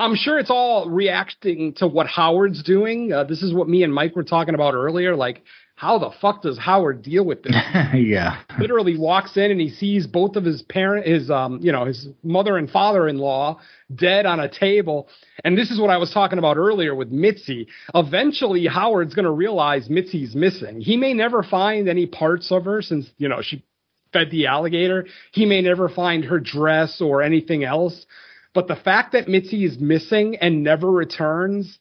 I'm 0.01 0.17
sure 0.17 0.39
it's 0.39 0.51
all 0.51 0.89
reacting 0.89 1.75
to 1.75 1.87
what 1.87 2.07
Howard's 2.07 2.63
doing. 2.63 3.13
Uh, 3.13 3.25
this 3.25 3.43
is 3.43 3.53
what 3.53 3.69
me 3.69 3.83
and 3.83 3.93
Mike 3.93 4.17
were 4.17 4.25
talking 4.25 4.55
about 4.55 4.73
earlier. 4.73 5.15
Like, 5.15 5.43
how 5.81 5.99
the 5.99 6.11
fuck 6.21 6.43
does 6.43 6.59
Howard 6.59 7.01
deal 7.01 7.25
with 7.25 7.43
this? 7.43 7.55
yeah. 7.95 8.43
Literally 8.59 8.99
walks 8.99 9.39
in 9.39 9.51
and 9.51 9.59
he 9.59 9.71
sees 9.71 10.07
both 10.07 10.37
of 10.37 10.45
his 10.45 10.61
parent, 10.61 11.07
his 11.07 11.31
um, 11.31 11.59
you 11.63 11.73
know, 11.73 11.87
his 11.87 12.07
mother 12.23 12.59
and 12.59 12.69
father-in-law 12.69 13.59
dead 13.95 14.27
on 14.27 14.41
a 14.41 14.49
table. 14.51 15.09
And 15.43 15.57
this 15.57 15.71
is 15.71 15.81
what 15.81 15.89
I 15.89 15.97
was 15.97 16.13
talking 16.13 16.39
about 16.39 16.59
earlier 16.59 16.95
with 16.95 17.11
Mitzi. 17.11 17.67
Eventually, 17.95 18.67
Howard's 18.67 19.15
going 19.15 19.25
to 19.25 19.31
realize 19.31 19.89
Mitzi's 19.89 20.35
missing. 20.35 20.83
He 20.83 20.99
may 20.99 21.15
never 21.15 21.43
find 21.43 21.89
any 21.89 22.05
parts 22.05 22.53
of 22.53 22.67
her 22.67 22.83
since 22.83 23.11
you 23.17 23.31
know 23.31 23.41
she 23.41 23.65
fed 24.13 24.31
the 24.31 24.49
alligator. 24.49 25.07
He 25.33 25.47
may 25.47 25.63
never 25.63 25.89
find 25.89 26.27
her 26.27 26.41
dress 26.41 27.01
or 27.01 27.23
anything 27.23 27.65
else. 27.65 28.05
But 28.53 28.69
the 28.69 28.77
fact 28.77 29.13
that 29.13 29.29
Mitzi 29.29 29.65
is 29.65 29.79
missing 29.79 30.37
and 30.37 30.63
never 30.63 30.91
returns, 30.91 31.79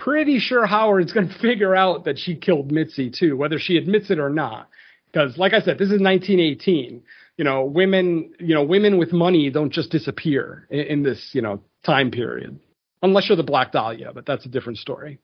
pretty 0.00 0.38
sure 0.38 0.66
Howard's 0.66 1.12
going 1.12 1.28
to 1.30 1.38
figure 1.38 1.76
out 1.76 2.04
that 2.04 2.18
she 2.18 2.34
killed 2.34 2.72
Mitzi 2.72 3.10
too, 3.10 3.36
whether 3.36 3.58
she 3.58 3.76
admits 3.76 4.10
it 4.10 4.18
or 4.18 4.30
not. 4.30 4.68
Because, 5.12 5.36
like 5.38 5.52
I 5.52 5.60
said, 5.60 5.78
this 5.78 5.90
is 5.90 6.00
1918. 6.00 7.02
You 7.36 7.44
know, 7.44 7.64
women, 7.64 8.32
you 8.38 8.54
know, 8.54 8.62
women 8.62 8.98
with 8.98 9.12
money 9.12 9.50
don't 9.50 9.72
just 9.72 9.90
disappear 9.90 10.66
in, 10.70 10.80
in 10.80 11.02
this, 11.02 11.30
you 11.32 11.42
know, 11.42 11.62
time 11.84 12.10
period, 12.10 12.60
unless 13.02 13.28
you're 13.28 13.36
the 13.36 13.42
Black 13.42 13.72
Dahlia, 13.72 14.12
but 14.14 14.26
that's 14.26 14.44
a 14.44 14.48
different 14.48 14.78
story. 14.78 15.18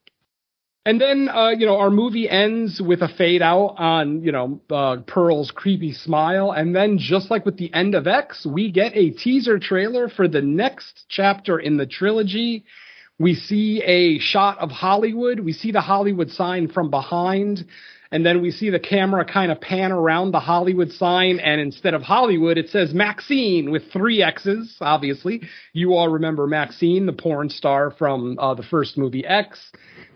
And 0.87 1.01
then, 1.01 1.29
uh, 1.29 1.51
you 1.51 1.67
know, 1.67 1.79
our 1.79 1.91
movie 1.91 2.31
ends 2.31 2.81
with 2.81 3.03
a 3.03 3.09
fade 3.09 3.43
out 3.43 3.75
on, 3.77 4.23
you 4.23 4.31
know, 4.31 4.61
uh, 4.71 4.99
Pearl's 5.05 5.51
creepy 5.51 5.93
smile. 5.93 6.53
And 6.53 6.75
then, 6.75 6.97
just 6.99 7.29
like 7.29 7.45
with 7.45 7.57
the 7.57 7.75
end 7.75 7.97
of 7.97 8.07
X, 8.07 8.47
we 8.47 8.71
get 8.71 8.93
a 8.95 9.11
teaser 9.11 9.59
trailer 9.59 10.09
for 10.09 10.29
the 10.29 10.43
next 10.43 11.07
chapter 11.09 11.59
in 11.59 11.77
the 11.77 11.87
trilogy. 11.87 12.65
We 13.19 13.35
see 13.35 13.83
a 13.83 14.19
shot 14.19 14.59
of 14.59 14.71
Hollywood. 14.71 15.41
We 15.41 15.53
see 15.53 15.73
the 15.73 15.81
Hollywood 15.81 16.31
sign 16.31 16.69
from 16.69 16.91
behind. 16.91 17.65
And 18.13 18.25
then 18.25 18.41
we 18.41 18.51
see 18.51 18.71
the 18.71 18.79
camera 18.79 19.25
kind 19.25 19.51
of 19.51 19.61
pan 19.61 19.91
around 19.91 20.31
the 20.31 20.41
Hollywood 20.41 20.93
sign. 20.93 21.41
And 21.41 21.61
instead 21.61 21.95
of 21.95 22.03
Hollywood, 22.03 22.59
it 22.59 22.69
says 22.69 22.95
Maxine 22.95 23.71
with 23.71 23.91
three 23.93 24.23
X's, 24.23 24.77
obviously. 24.81 25.43
You 25.73 25.95
all 25.95 26.09
remember 26.09 26.47
Maxine, 26.47 27.07
the 27.07 27.13
porn 27.13 27.49
star 27.49 27.91
from 27.91 28.39
uh, 28.39 28.55
the 28.55 28.63
first 28.63 28.97
movie 28.97 29.25
X. 29.25 29.59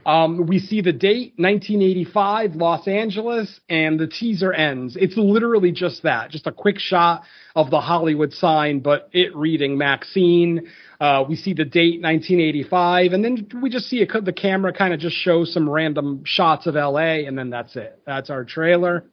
Um, 0.07 0.47
we 0.47 0.59
see 0.59 0.81
the 0.81 0.93
date, 0.93 1.35
1985, 1.37 2.55
Los 2.55 2.89
Angeles, 2.89 3.61
and 3.69 4.01
the 4.01 4.07
teaser 4.07 4.53
ends. 4.53 4.97
It's 4.99 5.17
literally 5.17 5.73
just 5.73 6.03
that, 6.05 6.31
just 6.31 6.47
a 6.47 6.53
quick 6.53 6.79
shot 6.79 7.23
of 7.55 7.71
the 7.71 7.81
Hollywood 7.81 8.33
sign, 8.33 8.81
but 8.81 9.11
it 9.13 9.35
reading 9.37 9.77
Maxine. 9.77 10.69
Uh, 11.01 11.25
we 11.29 11.37
see 11.37 11.53
the 11.53 11.65
date, 11.65 12.01
1985, 12.01 13.13
and 13.13 13.25
then 13.25 13.49
we 13.63 13.69
just 13.69 13.89
see 13.89 14.03
a, 14.03 14.21
the 14.21 14.33
camera 14.33 14.73
kind 14.73 14.95
of 14.95 15.01
just 15.01 15.17
shows 15.17 15.53
some 15.53 15.69
random 15.69 16.23
shots 16.25 16.67
of 16.67 16.75
LA, 16.75 17.27
and 17.27 17.37
then 17.37 17.51
that's 17.51 17.77
it. 17.77 18.01
That's 18.07 18.31
our 18.31 18.45
trailer. 18.45 19.05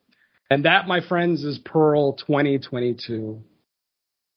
And 0.50 0.66
that, 0.66 0.88
my 0.88 1.02
friends, 1.02 1.44
is 1.44 1.58
Pearl 1.60 2.14
2022. 2.14 3.42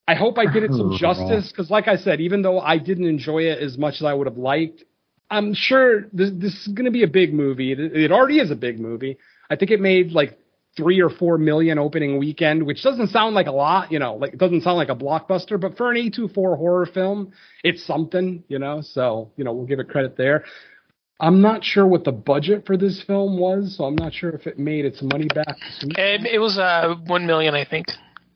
I 0.08 0.14
hope 0.14 0.38
I 0.38 0.52
did 0.52 0.64
it 0.64 0.72
some 0.72 0.96
justice 0.98 1.52
because, 1.52 1.70
like 1.70 1.86
I 1.86 1.96
said, 1.96 2.20
even 2.20 2.42
though 2.42 2.58
I 2.58 2.78
didn't 2.78 3.06
enjoy 3.06 3.42
it 3.44 3.62
as 3.62 3.78
much 3.78 3.94
as 3.96 4.02
I 4.02 4.12
would 4.12 4.26
have 4.26 4.38
liked, 4.38 4.82
I'm 5.30 5.54
sure 5.54 6.02
this, 6.12 6.30
this 6.34 6.54
is 6.54 6.68
going 6.68 6.86
to 6.86 6.90
be 6.90 7.04
a 7.04 7.08
big 7.08 7.32
movie. 7.32 7.72
It, 7.72 7.78
it 7.78 8.12
already 8.12 8.38
is 8.38 8.50
a 8.50 8.56
big 8.56 8.80
movie. 8.80 9.18
I 9.48 9.56
think 9.56 9.70
it 9.70 9.80
made 9.80 10.12
like 10.12 10.38
three 10.76 11.00
or 11.00 11.10
four 11.10 11.38
million 11.38 11.78
opening 11.78 12.18
weekend, 12.18 12.64
which 12.64 12.82
doesn't 12.82 13.08
sound 13.08 13.34
like 13.34 13.46
a 13.46 13.52
lot, 13.52 13.90
you 13.90 13.98
know, 13.98 14.14
like 14.14 14.32
it 14.32 14.38
doesn't 14.38 14.62
sound 14.62 14.76
like 14.76 14.88
a 14.88 14.94
blockbuster, 14.94 15.60
but 15.60 15.76
for 15.76 15.90
an 15.90 15.96
A24 15.96 16.34
horror 16.34 16.86
film, 16.86 17.32
it's 17.64 17.84
something, 17.84 18.44
you 18.48 18.58
know, 18.58 18.80
so, 18.80 19.30
you 19.36 19.44
know, 19.44 19.52
we'll 19.52 19.66
give 19.66 19.80
it 19.80 19.88
credit 19.88 20.16
there. 20.16 20.44
I'm 21.18 21.42
not 21.42 21.64
sure 21.64 21.86
what 21.86 22.04
the 22.04 22.12
budget 22.12 22.64
for 22.66 22.76
this 22.76 23.02
film 23.06 23.38
was, 23.38 23.76
so 23.76 23.84
I'm 23.84 23.96
not 23.96 24.14
sure 24.14 24.30
if 24.30 24.46
it 24.46 24.58
made 24.58 24.84
its 24.84 25.02
money 25.02 25.26
back. 25.26 25.56
It, 25.82 26.24
it 26.24 26.38
was 26.38 26.56
uh, 26.56 26.94
one 27.06 27.26
million, 27.26 27.54
I 27.54 27.64
think. 27.64 27.86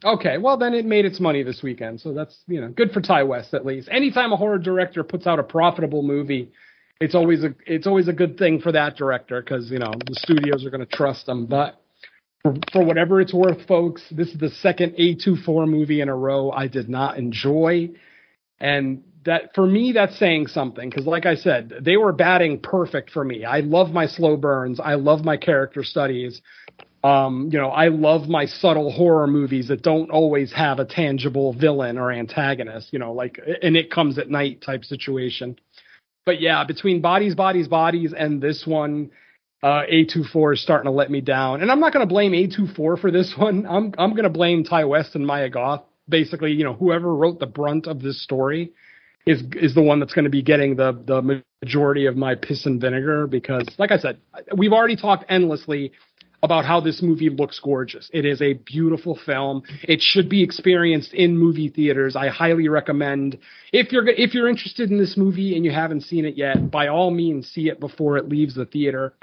Okay, 0.05 0.37
well 0.37 0.59
then 0.59 0.75
it 0.75 0.85
made 0.85 1.07
its 1.07 1.19
money 1.19 1.43
this 1.43 1.63
weekend, 1.63 1.99
so 1.99 2.13
that's 2.13 2.37
you 2.47 2.61
know 2.61 2.69
good 2.69 2.91
for 2.91 3.01
Ti 3.01 3.23
West 3.23 3.55
at 3.55 3.65
least. 3.65 3.89
Anytime 3.91 4.33
a 4.33 4.37
horror 4.37 4.59
director 4.59 5.03
puts 5.03 5.27
out 5.27 5.39
a 5.39 5.43
profitable 5.43 6.03
movie, 6.03 6.53
it's 7.01 7.15
always 7.15 7.45
a 7.45 7.55
it's 7.67 7.87
always 7.87 8.09
a 8.09 8.13
good 8.13 8.39
thing 8.39 8.61
for 8.61 8.73
that 8.73 8.97
director 8.97 9.41
because 9.41 9.71
you 9.71 9.79
know 9.79 9.93
the 10.07 10.15
studios 10.15 10.65
are 10.65 10.71
going 10.71 10.87
to 10.87 10.97
trust 10.97 11.27
them. 11.27 11.47
But 11.47 11.81
for, 12.43 12.55
for 12.73 12.85
whatever 12.85 13.21
it's 13.21 13.35
worth, 13.35 13.67
folks, 13.67 14.03
this 14.11 14.29
is 14.29 14.39
the 14.39 14.51
second 14.51 14.95
A24 14.97 15.69
movie 15.69 16.01
in 16.01 16.09
a 16.09 16.17
row 16.17 16.51
I 16.51 16.69
did 16.69 16.89
not 16.89 17.19
enjoy, 17.19 17.91
and 18.61 19.03
that 19.25 19.55
for 19.55 19.67
me 19.67 19.93
that's 19.93 20.19
saying 20.19 20.49
something 20.49 20.89
because 20.89 21.07
like 21.07 21.27
I 21.27 21.35
said, 21.35 21.73
they 21.81 21.97
were 21.97 22.13
batting 22.13 22.61
perfect 22.61 23.11
for 23.11 23.25
me. 23.25 23.45
I 23.45 23.61
love 23.61 23.91
my 23.91 24.07
slow 24.07 24.37
burns. 24.37 24.79
I 24.79 24.95
love 24.95 25.25
my 25.25 25.37
character 25.37 25.83
studies. 25.83 26.41
Um, 27.03 27.51
you 27.53 27.59
know, 27.59 27.69
I 27.69 27.89
love 27.89 28.29
my 28.29 28.47
subtle 28.47 28.91
horror 28.91 29.27
movies 29.27 29.69
that 29.69 29.83
don't 29.83 30.11
always 30.11 30.51
have 30.55 30.79
a 30.79 30.87
tangible 30.87 31.53
villain 31.53 31.99
or 31.99 32.11
antagonist, 32.11 32.93
you 32.93 32.99
know, 32.99 33.13
like 33.13 33.39
and 33.63 33.77
it 33.77 33.91
comes 33.91 34.17
at 34.17 34.31
night 34.31 34.63
type 34.63 34.85
situation 34.85 35.59
but 36.25 36.41
yeah, 36.41 36.65
between 36.65 37.01
bodies, 37.01 37.35
bodies, 37.35 37.69
bodies, 37.69 38.15
and 38.17 38.41
this 38.41 38.65
one, 38.67 39.11
uh, 39.63 39.83
A24 39.91 40.55
is 40.55 40.63
starting 40.63 40.87
to 40.87 40.91
let 40.91 41.11
me 41.11 41.21
down. 41.21 41.63
And 41.63 41.71
I'm 41.71 41.81
not 41.81 41.93
going 41.93 42.07
to 42.07 42.13
blame 42.13 42.33
A24 42.33 43.01
for 43.01 43.11
this 43.11 43.35
one. 43.37 43.67
I'm 43.67 43.95
I'm 43.99 44.11
going 44.11 44.25
to 44.25 44.31
blame 44.31 44.65
Ti 44.65 44.85
West 44.85 45.15
and 45.15 45.27
Mia 45.27 45.49
Goth. 45.51 45.83
Basically, 46.09 46.53
you 46.53 46.65
know, 46.65 46.75
whoever 46.75 47.15
wrote 47.15 47.41
the 47.41 47.47
brunt 47.47 47.87
of 47.87 48.03
this 48.03 48.23
story 48.23 48.73
is 49.27 49.43
is 49.55 49.75
the 49.75 49.83
one 49.83 50.01
that's 50.01 50.13
going 50.13 50.25
to 50.25 50.31
be 50.31 50.43
getting 50.43 50.77
the 50.77 50.93
the 50.93 51.43
majority 51.63 52.07
of 52.07 52.17
my 52.17 52.35
piss 52.35 52.67
and 52.67 52.81
vinegar 52.81 53.27
because, 53.27 53.67
like 53.79 53.91
I 53.91 53.99
said, 53.99 54.19
we've 54.57 54.73
already 54.73 54.97
talked 54.97 55.25
endlessly 55.31 55.93
about 56.45 56.65
how 56.65 56.81
this 56.81 57.03
movie 57.03 57.31
looks 57.31 57.59
gorgeous. 57.59 58.09
It 58.13 58.25
is 58.25 58.41
a 58.43 58.53
beautiful 58.53 59.19
film. 59.27 59.63
It 59.83 60.01
should 60.03 60.29
be 60.29 60.43
experienced 60.43 61.13
in 61.15 61.37
movie 61.39 61.69
theaters. 61.69 62.17
I 62.17 62.29
highly 62.29 62.69
recommend 62.69 63.39
if 63.73 63.91
you're 63.93 64.07
if 64.09 64.35
you're 64.35 64.49
interested 64.49 64.91
in 64.91 64.99
this 64.99 65.17
movie 65.17 65.57
and 65.57 65.65
you 65.65 65.73
haven't 65.73 66.03
seen 66.03 66.25
it 66.25 66.37
yet, 66.37 66.71
by 66.71 66.89
all 66.89 67.11
means 67.11 67.49
see 67.49 67.69
it 67.69 67.81
before 67.81 68.17
it 68.19 68.29
leaves 68.29 68.55
the 68.55 68.67
theater. 68.67 69.15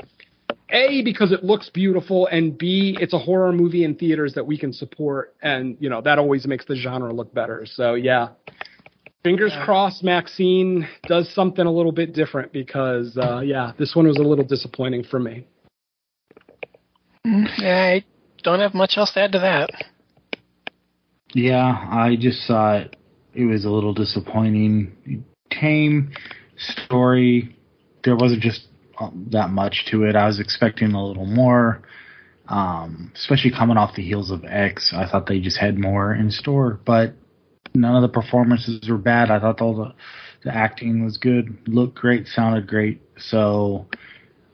A 0.73 1.01
because 1.03 1.31
it 1.31 1.43
looks 1.43 1.69
beautiful 1.69 2.27
and 2.27 2.57
B 2.57 2.97
it's 2.99 3.13
a 3.13 3.19
horror 3.19 3.51
movie 3.51 3.83
in 3.83 3.95
theaters 3.95 4.33
that 4.35 4.45
we 4.47 4.57
can 4.57 4.71
support 4.73 5.35
and 5.41 5.75
you 5.79 5.89
know 5.89 6.01
that 6.01 6.17
always 6.17 6.47
makes 6.47 6.65
the 6.65 6.75
genre 6.75 7.13
look 7.13 7.33
better. 7.33 7.65
So 7.65 7.93
yeah. 7.95 8.29
Fingers 9.23 9.51
Yeah. 9.53 9.65
crossed 9.65 10.03
Maxine 10.03 10.87
does 11.07 11.29
something 11.35 11.65
a 11.67 11.71
little 11.71 11.91
bit 11.91 12.13
different 12.13 12.51
because 12.51 13.17
uh 13.17 13.41
yeah, 13.41 13.73
this 13.77 13.95
one 13.95 14.07
was 14.07 14.17
a 14.17 14.23
little 14.23 14.45
disappointing 14.45 15.03
for 15.03 15.19
me. 15.19 15.45
Yeah, 17.23 17.95
I 17.95 18.05
don't 18.43 18.59
have 18.59 18.73
much 18.73 18.93
else 18.97 19.11
to 19.13 19.21
add 19.21 19.31
to 19.33 19.39
that. 19.39 19.69
Yeah, 21.33 21.87
I 21.89 22.17
just 22.19 22.45
thought 22.47 22.95
it. 23.33 23.45
Was 23.45 23.65
a 23.65 23.69
little 23.69 23.93
disappointing. 23.93 25.23
Tame 25.49 26.11
story. 26.57 27.55
There 28.03 28.15
wasn't 28.15 28.41
just 28.41 28.67
um, 28.99 29.27
that 29.31 29.49
much 29.49 29.85
to 29.91 30.03
it. 30.03 30.15
I 30.15 30.27
was 30.27 30.39
expecting 30.39 30.91
a 30.93 31.05
little 31.05 31.25
more. 31.25 31.83
Um, 32.47 33.13
especially 33.15 33.51
coming 33.51 33.77
off 33.77 33.95
the 33.95 34.01
heels 34.01 34.29
of 34.29 34.43
X, 34.43 34.91
I 34.93 35.09
thought 35.09 35.27
they 35.27 35.39
just 35.39 35.57
had 35.57 35.77
more 35.77 36.13
in 36.13 36.31
store, 36.31 36.81
but 36.85 37.13
none 37.73 37.95
of 37.95 38.01
the 38.01 38.09
performances 38.09 38.89
were 38.89 38.97
bad. 38.97 39.31
I 39.31 39.39
thought 39.39 39.61
all 39.61 39.75
the, 39.75 39.93
the 40.43 40.53
acting 40.53 41.05
was 41.05 41.15
good, 41.15 41.57
looked 41.67 41.95
great, 41.95 42.27
sounded 42.27 42.67
great. 42.67 43.01
So, 43.17 43.87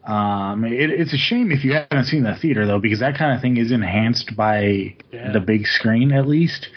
um, 0.08 0.64
it, 0.64 0.90
it's 0.90 1.14
a 1.14 1.18
shame 1.18 1.52
if 1.52 1.64
you 1.66 1.74
haven't 1.74 2.06
seen 2.06 2.24
the 2.24 2.36
theater 2.42 2.66
though, 2.66 2.80
because 2.80 3.00
that 3.00 3.18
kind 3.18 3.36
of 3.36 3.42
thing 3.42 3.58
is 3.58 3.72
enhanced 3.72 4.36
by 4.36 4.96
Yeah. 5.12 5.32
the 5.34 5.40
big 5.42 5.68
screen 5.68 6.12
at 6.12 6.28
least. 6.28 6.70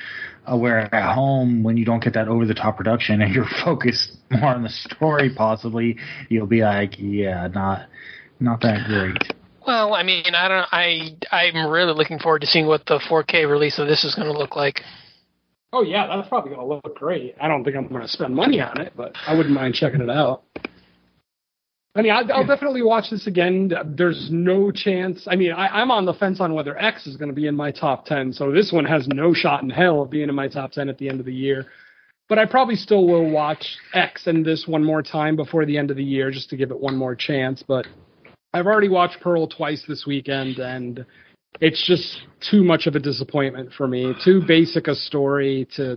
Uh, 0.51 0.57
where 0.57 0.93
at 0.95 1.15
home, 1.15 1.63
when 1.63 1.77
you 1.77 1.85
don't 1.85 2.03
get 2.03 2.15
that 2.15 2.27
over 2.27 2.47
the 2.47 2.55
top 2.55 2.77
production 2.77 3.21
and 3.23 3.33
you're 3.35 3.47
focused 3.65 4.17
more 4.31 4.47
on 4.55 4.63
the 4.63 4.69
story, 4.71 5.31
possibly 5.35 5.97
you'll 6.29 6.47
be 6.47 6.63
like, 6.63 6.95
yeah, 6.99 7.47
not 7.49 7.87
not 8.41 8.61
that 8.63 8.87
great. 8.87 9.35
Well, 9.67 9.93
I 9.95 10.03
mean, 10.03 10.35
I 10.35 10.49
don't. 10.49 10.67
I 10.73 11.17
I'm 11.31 11.71
really 11.71 11.93
looking 11.93 12.19
forward 12.19 12.41
to 12.41 12.47
seeing 12.47 12.67
what 12.67 12.87
the 12.87 12.99
4K 12.99 13.49
release 13.49 13.79
of 13.79 13.87
this 13.87 14.03
is 14.03 14.15
going 14.15 14.27
to 14.33 14.37
look 14.37 14.57
like. 14.57 14.81
Oh 15.73 15.83
yeah, 15.83 16.07
that's 16.09 16.29
probably 16.29 16.51
gonna 16.53 16.67
look 16.67 16.97
great. 16.97 17.37
I 17.41 17.47
don't 17.47 17.63
think 17.63 17.77
I'm 17.77 17.87
gonna 17.87 18.09
spend 18.09 18.35
money 18.35 18.61
on 18.61 18.81
it, 18.81 18.93
but 18.97 19.15
I 19.29 19.37
wouldn't 19.37 19.55
mind 19.55 19.75
checking 19.75 20.01
it 20.01 20.11
out. 20.11 20.43
I 21.95 22.03
mean, 22.03 22.13
I'll, 22.13 22.33
I'll 22.33 22.47
definitely 22.47 22.83
watch 22.83 23.11
this 23.11 23.27
again. 23.27 23.73
There's 23.97 24.29
no 24.31 24.71
chance. 24.71 25.27
I 25.29 25.35
mean, 25.35 25.53
I, 25.53 25.67
I'm 25.67 25.91
on 25.91 26.05
the 26.05 26.15
fence 26.15 26.41
on 26.41 26.55
whether 26.55 26.79
X 26.79 27.07
is 27.07 27.17
going 27.17 27.31
to 27.31 27.35
be 27.35 27.49
in 27.49 27.57
my 27.57 27.73
top 27.73 28.05
ten. 28.05 28.33
So 28.33 28.53
this 28.53 28.71
one 28.71 28.85
has 28.85 29.09
no 29.09 29.35
shot 29.35 29.65
in 29.65 29.71
hell 29.71 30.03
of 30.03 30.11
being 30.11 30.29
in 30.29 30.35
my 30.35 30.47
top 30.47 30.71
ten 30.71 30.89
at 30.89 30.99
the 30.99 31.09
end 31.09 31.19
of 31.19 31.27
the 31.27 31.35
year. 31.35 31.67
But 32.29 32.39
I 32.39 32.47
probably 32.47 32.77
still 32.77 33.09
will 33.09 33.29
watch 33.29 33.77
X 33.93 34.29
and 34.29 34.47
this 34.47 34.69
one 34.69 34.85
more 34.85 35.03
time 35.03 35.35
before 35.35 35.67
the 35.67 35.77
end 35.77 35.91
of 35.91 35.97
the 35.97 36.05
year 36.05 36.31
just 36.31 36.49
to 36.51 36.57
give 36.57 36.71
it 36.71 36.79
one 36.79 36.97
more 36.97 37.17
chance. 37.17 37.65
But 37.67 37.89
I've 38.55 38.67
already 38.67 38.89
watched 38.89 39.21
Pearl 39.21 39.49
twice 39.49 39.85
this 39.89 40.07
weekend, 40.07 40.61
and 40.61 41.05
it's 41.61 41.85
just 41.85 42.23
too 42.41 42.63
much 42.63 42.87
of 42.87 42.95
a 42.95 43.01
disappointment 43.01 43.73
for 43.77 43.89
me. 43.89 44.15
Too 44.25 44.43
basic 44.47 44.87
a 44.87 44.95
story 44.95 45.67
to 45.75 45.97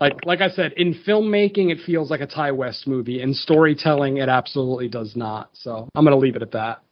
like 0.00 0.24
like 0.24 0.40
I 0.40 0.48
said, 0.48 0.72
in 0.76 0.94
filmmaking 1.06 1.70
it 1.70 1.78
feels 1.84 2.10
like 2.10 2.20
a 2.20 2.26
Ti 2.26 2.52
West 2.52 2.86
movie. 2.86 3.22
In 3.22 3.34
storytelling 3.34 4.18
it 4.18 4.28
absolutely 4.28 4.88
does 4.88 5.16
not. 5.16 5.50
So 5.54 5.88
I'm 5.94 6.04
gonna 6.04 6.16
leave 6.16 6.36
it 6.36 6.42
at 6.42 6.52
that. 6.52 6.82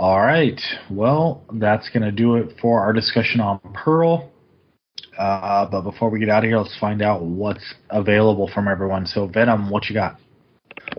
All 0.00 0.20
right. 0.20 0.58
Well, 0.90 1.44
that's 1.52 1.90
going 1.90 2.04
to 2.04 2.10
do 2.10 2.36
it 2.36 2.56
for 2.58 2.80
our 2.80 2.94
discussion 2.94 3.38
on 3.38 3.60
Pearl. 3.74 4.30
Uh, 5.18 5.68
but 5.70 5.82
before 5.82 6.08
we 6.08 6.18
get 6.18 6.30
out 6.30 6.42
of 6.42 6.48
here, 6.48 6.56
let's 6.56 6.78
find 6.78 7.02
out 7.02 7.22
what's 7.22 7.74
available 7.90 8.50
from 8.54 8.66
everyone. 8.66 9.04
So, 9.04 9.26
Venom, 9.26 9.68
what 9.68 9.90
you 9.90 9.94
got? 9.94 10.16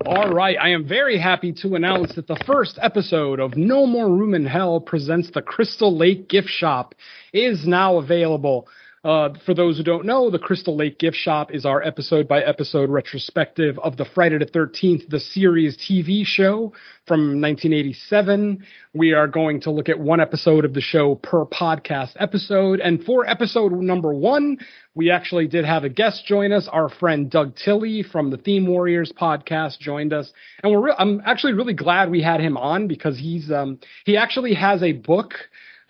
All 0.06 0.30
right, 0.30 0.56
I 0.62 0.70
am 0.70 0.88
very 0.88 1.18
happy 1.18 1.52
to 1.64 1.74
announce 1.74 2.14
that 2.14 2.28
the 2.28 2.40
first 2.46 2.78
episode 2.80 3.40
of 3.40 3.58
No 3.58 3.88
More 3.88 4.08
Room 4.08 4.36
in 4.36 4.46
Hell 4.46 4.80
presents 4.80 5.32
the 5.34 5.42
Crystal 5.42 5.98
Lake 5.98 6.30
Gift 6.30 6.50
Shop 6.50 6.94
is 7.34 7.66
now 7.66 7.98
available. 7.98 8.68
Uh, 9.04 9.30
for 9.48 9.56
those 9.56 9.78
who 9.78 9.84
don't 9.84 10.06
know, 10.06 10.30
the 10.30 10.38
Crystal 10.38 10.78
Lake 10.78 11.00
Gift 11.00 11.18
Shop 11.18 11.52
is 11.52 11.66
our 11.66 11.82
episode 11.82 12.28
by 12.28 12.42
episode 12.42 12.88
retrospective 12.88 13.80
of 13.80 13.98
the 13.98 14.06
Friday 14.06 14.38
the 14.38 14.46
13th, 14.46 15.10
the 15.10 15.20
series 15.20 15.76
TV 15.76 16.24
show 16.24 16.72
from 17.08 17.42
1987. 17.42 18.64
We 18.94 19.14
are 19.14 19.28
going 19.28 19.62
to 19.62 19.72
look 19.72 19.90
at 19.90 20.00
one 20.00 20.20
episode 20.20 20.66
of 20.66 20.76
the 20.76 20.82
show 20.82 21.16
per 21.16 21.46
podcast 21.46 22.12
episode. 22.20 22.80
And 22.80 23.04
for 23.04 23.28
episode 23.28 23.72
number 23.72 24.14
one, 24.14 24.60
we 24.94 25.10
actually 25.10 25.48
did 25.48 25.66
have 25.66 25.84
a 25.84 25.90
guest 25.90 26.28
join 26.28 26.52
us. 26.52 26.70
Our 26.72 26.88
friend 26.88 27.28
Doug 27.28 27.56
Tilley 27.56 28.04
from 28.04 28.30
the 28.30 28.38
Theme 28.38 28.68
Warriors 28.68 29.12
podcast 29.12 29.80
joined 29.80 30.14
us, 30.14 30.32
and 30.62 30.72
we're 30.72 30.90
re- 30.90 30.96
I'm 30.96 31.24
actually 31.26 31.54
really 31.54 31.74
glad 31.74 32.12
we 32.12 32.22
had 32.22 32.40
him 32.40 32.56
on 32.56 32.88
because 32.88 33.18
he's 33.18 33.50
um, 33.50 33.80
he 34.06 34.16
actually 34.16 34.54
has 34.54 34.84
a 34.84 34.92
book 34.92 35.34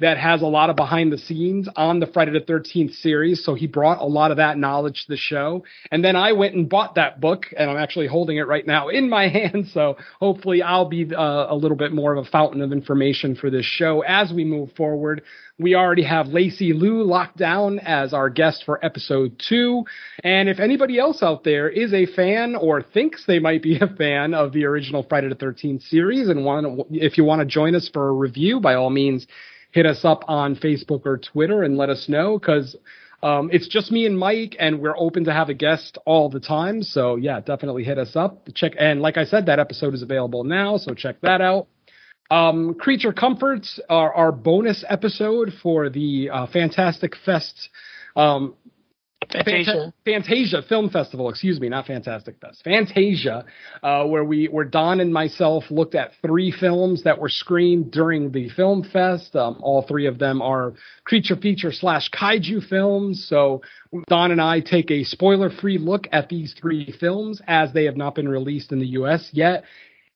that 0.02 0.18
has 0.18 0.42
a 0.42 0.48
lot 0.48 0.72
of 0.72 0.76
behind 0.76 1.14
the 1.14 1.18
scenes 1.18 1.70
on 1.76 2.00
the 2.00 2.08
Friday 2.08 2.32
the 2.32 2.40
13th 2.40 2.96
series. 2.96 3.46
So 3.46 3.54
he 3.54 3.68
brought 3.68 4.02
a 4.02 4.06
lot 4.06 4.32
of 4.32 4.38
that 4.38 4.58
knowledge 4.58 5.06
to 5.06 5.12
the 5.12 5.18
show. 5.18 5.64
And 5.92 6.04
then 6.04 6.16
I 6.16 6.34
went 6.34 6.56
and 6.56 6.68
bought 6.68 6.96
that 6.96 7.22
book 7.22 7.46
and 7.56 7.70
I'm 7.70 7.78
actually 7.78 8.08
holding 8.08 8.38
it 8.38 8.48
right 8.48 8.66
now 8.66 8.90
in 8.90 9.10
my 9.10 9.28
hand. 9.30 9.68
So 9.72 9.98
hopefully 10.20 10.64
I'll 10.64 10.90
be 10.90 11.14
uh, 11.14 11.48
a 11.50 11.56
little 11.56 11.78
bit 11.78 11.94
more 11.94 12.16
of 12.16 12.26
a 12.26 12.30
fountain 12.30 12.62
of 12.62 12.72
information 12.72 13.36
for 13.36 13.52
this 13.52 13.66
show 13.66 14.02
as 14.02 14.34
we 14.34 14.44
move 14.44 14.72
forward. 14.74 15.22
We 15.60 15.76
already 15.76 16.04
have 16.04 16.30
Lacey 16.30 16.74
Lou 16.74 17.04
locked 17.04 17.38
down 17.38 17.78
as 17.78 18.12
our 18.12 18.32
guest 18.32 18.64
for 18.66 18.84
episode 18.84 19.40
two. 19.48 19.84
And 20.24 20.50
if 20.50 20.60
anybody 20.60 20.98
else 20.98 21.22
out 21.22 21.44
there 21.44 21.70
is 21.70 21.94
a 21.94 22.08
fan 22.08 22.56
or 22.56 22.82
thinks 22.82 23.26
they 23.28 23.38
might 23.38 23.62
be 23.62 23.78
a 23.80 23.88
fan 23.88 24.34
of 24.34 24.52
the 24.52 24.66
original 24.66 25.06
Friday 25.08 25.30
the 25.30 25.36
13th 25.36 25.88
series 25.88 26.28
and 26.28 26.44
want, 26.44 26.88
if 26.90 27.20
you 27.20 27.24
want 27.24 27.42
to 27.42 27.46
join 27.46 27.76
us 27.76 27.88
for 27.94 28.10
a 28.10 28.14
review, 28.14 28.60
by 28.60 28.74
all 28.74 28.90
means, 28.90 29.28
hit 29.72 29.86
us 29.86 30.04
up 30.04 30.24
on 30.28 30.56
Facebook 30.56 31.06
or 31.06 31.18
Twitter 31.18 31.64
and 31.64 31.78
let 31.78 31.90
us 31.90 32.08
know 32.08 32.38
because 32.38 32.76
um, 33.24 33.50
it's 33.54 33.68
just 33.68 33.92
me 33.92 34.06
and 34.06 34.18
Mike, 34.18 34.56
and 34.60 34.80
we're 34.80 34.98
open 34.98 35.26
to 35.26 35.34
have 35.34 35.50
a 35.50 35.54
guest 35.54 35.98
all 36.06 36.30
the 36.30 36.40
time. 36.40 36.82
So 36.82 37.18
yeah, 37.18 37.40
definitely 37.40 37.84
hit 37.84 37.98
us 37.98 38.16
up. 38.16 38.48
Check 38.56 38.74
and 38.80 39.02
like 39.02 39.18
I 39.18 39.26
said, 39.26 39.46
that 39.46 39.60
episode 39.60 39.94
is 39.94 40.02
available 40.02 40.44
now, 40.44 40.78
so 40.78 40.94
check 40.94 41.22
that 41.22 41.42
out. 41.42 41.68
Um, 42.32 42.76
Creature 42.76 43.14
Comforts 43.14 43.80
are 43.90 44.14
our 44.14 44.32
bonus 44.32 44.86
episode 44.88 45.52
for 45.62 45.90
the 45.90 46.30
uh, 46.32 46.48
Fantastic 46.48 47.14
Fest. 47.26 47.70
Um, 48.16 48.56
Fantasia. 49.30 49.94
Fantasia 50.04 50.62
Film 50.68 50.90
Festival, 50.90 51.30
excuse 51.30 51.60
me, 51.60 51.70
not 51.70 51.86
Fantastic 51.86 52.40
Fest. 52.40 52.62
Fantasia, 52.64 53.46
uh, 53.84 54.04
where 54.06 54.24
we 54.24 54.48
where 54.48 54.66
Don 54.66 55.00
and 55.00 55.14
myself 55.14 55.66
looked 55.70 55.96
at 55.96 56.12
three 56.22 56.52
films 56.52 57.04
that 57.04 57.20
were 57.20 57.30
screened 57.30 57.92
during 57.92 58.32
the 58.32 58.50
film 58.50 58.84
fest. 58.92 59.36
Um, 59.36 59.58
all 59.62 59.84
three 59.84 60.08
of 60.08 60.20
them 60.20 60.42
are 60.42 60.74
creature 61.04 61.36
feature 61.36 61.72
slash 61.72 62.10
kaiju 62.10 62.68
films. 62.68 63.26
So 63.28 63.62
Don 64.08 64.32
and 64.32 64.42
I 64.42 64.60
take 64.60 64.92
a 64.92 65.04
spoiler 65.04 65.50
free 65.50 65.78
look 65.78 66.08
at 66.12 66.30
these 66.30 66.54
three 66.60 66.94
films 67.00 67.42
as 67.48 67.72
they 67.74 67.86
have 67.86 67.98
not 67.98 68.16
been 68.16 68.28
released 68.28 68.72
in 68.72 68.80
the 68.80 68.88
U.S. 68.88 69.30
yet, 69.32 69.64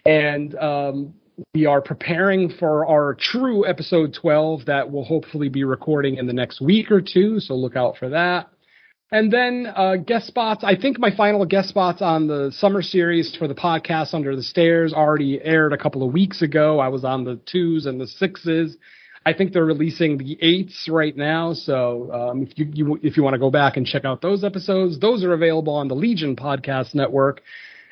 and 0.05 0.55
um, 0.55 1.13
we 1.53 1.65
are 1.65 1.81
preparing 1.81 2.49
for 2.49 2.85
our 2.85 3.13
true 3.13 3.67
episode 3.67 4.13
12 4.19 4.65
that 4.65 4.89
we'll 4.89 5.03
hopefully 5.03 5.49
be 5.49 5.63
recording 5.63 6.17
in 6.17 6.27
the 6.27 6.33
next 6.33 6.61
week 6.61 6.91
or 6.91 7.01
two. 7.01 7.39
So 7.39 7.55
look 7.55 7.75
out 7.75 7.97
for 7.97 8.09
that. 8.09 8.49
And 9.11 9.31
then 9.31 9.71
uh, 9.73 9.97
guest 9.97 10.27
spots. 10.27 10.63
I 10.63 10.75
think 10.75 10.99
my 10.99 11.15
final 11.15 11.45
guest 11.45 11.69
spots 11.69 12.01
on 12.01 12.27
the 12.27 12.51
summer 12.51 12.81
series 12.81 13.35
for 13.35 13.47
the 13.47 13.53
podcast 13.53 14.13
Under 14.13 14.35
the 14.35 14.43
Stairs 14.43 14.93
already 14.93 15.39
aired 15.41 15.73
a 15.73 15.77
couple 15.77 16.05
of 16.05 16.11
weeks 16.11 16.41
ago. 16.41 16.79
I 16.79 16.87
was 16.87 17.05
on 17.05 17.23
the 17.23 17.39
twos 17.45 17.85
and 17.85 18.01
the 18.01 18.07
sixes. 18.07 18.77
I 19.23 19.33
think 19.33 19.53
they're 19.53 19.65
releasing 19.65 20.17
the 20.17 20.37
eights 20.41 20.87
right 20.89 21.15
now. 21.15 21.53
So 21.53 22.11
um, 22.11 22.43
if 22.43 22.57
you, 22.57 22.69
you 22.73 22.99
if 23.03 23.17
you 23.17 23.23
want 23.23 23.35
to 23.35 23.39
go 23.39 23.51
back 23.51 23.77
and 23.77 23.85
check 23.85 24.05
out 24.05 24.21
those 24.21 24.43
episodes, 24.43 24.99
those 24.99 25.23
are 25.23 25.33
available 25.33 25.73
on 25.75 25.87
the 25.87 25.95
Legion 25.95 26.35
Podcast 26.35 26.93
Network. 26.95 27.41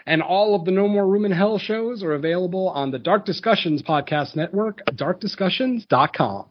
And 0.05 0.21
all 0.21 0.55
of 0.55 0.65
the 0.65 0.71
No 0.71 0.87
More 0.87 1.07
Room 1.07 1.25
in 1.25 1.31
Hell 1.31 1.57
shows 1.57 2.03
are 2.03 2.13
available 2.13 2.69
on 2.69 2.91
the 2.91 2.99
Dark 2.99 3.25
Discussions 3.25 3.81
Podcast 3.81 4.35
Network, 4.35 4.81
darkdiscussions.com. 4.87 6.45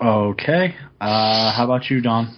Okay. 0.00 0.74
Uh, 1.00 1.52
how 1.52 1.64
about 1.64 1.90
you, 1.90 2.00
Don? 2.00 2.36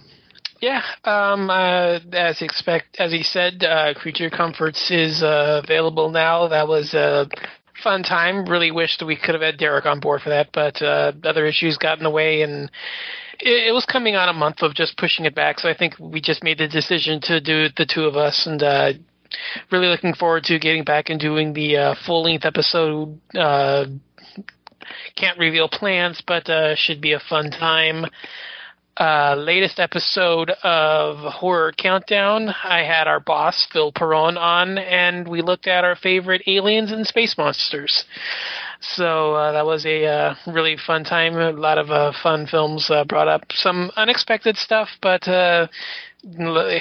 Yeah, 0.60 0.82
um, 1.04 1.50
uh, 1.50 2.00
as 2.12 2.42
expect, 2.42 2.96
as 2.98 3.12
he 3.12 3.22
said, 3.22 3.62
uh, 3.62 3.94
Creature 3.94 4.30
Comforts 4.30 4.90
is 4.90 5.22
uh, 5.22 5.60
available 5.62 6.10
now. 6.10 6.48
That 6.48 6.66
was 6.66 6.94
a 6.94 7.28
fun 7.82 8.02
time. 8.02 8.44
Really 8.44 8.72
wished 8.72 9.02
we 9.06 9.16
could 9.16 9.34
have 9.34 9.42
had 9.42 9.56
Derek 9.56 9.86
on 9.86 10.00
board 10.00 10.20
for 10.22 10.30
that, 10.30 10.48
but 10.52 10.82
uh, 10.82 11.12
other 11.22 11.46
issues 11.46 11.78
got 11.78 11.98
in 11.98 12.04
the 12.04 12.10
way, 12.10 12.42
and 12.42 12.70
it, 13.38 13.68
it 13.68 13.72
was 13.72 13.86
coming 13.86 14.16
on 14.16 14.28
a 14.28 14.32
month 14.32 14.62
of 14.62 14.74
just 14.74 14.98
pushing 14.98 15.26
it 15.26 15.34
back. 15.34 15.60
So 15.60 15.68
I 15.68 15.76
think 15.76 15.94
we 16.00 16.20
just 16.20 16.42
made 16.42 16.58
the 16.58 16.66
decision 16.66 17.20
to 17.22 17.40
do 17.40 17.66
it, 17.66 17.76
the 17.76 17.86
two 17.86 18.04
of 18.04 18.16
us, 18.16 18.44
and 18.46 18.60
uh, 18.60 18.92
really 19.70 19.86
looking 19.86 20.14
forward 20.14 20.42
to 20.44 20.58
getting 20.58 20.82
back 20.82 21.08
and 21.08 21.20
doing 21.20 21.52
the 21.52 21.76
uh, 21.76 21.94
full 22.04 22.24
length 22.24 22.44
episode. 22.44 23.20
Can't 25.16 25.39
reveal 25.39 25.69
plans, 25.69 26.23
but 26.27 26.48
uh, 26.48 26.74
should 26.74 27.01
be 27.01 27.12
a 27.12 27.20
fun 27.20 27.51
time. 27.51 28.06
Uh, 28.98 29.36
latest 29.39 29.78
episode 29.78 30.51
of 30.65 31.19
Horror 31.32 31.73
Countdown, 31.73 32.48
I 32.65 32.82
had 32.82 33.06
our 33.06 33.20
boss 33.20 33.65
Phil 33.73 33.93
Perron 33.93 34.36
on, 34.36 34.77
and 34.77 35.28
we 35.28 35.40
looked 35.40 35.69
at 35.69 35.85
our 35.85 35.94
favorite 35.94 36.43
aliens 36.48 36.90
and 36.90 37.06
space 37.06 37.39
monsters. 37.39 38.05
So 38.81 39.35
uh, 39.35 39.52
that 39.52 39.65
was 39.65 39.86
a 39.86 40.05
uh, 40.05 40.35
really 40.48 40.77
fun 40.85 41.05
time. 41.05 41.36
A 41.36 41.52
lot 41.52 41.78
of 41.78 41.90
uh, 41.90 42.12
fun 42.24 42.48
films 42.48 42.90
uh, 42.90 43.05
brought 43.05 43.28
up 43.28 43.43
some 43.55 43.93
unexpected 43.97 44.56
stuff, 44.56 44.89
but 45.01 45.28
uh, 45.28 45.69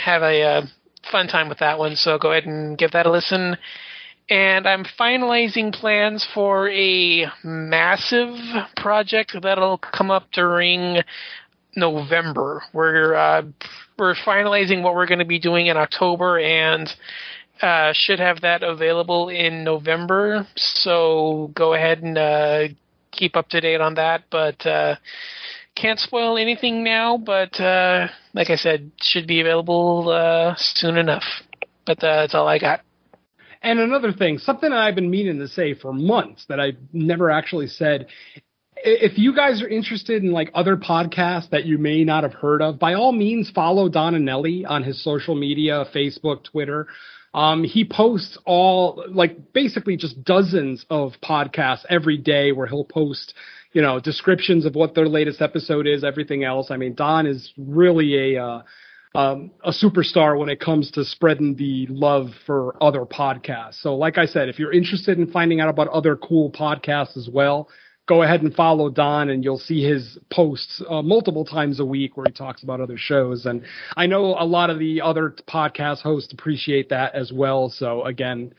have 0.02 0.24
a 0.24 0.64
fun 1.12 1.28
time 1.28 1.50
with 1.50 1.60
that 1.60 1.78
one. 1.78 1.96
So 1.96 2.18
go 2.18 2.32
ahead 2.32 2.46
and 2.46 2.80
give 2.80 2.92
that 2.92 3.06
a 3.06 3.12
listen. 3.12 3.58
And 4.30 4.68
I'm 4.68 4.84
finalizing 4.99 5.74
plans 5.74 6.28
for 6.34 6.70
a 6.70 7.28
massive 7.44 8.36
project 8.76 9.36
that'll 9.41 9.78
come 9.78 10.12
up 10.12 10.26
during 10.34 11.02
November. 11.78 12.64
We're 12.74 13.16
uh, 13.16 13.44
we're 13.98 14.16
finalizing 14.16 14.84
what 14.84 14.95
we're 14.95 15.06
going 15.06 15.20
to 15.20 15.26
be 15.26 15.40
doing 15.40 15.68
in 15.68 15.78
October 15.78 16.40
and 16.40 16.94
uh, 17.62 17.94
should 17.94 18.20
have 18.20 18.41
that 18.41 18.64
available 18.64 19.30
in 19.30 19.64
November. 19.64 20.45
So 20.56 21.52
go 21.56 21.74
ahead 21.74 22.04
and 22.04 22.18
uh, 22.18 22.68
keep 23.12 23.38
up 23.38 23.48
to 23.49 23.62
date 23.62 23.80
on 23.80 23.95
that. 23.95 24.24
But 24.30 24.66
uh, 24.66 24.95
can't 25.76 25.99
spoil 25.99 26.38
anything 26.38 26.84
now. 26.84 27.18
But 27.18 27.60
uh, 27.62 28.08
like 28.34 28.49
I 28.49 28.56
said, 28.56 28.91
should 29.02 29.26
be 29.26 29.40
available 29.40 30.10
uh, 30.10 30.56
soon 30.58 30.98
enough. 30.98 31.26
But 31.86 31.99
that's 32.02 32.36
all 32.36 32.48
I 32.48 32.60
got. 32.60 32.82
And 33.62 33.80
another 33.80 34.12
thing, 34.12 34.38
something 34.38 34.72
I've 34.72 34.96
been 34.96 35.10
meaning 35.10 35.40
to 35.40 35.48
say 35.48 35.74
for 35.74 35.94
months 35.94 36.46
that 36.50 36.60
I've 36.60 36.78
never 36.94 37.32
actually 37.32 37.68
said. 37.68 38.08
If 38.76 39.18
you 39.18 39.36
guys 39.36 39.62
are 39.64 39.68
interested 39.68 40.24
in 40.24 40.32
like 40.32 40.52
other 40.54 40.78
podcasts 40.78 41.50
that 41.50 41.66
you 41.66 41.78
may 41.78 42.04
not 42.04 42.24
have 42.24 42.34
heard 42.34 42.62
of, 42.62 42.78
by 42.78 42.94
all 42.94 43.12
means 43.12 43.50
follow 43.50 43.90
Don 43.90 44.14
Anelli 44.14 44.66
on 44.68 44.84
his 44.84 45.04
social 45.04 45.36
media, 45.36 45.86
Facebook, 45.94 46.44
Twitter. 46.44 46.88
Um, 47.34 47.64
he 47.64 47.84
posts 47.86 48.38
all 48.46 49.04
like 49.10 49.54
basically 49.54 49.98
just 49.98 50.24
dozens 50.24 50.86
of 50.90 51.14
podcasts 51.24 51.86
every 51.90 52.18
day 52.18 52.52
where 52.52 52.68
he'll 52.68 52.86
post, 52.86 53.34
you 53.74 53.82
know, 53.82 54.00
descriptions 54.00 54.66
of 54.66 54.76
what 54.76 54.96
their 54.96 55.08
latest 55.08 55.42
episode 55.42 55.88
is, 55.88 56.04
everything 56.04 56.44
else. 56.44 56.72
I 56.72 56.78
mean, 56.78 56.94
Don 56.96 57.26
is 57.28 57.52
really 57.58 58.36
a 58.36 58.44
uh, 58.44 58.62
um, 59.16 59.52
a 59.64 59.72
superstar 59.72 60.38
when 60.38 60.50
it 60.50 60.60
comes 60.60 60.92
to 60.92 61.04
spreading 61.04 61.56
the 61.56 61.88
love 61.90 62.28
for 62.46 62.82
other 62.82 63.06
podcasts. 63.06 63.82
So, 63.82 63.96
like 63.96 64.18
I 64.18 64.26
said, 64.26 64.50
if 64.50 64.60
you're 64.60 64.74
interested 64.74 65.18
in 65.18 65.32
finding 65.32 65.60
out 65.60 65.70
about 65.70 65.88
other 65.88 66.16
cool 66.16 66.52
podcasts 66.52 67.18
as 67.18 67.30
well, 67.32 67.70
go 68.08 68.24
ahead 68.24 68.42
and 68.42 68.54
follow 68.54 68.90
Don, 68.90 69.30
and 69.30 69.44
you'll 69.44 69.60
see 69.60 69.84
his 69.84 70.18
posts 70.32 70.82
uh, 70.90 71.02
multiple 71.02 71.46
times 71.46 71.80
a 71.80 71.86
week 71.86 72.16
where 72.16 72.26
he 72.28 72.34
talks 72.34 72.64
about 72.64 72.82
other 72.82 72.98
shows. 72.98 73.46
And 73.46 73.64
I 73.96 74.08
know 74.08 74.36
a 74.38 74.46
lot 74.46 74.70
of 74.70 74.80
the 74.80 75.02
other 75.02 75.36
podcast 75.48 76.02
hosts 76.02 76.34
appreciate 76.34 76.90
that 76.90 77.16
as 77.16 77.32
well. 77.32 77.70
So, 77.70 78.06
again, 78.06 78.54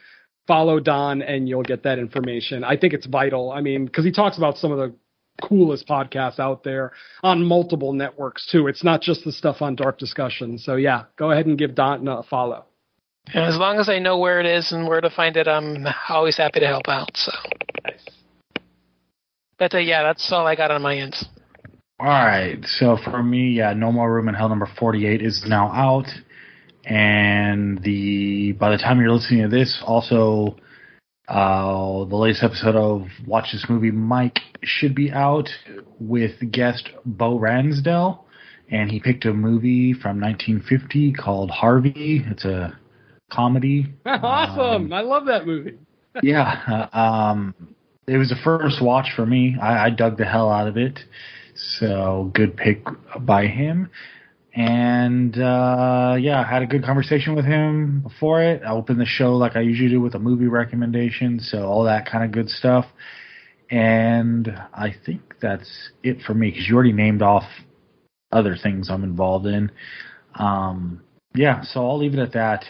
follow 0.47 0.81
Don, 0.81 1.23
and 1.23 1.49
you'll 1.49 1.63
get 1.63 1.83
that 1.85 1.99
information. 1.99 2.65
I 2.65 2.77
think 2.77 2.95
it's 2.95 3.07
vital. 3.07 3.53
I 3.53 3.61
mean, 3.61 3.87
because 3.87 4.05
he 4.05 4.13
talks 4.13 4.39
about 4.39 4.57
some 4.57 4.73
of 4.73 4.79
the 4.79 4.95
coolest 5.43 5.87
podcasts 5.87 6.39
out 6.39 6.65
there 6.65 6.93
on 7.23 7.45
multiple 7.45 7.93
networks 7.93 8.47
too. 8.51 8.67
It's 8.67 8.85
not 8.85 9.01
just 9.01 9.25
the 9.25 9.33
stuff 9.33 9.63
on 9.63 9.75
Dark 9.77 9.99
Discussion. 9.99 10.59
So 10.59 10.77
yeah, 10.77 11.05
go 11.17 11.31
ahead 11.31 11.47
and 11.47 11.59
give 11.59 11.75
Don 11.75 12.07
a 12.09 12.23
follow. 12.23 12.65
And 13.35 13.45
as 13.45 13.57
long 13.57 13.79
as 13.79 13.89
I 13.89 13.99
know 13.99 14.19
where 14.19 14.41
it 14.41 14.47
is 14.47 14.73
and 14.73 14.89
where 14.89 15.01
to 15.01 15.11
find 15.11 15.37
it, 15.37 15.47
I'm 15.47 15.87
always 16.09 16.37
happy 16.37 16.61
to 16.61 16.67
help 16.67 16.89
out. 16.89 17.11
So, 17.15 17.33
but 19.59 19.75
uh, 19.75 19.79
yeah, 19.79 20.03
that's 20.03 20.33
all 20.33 20.47
I 20.47 20.57
got 20.57 20.71
on 20.71 20.83
my 20.83 20.97
end. 20.97 21.15
All 22.01 22.07
right. 22.07 22.65
So 22.65 22.97
for 23.05 23.23
me, 23.23 23.51
yeah, 23.51 23.75
No 23.75 23.93
More 23.93 24.13
Room 24.13 24.29
in 24.29 24.35
Hell 24.35 24.49
number 24.49 24.69
48 24.79 25.21
is 25.21 25.45
now 25.47 25.71
out. 25.73 26.07
And 26.85 27.83
the 27.83 28.53
by 28.53 28.71
the 28.71 28.79
time 28.79 29.01
you're 29.01 29.13
listening 29.13 29.43
to 29.43 29.49
this, 29.49 29.83
also 29.85 30.57
uh, 31.29 32.05
the 32.07 32.17
latest 32.17 32.43
episode 32.43 32.75
of 32.75 33.09
Watch 33.27 33.49
This 33.53 33.67
Movie 33.69 33.91
Mike 33.91 34.39
should 34.63 34.95
be 34.95 35.11
out 35.13 35.49
with 36.01 36.33
guest 36.51 36.89
Bo 37.05 37.39
Ransdell, 37.39 38.25
and 38.71 38.91
he 38.91 38.99
picked 38.99 39.27
a 39.27 39.35
movie 39.35 39.93
from 39.93 40.21
1950 40.21 41.13
called 41.13 41.51
Harvey. 41.51 42.25
It's 42.27 42.45
a 42.45 42.79
comedy. 43.31 43.93
awesome! 44.07 44.87
Um, 44.87 44.93
I 44.93 45.03
love 45.03 45.27
that 45.27 45.47
movie. 45.47 45.79
yeah, 46.23 46.89
uh, 46.93 46.99
um, 46.99 47.55
it 48.07 48.17
was 48.17 48.31
the 48.31 48.41
first 48.43 48.83
watch 48.83 49.09
for 49.15 49.27
me. 49.27 49.57
I, 49.61 49.87
I 49.87 49.91
dug 49.91 50.17
the 50.17 50.25
hell 50.25 50.51
out 50.51 50.67
of 50.67 50.79
it. 50.79 50.99
So 51.55 52.31
good 52.35 52.57
pick 52.57 52.83
by 53.21 53.47
him. 53.47 53.91
And 54.59 55.39
uh, 55.39 56.17
yeah, 56.19 56.41
I 56.41 56.53
had 56.53 56.63
a 56.63 56.67
good 56.67 56.85
conversation 56.85 57.37
with 57.37 57.45
him 57.45 58.01
before 58.01 58.43
it. 58.43 58.63
I 58.65 58.73
opened 58.73 59.01
the 59.01 59.07
show 59.07 59.37
like 59.37 59.55
I 59.55 59.61
usually 59.61 59.89
do 59.89 60.01
with 60.01 60.17
a 60.17 60.19
movie 60.19 60.49
recommendation, 60.49 61.39
so 61.39 61.63
all 61.63 61.85
that 61.85 62.11
kind 62.11 62.25
of 62.25 62.33
good 62.33 62.51
stuff. 62.51 62.85
And 63.71 64.49
I 64.75 64.97
think 65.07 65.37
that's 65.41 65.71
it 66.03 66.23
for 66.27 66.35
me 66.35 66.51
because 66.51 66.69
you 66.69 66.75
already 66.75 66.93
named 66.93 67.23
off 67.23 67.45
other 68.33 68.57
things 68.61 68.91
I'm 68.91 69.05
involved 69.05 69.47
in. 69.47 69.71
Um, 70.35 71.03
yeah, 71.37 71.63
so 71.63 71.89
I'll 71.89 71.99
leave 71.99 72.15
it 72.15 72.19
at 72.19 72.33
that. 72.33 72.65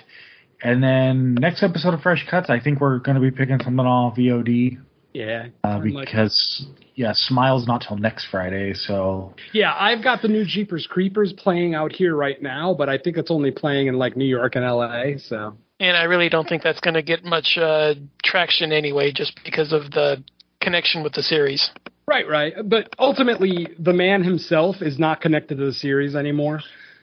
And 0.63 0.83
then 0.83 1.37
next 1.37 1.63
episode 1.63 1.95
of 1.95 2.03
Fresh 2.03 2.27
Cuts, 2.31 2.51
I 2.51 2.61
think 2.61 2.83
we're 2.83 2.99
going 2.99 3.15
to 3.15 3.23
be 3.23 3.31
picking 3.31 3.61
something 3.65 3.87
off 3.87 4.19
VOD. 4.19 4.79
Yeah, 5.15 5.47
uh, 5.65 5.79
because 5.79 6.67
yeah, 6.99 7.13
Smile's 7.15 7.69
not 7.69 7.85
till 7.87 7.97
next 7.97 8.27
Friday, 8.29 8.75
so 8.75 9.33
yeah, 9.53 9.73
I've 9.79 10.03
got 10.03 10.21
the 10.21 10.27
new 10.27 10.45
Jeepers 10.45 10.89
Creepers 10.91 11.33
playing 11.33 11.77
out 11.77 11.93
here 11.93 12.17
right 12.17 12.43
now, 12.43 12.75
but 12.75 12.89
I 12.89 12.99
think 12.99 13.17
it's 13.17 13.31
only 13.31 13.53
playing 13.53 13.87
in 13.87 13.95
like 13.95 14.17
New 14.17 14.25
York 14.25 14.57
and 14.57 14.65
LA. 14.65 15.17
So, 15.19 15.57
and 15.79 15.97
I 15.97 16.03
really 16.03 16.29
don't 16.29 16.49
think 16.49 16.65
that's 16.65 16.81
going 16.81 16.95
to 16.95 17.03
get 17.03 17.25
much 17.25 17.57
uh, 17.57 17.95
traction 18.25 18.73
anyway, 18.73 19.13
just 19.13 19.39
because 19.45 19.73
of 19.73 19.93
the 19.93 20.25
connection 20.61 21.05
with 21.05 21.13
the 21.13 21.23
series. 21.23 21.71
Right, 22.09 22.27
right. 22.27 22.55
But 22.65 22.93
ultimately, 22.99 23.69
the 23.79 23.93
man 23.93 24.25
himself 24.25 24.83
is 24.83 24.99
not 24.99 25.21
connected 25.21 25.59
to 25.59 25.67
the 25.67 25.73
series 25.73 26.17
anymore. 26.17 26.63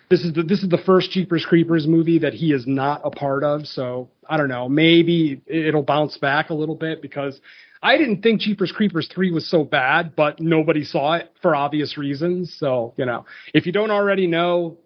This 0.09 0.25
is 0.25 0.33
the 0.33 0.43
this 0.43 0.61
is 0.61 0.67
the 0.67 0.81
first 0.85 1.11
Jeepers 1.11 1.45
Creepers 1.45 1.87
movie 1.87 2.19
that 2.19 2.33
he 2.33 2.51
is 2.51 2.67
not 2.67 2.99
a 3.05 3.11
part 3.11 3.45
of. 3.45 3.65
So 3.65 4.09
I 4.27 4.35
don't 4.35 4.49
know. 4.49 4.67
Maybe 4.67 5.39
it'll 5.47 5.83
bounce 5.83 6.17
back 6.17 6.49
a 6.49 6.53
little 6.53 6.75
bit 6.75 7.01
because 7.01 7.39
I 7.85 7.97
didn't 7.97 8.23
think 8.23 8.41
Jeepers 8.41 8.71
Creepers 8.71 9.07
3 9.13 9.31
was 9.31 9.47
so 9.47 9.63
bad, 9.63 10.15
but 10.15 10.39
nobody 10.39 10.83
saw 10.83 11.13
it 11.13 11.31
for 11.39 11.55
obvious 11.55 11.99
reasons. 11.99 12.55
So, 12.57 12.95
you 12.97 13.05
know, 13.05 13.25
if 13.53 13.67
you 13.67 13.71
don't 13.71 13.91
already 13.91 14.25
know, 14.25 14.79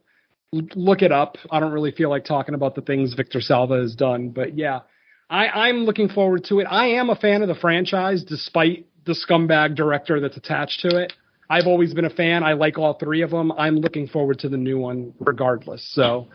look 0.52 1.02
it 1.02 1.14
up. 1.14 1.38
I 1.50 1.62
don't 1.62 1.72
really 1.72 1.92
feel 1.92 2.10
like 2.10 2.26
talking 2.26 2.56
about 2.56 2.76
the 2.76 2.82
things 2.82 3.14
Victor 3.14 3.40
Salva 3.40 3.80
has 3.80 3.96
done, 3.96 4.32
but 4.32 4.58
yeah, 4.58 4.82
I, 5.30 5.48
I'm 5.48 5.86
looking 5.86 6.10
forward 6.10 6.44
to 6.50 6.60
it. 6.60 6.66
I 6.66 6.88
am 6.88 7.10
a 7.10 7.16
fan 7.16 7.42
of 7.42 7.48
the 7.48 7.56
franchise 7.56 8.26
despite 8.26 8.86
the 9.06 9.14
scumbag 9.14 9.76
director 9.76 10.20
that's 10.20 10.36
attached 10.36 10.82
to 10.82 10.98
it. 10.98 11.14
I've 11.50 11.68
always 11.68 11.94
been 11.94 12.06
a 12.06 12.10
fan. 12.10 12.44
I 12.44 12.52
like 12.52 12.78
all 12.78 12.96
three 12.96 13.22
of 13.22 13.32
them. 13.32 13.54
I'm 13.54 13.78
looking 13.78 14.08
forward 14.08 14.40
to 14.40 14.50
the 14.50 14.58
new 14.58 14.78
one 14.78 15.14
regardless. 15.22 15.88
So 15.96 16.28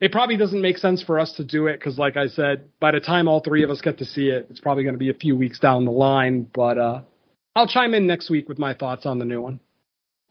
it 0.00 0.12
probably 0.12 0.36
doesn't 0.36 0.60
make 0.60 0.78
sense 0.78 1.02
for 1.02 1.18
us 1.20 1.32
to 1.34 1.44
do 1.44 1.66
it 1.66 1.78
because, 1.78 1.98
like 1.98 2.16
I 2.16 2.26
said, 2.26 2.68
by 2.80 2.90
the 2.90 3.00
time 3.00 3.28
all 3.28 3.40
three 3.40 3.62
of 3.62 3.70
us 3.70 3.80
get 3.80 3.98
to 3.98 4.04
see 4.04 4.28
it, 4.28 4.46
it's 4.50 4.60
probably 4.60 4.82
going 4.82 4.94
to 4.94 4.98
be 4.98 5.10
a 5.10 5.14
few 5.14 5.36
weeks 5.36 5.58
down 5.58 5.84
the 5.84 5.92
line. 5.92 6.48
But 6.52 6.78
uh, 6.78 7.02
I'll 7.54 7.68
chime 7.68 7.94
in 7.94 8.06
next 8.06 8.30
week 8.30 8.48
with 8.48 8.58
my 8.58 8.74
thoughts 8.74 9.06
on 9.06 9.18
the 9.18 9.24
new 9.24 9.40
one. 9.40 9.60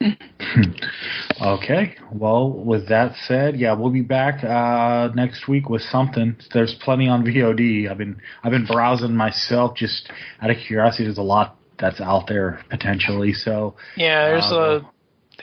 okay. 1.42 1.96
Well, 2.12 2.52
with 2.52 2.90
that 2.90 3.16
said, 3.26 3.56
yeah, 3.58 3.74
we'll 3.74 3.92
be 3.92 4.02
back 4.02 4.44
uh, 4.44 5.14
next 5.16 5.48
week 5.48 5.70
with 5.70 5.82
something. 5.84 6.36
There's 6.54 6.76
plenty 6.82 7.08
on 7.08 7.24
VOD. 7.24 7.90
I've 7.90 7.98
been 7.98 8.18
I've 8.44 8.52
been 8.52 8.66
browsing 8.66 9.16
myself 9.16 9.78
just 9.78 10.12
out 10.42 10.50
of 10.50 10.58
curiosity. 10.68 11.06
There's 11.06 11.18
a 11.18 11.22
lot 11.22 11.58
that's 11.80 12.02
out 12.02 12.28
there 12.28 12.60
potentially. 12.70 13.34
So 13.34 13.76
yeah, 13.96 14.28
there's 14.28 14.52
uh, 14.52 14.82
a 14.82 14.92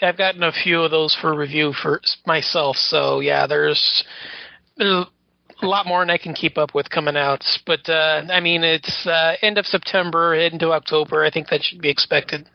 I've 0.03 0.19
gotten 0.19 0.43
a 0.43 0.53
few 0.53 0.83
of 0.83 0.91
those 0.91 1.17
for 1.21 1.35
review 1.35 1.73
for 1.73 2.01
myself. 2.27 2.77
So 2.77 3.21
yeah, 3.21 3.47
there's 3.47 4.05
there's 4.77 5.07
a 5.63 5.67
lot 5.67 5.87
more 5.87 6.01
than 6.01 6.11
I 6.11 6.19
can 6.19 6.35
keep 6.35 6.59
up 6.59 6.75
with 6.75 6.91
coming 6.91 7.17
out. 7.17 7.45
But 7.67 7.89
uh, 7.89 8.23
I 8.31 8.41
mean, 8.41 8.65
it's 8.65 9.07
uh, 9.07 9.35
end 9.43 9.59
of 9.59 9.67
September 9.67 10.35
into 10.35 10.71
October. 10.73 11.25
I 11.25 11.31
think 11.31 11.49
that 11.49 11.63
should 11.63 11.81
be 11.81 11.91
expected. 11.91 12.49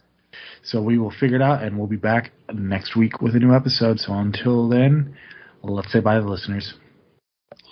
So 0.64 0.82
we 0.82 0.98
will 0.98 1.12
figure 1.12 1.36
it 1.36 1.42
out, 1.42 1.64
and 1.64 1.78
we'll 1.78 1.88
be 1.88 1.96
back 1.96 2.32
next 2.52 2.96
week 2.96 3.22
with 3.22 3.36
a 3.36 3.40
new 3.40 3.54
episode. 3.54 4.00
So 4.00 4.14
until 4.14 4.68
then, 4.68 5.16
let's 5.62 5.92
say 5.92 6.00
bye 6.00 6.16
to 6.16 6.22
the 6.22 6.28
listeners. 6.28 6.74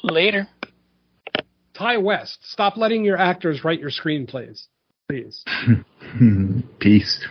Later. 0.04 0.48
Ti 1.76 1.98
West, 1.98 2.38
stop 2.44 2.78
letting 2.78 3.04
your 3.04 3.18
actors 3.18 3.64
write 3.64 3.80
your 3.80 3.90
screenplays, 3.90 4.68
please. 5.10 5.44
Peace. 6.80 7.28